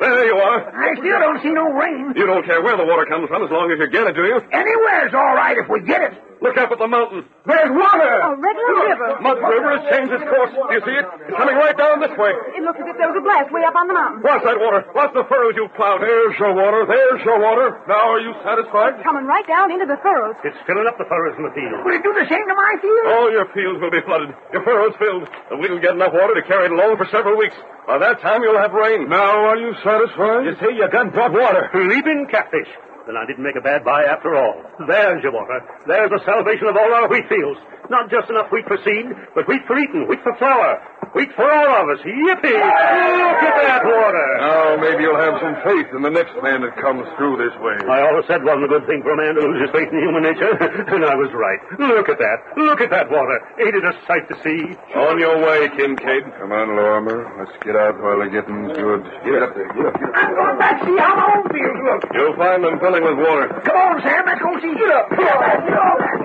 Oh! 0.00 0.04
There 0.04 0.26
you 0.26 0.36
are. 0.36 0.60
I 0.72 0.94
still 0.96 1.18
don't 1.20 1.40
see 1.42 1.50
no 1.50 1.72
rain. 1.72 2.12
You 2.16 2.26
don't 2.26 2.44
care 2.44 2.62
where 2.62 2.76
the 2.76 2.84
water 2.84 3.06
comes 3.06 3.28
from 3.28 3.44
as 3.44 3.50
long 3.50 3.70
as 3.72 3.78
you 3.78 3.88
get 3.88 4.06
it, 4.06 4.14
do 4.14 4.24
you? 4.24 4.38
Anywhere's 4.52 5.14
all 5.14 5.34
right 5.34 5.56
if 5.56 5.68
we 5.68 5.80
get 5.80 6.02
it. 6.02 6.12
Look 6.36 6.60
up 6.60 6.68
at 6.68 6.76
the 6.76 6.84
mountain. 6.86 7.24
There's 7.48 7.72
water. 7.72 8.12
Oh, 8.20 8.36
a 8.36 8.40
regular 8.40 8.92
river. 8.92 9.08
Mud 9.24 9.40
River 9.40 9.70
has 9.72 9.82
changed 9.88 10.12
its 10.12 10.26
course. 10.28 10.52
Do 10.52 10.68
you 10.68 10.84
see 10.84 10.92
it? 11.00 11.06
It's 11.24 11.32
coming 11.32 11.56
right 11.56 11.72
down 11.72 11.96
this 12.04 12.12
way. 12.12 12.28
It 12.52 12.60
looks 12.60 12.76
as 12.76 12.92
if 12.92 12.96
there 13.00 13.08
was 13.08 13.16
a 13.16 13.24
blast 13.24 13.48
way 13.48 13.64
up 13.64 13.72
on 13.72 13.88
the 13.88 13.96
mountain. 13.96 14.20
Watch 14.20 14.44
that 14.44 14.60
water. 14.60 14.84
Watch 14.92 15.16
the 15.16 15.24
furrows 15.32 15.56
you've 15.56 15.72
plowed. 15.72 16.04
There's 16.04 16.36
your 16.36 16.52
water. 16.52 16.84
There's 16.84 17.24
your 17.24 17.40
water. 17.40 17.80
Now, 17.88 18.12
are 18.12 18.20
you 18.20 18.36
satisfied? 18.44 19.00
Coming 19.00 19.24
right 19.24 19.48
down 19.48 19.72
into 19.72 19.88
the 19.88 19.96
furrows. 20.04 20.36
It's 20.44 20.60
filling 20.68 20.84
up 20.84 21.00
the 21.00 21.08
furrows 21.08 21.40
in 21.40 21.48
the 21.48 21.54
field. 21.56 21.80
Will 21.88 21.96
it 21.96 22.04
do 22.04 22.12
the 22.12 22.28
same 22.28 22.44
to 22.44 22.52
my 22.52 22.72
field? 22.84 23.04
All 23.16 23.32
your 23.32 23.48
fields 23.56 23.80
will 23.80 23.94
be 23.96 24.04
flooded. 24.04 24.36
Your 24.52 24.60
furrows 24.60 24.92
filled. 25.00 25.24
And 25.48 25.56
we'll 25.64 25.80
get 25.80 25.96
enough 25.96 26.12
water 26.12 26.36
to 26.36 26.44
carry 26.44 26.68
it 26.68 26.72
along 26.76 27.00
for 27.00 27.08
several 27.08 27.40
weeks. 27.40 27.56
By 27.88 27.96
that 28.02 28.20
time, 28.20 28.44
you'll 28.44 28.60
have 28.60 28.76
rain. 28.76 29.08
Now, 29.08 29.48
are 29.48 29.56
you 29.56 29.72
satisfied? 29.86 30.42
You 30.50 30.54
see, 30.58 30.74
your 30.74 30.90
gun 30.90 31.10
brought 31.14 31.30
water. 31.32 31.70
Leaping 31.74 32.26
catfish. 32.26 32.68
Then 33.06 33.14
I 33.14 33.22
didn't 33.24 33.46
make 33.46 33.54
a 33.54 33.62
bad 33.62 33.86
buy 33.86 34.02
after 34.02 34.34
all. 34.34 34.58
There's 34.82 35.22
your 35.22 35.30
water. 35.30 35.62
There's 35.86 36.10
the 36.10 36.18
salvation 36.26 36.66
of 36.66 36.74
all 36.74 36.90
our 36.90 37.06
wheat 37.06 37.30
fields. 37.30 37.60
Not 37.90 38.10
just 38.10 38.28
enough 38.30 38.50
wheat 38.50 38.66
for 38.66 38.78
seed, 38.82 39.06
but 39.34 39.46
wheat 39.48 39.62
for 39.66 39.78
eating, 39.78 40.06
wheat 40.08 40.20
for 40.22 40.34
flour, 40.36 40.82
wheat 41.14 41.30
for 41.36 41.46
all 41.46 41.82
of 41.82 41.86
us. 41.94 42.02
Yippee! 42.02 42.50
Look 42.50 43.42
at 43.46 43.56
that 43.62 43.82
water. 43.86 44.26
Now, 44.40 44.76
maybe 44.82 45.02
you'll 45.06 45.18
have 45.20 45.38
some 45.38 45.56
faith 45.62 45.88
in 45.94 46.02
the 46.02 46.10
next 46.10 46.34
man 46.42 46.62
that 46.66 46.74
comes 46.82 47.06
through 47.16 47.38
this 47.38 47.54
way. 47.62 47.78
I 47.86 48.02
always 48.10 48.26
said 48.26 48.42
wasn't 48.42 48.66
a 48.66 48.72
good 48.72 48.86
thing 48.86 49.02
for 49.02 49.14
a 49.14 49.18
man 49.18 49.34
to 49.38 49.40
lose 49.46 49.60
his 49.62 49.70
faith 49.70 49.88
in 49.92 49.98
human 50.02 50.22
nature, 50.26 50.50
and 50.94 51.04
I 51.06 51.14
was 51.14 51.30
right. 51.32 51.60
Look 51.78 52.08
at 52.10 52.18
that. 52.18 52.38
Look 52.58 52.80
at 52.80 52.90
that 52.90 53.10
water. 53.10 53.38
Ain't 53.62 53.74
it 53.74 53.84
a 53.86 53.94
sight 54.06 54.26
to 54.28 54.36
see? 54.42 54.60
On 54.98 55.18
your 55.18 55.38
way, 55.42 55.68
Kincaid. 55.76 56.24
Come 56.42 56.52
on, 56.52 56.74
Lorimer. 56.74 57.22
Let's 57.38 57.54
get 57.62 57.76
out 57.76 57.96
while 58.02 58.18
the 58.18 58.28
getting's 58.30 58.74
good. 58.74 59.02
Get 59.24 59.42
up 59.42 59.54
there. 59.54 59.68
Get 59.72 59.86
up. 59.86 59.94
Get 59.94 60.10
up. 60.10 60.16
I'm 60.16 60.34
going 60.34 60.58
back 60.58 60.80
to 60.80 60.86
see 60.86 60.96
how 60.98 61.14
my 61.14 61.26
own 61.38 61.44
fields 61.54 61.80
look. 61.86 62.02
You'll 62.14 62.36
find 62.36 62.60
them 62.64 62.76
filling 62.80 63.04
with 63.04 63.18
water. 63.18 63.46
Come 63.62 63.76
on, 63.76 64.02
Sam. 64.02 64.22
Let's 64.26 64.42
go 64.42 64.50
see. 64.60 64.74
Get 64.74 64.90
up. 64.90 65.06
Get 65.10 65.28
up. 65.28 65.40
Get 65.64 65.76
up. 65.76 66.15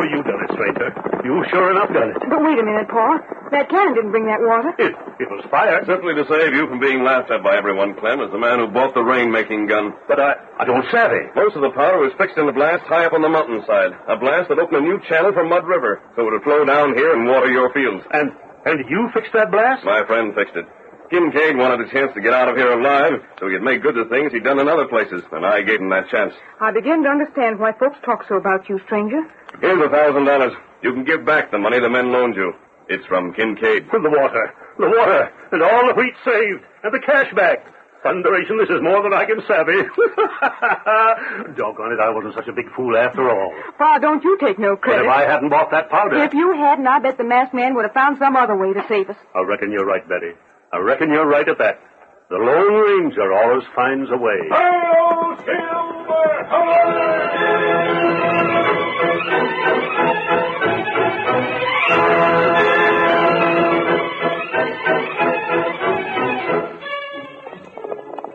Well, 0.00 0.08
you 0.08 0.24
done 0.24 0.40
it, 0.40 0.50
stranger. 0.56 0.88
You 1.28 1.44
sure 1.52 1.76
enough 1.76 1.92
done 1.92 2.16
it. 2.16 2.24
But 2.24 2.40
wait 2.40 2.56
a 2.56 2.64
minute, 2.64 2.88
Paul. 2.88 3.20
That 3.52 3.68
cannon 3.68 3.92
didn't 3.92 4.16
bring 4.16 4.24
that 4.32 4.40
water. 4.40 4.72
It, 4.80 4.96
it 5.20 5.28
was 5.28 5.44
fire. 5.52 5.84
Simply 5.84 6.16
to 6.16 6.24
save 6.24 6.56
you 6.56 6.64
from 6.72 6.80
being 6.80 7.04
laughed 7.04 7.28
at 7.28 7.44
by 7.44 7.60
everyone, 7.60 7.92
Clem, 8.00 8.24
as 8.24 8.32
the 8.32 8.40
man 8.40 8.64
who 8.64 8.72
bought 8.72 8.96
the 8.96 9.04
rain-making 9.04 9.68
gun. 9.68 9.92
But 10.08 10.16
I, 10.16 10.40
I 10.56 10.64
don't 10.64 10.88
savvy. 10.88 11.28
Most 11.36 11.52
of 11.52 11.60
the 11.60 11.68
powder 11.76 12.00
was 12.00 12.16
fixed 12.16 12.40
in 12.40 12.48
a 12.48 12.52
blast 12.56 12.88
high 12.88 13.04
up 13.04 13.12
on 13.12 13.20
the 13.20 13.28
mountainside. 13.28 13.92
A 14.08 14.16
blast 14.16 14.48
that 14.48 14.56
opened 14.56 14.80
a 14.80 14.88
new 14.88 15.04
channel 15.04 15.36
for 15.36 15.44
Mud 15.44 15.68
River, 15.68 16.00
so 16.16 16.24
it 16.24 16.32
would 16.32 16.48
flow 16.48 16.64
down 16.64 16.96
here 16.96 17.12
and 17.12 17.28
water 17.28 17.52
your 17.52 17.68
fields. 17.76 18.00
And, 18.08 18.32
and 18.64 18.80
you 18.88 19.12
fixed 19.12 19.36
that 19.36 19.52
blast? 19.52 19.84
My 19.84 20.00
friend 20.08 20.32
fixed 20.32 20.56
it. 20.56 20.64
Kincaid 21.10 21.56
wanted 21.56 21.80
a 21.86 21.90
chance 21.90 22.12
to 22.14 22.20
get 22.20 22.32
out 22.32 22.48
of 22.48 22.56
here 22.56 22.70
alive, 22.72 23.20
so 23.38 23.46
he 23.48 23.54
could 23.54 23.62
make 23.62 23.82
good 23.82 23.96
the 23.96 24.04
things 24.08 24.32
he'd 24.32 24.44
done 24.44 24.58
in 24.60 24.68
other 24.68 24.86
places, 24.86 25.22
and 25.32 25.44
I 25.44 25.62
gave 25.62 25.80
him 25.80 25.90
that 25.90 26.08
chance. 26.08 26.32
I 26.60 26.70
begin 26.70 27.02
to 27.02 27.08
understand 27.10 27.58
why 27.58 27.72
folks 27.72 27.98
talk 28.04 28.24
so 28.28 28.36
about 28.36 28.68
you, 28.68 28.78
stranger. 28.86 29.20
Here's 29.60 29.82
a 29.84 29.88
thousand 29.90 30.24
dollars. 30.24 30.52
You 30.82 30.92
can 30.94 31.04
give 31.04 31.24
back 31.26 31.50
the 31.50 31.58
money 31.58 31.80
the 31.80 31.90
men 31.90 32.12
loaned 32.12 32.36
you. 32.36 32.54
It's 32.88 33.04
from 33.06 33.34
Kincaid. 33.34 33.88
From 33.90 34.02
the 34.04 34.10
water. 34.10 34.54
The 34.78 34.86
water. 34.88 35.32
And 35.52 35.62
all 35.62 35.86
the 35.88 35.94
wheat 35.94 36.14
saved. 36.24 36.62
And 36.82 36.94
the 36.94 37.00
cash 37.04 37.32
back. 37.34 37.66
Thunderation, 38.02 38.56
this 38.58 38.70
is 38.70 38.80
more 38.80 39.02
than 39.02 39.12
I 39.12 39.26
can 39.26 39.42
savvy. 39.46 39.76
Doggone 41.56 41.92
it, 41.92 42.00
I 42.00 42.08
wasn't 42.10 42.34
such 42.34 42.48
a 42.48 42.52
big 42.52 42.72
fool 42.74 42.96
after 42.96 43.28
all. 43.28 43.52
Pa, 43.76 43.98
don't 43.98 44.24
you 44.24 44.38
take 44.40 44.58
no 44.58 44.70
But 44.76 44.80
credit. 44.82 45.04
if 45.04 45.10
I 45.10 45.22
hadn't 45.22 45.50
bought 45.50 45.70
that 45.72 45.90
powder... 45.90 46.16
If 46.24 46.32
you 46.32 46.52
hadn't, 46.56 46.86
I 46.86 46.98
bet 47.00 47.18
the 47.18 47.24
masked 47.24 47.52
man 47.54 47.74
would 47.74 47.84
have 47.84 47.92
found 47.92 48.16
some 48.18 48.36
other 48.36 48.56
way 48.56 48.72
to 48.72 48.82
save 48.88 49.10
us. 49.10 49.16
I 49.34 49.40
reckon 49.42 49.70
you're 49.70 49.84
right, 49.84 50.06
Betty. 50.08 50.32
I 50.72 50.78
reckon 50.78 51.10
you're 51.10 51.26
right 51.26 51.48
at 51.48 51.58
that. 51.58 51.80
The 52.28 52.36
Lone 52.36 52.74
Ranger 52.74 53.32
always 53.32 53.64
finds 53.74 54.08
a 54.10 54.16
way. 54.16 54.38
Oh, 54.52 55.36
Silver! 55.38 57.50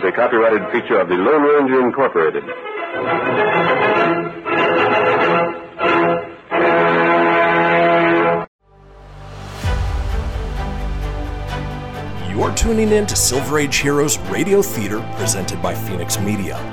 is 0.04 0.10
a 0.10 0.12
copyrighted 0.12 0.70
feature 0.72 1.00
of 1.00 1.08
the 1.08 1.16
Lone 1.16 1.44
Ranger 1.44 1.86
Incorporated. 1.86 2.44
You're 12.30 12.54
tuning 12.56 12.90
in 12.90 13.06
to 13.08 13.16
Silver 13.16 13.60
Age 13.60 13.78
Heroes 13.78 14.18
Radio 14.30 14.62
Theater 14.62 15.00
presented 15.16 15.62
by 15.62 15.74
Fenix 15.74 16.20
Media. 16.20 16.73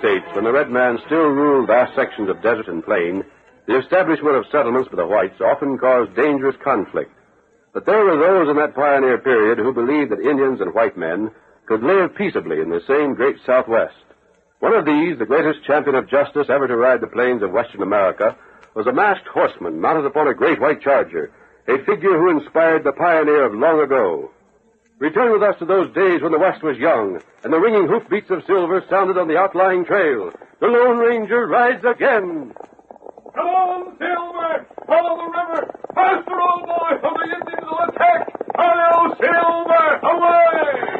States, 0.00 0.24
when 0.32 0.44
the 0.44 0.52
red 0.52 0.70
man 0.70 0.98
still 1.04 1.28
ruled 1.28 1.68
vast 1.68 1.94
sections 1.94 2.30
of 2.30 2.42
desert 2.42 2.68
and 2.68 2.82
plain, 2.84 3.22
the 3.66 3.78
establishment 3.78 4.34
of 4.34 4.46
settlements 4.50 4.88
for 4.88 4.96
the 4.96 5.06
whites 5.06 5.40
often 5.40 5.76
caused 5.76 6.16
dangerous 6.16 6.56
conflict. 6.64 7.12
But 7.74 7.84
there 7.84 8.04
were 8.04 8.16
those 8.16 8.48
in 8.48 8.56
that 8.56 8.74
pioneer 8.74 9.18
period 9.18 9.58
who 9.58 9.72
believed 9.72 10.10
that 10.10 10.24
Indians 10.24 10.60
and 10.60 10.74
white 10.74 10.96
men 10.96 11.30
could 11.66 11.82
live 11.82 12.16
peaceably 12.16 12.60
in 12.60 12.70
the 12.70 12.80
same 12.88 13.14
great 13.14 13.36
Southwest. 13.44 13.94
One 14.60 14.72
of 14.72 14.86
these, 14.86 15.18
the 15.18 15.26
greatest 15.26 15.64
champion 15.64 15.94
of 15.94 16.08
justice 16.08 16.48
ever 16.48 16.66
to 16.66 16.76
ride 16.76 17.00
the 17.00 17.06
plains 17.06 17.42
of 17.42 17.52
Western 17.52 17.82
America, 17.82 18.36
was 18.74 18.86
a 18.86 18.92
masked 18.92 19.28
horseman 19.28 19.80
mounted 19.80 20.06
upon 20.06 20.28
a 20.28 20.34
great 20.34 20.60
white 20.60 20.80
charger, 20.80 21.30
a 21.68 21.76
figure 21.84 22.18
who 22.18 22.40
inspired 22.40 22.84
the 22.84 22.92
pioneer 22.92 23.44
of 23.44 23.54
long 23.54 23.80
ago. 23.80 24.30
Return 25.00 25.32
with 25.32 25.42
us 25.42 25.56
to 25.58 25.64
those 25.64 25.90
days 25.94 26.20
when 26.20 26.30
the 26.30 26.38
West 26.38 26.62
was 26.62 26.76
young 26.76 27.18
and 27.42 27.50
the 27.50 27.58
ringing 27.58 27.88
hoofbeats 27.88 28.28
of 28.28 28.44
silver 28.46 28.84
sounded 28.90 29.16
on 29.16 29.28
the 29.28 29.38
outlying 29.38 29.86
trail. 29.86 30.30
The 30.60 30.66
Lone 30.66 30.98
Ranger 30.98 31.46
rides 31.46 31.82
again. 31.82 32.52
Come 33.34 33.46
on, 33.46 33.96
Silver! 33.96 34.66
Follow 34.86 35.16
the 35.16 35.30
river! 35.32 35.72
Faster, 35.94 36.38
old 36.38 36.66
boy, 36.66 37.00
or 37.00 37.16
the 37.16 37.32
Indians 37.32 37.64
will 37.64 37.80
attack! 37.88 38.28
Hello, 38.54 39.14
Silver! 39.16 40.00
Away! 40.04 40.90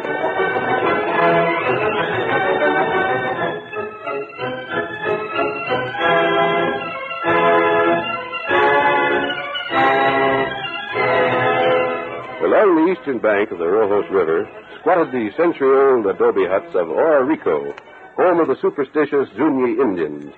Along 12.50 12.82
the 12.82 12.90
eastern 12.90 13.18
bank 13.22 13.52
of 13.52 13.58
the 13.58 13.70
Rojos 13.70 14.10
River 14.10 14.42
squatted 14.80 15.14
the 15.14 15.30
century-old 15.36 16.04
adobe 16.04 16.50
huts 16.50 16.74
of 16.74 16.90
Orarico, 16.90 17.78
home 18.16 18.40
of 18.40 18.48
the 18.48 18.58
superstitious 18.60 19.30
Zuni 19.36 19.78
Indians. 19.78 20.34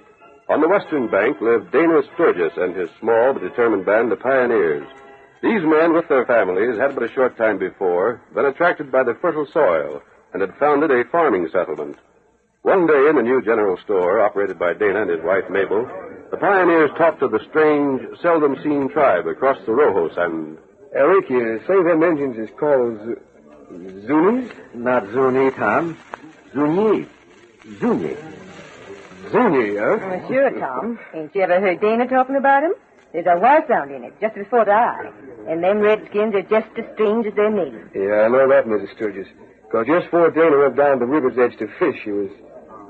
On 0.51 0.60
the 0.60 0.68
western 0.68 1.09
bank 1.09 1.40
lived 1.40 1.72
Dana 1.72 2.02
Sturgis 2.12 2.52
and 2.59 2.76
his 2.76 2.90
small 3.01 3.32
but 3.32 3.40
determined 3.40 3.86
band 3.86 4.12
of 4.12 4.20
pioneers. 4.20 4.84
These 5.40 5.64
men, 5.64 5.94
with 5.94 6.06
their 6.12 6.26
families, 6.26 6.76
had 6.76 6.93
but 6.94 7.09
a 7.09 7.14
short 7.16 7.39
time 7.39 7.56
before 7.56 8.20
been 8.34 8.44
attracted 8.44 8.93
by 8.93 9.05
the 9.05 9.16
fertile 9.22 9.48
soil 9.51 10.02
and 10.34 10.43
had 10.43 10.52
founded 10.60 10.90
a 10.90 11.09
farming 11.09 11.48
settlement. 11.51 11.97
One 12.60 12.86
day 12.86 13.09
in 13.09 13.16
the 13.16 13.24
new 13.24 13.40
general 13.40 13.78
store, 13.84 14.20
operated 14.20 14.59
by 14.59 14.74
Dana 14.74 15.09
and 15.09 15.10
his 15.10 15.24
wife 15.24 15.48
Mabel, 15.48 15.89
the 16.30 16.36
pioneers 16.36 16.90
talked 16.98 17.22
of 17.22 17.32
the 17.32 17.40
strange, 17.48 18.05
seldom 18.20 18.60
seen 18.62 18.90
tribe 18.93 19.26
across 19.26 19.56
the 19.64 19.72
Rojos 19.72 20.18
and. 20.20 20.59
Eric, 20.94 21.31
you 21.31 21.60
say 21.66 21.82
them 21.82 22.02
Indians 22.02 22.36
is 22.39 22.51
called 22.59 22.98
Z- 23.06 23.14
Zunis? 24.06 24.52
Not 24.74 25.06
Zuni, 25.10 25.51
Tom. 25.52 25.97
Zuni. 26.52 27.06
Zuni. 27.81 28.16
Zuni, 29.31 29.77
huh? 29.77 29.98
Oh, 30.02 30.28
sure, 30.28 30.51
Tom. 30.60 30.98
Ain't 31.14 31.35
you 31.35 31.40
ever 31.43 31.60
heard 31.60 31.81
Dana 31.81 32.06
talking 32.09 32.36
about 32.36 32.62
him? 32.64 32.73
There's 33.12 33.27
a 33.27 33.39
Y 33.39 33.60
sound 33.69 33.90
in 33.90 34.05
it, 34.05 34.14
just 34.20 34.35
before 34.35 34.64
the 34.64 34.73
I. 34.73 35.10
And 35.48 35.62
them 35.62 35.78
redskins 35.81 36.35
are 36.35 36.43
just 36.43 36.69
as 36.78 36.85
strange 36.94 37.27
as 37.27 37.35
their 37.35 37.51
name. 37.51 37.90
Yeah, 37.94 38.24
I 38.24 38.28
know 38.28 38.48
that, 38.48 38.66
Mrs. 38.66 38.94
Sturgis. 38.94 39.28
Because 39.64 39.86
just 39.86 40.06
before 40.06 40.31
Dana 40.31 40.59
went 40.59 40.77
down 40.77 40.98
the 40.98 41.06
river's 41.06 41.39
edge 41.39 41.59
to 41.59 41.66
fish, 41.78 42.01
he 42.05 42.12
was. 42.12 42.31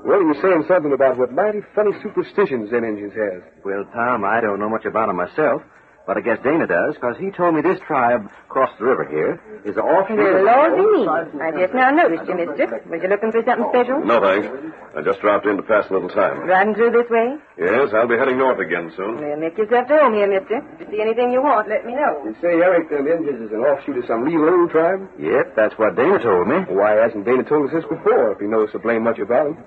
Well, 0.05 0.19
he 0.19 0.25
was 0.25 0.37
saying 0.41 0.65
something 0.67 0.91
about 0.91 1.17
what 1.17 1.31
mighty 1.31 1.61
funny 1.73 1.91
superstitions 2.03 2.71
them 2.71 2.83
Indians 2.83 3.13
has. 3.13 3.41
Well, 3.63 3.85
Tom, 3.93 4.25
I 4.25 4.41
don't 4.41 4.59
know 4.59 4.67
much 4.67 4.83
about 4.83 5.07
him 5.07 5.15
myself, 5.15 5.61
but 6.05 6.17
I 6.17 6.21
guess 6.21 6.37
Dana 6.43 6.67
does, 6.67 6.95
because 6.95 7.15
he 7.17 7.31
told 7.31 7.55
me 7.55 7.61
this 7.61 7.79
tribe 7.87 8.27
across 8.49 8.69
the 8.77 8.85
river 8.85 9.07
here 9.07 9.39
is 9.63 9.77
awful. 9.77 10.15
Well, 10.17 10.43
Lordy 10.43 10.83
me. 10.83 11.39
I 11.39 11.51
just 11.55 11.73
now 11.73 11.89
noticed 11.91 12.27
you, 12.27 12.35
mister. 12.35 12.83
Was 12.91 12.99
you 13.01 13.07
looking 13.07 13.31
for 13.31 13.41
something 13.47 13.69
special? 13.71 14.03
No, 14.03 14.19
thanks. 14.19 14.47
I 14.95 15.01
just 15.01 15.21
dropped 15.21 15.45
in 15.47 15.55
to 15.57 15.63
pass 15.63 15.87
a 15.89 15.93
little 15.93 16.09
time. 16.09 16.43
Riding 16.43 16.75
through 16.75 16.91
this 16.91 17.09
way? 17.09 17.39
Yes, 17.57 17.95
I'll 17.95 18.07
be 18.07 18.17
heading 18.19 18.37
north 18.37 18.59
again 18.59 18.91
soon. 18.95 19.23
Well, 19.23 19.39
make 19.39 19.57
yourself 19.57 19.87
to 19.87 19.95
home 19.95 20.13
here, 20.13 20.27
mister. 20.27 20.59
If 20.75 20.91
you 20.91 20.97
see 20.97 21.01
anything 21.01 21.31
you 21.31 21.41
want, 21.41 21.69
let 21.69 21.85
me 21.85 21.95
know. 21.95 22.19
You 22.27 22.35
say 22.43 22.59
Eric, 22.59 22.91
them 22.91 23.07
Indians 23.07 23.47
is 23.47 23.51
an 23.55 23.63
offshoot 23.63 23.97
of 23.97 24.05
some 24.05 24.23
real 24.27 24.43
old 24.43 24.71
tribe? 24.71 25.07
Yep, 25.17 25.55
that's 25.55 25.73
what 25.79 25.95
Dana 25.95 26.19
told 26.19 26.47
me. 26.51 26.67
Why 26.67 26.99
hasn't 26.99 27.23
Dana 27.23 27.43
told 27.47 27.71
us 27.71 27.73
this 27.73 27.87
before, 27.87 28.33
if 28.35 28.39
he 28.39 28.45
knows 28.45 28.69
so 28.71 28.79
blame 28.79 29.03
much 29.03 29.19
about 29.19 29.47
'em? 29.47 29.57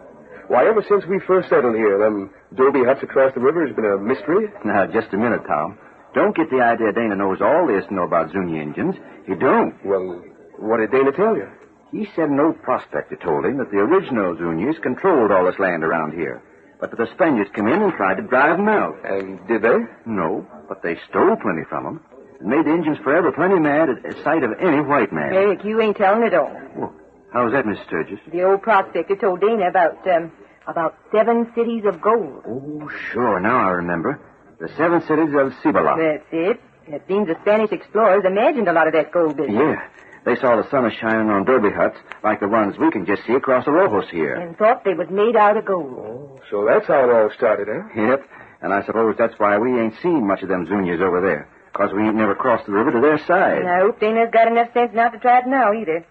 Why, 0.49 0.69
ever 0.69 0.85
since 0.87 1.05
we 1.07 1.19
first 1.27 1.49
settled 1.49 1.75
here, 1.75 1.99
them 1.99 2.31
adobe 2.53 2.85
huts 2.85 3.03
across 3.03 3.35
the 3.35 3.41
river 3.41 3.67
has 3.67 3.75
been 3.75 3.85
a 3.85 3.99
mystery. 3.99 4.47
Now, 4.65 4.87
just 4.87 5.13
a 5.13 5.17
minute, 5.19 5.43
Tom. 5.49 5.79
Don't 6.17 6.35
get 6.35 6.49
the 6.49 6.65
idea 6.65 6.97
Dana 6.97 7.15
knows 7.15 7.43
all 7.45 7.69
this 7.69 7.85
to 7.89 7.95
know 7.95 8.09
about 8.09 8.33
Zuni 8.33 8.59
engines. 8.59 8.97
He 9.29 9.35
don't. 9.37 9.77
Well, 9.85 10.25
what 10.57 10.79
did 10.81 10.91
Dana 10.91 11.13
tell 11.13 11.37
you? 11.37 11.47
He 11.93 12.09
said 12.17 12.31
an 12.31 12.41
old 12.41 12.63
prospector 12.63 13.17
told 13.17 13.45
him 13.45 13.59
that 13.59 13.71
the 13.71 13.85
original 13.85 14.35
Zunis 14.35 14.81
controlled 14.81 15.31
all 15.31 15.45
this 15.45 15.61
land 15.61 15.85
around 15.85 16.13
here. 16.17 16.43
But 16.81 16.91
that 16.91 16.97
the 16.97 17.13
Spaniards 17.15 17.51
came 17.55 17.67
in 17.69 17.83
and 17.83 17.93
tried 17.93 18.17
to 18.17 18.23
drive 18.23 18.57
them 18.57 18.69
out. 18.69 18.97
And 19.05 19.47
did 19.47 19.61
they? 19.61 19.77
No, 20.07 20.47
but 20.69 20.83
they 20.83 20.97
stole 21.09 21.37
plenty 21.37 21.65
from 21.69 21.85
them. 21.85 22.01
And 22.41 22.49
made 22.49 22.65
the 22.65 22.73
Indians 22.73 22.99
forever 23.05 23.31
plenty 23.33 23.61
mad 23.61 23.91
at 23.91 24.03
the 24.03 24.17
sight 24.25 24.43
of 24.43 24.53
any 24.59 24.81
white 24.81 25.13
man. 25.13 25.33
Eric, 25.33 25.65
you 25.65 25.81
ain't 25.83 25.99
telling 25.99 26.23
it 26.23 26.33
all. 26.33 26.93
How's 27.33 27.53
that, 27.53 27.67
Miss 27.67 27.79
Sturgis? 27.87 28.21
The 28.33 28.43
old 28.43 28.63
prospector 28.63 29.17
told 29.17 29.41
Dana 29.43 29.69
about, 29.69 30.07
um, 30.09 30.33
about 30.67 30.97
seven 31.13 31.53
cities 31.55 31.85
of 31.85 32.01
gold. 32.01 32.43
Oh, 32.49 32.89
sure. 33.13 33.39
Now 33.39 33.69
I 33.69 33.71
remember. 33.73 34.19
The 34.59 34.69
seven 34.77 35.01
cities 35.03 35.35
of 35.37 35.53
Cibola. 35.63 35.97
That's 35.99 36.27
it. 36.33 36.61
It 36.89 37.03
seems 37.09 37.27
the 37.27 37.37
Spanish 37.43 37.73
explorers 37.73 38.25
imagined 38.25 38.69
a 38.69 38.73
lot 38.73 38.87
of 38.87 38.95
that 38.95 39.13
gold 39.13 39.37
business. 39.37 39.57
Yeah. 39.59 39.89
They 40.25 40.35
saw 40.37 40.57
the 40.57 40.69
sun 40.71 40.87
is 40.87 40.95
shining 40.95 41.31
on 41.31 41.45
derby 41.45 41.71
huts 41.71 41.99
like 42.25 42.41
the 42.41 42.49
ones 42.49 42.77
we 42.79 42.91
can 42.91 43.07
just 43.07 43.25
see 43.27 43.35
across 43.35 43.65
the 43.65 43.71
Rojos 43.71 44.09
here. 44.11 44.35
And 44.35 44.57
thought 44.57 44.85
they 44.85 44.95
was 44.95 45.09
made 45.11 45.37
out 45.37 45.57
of 45.57 45.65
gold. 45.67 45.95
Oh, 45.99 46.41
So 46.51 46.65
that's 46.65 46.87
how 46.87 47.05
it 47.09 47.13
all 47.13 47.31
started, 47.37 47.69
eh? 47.69 48.01
Yep. 48.11 48.29
And 48.63 48.73
I 48.73 48.85
suppose 48.87 49.15
that's 49.19 49.39
why 49.39 49.59
we 49.59 49.79
ain't 49.79 49.95
seen 50.03 50.27
much 50.27 50.43
of 50.43 50.49
them 50.49 50.67
Zunias 50.67 51.01
over 51.01 51.21
there. 51.21 51.49
Because 51.73 51.93
we 51.93 52.03
ain't 52.03 52.17
never 52.17 52.35
crossed 52.35 52.67
the 52.67 52.73
river 52.73 52.91
to 52.93 53.01
their 53.01 53.19
side. 53.27 53.59
And 53.59 53.69
I 53.69 53.81
hope 53.81 54.01
Dana's 54.01 54.31
got 54.33 54.49
enough 54.49 54.73
sense 54.73 54.91
not 54.95 55.13
to 55.13 55.19
try 55.19 55.41
it 55.41 55.47
now 55.47 55.73
either. 55.75 56.05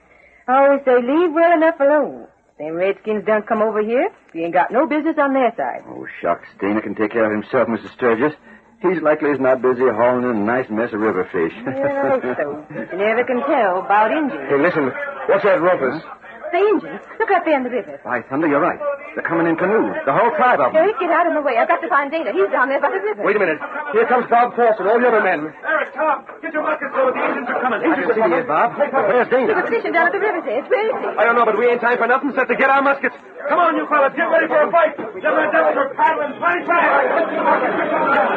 I 0.48 0.64
always 0.64 0.86
say 0.86 0.96
leave 1.02 1.34
well 1.34 1.52
enough 1.52 1.80
alone. 1.80 2.28
Them 2.57 2.73
redskins 2.76 3.26
done 3.26 3.44
come 3.44 3.61
over 3.61 3.82
here. 3.84 4.07
You 4.34 4.44
ain't 4.45 4.53
got 4.53 4.72
no 4.72 4.88
business 4.88 5.15
on 5.19 5.34
their 5.34 5.53
side. 5.57 5.84
Oh, 5.88 6.07
shucks. 6.22 6.48
Dana 6.61 6.82
can 6.82 6.95
take 6.95 7.11
care 7.11 7.26
of 7.26 7.32
himself, 7.32 7.68
Mrs. 7.68 7.91
Sturgis. 7.95 8.34
He's 8.82 9.02
likely 9.02 9.32
as 9.32 9.40
not 9.40 9.61
busy 9.61 9.82
hauling 9.82 10.23
in 10.23 10.36
a 10.38 10.45
nice 10.45 10.69
mess 10.69 10.94
of 10.94 10.99
river 11.02 11.27
fish. 11.32 11.52
Yeah, 11.65 11.84
I 11.84 12.10
hope 12.10 12.23
so. 12.23 12.65
You 12.69 12.98
never 12.98 13.23
can 13.26 13.41
tell 13.44 13.80
about 13.84 14.11
Indians. 14.11 14.48
Hey, 14.48 14.57
listen. 14.61 14.91
What's 15.27 15.44
that 15.44 15.60
rumpus? 15.60 16.03
The 16.52 16.58
Indians. 16.62 17.02
Look 17.20 17.32
up 17.32 17.44
there 17.46 17.58
in 17.58 17.64
the 17.64 17.70
river. 17.74 18.00
By 18.04 18.22
thunder, 18.30 18.48
you're 18.48 18.62
right. 18.64 18.80
They're 19.16 19.24
coming 19.28 19.48
in 19.48 19.56
canoes. 19.56 19.96
The 20.06 20.14
whole 20.14 20.32
tribe 20.36 20.60
of 20.60 20.72
them. 20.72 20.80
Eric, 20.84 21.00
get 21.00 21.10
out 21.12 21.28
of 21.28 21.34
my 21.34 21.42
way. 21.42 21.58
I've 21.58 21.68
got 21.68 21.82
to 21.82 21.90
find 21.90 22.12
Dana. 22.12 22.32
He's 22.32 22.48
down 22.52 22.70
there 22.70 22.80
by 22.80 22.92
the 22.92 23.00
river. 23.02 23.24
Wait 23.24 23.36
a 23.36 23.40
minute. 23.40 23.60
Here 23.92 24.06
comes 24.08 24.28
Bob 24.30 24.56
Force 24.56 24.76
and 24.80 24.88
all 24.88 25.00
the 25.00 25.08
other 25.08 25.24
men. 25.24 25.52
Eric, 25.66 25.94
Tom, 25.96 26.24
get 26.42 26.54
your 26.54 26.64
muskets 26.64 26.92
loaded. 26.96 27.16
The 27.16 27.24
Indians 27.26 27.48
are 27.50 27.60
coming. 27.62 27.80
I 27.82 27.96
can 27.96 28.08
see 28.14 28.24
you, 28.36 28.44
Bob. 28.48 28.78
Where's 28.78 29.28
He 29.28 29.36
Dana? 29.36 29.54
was 29.56 29.68
fishing 29.72 29.92
down 29.96 30.08
at 30.08 30.14
the 30.14 30.20
river's 30.24 30.46
edge. 30.48 30.68
Where 30.70 30.86
is 30.86 30.96
he? 30.96 31.08
I 31.18 31.24
don't 31.26 31.36
know, 31.36 31.46
but 31.46 31.58
we 31.58 31.66
ain't 31.68 31.82
time 31.82 31.98
for 31.98 32.08
nothing 32.08 32.30
except 32.32 32.50
to 32.52 32.58
get 32.60 32.70
our 32.70 32.82
muskets. 32.84 33.16
Come 33.50 33.60
on, 33.60 33.76
you 33.76 33.86
fellas. 33.88 34.14
Get 34.16 34.28
ready 34.30 34.48
for 34.48 34.62
a 34.64 34.72
fight. 34.72 34.96
Them 34.98 35.12
red 35.16 35.52
devils 35.52 35.78
are 35.78 35.90
paddling 35.96 36.34
plenty 36.40 36.64
fast. 36.66 38.36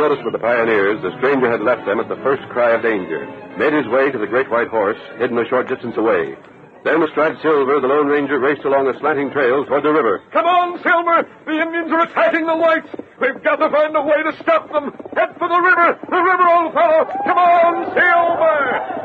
Unnoticed 0.00 0.24
by 0.24 0.32
the 0.32 0.38
pioneers, 0.38 0.96
the 1.02 1.12
stranger 1.18 1.50
had 1.50 1.60
left 1.60 1.84
them 1.84 2.00
at 2.00 2.08
the 2.08 2.16
first 2.24 2.40
cry 2.48 2.70
of 2.70 2.80
danger, 2.80 3.28
made 3.58 3.74
his 3.74 3.86
way 3.92 4.10
to 4.10 4.16
the 4.16 4.26
great 4.26 4.48
white 4.48 4.68
horse, 4.68 4.96
hidden 5.18 5.36
a 5.36 5.44
short 5.44 5.68
distance 5.68 5.94
away. 5.98 6.38
Then, 6.84 7.02
astride 7.02 7.36
Silver, 7.42 7.78
the 7.80 7.86
Lone 7.86 8.06
Ranger 8.06 8.38
raced 8.38 8.64
along 8.64 8.88
a 8.88 8.98
slanting 8.98 9.30
trail 9.30 9.62
toward 9.66 9.82
the 9.84 9.92
river. 9.92 10.22
Come 10.32 10.46
on, 10.46 10.80
Silver! 10.80 11.28
The 11.44 11.52
Indians 11.52 11.92
are 11.92 12.00
attacking 12.00 12.46
the 12.46 12.56
whites! 12.56 12.88
We've 13.20 13.44
got 13.44 13.56
to 13.56 13.68
find 13.68 13.94
a 13.94 14.00
way 14.00 14.22
to 14.24 14.32
stop 14.40 14.72
them! 14.72 14.88
Head 15.12 15.36
for 15.36 15.52
the 15.52 15.60
river! 15.60 15.98
The 16.08 16.22
river, 16.24 16.48
old 16.48 16.72
fellow! 16.72 17.04
Come 17.04 17.36
on, 17.36 17.92
Silver! 17.92 19.00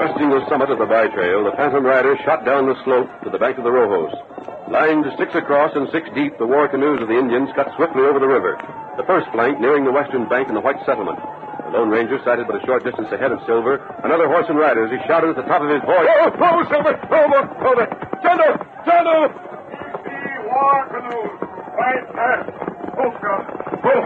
Cresting 0.00 0.32
the 0.32 0.40
summit 0.48 0.72
of 0.72 0.80
the 0.80 0.88
by 0.88 1.12
trail, 1.12 1.44
the 1.44 1.52
Phantom 1.60 1.84
Rider 1.84 2.16
shot 2.24 2.40
down 2.48 2.64
the 2.64 2.72
slope 2.88 3.12
to 3.20 3.28
the 3.28 3.36
bank 3.36 3.60
of 3.60 3.68
the 3.68 3.70
Rojos. 3.70 4.08
Lined 4.72 5.04
six 5.20 5.28
across 5.36 5.76
and 5.76 5.92
six 5.92 6.08
deep, 6.16 6.40
the 6.40 6.48
war 6.48 6.72
canoes 6.72 7.04
of 7.04 7.08
the 7.12 7.20
Indians 7.20 7.52
cut 7.52 7.68
swiftly 7.76 8.08
over 8.08 8.16
the 8.16 8.24
river. 8.24 8.56
The 8.96 9.04
first 9.04 9.28
flank 9.36 9.60
nearing 9.60 9.84
the 9.84 9.92
western 9.92 10.24
bank 10.24 10.48
in 10.48 10.56
the 10.56 10.64
white 10.64 10.80
settlement. 10.88 11.20
The 11.20 11.76
Lone 11.76 11.92
Ranger 11.92 12.16
sighted 12.24 12.48
but 12.48 12.56
a 12.56 12.64
short 12.64 12.80
distance 12.80 13.12
ahead 13.12 13.28
of 13.28 13.44
Silver, 13.44 13.76
another 14.00 14.24
horse 14.24 14.48
and 14.48 14.56
rider 14.56 14.88
as 14.88 14.90
he 14.90 14.96
shouted 15.04 15.36
at 15.36 15.36
the 15.36 15.44
top 15.44 15.60
of 15.60 15.68
his 15.68 15.84
voice. 15.84 16.08
Oh, 16.08 16.32
oh, 16.32 16.64
Silver! 16.72 16.96
Over! 16.96 17.40
Over! 17.60 17.84
Tonto! 18.24 18.56
Tonto! 18.88 19.16
War 20.48 20.80
canoes! 20.96 21.32
Right 21.76 22.04
there! 22.16 22.40
Oh, 23.04 23.12
God! 23.20 23.44
Oh! 23.84 24.00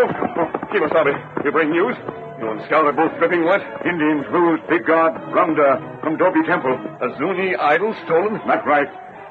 Oh! 0.00 0.08
oh. 0.32 0.48
Kemosabe, 0.72 1.44
you 1.44 1.52
bring 1.52 1.76
news? 1.76 2.24
You 2.38 2.50
and 2.50 2.60
Scout 2.66 2.84
are 2.84 2.92
both 2.92 3.16
dripping 3.18 3.44
wet. 3.44 3.60
Indians 3.84 4.26
lose 4.30 4.60
Big 4.68 4.84
God 4.86 5.16
Ramda 5.32 6.00
from 6.02 6.18
Dobie 6.18 6.44
Temple. 6.44 6.76
A 7.00 7.08
Zuni 7.16 7.56
idol 7.56 7.94
stolen? 8.04 8.34
Not 8.46 8.66
right. 8.66 8.88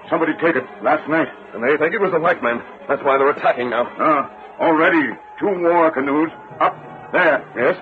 Somebody 0.09 0.33
take 0.41 0.55
it 0.55 0.65
last 0.81 1.07
night. 1.09 1.27
And 1.53 1.61
they 1.63 1.77
think 1.77 1.93
it 1.93 2.01
was 2.01 2.11
the 2.11 2.19
white 2.19 2.41
men. 2.41 2.61
That's 2.87 3.03
why 3.03 3.17
they're 3.17 3.29
attacking 3.29 3.69
now. 3.69 3.85
Ah, 3.99 4.57
already 4.59 5.13
two 5.39 5.53
war 5.61 5.91
canoes 5.91 6.29
up 6.59 6.73
there. 7.13 7.45
Yes? 7.55 7.77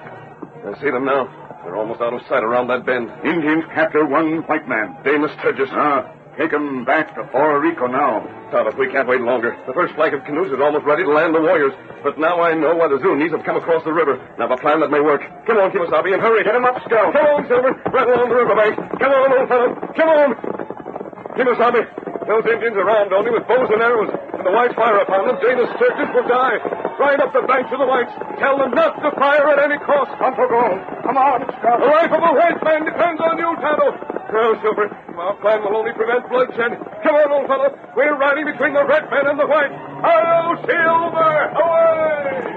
I 0.68 0.80
see 0.82 0.92
them 0.92 1.06
now. 1.06 1.28
They're 1.64 1.76
almost 1.78 2.02
out 2.02 2.14
of 2.14 2.22
sight 2.28 2.44
around 2.44 2.68
that 2.68 2.86
bend. 2.86 3.10
Indians 3.24 3.64
capture 3.74 4.06
one 4.06 4.44
white 4.44 4.68
man. 4.68 4.98
Dana 5.06 5.28
Sturgis. 5.40 5.70
Ah, 5.72 6.12
take 6.38 6.52
them 6.52 6.86
back 6.86 7.16
to 7.16 7.24
Puerto 7.30 7.60
Rico 7.60 7.88
now. 7.88 8.26
Thomas, 8.52 8.76
we 8.76 8.92
can't 8.92 9.08
wait 9.08 9.22
longer. 9.22 9.58
The 9.66 9.74
first 9.74 9.94
flight 9.96 10.14
of 10.14 10.24
canoes 10.26 10.52
is 10.52 10.60
almost 10.60 10.86
ready 10.86 11.04
to 11.04 11.10
land 11.10 11.34
the 11.34 11.42
warriors. 11.42 11.74
But 12.04 12.20
now 12.20 12.42
I 12.42 12.54
know 12.54 12.76
why 12.76 12.88
the 12.88 13.00
Zunies 13.00 13.32
have 13.32 13.44
come 13.44 13.58
across 13.58 13.84
the 13.84 13.94
river. 13.94 14.20
Now, 14.38 14.52
a 14.52 14.58
plan 14.58 14.80
that 14.82 14.92
may 14.92 15.00
work. 15.00 15.22
Come 15.46 15.58
on, 15.58 15.72
Kemosabe, 15.72 16.14
and 16.14 16.22
hurry. 16.22 16.44
Get 16.44 16.56
him 16.56 16.66
up, 16.66 16.78
Scout. 16.86 17.14
Come 17.14 17.26
on, 17.26 17.48
Silver. 17.48 17.72
Right 17.90 18.08
along 18.08 18.30
the 18.30 18.36
riverbank. 18.36 18.74
Come 19.00 19.12
on, 19.12 19.28
old 19.40 19.48
fellow. 19.50 19.70
Come 19.96 20.10
on. 20.10 20.30
Kemosabe, 21.34 21.82
those 22.28 22.46
Indians 22.46 22.78
are 22.78 22.90
armed 22.90 23.14
only 23.14 23.32
with 23.32 23.48
bows 23.48 23.70
and 23.74 23.82
arrows. 23.82 24.12
And 24.34 24.46
the 24.46 24.52
whites 24.52 24.76
fire 24.76 24.98
upon 25.02 25.28
them, 25.28 25.38
Dana 25.42 25.66
Sturgis 25.78 26.10
will 26.14 26.28
die. 26.28 26.83
Ride 27.00 27.20
up 27.20 27.34
the 27.34 27.42
bank 27.50 27.70
to 27.70 27.78
the 27.78 27.86
whites. 27.86 28.14
Tell 28.40 28.58
them 28.58 28.72
not 28.72 28.96
to 29.02 29.10
fire 29.18 29.50
at 29.50 29.60
any 29.60 29.78
cost. 29.82 30.14
Come 30.20 30.36
for 30.36 30.48
gold. 30.48 30.80
Come 31.04 31.18
on, 31.18 31.42
Scout. 31.60 31.80
The 31.82 31.90
life 31.90 32.12
of 32.14 32.22
a 32.22 32.34
white 32.38 32.60
man 32.64 32.86
depends 32.86 33.20
on 33.20 33.38
you, 33.38 33.50
Tonto. 33.60 33.98
No, 34.32 34.54
Silver. 34.62 34.88
Our 35.18 35.36
plan 35.42 35.62
will 35.62 35.78
only 35.78 35.94
prevent 35.94 36.30
bloodshed. 36.30 36.78
Come 37.04 37.16
on, 37.16 37.32
old 37.32 37.48
fellow. 37.48 37.74
We're 37.96 38.18
riding 38.18 38.46
between 38.46 38.74
the 38.74 38.86
red 38.86 39.10
men 39.10 39.26
and 39.26 39.40
the 39.40 39.48
white. 39.48 39.74
Hello, 40.06 40.56
Silver! 40.66 41.34
Away! 41.58 42.54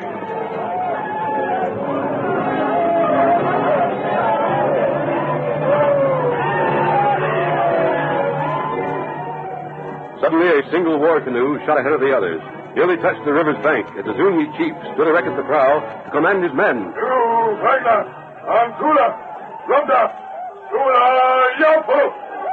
Suddenly, 10.20 10.48
a 10.48 10.70
single 10.70 10.98
war 10.98 11.20
canoe 11.20 11.58
shot 11.66 11.78
ahead 11.78 11.92
of 11.92 12.00
the 12.00 12.16
others. 12.16 12.40
Nearly 12.76 13.00
touched 13.00 13.24
the 13.24 13.32
river's 13.32 13.56
bank 13.64 13.88
as 13.96 14.04
the 14.04 14.12
Zuni 14.20 14.44
chief 14.60 14.76
stood 14.92 15.08
erect 15.08 15.26
at 15.26 15.36
the 15.36 15.48
prow 15.48 15.80
to 15.80 16.10
command 16.12 16.44
his 16.44 16.52
men. 16.52 16.92
You, 16.92 17.16
Wagner, 17.64 18.04
Antula, 18.44 19.08
Rumda, 19.64 20.02
Tula, 20.68 21.02
Yapo. 21.56 22.00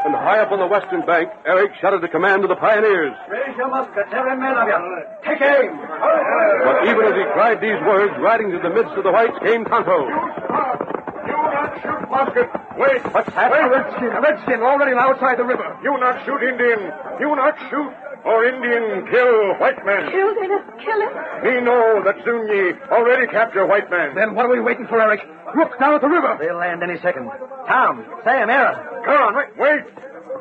And 0.07 0.15
high 0.15 0.39
up 0.39 0.51
on 0.51 0.59
the 0.59 0.67
western 0.67 1.03
bank, 1.05 1.27
Eric 1.45 1.75
shouted 1.79 2.03
a 2.03 2.07
command 2.07 2.41
to 2.43 2.47
the 2.47 2.55
pioneers. 2.55 3.11
Raise 3.27 3.55
your 3.55 3.67
muskets, 3.67 4.11
every 4.15 4.35
man 4.39 4.55
of 4.55 4.67
you. 4.67 4.79
Take 5.27 5.43
aim. 5.43 5.75
But 5.75 6.87
even 6.87 7.03
as 7.03 7.15
he 7.19 7.25
cried 7.35 7.59
these 7.59 7.79
words, 7.83 8.15
riding 8.23 8.51
to 8.51 8.59
the 8.59 8.71
midst 8.71 8.95
of 8.95 9.03
the 9.03 9.11
whites 9.11 9.35
came 9.43 9.63
Tonto. 9.67 10.07
You 10.07 11.39
not 11.51 11.71
shoot 11.83 12.03
musket. 12.11 12.47
Wait. 12.79 13.03
What's 13.11 13.31
that? 13.35 13.51
Wait, 13.51 13.67
Redskin. 13.71 14.11
Redskin 14.23 14.59
already 14.63 14.95
outside 14.95 15.37
the 15.37 15.43
river. 15.43 15.67
You 15.83 15.95
not 15.99 16.23
shoot 16.25 16.39
Indian. 16.43 16.91
You 17.19 17.35
not 17.35 17.55
shoot. 17.67 17.91
Or 18.25 18.45
Indian 18.45 19.05
kill 19.11 19.59
white 19.59 19.83
man. 19.85 20.09
Kill 20.09 20.33
Dana. 20.35 20.63
Kill 20.79 20.99
him. 21.01 21.11
Me 21.43 21.59
know 21.59 22.01
that 22.05 22.15
Zunyi 22.23 22.79
already 22.89 23.27
capture 23.27 23.65
white 23.67 23.89
man. 23.91 24.15
Then 24.15 24.33
what 24.33 24.45
are 24.45 24.51
we 24.51 24.61
waiting 24.61 24.87
for, 24.87 25.01
Eric? 25.01 25.19
Look 25.57 25.77
down 25.79 25.95
at 25.95 26.01
the 26.01 26.07
river. 26.07 26.37
They'll 26.39 26.57
land 26.57 26.81
any 26.83 26.99
second. 27.01 27.29
Tom, 27.67 28.05
Sam, 28.23 28.49
Aaron. 28.49 28.79
Come 29.03 29.17
on, 29.19 29.35
wait. 29.35 29.57
Wait. 29.59 29.83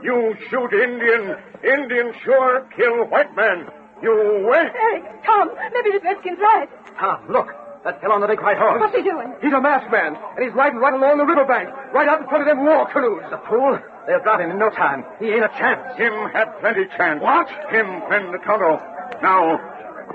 You 0.02 0.34
shoot 0.48 0.72
Indian. 0.72 1.36
Indian 1.62 2.12
sure 2.24 2.66
kill 2.76 3.04
white 3.06 3.34
man. 3.34 3.66
You 4.02 4.46
wait. 4.46 4.70
Eric, 4.74 5.04
Tom, 5.26 5.50
maybe 5.74 5.90
the 5.98 6.02
Redskin's 6.06 6.38
right. 6.38 6.68
Tom, 6.98 7.26
look. 7.30 7.48
That 7.84 8.00
fellow 8.00 8.14
on 8.14 8.20
the 8.20 8.28
big 8.28 8.40
white 8.40 8.58
horse. 8.58 8.78
What's 8.78 8.94
he 8.94 9.02
doing? 9.02 9.34
He's 9.42 9.52
a 9.52 9.60
masked 9.60 9.90
man, 9.90 10.14
and 10.14 10.44
he's 10.46 10.54
riding 10.54 10.78
right 10.78 10.94
along 10.94 11.18
the 11.18 11.26
riverbank, 11.26 11.68
right 11.92 12.06
out 12.06 12.22
in 12.22 12.28
front 12.28 12.46
of 12.46 12.46
them 12.46 12.62
war 12.64 12.86
canoes. 12.94 13.26
The 13.26 13.42
fool. 13.50 13.74
They'll 14.06 14.22
drop 14.22 14.40
him 14.40 14.50
in 14.50 14.58
no 14.58 14.70
time. 14.70 15.04
He 15.18 15.26
ain't 15.26 15.44
a 15.44 15.48
chance. 15.48 15.96
Him 15.96 16.12
had 16.32 16.58
plenty 16.60 16.86
chance. 16.96 17.22
What? 17.22 17.48
Him 17.70 18.02
friend 18.08 18.34
the 18.34 18.38
Tonto. 18.38 18.80
Now, 19.22 19.60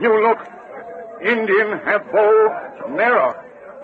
you 0.02 0.22
look. 0.22 0.40
Indian 1.24 1.80
have 1.86 2.12
bow, 2.12 2.90
narrow. 2.90 3.34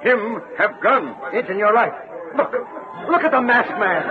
Him 0.01 0.41
have 0.57 0.81
gun. 0.81 1.15
Injun, 1.33 1.57
you're 1.57 1.73
right. 1.73 1.93
Look. 2.35 2.53
Look 3.09 3.23
at 3.23 3.31
the 3.31 3.41
masked 3.41 3.79
man. 3.79 4.03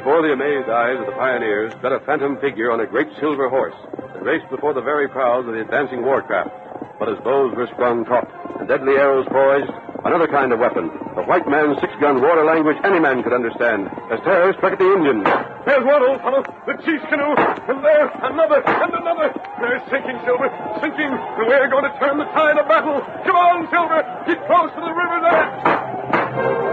Before 0.00 0.24
the 0.24 0.32
amazed 0.32 0.64
eyes 0.64 0.96
of 0.96 1.04
the 1.04 1.12
pioneers 1.12 1.76
sped 1.76 1.92
a 1.92 2.00
phantom 2.08 2.40
figure 2.40 2.72
on 2.72 2.80
a 2.80 2.88
great 2.88 3.12
silver 3.20 3.52
horse 3.52 3.76
that 3.92 4.24
raced 4.24 4.48
before 4.48 4.72
the 4.72 4.80
very 4.80 5.04
prows 5.12 5.44
of 5.44 5.52
the 5.52 5.60
advancing 5.60 6.00
warcraft. 6.00 6.48
But 6.96 7.12
as 7.12 7.20
bows 7.20 7.52
were 7.52 7.68
sprung 7.68 8.08
taut 8.08 8.24
and 8.56 8.64
deadly 8.64 8.96
arrows 8.96 9.28
poised, 9.28 9.68
another 10.00 10.24
kind 10.24 10.56
of 10.56 10.58
weapon, 10.58 10.88
the 10.88 11.20
white 11.28 11.44
man's 11.44 11.76
six-gun 11.84 12.24
water 12.24 12.48
language 12.48 12.80
any 12.80 12.96
man 12.96 13.20
could 13.20 13.36
understand, 13.36 13.92
as 14.08 14.24
terror 14.24 14.56
struck 14.56 14.72
at 14.72 14.80
the 14.80 14.88
Indians. 14.88 15.28
There's 15.68 15.84
one, 15.84 16.00
old 16.00 16.24
fellow. 16.24 16.48
The 16.64 16.80
chief's 16.80 17.04
canoe. 17.12 17.36
And 17.68 17.84
there, 17.84 18.08
another 18.24 18.64
and 18.64 18.92
another. 18.96 19.28
They're 19.60 19.84
sinking, 19.92 20.16
Silver. 20.24 20.48
Sinking. 20.80 21.12
And 21.12 21.44
we're 21.44 21.68
going 21.68 21.84
to 21.84 21.92
turn 22.00 22.16
the 22.16 22.28
tide 22.32 22.56
of 22.56 22.64
battle. 22.64 23.04
Come 23.28 23.36
on, 23.36 23.68
Silver. 23.68 24.00
Get 24.24 24.40
close 24.48 24.72
to 24.72 24.80
the 24.80 24.96
river's 24.96 25.24
edge. 25.28 26.69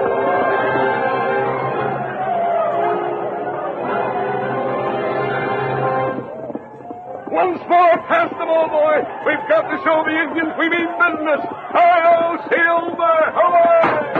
Once 7.38 7.62
more 7.70 7.98
past 8.10 8.34
them, 8.34 8.50
old 8.50 8.72
boy. 8.72 8.98
We've 9.24 9.46
got 9.48 9.70
to 9.70 9.78
show 9.86 10.02
the 10.02 10.10
Indians 10.26 10.58
we 10.58 10.70
mean 10.74 10.90
business. 10.98 11.46
Hi-yo, 11.70 12.42
Silver! 12.50 13.18
Away! 13.46 14.18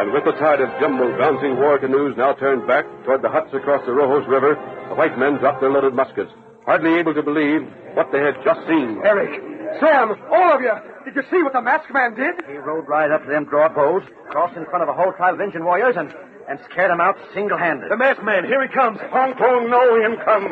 And 0.00 0.12
with 0.14 0.24
the 0.24 0.32
tide 0.40 0.62
of 0.62 0.70
jumbled, 0.80 1.18
bouncing 1.18 1.60
war 1.60 1.78
canoes 1.78 2.16
now 2.16 2.32
turned 2.32 2.66
back 2.66 2.86
toward 3.04 3.20
the 3.20 3.28
huts 3.28 3.52
across 3.52 3.84
the 3.84 3.92
Rojos 3.92 4.26
River, 4.26 4.54
the 4.88 4.94
white 4.94 5.18
men 5.18 5.34
dropped 5.36 5.60
their 5.60 5.70
loaded 5.70 5.92
muskets, 5.92 6.32
hardly 6.64 6.98
able 6.98 7.12
to 7.12 7.22
believe 7.22 7.68
what 7.92 8.10
they 8.12 8.20
had 8.20 8.42
just 8.42 8.66
seen. 8.66 9.02
Eric, 9.04 9.51
Sam, 9.80 10.14
all 10.30 10.52
of 10.54 10.60
you. 10.60 10.72
Did 11.04 11.16
you 11.16 11.22
see 11.30 11.42
what 11.42 11.52
the 11.52 11.60
masked 11.60 11.92
man 11.92 12.14
did? 12.14 12.44
He 12.48 12.56
rode 12.58 12.88
right 12.88 13.10
up 13.10 13.22
to 13.24 13.28
them 13.28 13.44
draw 13.44 13.68
bows, 13.68 14.02
crossed 14.30 14.56
in 14.56 14.64
front 14.66 14.82
of 14.82 14.88
a 14.88 14.92
whole 14.92 15.12
tribe 15.12 15.34
of 15.34 15.40
Indian 15.40 15.64
warriors, 15.64 15.96
and, 15.96 16.14
and 16.48 16.58
scared 16.70 16.90
them 16.90 17.00
out 17.00 17.16
single-handed. 17.34 17.90
The 17.90 17.96
masked 17.96 18.22
man, 18.22 18.44
here 18.44 18.62
he 18.62 18.72
comes. 18.72 18.98
Tonto 19.10 19.66
know 19.66 19.96
him 20.04 20.16
come. 20.24 20.48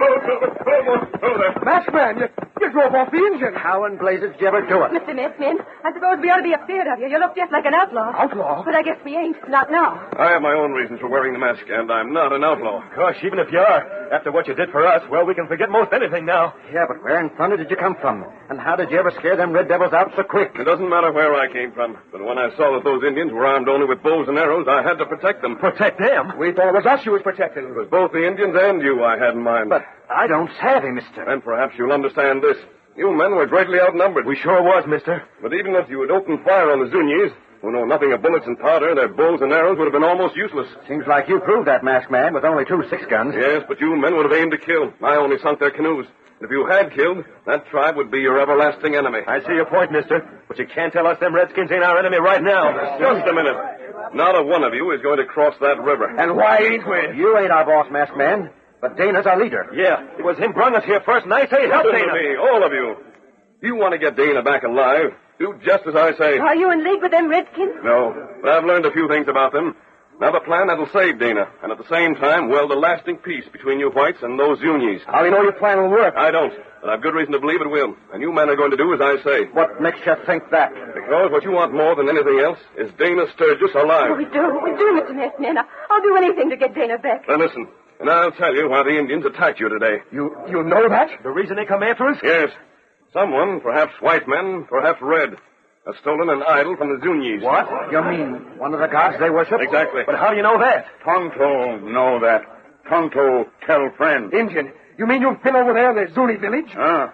Masked 1.65 1.93
man, 1.93 2.19
you, 2.19 2.29
you 2.61 2.71
drove 2.71 2.95
off 2.95 3.11
the 3.11 3.19
engine. 3.33 3.55
How 3.57 3.85
in 3.87 3.97
blazes 3.97 4.33
did 4.33 4.41
you 4.41 4.49
ever 4.49 4.61
do 4.67 4.83
it? 4.85 4.93
Mr. 4.93 5.13
Messman, 5.17 5.57
I 5.85 5.93
suppose 5.93 6.21
we 6.21 6.29
ought 6.31 6.39
to 6.39 6.47
be 6.47 6.53
afraid 6.53 6.87
of 6.87 7.01
you. 7.01 7.09
You 7.09 7.19
look 7.19 7.35
just 7.35 7.53
like 7.53 7.65
an 7.65 7.75
outlaw. 7.75 8.13
Outlaw? 8.15 8.63
But 8.65 8.75
I 8.75 8.83
guess 8.83 8.99
we 9.05 9.17
ain't. 9.17 9.37
Not 9.49 9.71
now. 9.71 9.99
I 10.19 10.31
have 10.33 10.43
my 10.43 10.53
own 10.55 10.73
reasons 10.73 11.01
for 11.01 11.09
wearing 11.09 11.33
the 11.33 11.39
mask, 11.41 11.65
and 11.69 11.91
I'm 11.91 12.13
not 12.13 12.33
an 12.33 12.45
outlaw. 12.45 12.85
Gosh, 12.95 13.17
even 13.25 13.39
if 13.39 13.51
you 13.51 13.59
are, 13.59 14.13
after 14.13 14.31
what 14.31 14.47
you 14.47 14.55
did 14.55 14.71
for 14.71 14.87
us, 14.87 15.03
well, 15.11 15.25
we 15.27 15.35
can 15.35 15.49
forget 15.49 15.71
most 15.71 15.93
anything 15.93 16.25
now. 16.27 16.55
Yeah, 16.73 16.85
but 16.87 17.03
where 17.03 17.19
in 17.19 17.31
thunder 17.37 17.57
did 17.57 17.71
you 17.71 17.77
come 17.77 17.97
from? 18.01 18.25
And 18.49 18.61
how 18.61 18.77
did 18.77 18.91
you 18.91 18.99
ever 18.99 19.11
scare 19.19 19.37
them 19.37 19.53
red 19.53 19.67
devils 19.69 19.93
out 19.93 20.13
so 20.17 20.23
quick? 20.23 20.53
It 20.55 20.65
doesn't 20.65 20.89
matter 20.89 21.11
where 21.13 21.35
I 21.35 21.51
came 21.53 21.73
from, 21.73 21.97
but 22.13 22.23
when 22.23 22.39
I 22.39 22.51
saw 22.57 22.75
that 22.77 22.85
those 22.85 23.03
Indians 23.03 23.33
were 23.33 23.47
armed 23.47 23.69
only 23.69 23.87
with 23.87 24.03
bows 24.03 24.29
and 24.29 24.39
arrows, 24.39 24.67
I 24.69 24.83
had 24.83 24.99
to 24.99 25.07
protect 25.07 25.43
them. 25.43 25.57
Protect 25.57 25.99
them? 25.99 26.39
We 26.39 26.53
thought 26.53 26.69
it 26.69 26.75
was 26.75 26.87
us 26.87 27.05
you 27.07 27.13
was 27.13 27.23
protecting. 27.23 27.65
It 27.65 27.75
was 27.75 27.89
both 27.91 28.13
the 28.13 28.27
Indians 28.27 28.55
and 28.59 28.83
you 28.83 29.03
I 29.03 29.19
had 29.19 29.35
in 29.35 29.43
mind. 29.43 29.71
But 29.71 29.83
I 30.11 30.27
don't 30.27 30.51
savvy, 30.61 30.91
mister. 30.91 31.23
And 31.23 31.43
perhaps 31.43 31.75
you'll 31.79 31.93
understand 31.93 32.43
this. 32.43 32.57
You 32.97 33.15
men 33.17 33.37
were 33.37 33.47
greatly 33.47 33.79
outnumbered. 33.81 34.27
We 34.27 34.37
sure 34.37 34.63
was, 34.63 34.85
mister. 34.87 35.23
But 35.41 35.55
even 35.55 35.75
if 35.77 35.89
you 35.89 36.01
had 36.03 36.11
opened 36.11 36.45
fire 36.45 36.71
on 36.71 36.81
the 36.81 36.91
Zunis, 36.91 37.33
who 37.63 37.71
know 37.73 37.85
nothing 37.85 38.13
of 38.13 38.23
bullets 38.23 38.47
and 38.47 38.59
powder, 38.59 38.95
their 38.95 39.09
bows 39.09 39.41
and 39.41 39.53
arrows 39.53 39.79
would 39.79 39.85
have 39.85 39.93
been 39.93 40.05
almost 40.05 40.35
useless. 40.35 40.69
Seems 40.89 41.07
like 41.07 41.29
you 41.29 41.41
proved 41.41 41.69
that, 41.69 41.85
masked 41.85 42.11
man, 42.11 42.35
with 42.35 42.45
only 42.45 42.65
two 42.65 42.83
six 42.91 43.05
guns. 43.07 43.35
Yes, 43.37 43.63
but 43.69 43.81
you 43.81 43.95
men 43.97 44.17
would 44.17 44.31
have 44.31 44.39
aimed 44.39 44.53
to 44.53 44.59
kill. 44.59 44.93
I 45.03 45.17
only 45.17 45.39
sunk 45.39 45.61
their 45.61 45.71
canoes. 45.71 46.07
If 46.41 46.51
you 46.51 46.67
had 46.67 46.93
killed, 46.95 47.25
that 47.47 47.67
tribe 47.69 47.97
would 47.97 48.11
be 48.11 48.21
your 48.21 48.41
everlasting 48.41 48.97
enemy. 48.97 49.21
I 49.29 49.41
see 49.41 49.53
your 49.53 49.67
point, 49.67 49.93
mister. 49.93 50.27
But 50.49 50.59
you 50.59 50.67
can't 50.67 50.91
tell 50.91 51.07
us 51.07 51.21
them 51.21 51.35
redskins 51.35 51.71
ain't 51.71 51.85
our 51.85 51.99
enemy 51.99 52.19
right 52.19 52.43
now. 52.43 52.97
Just 52.99 53.29
a 53.29 53.33
minute. 53.35 53.57
Not 54.15 54.41
a 54.41 54.43
one 54.43 54.65
of 54.65 54.73
you 54.73 54.91
is 54.93 55.03
going 55.03 55.19
to 55.19 55.27
cross 55.27 55.55
that 55.61 55.79
river. 55.83 56.07
And 56.07 56.37
why 56.37 56.59
ain't 56.59 56.89
we? 56.89 57.19
You 57.19 57.37
ain't 57.37 57.51
our 57.53 57.67
boss, 57.67 57.93
masked 57.93 58.17
man. 58.17 58.51
But 58.81 58.97
Dana's 58.97 59.27
our 59.27 59.39
leader. 59.39 59.69
Yeah, 59.75 60.03
it 60.19 60.25
was 60.25 60.39
him 60.39 60.53
brung 60.53 60.75
us 60.75 60.85
here 60.85 61.01
first, 61.05 61.25
and 61.25 61.35
I 61.35 61.47
say 61.49 61.69
help 61.69 61.85
Listen 61.85 62.01
Dana. 62.01 62.13
to 62.13 62.19
me, 62.19 62.37
all 62.37 62.65
of 62.65 62.73
you. 62.73 62.97
You 63.63 63.77
want 63.77 63.93
to 63.93 63.99
get 63.99 64.17
Dana 64.17 64.43
back 64.43 64.63
alive? 64.63 65.13
Do 65.39 65.55
just 65.65 65.87
as 65.87 65.95
I 65.95 66.13
say. 66.17 66.39
Are 66.39 66.57
you 66.57 66.71
in 66.73 66.83
league 66.85 67.03
with 67.03 67.11
them 67.13 67.29
Redskins? 67.29 67.77
No, 67.85 68.15
but 68.43 68.51
I've 68.51 68.65
learned 68.65 68.87
a 68.87 68.93
few 68.93 69.09
things 69.09 69.29
about 69.29 69.53
them. 69.53 69.77
Now 70.21 70.33
the 70.33 70.41
plan 70.41 70.67
that'll 70.69 70.89
save 70.93 71.19
Dana, 71.19 71.49
and 71.63 71.73
at 71.73 71.79
the 71.79 71.89
same 71.89 72.15
time 72.15 72.49
weld 72.51 72.71
a 72.71 72.75
lasting 72.79 73.17
peace 73.19 73.45
between 73.53 73.81
you 73.81 73.89
whites 73.91 74.19
and 74.23 74.39
those 74.39 74.61
Unions. 74.61 75.01
How 75.07 75.21
do 75.21 75.25
you 75.27 75.31
know 75.31 75.43
your 75.43 75.53
plan 75.57 75.81
will 75.81 75.89
work? 75.89 76.13
I 76.15 76.31
don't, 76.31 76.53
but 76.83 76.91
I've 76.91 77.01
good 77.01 77.15
reason 77.15 77.33
to 77.33 77.41
believe 77.41 77.63
it 77.63 77.71
will. 77.71 77.97
And 78.13 78.21
you 78.21 78.31
men 78.31 78.51
are 78.51 78.57
going 78.57 78.71
to 78.71 78.77
do 78.77 78.93
as 78.93 79.01
I 79.01 79.17
say. 79.25 79.45
What 79.53 79.81
makes 79.81 79.97
you 80.05 80.13
think 80.27 80.51
that? 80.51 80.73
Because 80.95 81.31
what 81.33 81.43
you 81.43 81.53
want 81.53 81.73
more 81.73 81.97
than 81.97 82.09
anything 82.11 82.39
else 82.39 82.59
is 82.77 82.93
Dana 82.99 83.25
Sturgis 83.33 83.73
alive. 83.75 84.11
Oh, 84.13 84.17
we 84.17 84.25
do. 84.29 84.45
We 84.61 84.77
do, 84.77 85.01
Mr. 85.01 85.17
Messman. 85.17 85.57
I'll 85.91 86.03
do 86.03 86.17
anything 86.17 86.51
to 86.51 86.57
get 86.57 86.75
Dana 86.75 86.99
back. 86.99 87.25
Now 87.27 87.37
listen, 87.39 87.67
and 88.01 88.11
I'll 88.11 88.33
tell 88.33 88.55
you 88.55 88.69
why 88.69 88.83
the 88.83 88.99
Indians 88.99 89.25
attacked 89.25 89.61
you 89.61 89.69
today. 89.69 89.99
You 90.13 90.35
you 90.49 90.63
know 90.63 90.89
that? 90.89 91.23
The 91.23 91.31
reason 91.31 91.57
they 91.57 91.67
come 91.67 91.83
after 91.83 92.09
us? 92.09 92.19
Yes. 92.23 92.51
Someone, 93.13 93.61
perhaps 93.61 93.93
white 94.01 94.27
men, 94.29 94.67
perhaps 94.69 95.01
red, 95.03 95.31
has 95.87 95.97
stolen 96.01 96.31
an 96.31 96.43
idol 96.47 96.77
from 96.77 96.89
the 96.91 97.05
Zunis. 97.05 97.43
What? 97.43 97.67
You 97.93 98.03
mean 98.03 98.59
one 98.59 98.73
of 98.75 98.81
the 98.81 98.87
gods 98.87 99.17
they 99.19 99.31
worship? 99.31 99.61
Exactly. 99.61 100.03
But 100.07 100.17
how 100.17 100.31
do 100.31 100.37
you 100.37 100.43
know 100.43 100.59
that? 100.59 100.87
Tonto 101.05 101.79
know 101.79 102.21
that. 102.21 102.43
Tonto 102.89 103.47
tell 103.67 103.91
friend. 103.97 104.33
Indian, 104.33 104.73
you 104.99 105.07
mean 105.07 105.23
you've 105.23 105.43
been 105.43 105.57
over 105.57 105.73
there 105.73 105.91
in 105.91 106.07
the 106.09 106.15
Zuni 106.15 106.37
village? 106.37 106.71
Ah. 106.77 107.13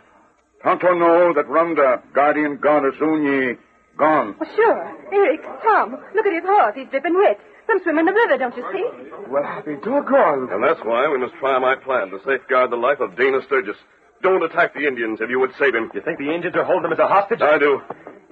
Tonto 0.63 0.95
know 0.95 1.33
that 1.35 1.47
Rumda, 1.47 2.03
guardian 2.13 2.59
god 2.59 2.85
of 2.85 2.95
Zuni, 2.99 3.57
gone. 3.97 4.37
Oh, 4.41 4.47
sure. 4.55 4.97
Eric, 5.13 5.43
Tom, 5.63 5.93
look 6.15 6.27
at 6.27 6.33
his 6.33 6.45
horse. 6.45 6.75
He's 6.77 6.89
dripping 6.89 7.17
wet. 7.17 7.41
Some 7.67 7.83
swim 7.83 7.99
in 7.99 8.07
the 8.07 8.13
river, 8.13 8.39
don't 8.39 8.57
you 8.57 8.65
see? 8.73 8.85
Well, 9.29 9.43
I'll 9.45 9.63
be 9.63 9.75
doggone. 9.77 10.53
And 10.53 10.63
that's 10.63 10.81
why 10.85 11.09
we 11.09 11.19
must 11.19 11.35
try 11.35 11.59
my 11.59 11.75
plan 11.75 12.11
to 12.11 12.19
safeguard 12.25 12.71
the 12.71 12.77
life 12.77 13.01
of 13.01 13.17
Dana 13.17 13.43
Sturgis. 13.47 13.77
Don't 14.23 14.43
attack 14.43 14.75
the 14.75 14.87
Indians 14.87 15.21
if 15.21 15.29
you 15.29 15.41
would 15.41 15.53
save 15.59 15.75
him. 15.75 15.91
You 15.93 16.01
think 16.01 16.19
the 16.19 16.33
Indians 16.33 16.55
are 16.57 16.65
holding 16.65 16.87
him 16.87 16.93
as 16.93 16.99
a 16.99 17.07
hostage? 17.09 17.43
I 17.43 17.59
do. 17.59 17.83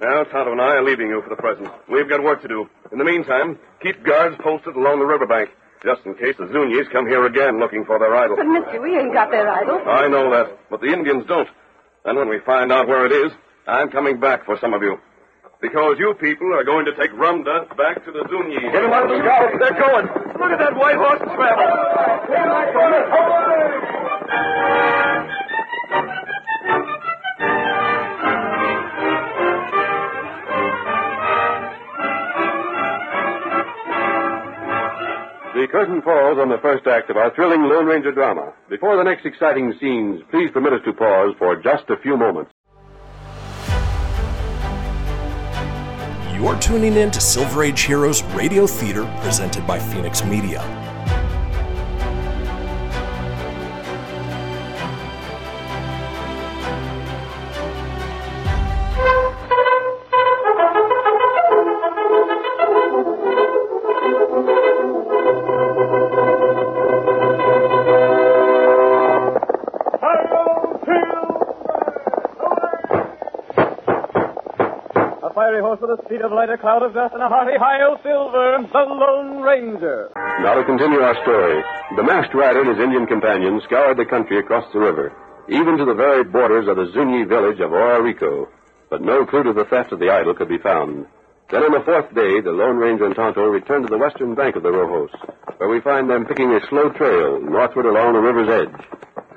Now, 0.01 0.23
Tonto 0.23 0.51
and 0.51 0.61
I 0.61 0.75
are 0.75 0.83
leaving 0.83 1.07
you 1.07 1.21
for 1.21 1.29
the 1.29 1.35
present. 1.35 1.69
We've 1.87 2.09
got 2.09 2.23
work 2.23 2.41
to 2.41 2.47
do. 2.47 2.67
In 2.91 2.97
the 2.97 3.05
meantime, 3.05 3.59
keep 3.81 4.03
guards 4.03 4.35
posted 4.39 4.75
along 4.75 4.99
the 4.99 5.05
riverbank, 5.05 5.49
just 5.83 6.05
in 6.05 6.15
case 6.15 6.35
the 6.37 6.45
Zunis 6.45 6.91
come 6.91 7.07
here 7.07 7.25
again 7.25 7.59
looking 7.59 7.85
for 7.85 7.99
their 7.99 8.15
idol. 8.15 8.35
But, 8.35 8.45
mister, 8.47 8.81
we 8.81 8.97
ain't 8.97 9.13
got 9.13 9.31
their 9.31 9.49
idol. 9.49 9.81
I 9.87 10.07
know 10.07 10.31
that, 10.31 10.57
but 10.69 10.81
the 10.81 10.87
Indians 10.87 11.25
don't. 11.27 11.47
And 12.03 12.17
when 12.17 12.29
we 12.29 12.39
find 12.45 12.71
out 12.71 12.87
where 12.87 13.05
it 13.05 13.11
is, 13.11 13.31
I'm 13.67 13.89
coming 13.89 14.19
back 14.19 14.45
for 14.45 14.57
some 14.59 14.73
of 14.73 14.81
you. 14.81 14.97
Because 15.61 15.95
you 15.99 16.13
people 16.19 16.53
are 16.53 16.63
going 16.63 16.85
to 16.85 16.93
take 16.95 17.11
Rumda 17.11 17.67
back 17.77 18.03
to 18.05 18.11
the 18.11 18.25
Zuni. 18.29 18.59
Get 18.59 18.83
him 18.83 18.91
out 18.93 19.03
of 19.03 19.09
the 19.09 19.19
scout. 19.23 19.49
They're 19.59 19.79
going. 19.79 20.05
Look 20.39 20.51
at 20.51 20.59
that 20.59 20.75
white 20.75 20.95
horse 20.95 21.19
travel. 21.19 22.75
The 35.55 35.67
curtain 35.71 36.01
falls 36.01 36.37
on 36.37 36.49
the 36.49 36.59
first 36.61 36.85
act 36.85 37.09
of 37.09 37.15
our 37.15 37.33
thrilling 37.33 37.63
Lone 37.63 37.85
Ranger 37.85 38.11
drama. 38.11 38.51
Before 38.69 38.97
the 38.97 39.03
next 39.03 39.25
exciting 39.25 39.73
scenes, 39.79 40.21
please 40.29 40.51
permit 40.51 40.73
us 40.73 40.81
to 40.85 40.91
pause 40.93 41.33
for 41.39 41.55
just 41.55 41.89
a 41.89 41.95
few 42.03 42.17
moments. 42.17 42.51
You're 46.35 46.59
tuning 46.59 46.95
in 46.95 47.11
to 47.11 47.21
Silver 47.21 47.63
Age 47.63 47.83
Heroes 47.83 48.21
Radio 48.35 48.67
Theater 48.67 49.05
presented 49.21 49.65
by 49.65 49.79
Fenix 49.79 50.21
Media. 50.25 50.84
With 75.85 76.01
the 76.01 76.05
speed 76.05 76.21
of 76.21 76.31
light, 76.31 76.49
a 76.49 76.57
cloud 76.57 76.81
of 76.81 76.93
dust, 76.93 77.13
and 77.13 77.21
a 77.21 77.29
hearty 77.29 77.57
high-o 77.57 77.97
silver, 78.01 78.57
the 78.65 78.85
Lone 78.89 79.41
Ranger. 79.41 80.09
Now 80.41 80.55
to 80.55 80.63
continue 80.65 80.99
our 80.99 81.13
story. 81.21 81.61
The 81.95 82.03
masked 82.03 82.33
rider 82.33 82.61
and 82.61 82.73
his 82.73 82.81
Indian 82.81 83.05
companions 83.05 83.63
scoured 83.63 83.97
the 83.97 84.05
country 84.05 84.39
across 84.39 84.65
the 84.73 84.79
river, 84.79 85.13
even 85.47 85.77
to 85.77 85.85
the 85.85 85.93
very 85.93 86.23
borders 86.23 86.67
of 86.67 86.77
the 86.77 86.89
Zuni 86.93 87.25
village 87.25 87.59
of 87.59 87.69
Orarico. 87.69 88.47
But 88.89 89.01
no 89.01 89.25
clue 89.25 89.43
to 89.43 89.53
the 89.53 89.65
theft 89.65 89.91
of 89.91 89.99
the 89.99 90.09
idol 90.09 90.33
could 90.33 90.49
be 90.49 90.57
found. 90.57 91.05
Then 91.51 91.61
on 91.61 91.73
the 91.73 91.85
fourth 91.85 92.09
day, 92.15 92.41
the 92.41 92.53
Lone 92.53 92.77
Ranger 92.77 93.05
and 93.05 93.15
Tonto 93.15 93.45
returned 93.45 93.85
to 93.85 93.91
the 93.91 94.01
western 94.01 94.33
bank 94.33 94.55
of 94.55 94.63
the 94.63 94.73
Rojos, 94.73 95.13
where 95.57 95.69
we 95.69 95.81
find 95.81 96.09
them 96.09 96.25
picking 96.25 96.49
a 96.49 96.65
slow 96.69 96.89
trail 96.89 97.39
northward 97.39 97.85
along 97.85 98.13
the 98.13 98.25
river's 98.25 98.49
edge. 98.49 98.81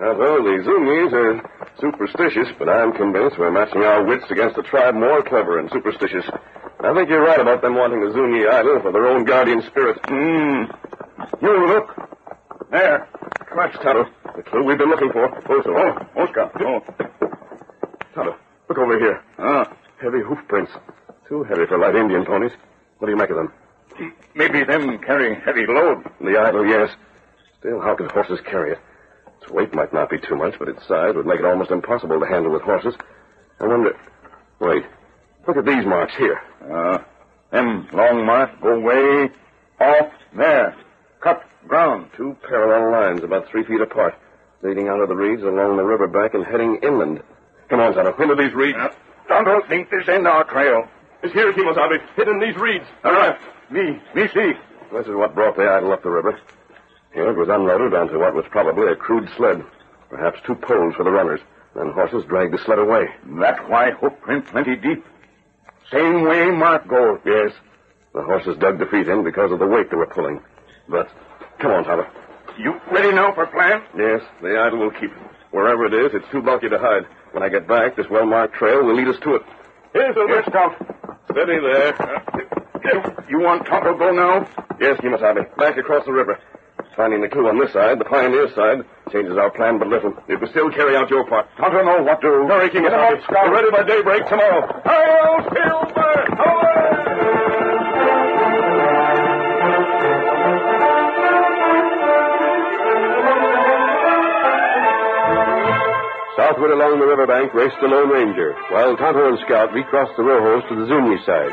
Although 0.01 0.41
the 0.41 0.65
Zunis 0.65 1.13
are 1.13 1.58
superstitious, 1.81 2.49
but 2.59 2.69
I'm 2.69 2.93
convinced 2.93 3.39
we're 3.39 3.51
matching 3.51 3.83
our 3.83 4.05
wits 4.05 4.25
against 4.31 4.59
a 4.59 4.63
tribe 4.63 4.95
more 4.95 5.23
clever 5.23 5.59
and 5.59 5.71
superstitious. 5.71 6.25
I 6.81 6.95
think 6.95 7.09
you're 7.09 7.25
right 7.25 7.41
about 7.41 7.63
them 7.63 7.75
wanting 7.75 8.01
the 8.01 8.13
Zuni 8.13 8.47
idol 8.47 8.81
for 8.81 8.93
their 8.93 9.07
own 9.07 9.25
guardian 9.25 9.63
spirit. 9.63 9.99
Hmm. 10.05 10.65
You 11.43 11.67
look. 11.67 11.91
There. 12.71 13.09
Watch, 13.55 13.73
Tonto. 13.83 14.07
The 14.37 14.43
clue 14.43 14.63
we've 14.63 14.79
been 14.79 14.91
looking 14.91 15.11
for. 15.11 15.27
Oh, 15.49 15.63
so. 15.63 15.77
Oh, 15.77 16.23
Oscar. 16.23 16.51
Oh. 16.61 16.81
Tonto, 18.15 18.37
look 18.69 18.79
over 18.79 18.99
here. 18.99 19.23
Ah. 19.39 19.73
Heavy 20.01 20.21
hoof 20.21 20.39
prints. 20.49 20.71
Too 21.29 21.43
heavy 21.43 21.67
for 21.67 21.79
light 21.79 21.97
Indian 21.97 22.25
ponies. 22.25 22.53
What 22.99 23.07
do 23.07 23.13
you 23.13 23.19
make 23.19 23.31
of 23.31 23.37
them? 23.37 23.53
Maybe 24.35 24.65
them 24.65 24.99
carry 24.99 25.35
heavy 25.41 25.67
load. 25.67 26.05
The 26.21 26.39
idol, 26.39 26.67
yes. 26.67 26.91
Still, 27.59 27.81
how 27.81 27.97
could 27.97 28.13
horses 28.13 28.39
carry 28.45 28.73
it? 28.73 28.79
Its 29.41 29.51
weight 29.51 29.75
might 29.75 29.93
not 29.93 30.11
be 30.11 30.19
too 30.19 30.37
much, 30.37 30.59
but 30.59 30.69
its 30.69 30.87
size 30.87 31.15
would 31.15 31.27
make 31.27 31.39
it 31.39 31.45
almost 31.45 31.71
impossible 31.71 32.19
to 32.21 32.27
handle 32.27 32.53
with 32.53 32.63
horses. 32.63 32.95
I 33.61 33.67
wonder. 33.67 33.97
Wait. 34.61 34.85
Look 35.47 35.57
at 35.57 35.65
these 35.65 35.85
marks 35.87 36.15
here. 36.17 36.41
Uh, 36.71 36.99
them 37.51 37.89
long 37.93 38.27
marks 38.27 38.55
go 38.61 38.79
way 38.79 39.31
off 39.81 40.13
there. 40.37 40.77
Cut 41.21 41.43
ground. 41.67 42.11
Two 42.17 42.37
parallel 42.47 42.93
lines 42.93 43.25
about 43.25 43.49
three 43.49 43.65
feet 43.65 43.81
apart, 43.81 44.15
leading 44.63 44.89
out 44.89 45.01
of 45.01 45.09
the 45.09 45.17
reeds 45.17 45.43
along 45.43 45.77
the 45.77 45.85
river 45.85 46.07
bank 46.07 46.35
and 46.35 46.45
heading 46.45 46.81
inland. 46.83 47.23
Come 47.69 47.81
on, 47.81 47.95
Tonto. 47.95 48.15
Into 48.23 48.35
these 48.35 48.55
reeds. 48.55 48.79
Uh, 48.79 48.89
Tonto 49.29 49.61
think 49.69 49.91
this 49.91 50.09
end 50.09 50.27
our 50.27 50.45
trail. 50.45 50.85
It's 51.23 51.33
here, 51.33 51.53
Kemosabe. 51.53 52.01
Hidden 52.17 52.35
in 52.35 52.49
these 52.49 52.57
reeds. 52.57 52.85
All 53.05 53.13
right. 53.13 53.39
Me, 53.71 54.01
me 54.15 54.29
see. 54.29 54.53
This 54.93 55.07
is 55.07 55.15
what 55.15 55.35
brought 55.35 55.57
the 55.57 55.69
idol 55.69 55.93
up 55.93 56.03
the 56.03 56.11
river. 56.11 56.39
Here 57.13 57.31
it 57.31 57.37
was 57.37 57.49
unloaded 57.49 57.95
onto 57.95 58.19
what 58.19 58.35
was 58.35 58.45
probably 58.51 58.93
a 58.93 58.97
crude 58.97 59.29
sled. 59.37 59.65
Perhaps 60.11 60.41
two 60.47 60.55
poles 60.55 60.95
for 60.95 61.05
the 61.05 61.11
runners. 61.11 61.41
Then 61.75 61.91
horses 61.93 62.25
dragged 62.29 62.53
the 62.53 62.59
sled 62.65 62.79
away. 62.79 63.09
That's 63.27 63.61
why 63.69 63.91
hoof 63.93 64.13
print 64.21 64.47
plenty 64.47 64.77
deep. 64.77 65.05
Same 65.91 66.23
way 66.23 66.51
mark 66.51 66.87
goes. 66.89 67.21
Yes. 67.25 67.53
The 68.15 68.23
horses 68.23 68.57
dug 68.59 68.79
the 68.79 68.87
feet 68.87 69.09
in 69.09 69.23
because 69.25 69.53
of 69.53 69.59
the 69.59 69.67
weight 69.67 69.91
they 69.91 69.97
were 69.97 70.07
pulling. 70.07 70.41
But, 70.89 71.09
come 71.59 71.71
on, 71.73 71.85
Tonto. 71.85 72.07
You 72.59 72.81
ready 72.91 73.13
now 73.13 73.33
for 73.35 73.47
plan? 73.47 73.83
Yes, 73.97 74.23
the 74.43 74.59
idol 74.59 74.81
will 74.81 74.91
keep. 74.91 75.11
It. 75.13 75.19
Wherever 75.51 75.87
it 75.87 75.95
is, 75.95 76.13
it's 76.15 76.31
too 76.33 76.43
bulky 76.43 76.69
to 76.69 76.79
hide. 76.79 77.07
When 77.33 77.43
I 77.43 77.49
get 77.49 77.69
back, 77.69 77.97
this 77.97 78.09
well-marked 78.11 78.55
trail 78.55 78.85
will 78.85 78.95
lead 78.97 79.09
us 79.09 79.19
to 79.23 79.37
it. 79.37 79.43
Here's 79.93 80.15
the 80.15 80.27
Yes, 80.29 80.47
scout. 80.47 80.75
Steady 81.31 81.59
there. 81.61 81.95
You 83.29 83.41
want 83.41 83.67
Tonto 83.67 83.97
go 83.97 84.11
now? 84.13 84.49
Yes, 84.81 84.99
Kemosabe. 85.01 85.55
Back 85.57 85.77
across 85.77 86.05
the 86.07 86.13
river. 86.13 86.39
Finding 86.99 87.21
the 87.23 87.29
clue 87.31 87.47
on 87.47 87.61
this 87.63 87.73
side, 87.73 88.01
the 88.01 88.05
pioneer 88.05 88.51
side, 88.59 88.83
changes 89.13 89.39
our 89.39 89.51
plan 89.55 89.79
but 89.79 89.87
little. 89.87 90.13
It 90.27 90.41
will 90.41 90.49
still 90.51 90.69
carry 90.75 90.97
out 90.97 91.09
your 91.09 91.23
part. 91.31 91.47
Tonto 91.57 91.79
know 91.87 92.03
what 92.03 92.21
to. 92.23 92.27
Hurry, 92.51 92.71
Get 92.75 92.83
him 92.83 92.91
Kemosabe. 92.91 93.15
out, 93.15 93.23
Scout. 93.23 93.47
We're 93.47 93.55
ready 93.55 93.71
by 93.71 93.83
daybreak 93.87 94.27
tomorrow. 94.27 94.67
Hail, 94.83 95.39
Silver! 95.55 97.29
Southward 106.37 106.71
along 106.71 107.01
the 107.03 107.07
riverbank 107.07 107.53
raced 107.53 107.75
the 107.83 107.89
Lone 107.91 108.11
Ranger, 108.11 108.55
while 108.71 108.97
Tonto 108.97 109.27
and 109.27 109.39
Scout 109.43 109.73
recrossed 109.75 110.15
the 110.17 110.23
Rojos 110.23 110.63
to 110.71 110.75
the 110.79 110.87
Zuni 110.87 111.19
side. 111.27 111.51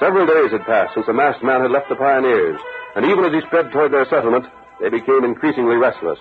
Several 0.00 0.26
days 0.26 0.50
had 0.50 0.66
passed 0.66 0.94
since 0.94 1.06
the 1.06 1.12
masked 1.14 1.44
man 1.46 1.62
had 1.62 1.70
left 1.70 1.88
the 1.88 1.94
pioneers, 1.94 2.58
and 2.96 3.06
even 3.06 3.24
as 3.24 3.32
he 3.32 3.40
sped 3.46 3.70
toward 3.70 3.92
their 3.92 4.04
settlement, 4.10 4.44
they 4.80 4.88
became 4.90 5.24
increasingly 5.24 5.76
restless. 5.76 6.18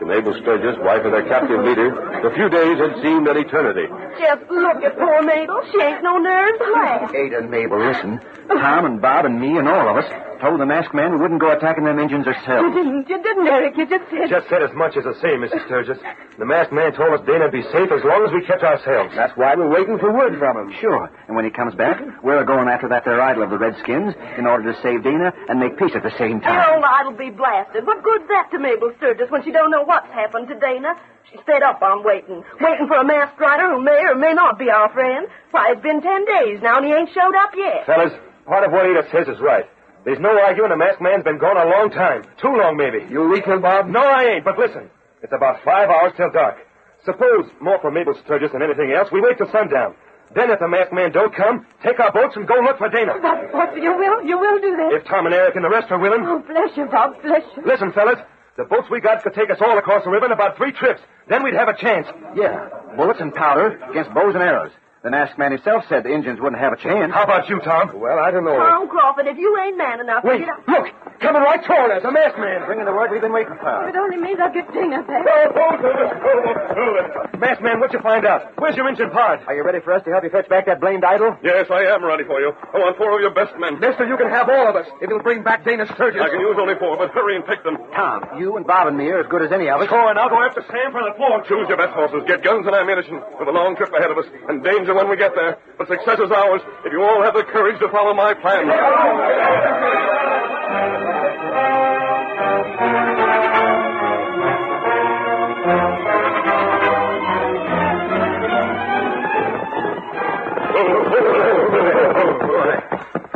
To 0.00 0.06
Mabel 0.06 0.34
Sturgis, 0.42 0.76
wife 0.82 1.04
of 1.04 1.12
their 1.12 1.22
captive 1.28 1.60
leader, 1.62 1.94
the 2.22 2.34
few 2.34 2.48
days 2.50 2.78
had 2.78 3.00
seemed 3.00 3.28
an 3.28 3.36
eternity. 3.38 3.86
Just 4.18 4.50
look 4.50 4.82
at 4.82 4.98
poor 4.98 5.22
Mabel. 5.22 5.60
She 5.70 5.80
ain't 5.80 6.02
no 6.02 6.18
nerves 6.18 6.58
left. 6.74 7.14
Ada 7.14 7.38
and 7.38 7.50
Mabel, 7.50 7.78
listen. 7.78 8.20
Tom 8.48 8.86
and 8.86 9.00
Bob 9.00 9.24
and 9.24 9.40
me 9.40 9.56
and 9.56 9.68
all 9.68 9.88
of 9.88 9.96
us, 10.04 10.10
Told 10.40 10.60
the 10.60 10.66
masked 10.66 10.94
man 10.94 11.12
we 11.12 11.18
wouldn't 11.18 11.40
go 11.40 11.50
attacking 11.52 11.84
them 11.84 11.98
Indians 11.98 12.26
You 12.26 12.70
didn't, 12.74 13.08
you 13.08 13.18
didn't, 13.22 13.46
Eric. 13.46 13.76
You 13.76 13.86
just 13.86 14.10
said... 14.10 14.28
Just 14.28 14.48
said 14.48 14.62
as 14.62 14.74
much 14.74 14.96
as 14.96 15.04
I 15.06 15.14
say, 15.20 15.32
Mrs. 15.38 15.64
Sturgis. 15.66 15.98
The 16.38 16.44
masked 16.44 16.72
man 16.72 16.92
told 16.92 17.14
us 17.14 17.24
Dana'd 17.26 17.52
be 17.52 17.62
safe 17.70 17.90
as 17.90 18.02
long 18.04 18.26
as 18.26 18.32
we 18.32 18.44
kept 18.44 18.62
ourselves. 18.62 19.14
That's 19.14 19.32
why 19.36 19.54
we're 19.54 19.70
waiting 19.70 19.98
for 19.98 20.12
word 20.12 20.38
from 20.38 20.56
him. 20.58 20.74
Sure. 20.80 21.10
And 21.28 21.36
when 21.36 21.44
he 21.44 21.50
comes 21.50 21.74
back, 21.74 22.00
we're 22.22 22.44
going 22.44 22.68
after 22.68 22.88
that 22.88 23.04
there 23.04 23.20
idol 23.20 23.42
of 23.44 23.50
the 23.50 23.58
Redskins 23.58 24.14
in 24.36 24.46
order 24.46 24.72
to 24.72 24.76
save 24.82 25.02
Dana 25.04 25.32
and 25.48 25.60
make 25.60 25.78
peace 25.78 25.94
at 25.94 26.02
the 26.02 26.12
same 26.18 26.42
Your 26.42 26.50
time. 26.50 26.74
old 26.76 26.84
idol 26.84 27.12
be 27.12 27.30
blasted. 27.30 27.86
What 27.86 28.02
good's 28.02 28.26
that 28.28 28.50
to 28.52 28.58
Mabel 28.58 28.92
Sturgis 28.98 29.30
when 29.30 29.44
she 29.44 29.52
don't 29.52 29.70
know 29.70 29.82
what's 29.84 30.10
happened 30.12 30.48
to 30.48 30.58
Dana? 30.58 30.94
She's 31.30 31.40
fed 31.46 31.62
up 31.62 31.80
on 31.82 32.04
waiting. 32.04 32.42
Waiting 32.60 32.86
for 32.86 32.96
a 32.96 33.04
masked 33.04 33.40
rider 33.40 33.70
who 33.72 33.80
may 33.82 34.02
or 34.04 34.14
may 34.14 34.34
not 34.34 34.58
be 34.58 34.68
our 34.70 34.92
friend. 34.92 35.26
Why, 35.52 35.72
it's 35.72 35.82
been 35.82 36.02
ten 36.02 36.24
days 36.26 36.60
now 36.62 36.78
and 36.78 36.86
he 36.86 36.92
ain't 36.92 37.10
showed 37.14 37.34
up 37.34 37.52
yet. 37.56 37.86
Fellas, 37.86 38.12
part 38.46 38.64
of 38.64 38.72
what 38.72 38.84
Ada 38.86 39.08
says 39.10 39.28
is 39.28 39.40
right. 39.40 39.64
There's 40.04 40.20
no 40.20 40.38
arguing 40.38 40.70
the 40.70 40.76
masked 40.76 41.00
man's 41.00 41.24
been 41.24 41.38
gone 41.38 41.56
a 41.56 41.64
long 41.64 41.90
time. 41.90 42.24
Too 42.40 42.52
long, 42.52 42.76
maybe. 42.76 43.04
You 43.10 43.28
weakling, 43.28 43.60
Bob? 43.62 43.88
No, 43.88 44.00
I 44.00 44.36
ain't, 44.36 44.44
but 44.44 44.58
listen. 44.58 44.90
It's 45.22 45.32
about 45.32 45.64
five 45.64 45.88
hours 45.88 46.12
till 46.16 46.30
dark. 46.30 46.58
Suppose, 47.04 47.48
more 47.60 47.78
for 47.80 47.90
Mabel 47.90 48.14
Sturgis 48.24 48.52
than 48.52 48.62
anything 48.62 48.92
else, 48.92 49.08
we 49.10 49.20
wait 49.20 49.38
till 49.38 49.50
sundown. 49.50 49.94
Then 50.34 50.50
if 50.50 50.58
the 50.58 50.68
masked 50.68 50.92
man 50.92 51.12
don't 51.12 51.34
come, 51.34 51.66
take 51.82 52.00
our 52.00 52.12
boats 52.12 52.36
and 52.36 52.46
go 52.46 52.54
look 52.60 52.78
for 52.78 52.88
Dana. 52.88 53.14
But, 53.20 53.52
but 53.52 53.76
you 53.76 53.96
will, 53.96 54.24
you 54.24 54.38
will 54.38 54.60
do 54.60 54.76
that. 54.76 54.92
If 54.92 55.04
Tom 55.06 55.26
and 55.26 55.34
Eric 55.34 55.54
and 55.56 55.64
the 55.64 55.68
rest 55.70 55.90
are 55.90 55.98
willing. 55.98 56.24
Oh, 56.26 56.40
bless 56.40 56.76
you, 56.76 56.86
Bob, 56.86 57.20
bless 57.22 57.42
you. 57.56 57.62
Listen, 57.64 57.92
fellas. 57.92 58.18
The 58.56 58.64
boats 58.64 58.88
we 58.90 59.00
got 59.00 59.22
could 59.22 59.34
take 59.34 59.50
us 59.50 59.58
all 59.60 59.76
across 59.78 60.04
the 60.04 60.10
river 60.10 60.26
in 60.26 60.32
about 60.32 60.56
three 60.56 60.70
trips. 60.72 61.00
Then 61.28 61.42
we'd 61.42 61.54
have 61.54 61.68
a 61.68 61.76
chance. 61.76 62.06
Yeah. 62.36 62.68
Bullets 62.96 63.20
and 63.20 63.34
powder 63.34 63.80
against 63.90 64.14
bows 64.14 64.34
and 64.34 64.42
arrows. 64.44 64.70
The 65.04 65.10
masked 65.12 65.36
man 65.36 65.52
himself 65.52 65.84
said 65.92 66.00
the 66.00 66.08
Indians 66.16 66.40
wouldn't 66.40 66.56
have 66.64 66.72
a 66.72 66.80
chance. 66.80 67.12
How 67.12 67.28
about 67.28 67.44
you, 67.52 67.60
Tom? 67.60 67.92
Well, 67.92 68.16
I 68.18 68.30
don't 68.32 68.40
know. 68.40 68.56
Tom 68.56 68.88
Crawford, 68.88 69.28
if 69.28 69.36
you 69.36 69.52
ain't 69.60 69.76
man 69.76 70.00
enough 70.00 70.24
Wait, 70.24 70.40
to 70.40 70.48
get 70.48 70.48
up... 70.48 70.64
look! 70.64 70.88
Coming 71.20 71.44
right 71.44 71.60
toward 71.60 71.92
us, 71.92 72.00
a 72.04 72.10
masked 72.10 72.40
man. 72.40 72.64
Bringing 72.64 72.88
the 72.88 72.92
word 72.96 73.12
we've 73.12 73.20
been 73.20 73.32
waiting 73.32 73.52
If 73.52 73.60
for. 73.60 73.84
it 73.88 73.96
only 73.96 74.16
means 74.16 74.40
I'll 74.40 74.48
get 74.52 74.64
Dana 74.72 75.04
back. 75.04 75.24
Oh, 75.28 75.60
oh, 75.60 75.76
oh, 75.84 77.28
oh! 77.28 77.36
Masked 77.36 77.60
man, 77.60 77.80
what 77.84 77.92
you 77.92 78.00
find 78.00 78.24
out? 78.24 78.56
Where's 78.56 78.76
your 78.76 78.88
engine 78.88 79.12
part? 79.12 79.44
Are 79.44 79.52
you 79.54 79.60
ready 79.62 79.80
for 79.84 79.92
us 79.92 80.00
to 80.04 80.10
help 80.10 80.24
you 80.24 80.32
fetch 80.32 80.48
back 80.48 80.64
that 80.72 80.80
blamed 80.80 81.04
idol? 81.04 81.36
Yes, 81.44 81.68
I 81.68 81.84
am 81.92 82.00
ready 82.04 82.24
for 82.24 82.40
you. 82.40 82.56
I 82.56 82.80
want 82.80 82.96
four 82.96 83.12
of 83.12 83.20
your 83.20 83.32
best 83.36 83.52
men. 83.60 83.80
Mister, 83.84 84.08
you 84.08 84.16
can 84.16 84.28
have 84.32 84.48
all 84.48 84.68
of 84.72 84.76
us. 84.76 84.88
if 85.04 85.08
you'll 85.12 85.22
bring 85.22 85.44
back 85.44 85.64
Dana 85.68 85.84
Sturgis. 85.94 86.20
I 86.20 86.32
can 86.32 86.40
use 86.40 86.56
only 86.56 86.80
four, 86.80 86.96
but 86.96 87.12
hurry 87.12 87.36
and 87.36 87.44
pick 87.44 87.60
them. 87.62 87.76
Tom, 87.92 88.24
you 88.40 88.56
and 88.56 88.64
Bob 88.66 88.88
and 88.88 88.96
me 88.96 89.08
are 89.12 89.20
as 89.20 89.28
good 89.28 89.44
as 89.44 89.52
any 89.52 89.68
of 89.68 89.80
us. 89.84 89.88
Sure, 89.88 90.08
and 90.08 90.18
I'll 90.18 90.32
go 90.32 90.40
after 90.40 90.64
Sam 90.64 90.92
from 90.92 91.04
the 91.04 91.14
floor. 91.16 91.44
Choose 91.44 91.68
your 91.68 91.76
best 91.76 91.92
horses. 91.92 92.24
Get 92.26 92.40
guns 92.42 92.64
and 92.66 92.72
ammunition. 92.74 93.20
With 93.36 93.48
a 93.48 93.54
long 93.54 93.76
trip 93.76 93.92
ahead 93.92 94.10
of 94.10 94.16
us, 94.16 94.26
and 94.48 94.64
danger 94.64 94.93
when 94.94 95.10
we 95.10 95.16
get 95.16 95.34
there. 95.34 95.58
But 95.76 95.88
success 95.88 96.18
is 96.20 96.30
ours 96.30 96.62
if 96.84 96.92
you 96.92 97.02
all 97.02 97.22
have 97.22 97.34
the 97.34 97.42
courage 97.44 97.78
to 97.80 97.88
follow 97.88 98.14
my 98.14 98.34
plan. 98.34 98.68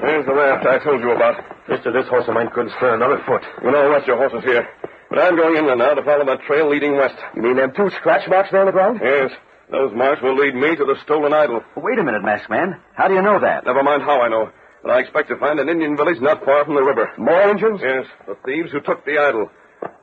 There's 0.00 0.26
the 0.26 0.32
raft 0.34 0.66
I 0.66 0.78
told 0.82 1.00
you 1.02 1.10
about. 1.12 1.44
Mister, 1.68 1.92
this 1.92 2.08
horse 2.08 2.26
of 2.28 2.34
mine 2.34 2.48
couldn't 2.54 2.72
stir 2.78 2.94
another 2.94 3.22
foot. 3.26 3.42
You 3.62 3.70
know, 3.70 3.90
rest 3.90 4.06
your 4.06 4.16
horses 4.16 4.42
here. 4.42 4.66
But 5.10 5.18
I'm 5.18 5.36
going 5.36 5.56
in 5.56 5.66
there 5.66 5.76
now 5.76 5.94
to 5.94 6.02
follow 6.02 6.24
that 6.24 6.40
trail 6.42 6.68
leading 6.70 6.96
west. 6.96 7.14
You 7.34 7.42
mean 7.42 7.56
them 7.56 7.72
two 7.76 7.90
scratch 8.00 8.28
marks 8.28 8.50
there 8.50 8.60
on 8.60 8.66
the 8.66 8.72
ground? 8.72 9.00
Yes. 9.02 9.32
Those 9.70 9.92
marks 9.94 10.22
will 10.22 10.34
lead 10.36 10.54
me 10.54 10.76
to 10.76 10.84
the 10.84 10.96
stolen 11.02 11.34
idol. 11.34 11.62
Wait 11.76 11.98
a 11.98 12.04
minute, 12.04 12.22
masked 12.22 12.48
man. 12.48 12.80
How 12.94 13.08
do 13.08 13.14
you 13.14 13.22
know 13.22 13.40
that? 13.40 13.66
Never 13.66 13.82
mind 13.82 14.02
how 14.02 14.22
I 14.22 14.28
know. 14.28 14.50
But 14.82 14.92
I 14.92 15.00
expect 15.00 15.28
to 15.28 15.36
find 15.36 15.60
an 15.60 15.68
Indian 15.68 15.96
village 15.96 16.20
not 16.20 16.44
far 16.44 16.64
from 16.64 16.74
the 16.74 16.82
river. 16.82 17.12
More 17.18 17.50
Indians? 17.50 17.80
Yes, 17.82 18.06
the 18.26 18.36
thieves 18.46 18.72
who 18.72 18.80
took 18.80 19.04
the 19.04 19.18
idol. 19.18 19.50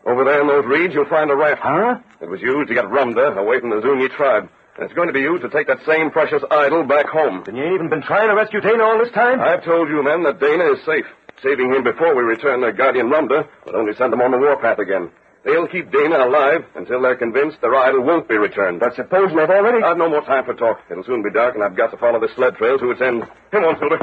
Over 0.05 0.23
there 0.23 0.41
in 0.41 0.47
those 0.47 0.65
reeds, 0.65 0.93
you'll 0.93 1.09
find 1.09 1.31
a 1.31 1.35
raft. 1.35 1.61
Huh? 1.63 1.97
It 2.21 2.29
was 2.29 2.41
used 2.41 2.67
to 2.67 2.75
get 2.75 2.85
Rumda 2.85 3.37
away 3.37 3.59
from 3.59 3.71
the 3.71 3.81
Zuni 3.81 4.07
tribe. 4.09 4.49
And 4.75 4.85
it's 4.85 4.93
going 4.93 5.07
to 5.07 5.13
be 5.13 5.21
used 5.21 5.41
to 5.41 5.49
take 5.49 5.67
that 5.67 5.83
same 5.85 6.11
precious 6.11 6.43
idol 6.51 6.83
back 6.83 7.07
home. 7.07 7.43
And 7.47 7.57
you 7.57 7.73
even 7.73 7.89
been 7.89 8.03
trying 8.03 8.27
to 8.27 8.35
rescue 8.35 8.61
Dana 8.61 8.83
all 8.83 8.99
this 8.99 9.11
time? 9.13 9.39
I've 9.39 9.63
told 9.63 9.89
you, 9.89 10.03
men, 10.03 10.23
that 10.23 10.39
Dana 10.39 10.73
is 10.73 10.83
safe. 10.85 11.05
Saving 11.41 11.73
him 11.73 11.83
before 11.83 12.15
we 12.15 12.23
return 12.23 12.61
their 12.61 12.71
guardian 12.71 13.09
Rumda 13.09 13.47
would 13.65 13.75
only 13.75 13.95
send 13.95 14.13
them 14.13 14.21
on 14.21 14.31
the 14.31 14.37
warpath 14.37 14.79
again. 14.79 15.09
They'll 15.45 15.67
keep 15.67 15.91
Dana 15.91 16.25
alive 16.25 16.65
until 16.73 17.03
they're 17.03 17.15
convinced 17.15 17.61
their 17.61 17.75
idol 17.75 18.01
won't 18.01 18.27
be 18.27 18.35
returned. 18.35 18.79
But 18.79 18.95
suppose 18.95 19.29
they've 19.29 19.47
already... 19.47 19.83
I've 19.83 19.95
no 19.95 20.09
more 20.09 20.25
time 20.25 20.43
for 20.43 20.55
talk. 20.55 20.79
It'll 20.89 21.03
soon 21.03 21.21
be 21.21 21.29
dark, 21.29 21.53
and 21.53 21.63
I've 21.63 21.77
got 21.77 21.91
to 21.91 21.97
follow 21.97 22.19
the 22.19 22.29
sled 22.35 22.55
trail 22.55 22.79
to 22.79 22.89
its 22.89 22.99
end. 22.99 23.23
Come 23.51 23.63
on, 23.63 23.77
Silver. 23.77 23.99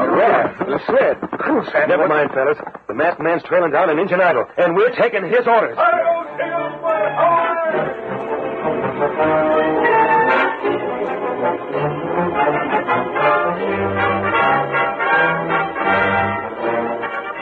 Raft, 0.00 0.58
the 0.60 0.80
sled. 0.86 1.88
Never 1.88 2.08
mind, 2.08 2.30
fellas. 2.32 2.56
The 2.88 2.94
masked 2.94 3.20
man's 3.20 3.42
trailing 3.42 3.70
down 3.70 3.90
an 3.90 3.98
Indian 3.98 4.22
idol, 4.22 4.46
and 4.56 4.74
we're 4.74 4.96
taking 4.96 5.24
his 5.28 5.46
orders. 5.46 5.76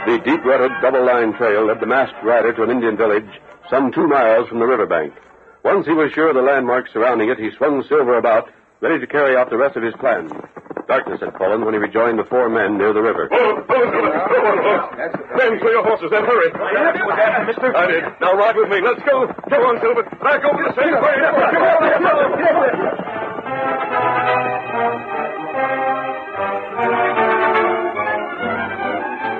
The 0.08 0.16
deep-rutted 0.24 0.72
double-line 0.80 1.36
trail 1.36 1.66
led 1.68 1.80
the 1.80 1.86
masked 1.86 2.24
rider 2.24 2.54
to 2.54 2.62
an 2.62 2.70
Indian 2.70 2.96
village 2.96 3.28
some 3.68 3.92
two 3.92 4.08
miles 4.08 4.48
from 4.48 4.58
the 4.58 4.64
riverbank. 4.64 5.12
Once 5.62 5.84
he 5.84 5.92
was 5.92 6.10
sure 6.16 6.30
of 6.30 6.34
the 6.34 6.40
landmarks 6.40 6.88
surrounding 6.94 7.28
it, 7.28 7.36
he 7.36 7.50
swung 7.58 7.84
Silver 7.84 8.16
about, 8.16 8.48
ready 8.80 8.98
to 8.98 9.06
carry 9.06 9.36
out 9.36 9.50
the 9.50 9.58
rest 9.58 9.76
of 9.76 9.82
his 9.82 9.92
plan. 10.00 10.32
Darkness 10.88 11.20
had 11.20 11.36
fallen 11.36 11.62
when 11.62 11.74
he 11.74 11.78
rejoined 11.78 12.18
the 12.18 12.24
four 12.24 12.48
men 12.48 12.78
near 12.78 12.94
the 12.94 13.02
river. 13.02 13.28
Oh, 13.30 13.36
oh, 13.36 13.68
oh, 13.68 14.88
men, 15.36 15.60
for 15.60 15.68
your 15.68 15.84
horses, 15.84 16.08
then 16.10 16.24
hurry. 16.24 16.56
mister? 17.44 17.76
I 17.76 17.86
did. 17.92 18.04
Now 18.18 18.32
ride 18.32 18.56
with 18.56 18.70
me. 18.72 18.80
Let's 18.80 19.04
go. 19.04 19.28
Come 19.28 19.60
on, 19.60 19.76
Silver. 19.84 20.08
Back 20.24 20.40
over 20.40 20.64
the 20.64 20.72
same 20.72 20.96
way. 21.04 21.20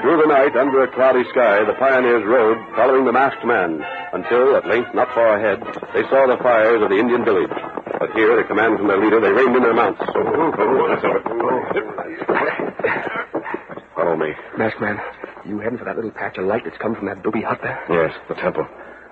Through 0.08 0.24
the 0.24 0.32
night, 0.32 0.56
under 0.56 0.80
a 0.80 0.88
cloudy 0.88 1.20
sky, 1.28 1.68
the 1.68 1.76
pioneers 1.76 2.24
rode, 2.24 2.56
following 2.74 3.04
the 3.04 3.12
masked 3.12 3.44
man, 3.44 3.84
until, 4.16 4.56
at 4.56 4.64
length, 4.64 4.94
not 4.94 5.12
far 5.12 5.36
ahead, 5.36 5.60
they 5.92 6.00
saw 6.08 6.24
the 6.24 6.40
fires 6.40 6.80
of 6.80 6.88
the 6.88 6.96
Indian 6.96 7.26
village. 7.28 7.52
But 7.52 8.16
here, 8.16 8.32
at 8.32 8.38
a 8.40 8.48
command 8.48 8.78
from 8.78 8.88
their 8.88 8.96
leader, 8.96 9.20
they 9.20 9.28
reined 9.28 9.52
in 9.54 9.60
their 9.60 9.76
mounts. 9.76 10.00
Follow 13.92 14.16
me. 14.16 14.32
Masked 14.56 14.80
man, 14.80 14.96
you 15.44 15.60
heading 15.60 15.76
for 15.76 15.84
that 15.84 15.96
little 15.96 16.16
patch 16.16 16.38
of 16.38 16.46
light 16.46 16.64
that's 16.64 16.80
come 16.80 16.94
from 16.96 17.04
that 17.04 17.18
adobe 17.18 17.42
hut 17.42 17.60
there? 17.60 17.76
Yes, 17.90 18.16
the 18.30 18.34
temple. 18.40 18.66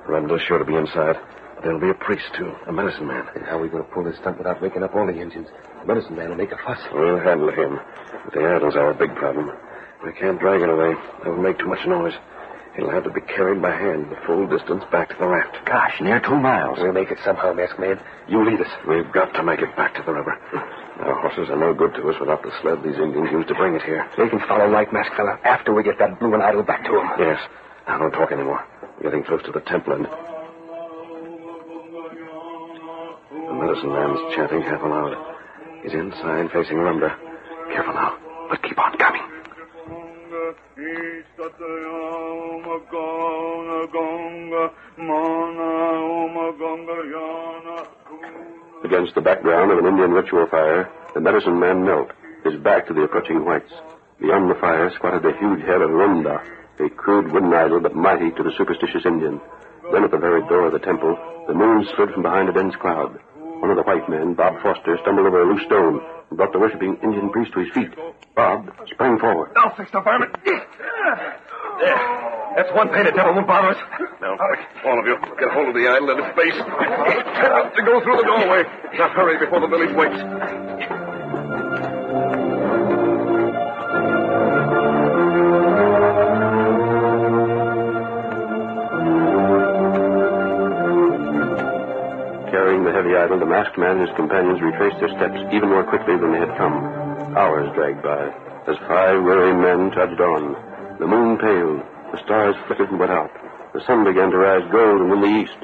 Rumda's 0.08 0.40
sure 0.48 0.56
to 0.56 0.64
be 0.64 0.76
inside. 0.76 1.20
There'll 1.60 1.78
be 1.78 1.90
a 1.90 2.00
priest, 2.00 2.24
too. 2.38 2.56
A 2.68 2.72
medicine 2.72 3.06
man. 3.06 3.28
And 3.34 3.44
how 3.44 3.58
are 3.58 3.60
we 3.60 3.68
going 3.68 3.84
to 3.84 3.90
pull 3.92 4.04
this 4.04 4.16
stunt 4.16 4.38
without 4.38 4.62
waking 4.62 4.82
up 4.82 4.94
all 4.94 5.04
the 5.04 5.20
Indians? 5.20 5.48
The 5.80 5.86
medicine 5.92 6.16
man 6.16 6.30
will 6.30 6.40
make 6.40 6.52
a 6.52 6.58
fuss. 6.64 6.80
We'll 6.90 7.20
handle 7.20 7.52
him. 7.52 7.80
But 8.24 8.32
the 8.32 8.48
idol's 8.48 8.76
our 8.76 8.94
big 8.94 9.14
problem. 9.14 9.52
We 10.04 10.12
can't 10.12 10.38
drag 10.38 10.60
it 10.62 10.68
away. 10.68 10.94
It 11.24 11.28
would 11.28 11.40
make 11.40 11.58
too 11.58 11.66
much 11.68 11.84
noise. 11.86 12.14
It'll 12.76 12.90
have 12.90 13.04
to 13.04 13.10
be 13.10 13.22
carried 13.22 13.62
by 13.62 13.70
hand 13.72 14.10
the 14.10 14.16
full 14.26 14.46
distance 14.46 14.84
back 14.92 15.08
to 15.08 15.16
the 15.18 15.26
raft. 15.26 15.56
Gosh, 15.64 15.98
near 16.00 16.20
two 16.20 16.36
miles. 16.36 16.78
We'll 16.78 16.92
make 16.92 17.10
it 17.10 17.16
somehow, 17.24 17.54
masked 17.54 17.80
man. 17.80 17.98
You 18.28 18.44
lead 18.44 18.60
us. 18.60 18.68
We've 18.86 19.10
got 19.12 19.32
to 19.32 19.42
make 19.42 19.60
it 19.60 19.74
back 19.76 19.94
to 19.94 20.02
the 20.04 20.12
river. 20.12 20.36
Our 21.00 21.14
horses 21.20 21.48
are 21.48 21.56
no 21.56 21.72
good 21.72 21.94
to 21.94 22.06
us 22.10 22.20
without 22.20 22.42
the 22.42 22.52
sled 22.60 22.82
these 22.84 22.98
Indians 23.00 23.30
used 23.32 23.48
to 23.48 23.54
bring 23.54 23.74
it 23.74 23.80
here. 23.82 24.06
They 24.18 24.28
can 24.28 24.40
follow 24.40 24.68
right, 24.68 24.92
masked 24.92 25.16
fella, 25.16 25.38
after 25.44 25.72
we 25.72 25.82
get 25.82 25.98
that 25.98 26.20
blue 26.20 26.34
and 26.34 26.42
idol 26.42 26.62
back 26.62 26.84
to 26.84 27.00
him. 27.00 27.08
Yes. 27.18 27.40
Now, 27.88 27.96
don't 27.98 28.12
talk 28.12 28.30
anymore. 28.30 28.62
We're 29.00 29.08
getting 29.10 29.24
close 29.24 29.42
to 29.44 29.52
the 29.52 29.60
temple. 29.60 29.96
The 29.96 30.02
medicine 33.56 33.88
man's 33.88 34.20
chanting 34.36 34.60
half 34.60 34.82
aloud. 34.82 35.16
He's 35.82 35.94
inside 35.94 36.50
facing 36.52 36.76
Rumda. 36.76 37.16
Careful 37.72 37.94
now, 37.94 38.18
but 38.50 38.62
keep 38.62 38.78
on 38.78 38.98
coming. 38.98 39.05
Against 48.84 49.14
the 49.14 49.20
background 49.20 49.72
of 49.72 49.78
an 49.78 49.86
Indian 49.86 50.12
ritual 50.12 50.46
fire, 50.46 50.90
the 51.14 51.20
medicine 51.20 51.58
man 51.58 51.84
knelt, 51.84 52.12
his 52.44 52.54
back 52.60 52.86
to 52.86 52.94
the 52.94 53.02
approaching 53.02 53.44
whites. 53.44 53.72
Beyond 54.20 54.50
the 54.50 54.60
fire 54.60 54.90
squatted 54.94 55.22
the 55.22 55.36
huge 55.38 55.60
head 55.62 55.82
of 55.82 55.90
Rumda, 55.90 56.40
a 56.78 56.88
crude 56.90 57.32
wooden 57.32 57.52
idol 57.52 57.80
but 57.80 57.94
mighty 57.94 58.30
to 58.30 58.42
the 58.42 58.52
superstitious 58.56 59.04
Indian. 59.04 59.40
Then 59.92 60.04
at 60.04 60.10
the 60.10 60.18
very 60.18 60.42
door 60.48 60.66
of 60.66 60.72
the 60.72 60.78
temple, 60.78 61.16
the 61.46 61.54
moon 61.54 61.86
slid 61.94 62.10
from 62.10 62.22
behind 62.22 62.48
a 62.48 62.52
dense 62.52 62.76
cloud. 62.76 63.18
One 63.60 63.70
of 63.70 63.76
the 63.76 63.82
white 63.82 64.08
men, 64.08 64.34
Bob 64.34 64.60
Foster, 64.62 64.98
stumbled 65.02 65.26
over 65.26 65.42
a 65.42 65.46
loose 65.52 65.64
stone 65.66 66.00
and 66.28 66.36
brought 66.36 66.52
the 66.52 66.58
worshipping 66.58 66.96
Indian 67.02 67.30
priest 67.30 67.52
to 67.54 67.60
his 67.60 67.70
feet. 67.72 67.90
Bob 68.34 68.70
sprang 68.92 69.18
forward. 69.18 69.50
I'll 69.56 69.74
fix 69.76 69.90
the 69.90 70.00
varmint. 70.00 70.36
There. 70.44 71.98
That's 72.56 72.72
one 72.72 72.88
painted 72.88 73.14
devil 73.14 73.34
won't 73.34 73.46
bother 73.46 73.68
us. 73.76 73.76
Now, 74.20 74.36
quick, 74.36 74.60
all 74.84 74.98
of 74.98 75.04
you, 75.06 75.16
get 75.38 75.50
hold 75.52 75.68
of 75.68 75.74
the 75.74 75.86
idol 75.88 76.10
at 76.10 76.18
its 76.24 76.36
base. 76.36 76.56
Set 76.56 77.52
out 77.52 77.74
to 77.76 77.82
go 77.84 78.00
through 78.00 78.16
the 78.16 78.24
doorway. 78.24 78.64
Now, 78.96 79.08
hurry 79.10 79.38
before 79.38 79.60
the 79.60 79.68
village 79.68 79.94
wakes. 79.94 80.95
The 93.26 93.34
the 93.42 93.44
masked 93.44 93.76
man 93.76 93.98
and 93.98 94.06
his 94.06 94.16
companions 94.16 94.62
retraced 94.62 95.02
their 95.02 95.10
steps 95.10 95.34
even 95.50 95.68
more 95.68 95.82
quickly 95.82 96.14
than 96.14 96.30
they 96.30 96.38
had 96.38 96.56
come. 96.56 96.78
Hours 97.34 97.74
dragged 97.74 98.00
by 98.00 98.30
as 98.70 98.78
five 98.86 99.18
weary 99.22 99.50
men 99.50 99.90
trudged 99.90 100.20
on. 100.20 100.54
The 100.98 101.10
moon 101.10 101.36
paled, 101.36 101.82
the 102.14 102.22
stars 102.22 102.54
flickered 102.66 102.90
and 102.90 103.00
went 103.02 103.10
out. 103.10 103.30
The 103.74 103.82
sun 103.82 104.04
began 104.04 104.30
to 104.30 104.38
rise 104.38 104.62
golden 104.70 105.10
in 105.10 105.20
the 105.20 105.34
east. 105.42 105.58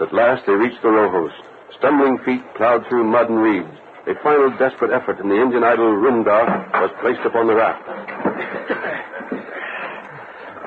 At 0.00 0.12
last 0.12 0.44
they 0.44 0.52
reached 0.52 0.82
the 0.82 0.88
Rojos. 0.88 1.32
Stumbling 1.78 2.18
feet 2.24 2.44
plowed 2.54 2.84
through 2.86 3.04
mud 3.04 3.30
and 3.30 3.40
reeds. 3.40 3.74
A 4.06 4.14
final 4.22 4.52
desperate 4.60 4.92
effort, 4.92 5.18
and 5.18 5.30
the 5.30 5.40
Indian 5.40 5.64
idol 5.64 5.96
Rumda 5.96 6.68
was 6.78 6.92
placed 7.00 7.24
upon 7.24 7.48
the 7.48 7.56
raft. 7.56 7.82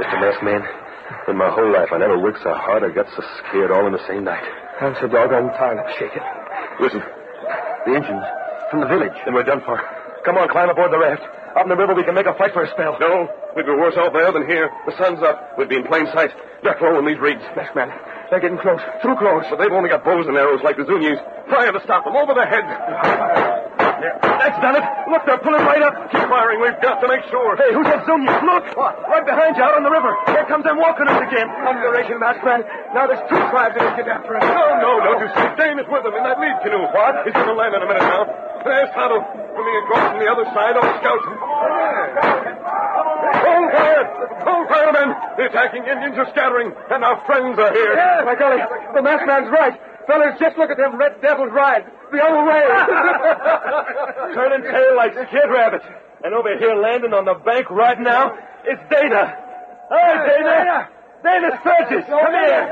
Mr. 0.01 0.17
Masked 0.19 0.43
Man, 0.43 0.63
in 1.29 1.37
my 1.37 1.49
whole 1.49 1.71
life 1.71 1.89
I 1.93 1.99
never 1.99 2.17
worked 2.17 2.41
so 2.41 2.53
hard 2.53 2.81
or 2.81 2.89
got 2.89 3.07
so 3.15 3.23
scared 3.37 3.71
all 3.71 3.85
in 3.85 3.93
the 3.93 4.07
same 4.07 4.23
night. 4.25 4.68
I'm 4.81 4.95
so 4.95 5.07
doggone 5.07 5.51
tired 5.59 5.83
shaking. 5.99 6.23
Listen, 6.79 7.03
the 7.85 7.95
engines 7.95 8.23
from 8.71 8.79
the 8.81 8.87
village. 8.87 9.13
Then 9.25 9.33
we're 9.33 9.43
done 9.43 9.61
for. 9.65 9.75
Come 10.23 10.37
on, 10.37 10.47
climb 10.49 10.69
aboard 10.69 10.91
the 10.91 10.99
raft. 10.99 11.23
Up 11.55 11.63
in 11.63 11.69
the 11.69 11.75
river, 11.75 11.95
we 11.95 12.03
can 12.03 12.13
make 12.13 12.27
a 12.27 12.33
fight 12.35 12.53
for 12.53 12.63
a 12.63 12.71
spell. 12.71 12.95
No, 12.99 13.27
we'd 13.55 13.65
be 13.65 13.71
worse 13.75 13.97
off 13.97 14.13
there 14.13 14.31
than 14.31 14.47
here. 14.47 14.69
The 14.85 14.95
sun's 14.97 15.21
up. 15.23 15.57
We'd 15.57 15.67
be 15.67 15.75
in 15.75 15.83
plain 15.87 16.05
sight. 16.13 16.31
Duck 16.63 16.79
low 16.79 16.99
in 16.99 17.05
these 17.05 17.19
reeds. 17.19 17.41
Masked 17.55 17.75
Man, 17.75 17.91
they're 18.29 18.39
getting 18.39 18.59
close. 18.59 18.79
Too 19.01 19.15
close. 19.17 19.43
But 19.49 19.57
they've 19.57 19.71
only 19.71 19.89
got 19.89 20.05
bows 20.05 20.27
and 20.27 20.37
arrows 20.37 20.61
like 20.63 20.77
the 20.77 20.83
Zunis. 20.83 21.19
Fire 21.49 21.71
to 21.71 21.81
stop 21.83 22.05
them. 22.05 22.15
Over 22.15 22.33
their 22.35 22.47
heads. 22.47 23.75
That's 23.99 24.59
done 24.63 24.75
it. 24.79 24.85
Look, 25.11 25.23
they're 25.27 25.43
pulling 25.43 25.63
right 25.65 25.83
up. 25.83 26.11
Keep 26.11 26.25
firing. 26.29 26.59
We've 26.63 26.79
got 26.79 27.01
to 27.03 27.07
make 27.07 27.23
sure. 27.27 27.57
Hey, 27.59 27.73
who's 27.75 27.87
that 27.87 28.05
Zuni? 28.07 28.25
Look! 28.25 28.65
What? 28.77 28.95
Right 29.09 29.25
behind 29.25 29.57
you 29.57 29.63
out 29.63 29.75
on 29.75 29.83
the 29.83 29.91
river. 29.91 30.11
Here 30.31 30.45
comes 30.47 30.63
them 30.63 30.79
walking 30.79 31.07
us 31.07 31.19
again. 31.19 31.47
Consideration, 31.49 32.19
Masked 32.19 32.45
Man. 32.45 32.61
Now 32.95 33.07
there's 33.07 33.23
two 33.27 33.41
tribes 33.51 33.75
that 33.75 33.97
get 33.99 34.07
after 34.07 34.37
us. 34.37 34.43
No, 34.45 34.63
no, 34.79 34.91
don't 35.03 35.19
you 35.19 35.29
see? 35.35 35.47
Dane 35.59 35.79
is 35.79 35.87
with 35.91 36.03
them 36.07 36.15
in 36.15 36.23
that 36.23 36.39
lead 36.39 36.55
canoe. 36.63 36.87
What? 36.95 37.27
He's 37.27 37.35
going 37.35 37.51
to 37.51 37.57
land 37.59 37.75
in 37.75 37.81
a 37.83 37.89
minute 37.89 38.07
now. 38.07 38.23
There's 38.63 38.91
Tonto, 38.91 39.23
coming 39.23 39.75
across 39.83 40.03
from 40.11 40.19
the 40.19 40.27
other 40.27 40.43
side 40.51 40.75
on 40.75 40.83
the 40.83 40.95
scout. 40.99 41.21
Hold 43.39 43.71
fire! 43.71 44.05
Hold 44.43 44.67
fire, 44.67 44.91
men! 44.91 45.09
The 45.39 45.43
attacking 45.47 45.83
Indians 45.87 46.17
are 46.19 46.27
scattering, 46.31 46.75
and 46.91 47.03
our 47.03 47.23
friends 47.25 47.59
are 47.59 47.71
here. 47.71 47.93
Yeah, 47.95 48.23
my 48.25 48.35
golly, 48.35 48.59
the 48.95 49.01
masked 49.01 49.27
man's 49.27 49.47
right. 49.47 49.79
Fellas, 50.09 50.41
just 50.41 50.57
look 50.57 50.71
at 50.73 50.77
them 50.81 50.97
red 50.97 51.21
devils 51.21 51.53
ride. 51.53 51.85
The 52.09 52.17
other 52.17 52.41
way. 52.49 52.65
Turning 54.33 54.65
tail 54.65 54.97
like 54.97 55.13
kid 55.29 55.45
rabbits. 55.53 55.85
And 56.25 56.33
over 56.33 56.49
here 56.57 56.73
landing 56.73 57.13
on 57.13 57.25
the 57.29 57.35
bank 57.45 57.69
right 57.69 57.99
now, 58.01 58.33
it's 58.65 58.81
Dana. 58.89 59.37
Hi, 59.93 60.09
Dana. 60.25 60.89
Dana 61.21 61.49
Sturgis, 61.61 62.05
come 62.09 62.33
here. 62.33 62.65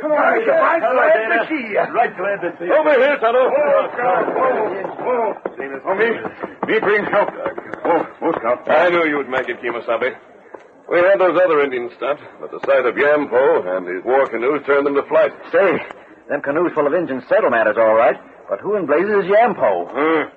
Come 0.00 0.10
on, 0.10 0.18
Hello, 0.18 0.50
right, 0.50 0.82
glad 0.82 1.14
Dana. 1.14 1.38
to 1.38 1.46
see 1.46 1.62
you. 1.70 1.78
Right, 1.94 2.10
glad 2.16 2.40
to 2.42 2.50
see 2.58 2.64
you. 2.66 2.74
Over 2.74 2.90
here, 2.98 3.16
Tonto. 3.22 3.38
Oh, 5.86 5.94
me, 5.94 6.10
me 6.66 6.80
bring 6.80 7.04
help. 7.06 7.30
Oh, 7.84 8.02
oh, 8.22 8.32
Scout. 8.38 8.68
I 8.68 8.88
knew 8.90 9.06
you'd 9.06 9.28
make 9.28 9.48
it, 9.48 9.60
Kemosabe. 9.62 10.16
We 10.90 10.98
had 10.98 11.20
those 11.20 11.38
other 11.38 11.62
Indians 11.62 11.92
stopped, 11.96 12.22
but 12.40 12.50
the 12.50 12.58
sight 12.66 12.84
of 12.84 12.94
Yampo 12.96 13.64
and 13.76 13.86
his 13.86 14.04
war 14.04 14.26
canoes 14.26 14.62
turned 14.66 14.86
them 14.86 14.94
to 14.94 15.02
flight. 15.04 15.32
Say, 15.52 15.78
them 16.32 16.40
canoes 16.40 16.72
full 16.74 16.86
of 16.86 16.94
Indians 16.94 17.22
settle 17.28 17.50
matters 17.50 17.76
all 17.78 17.92
right, 17.92 18.16
but 18.48 18.58
who 18.60 18.76
in 18.76 18.86
blazes 18.86 19.24
is 19.24 19.30
Yampo? 19.30 19.86
Huh? 19.92 20.30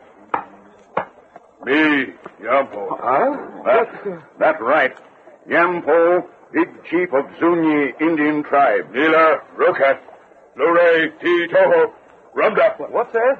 Me, 1.64 2.14
Yampo. 2.44 3.00
Huh? 3.00 3.64
That, 3.64 4.24
that's 4.38 4.62
right. 4.62 4.92
Yampo, 5.50 6.28
big 6.52 6.68
chief 6.92 7.14
of 7.14 7.26
Zuni 7.40 7.94
Indian 8.02 8.44
tribe. 8.44 8.92
Nila, 8.92 9.40
Rokat, 9.58 10.02
Lure, 10.58 11.12
Ti, 11.22 11.48
Toho, 11.54 11.94
Rumda. 12.36 12.92
What's 12.92 13.14
that? 13.14 13.38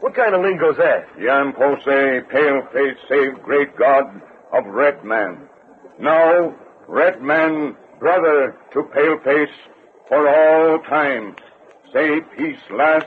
What 0.00 0.16
kind 0.16 0.34
of 0.34 0.42
lingo's 0.42 0.78
that? 0.78 1.06
Yampo 1.16 1.78
say, 1.84 2.26
pale 2.28 2.66
face 2.72 2.98
save 3.08 3.40
great 3.44 3.76
God 3.76 4.20
of 4.52 4.66
red 4.66 5.04
man. 5.04 5.48
Now, 6.00 6.56
red 6.88 7.22
man, 7.22 7.76
brother 8.00 8.56
to 8.72 8.82
pale 8.92 9.20
face 9.22 9.54
for 10.08 10.28
all 10.28 10.80
time. 10.80 11.36
Say 11.92 12.20
peace 12.36 12.60
last 12.70 13.06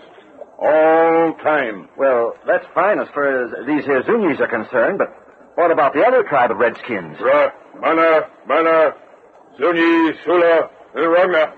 all 0.59 1.33
time. 1.41 1.89
Well, 1.97 2.35
that's 2.45 2.65
fine 2.73 2.99
as 2.99 3.07
far 3.13 3.43
as 3.45 3.51
these 3.65 3.83
here 3.85 4.03
Zunis 4.03 4.39
are 4.39 4.47
concerned, 4.47 4.99
but 4.99 5.09
what 5.55 5.71
about 5.71 5.93
the 5.93 6.03
other 6.05 6.23
tribe 6.23 6.51
of 6.51 6.57
redskins? 6.57 7.17
Ra, 7.19 7.49
mana, 7.79 8.27
mana, 8.47 8.93
Zuni, 9.57 10.13
Sula, 10.23 10.69
Ragna. 10.93 11.53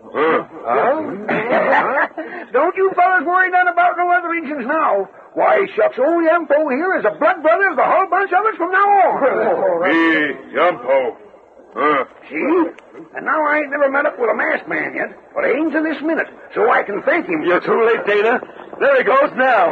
Don't 2.52 2.74
you 2.76 2.90
fellas 2.96 3.22
worry 3.26 3.50
none 3.50 3.68
about 3.68 3.96
no 3.98 4.10
other 4.10 4.32
Indians 4.32 4.66
now. 4.66 5.06
Why, 5.34 5.66
shucks, 5.76 5.98
old 5.98 6.24
Yampo 6.24 6.70
here 6.72 6.96
is 6.98 7.04
a 7.04 7.10
blood 7.18 7.42
brother 7.42 7.68
of 7.68 7.76
the 7.76 7.84
whole 7.84 8.06
bunch 8.08 8.32
of 8.32 8.46
us 8.46 8.56
from 8.56 8.70
now 8.72 8.88
on. 8.88 9.82
Me, 9.86 10.32
Yampo. 10.56 11.16
Huh? 11.72 12.04
See? 12.28 12.66
And 13.14 13.24
now 13.24 13.44
I 13.46 13.58
ain't 13.58 13.70
never 13.70 13.88
met 13.90 14.06
up 14.06 14.18
with 14.18 14.30
a 14.30 14.34
masked 14.34 14.68
man 14.68 14.94
yet, 14.94 15.16
but 15.34 15.44
I 15.44 15.50
ain't 15.54 15.72
to 15.72 15.82
this 15.82 16.02
minute, 16.02 16.26
so 16.54 16.70
I 16.70 16.82
can 16.82 17.02
thank 17.02 17.26
him. 17.26 17.42
You're 17.42 17.60
too 17.60 17.86
late, 17.86 18.04
Dana. 18.06 18.40
There 18.78 18.96
he 18.98 19.04
goes 19.04 19.30
now. 19.36 19.70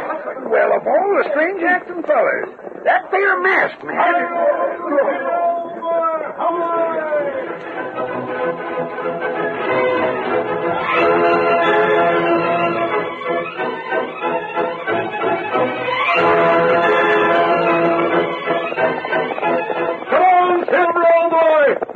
Well, 0.49 0.73
of 0.75 0.87
all 0.87 1.21
the 1.21 1.29
strange 1.31 1.61
acting 1.63 2.03
fellers, 2.03 2.49
that 2.85 3.11
there 3.11 3.41
masked 3.41 3.83
man. 3.83 5.09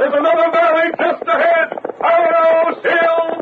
There's 0.03 0.15
another 0.15 0.51
valley 0.51 0.91
just 0.99 1.23
ahead! 1.29 1.69
Hello, 2.01 2.75
Silver! 2.83 3.32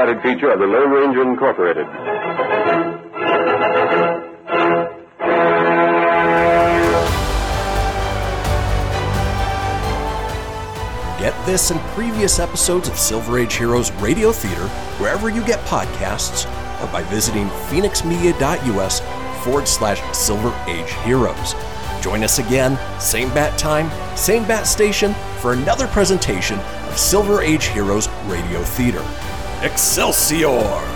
Copyrighted 0.00 0.22
feature 0.22 0.50
of 0.50 0.58
the 0.58 0.66
Lone 0.66 0.90
Ranger 0.90 1.20
Incorporated. 1.20 1.86
Get 11.18 11.34
this 11.44 11.70
and 11.70 11.78
previous 11.92 12.38
episodes 12.38 12.88
of 12.88 12.96
Silver 12.96 13.38
Age 13.38 13.52
Heroes 13.52 13.92
Radio 13.92 14.32
Theater 14.32 14.68
wherever 14.98 15.28
you 15.28 15.44
get 15.44 15.58
podcasts 15.66 16.46
or 16.82 16.90
by 16.90 17.02
visiting 17.02 17.48
fenixmedia.us 17.68 19.00
forward 19.44 19.68
slash 19.68 20.00
Silver 20.16 20.54
Age 20.66 20.92
Heroes. 21.04 21.54
Join 22.00 22.24
us 22.24 22.38
again, 22.38 22.78
same 22.98 23.28
bat 23.34 23.58
time, 23.58 23.90
same 24.16 24.44
bat 24.44 24.66
station, 24.66 25.12
for 25.40 25.52
another 25.52 25.86
presentation 25.88 26.58
of 26.58 26.96
Silver 26.96 27.42
Age 27.42 27.66
Heroes 27.66 28.08
Radio 28.28 28.62
Theater. 28.62 29.04
Excelsior! 29.62 30.89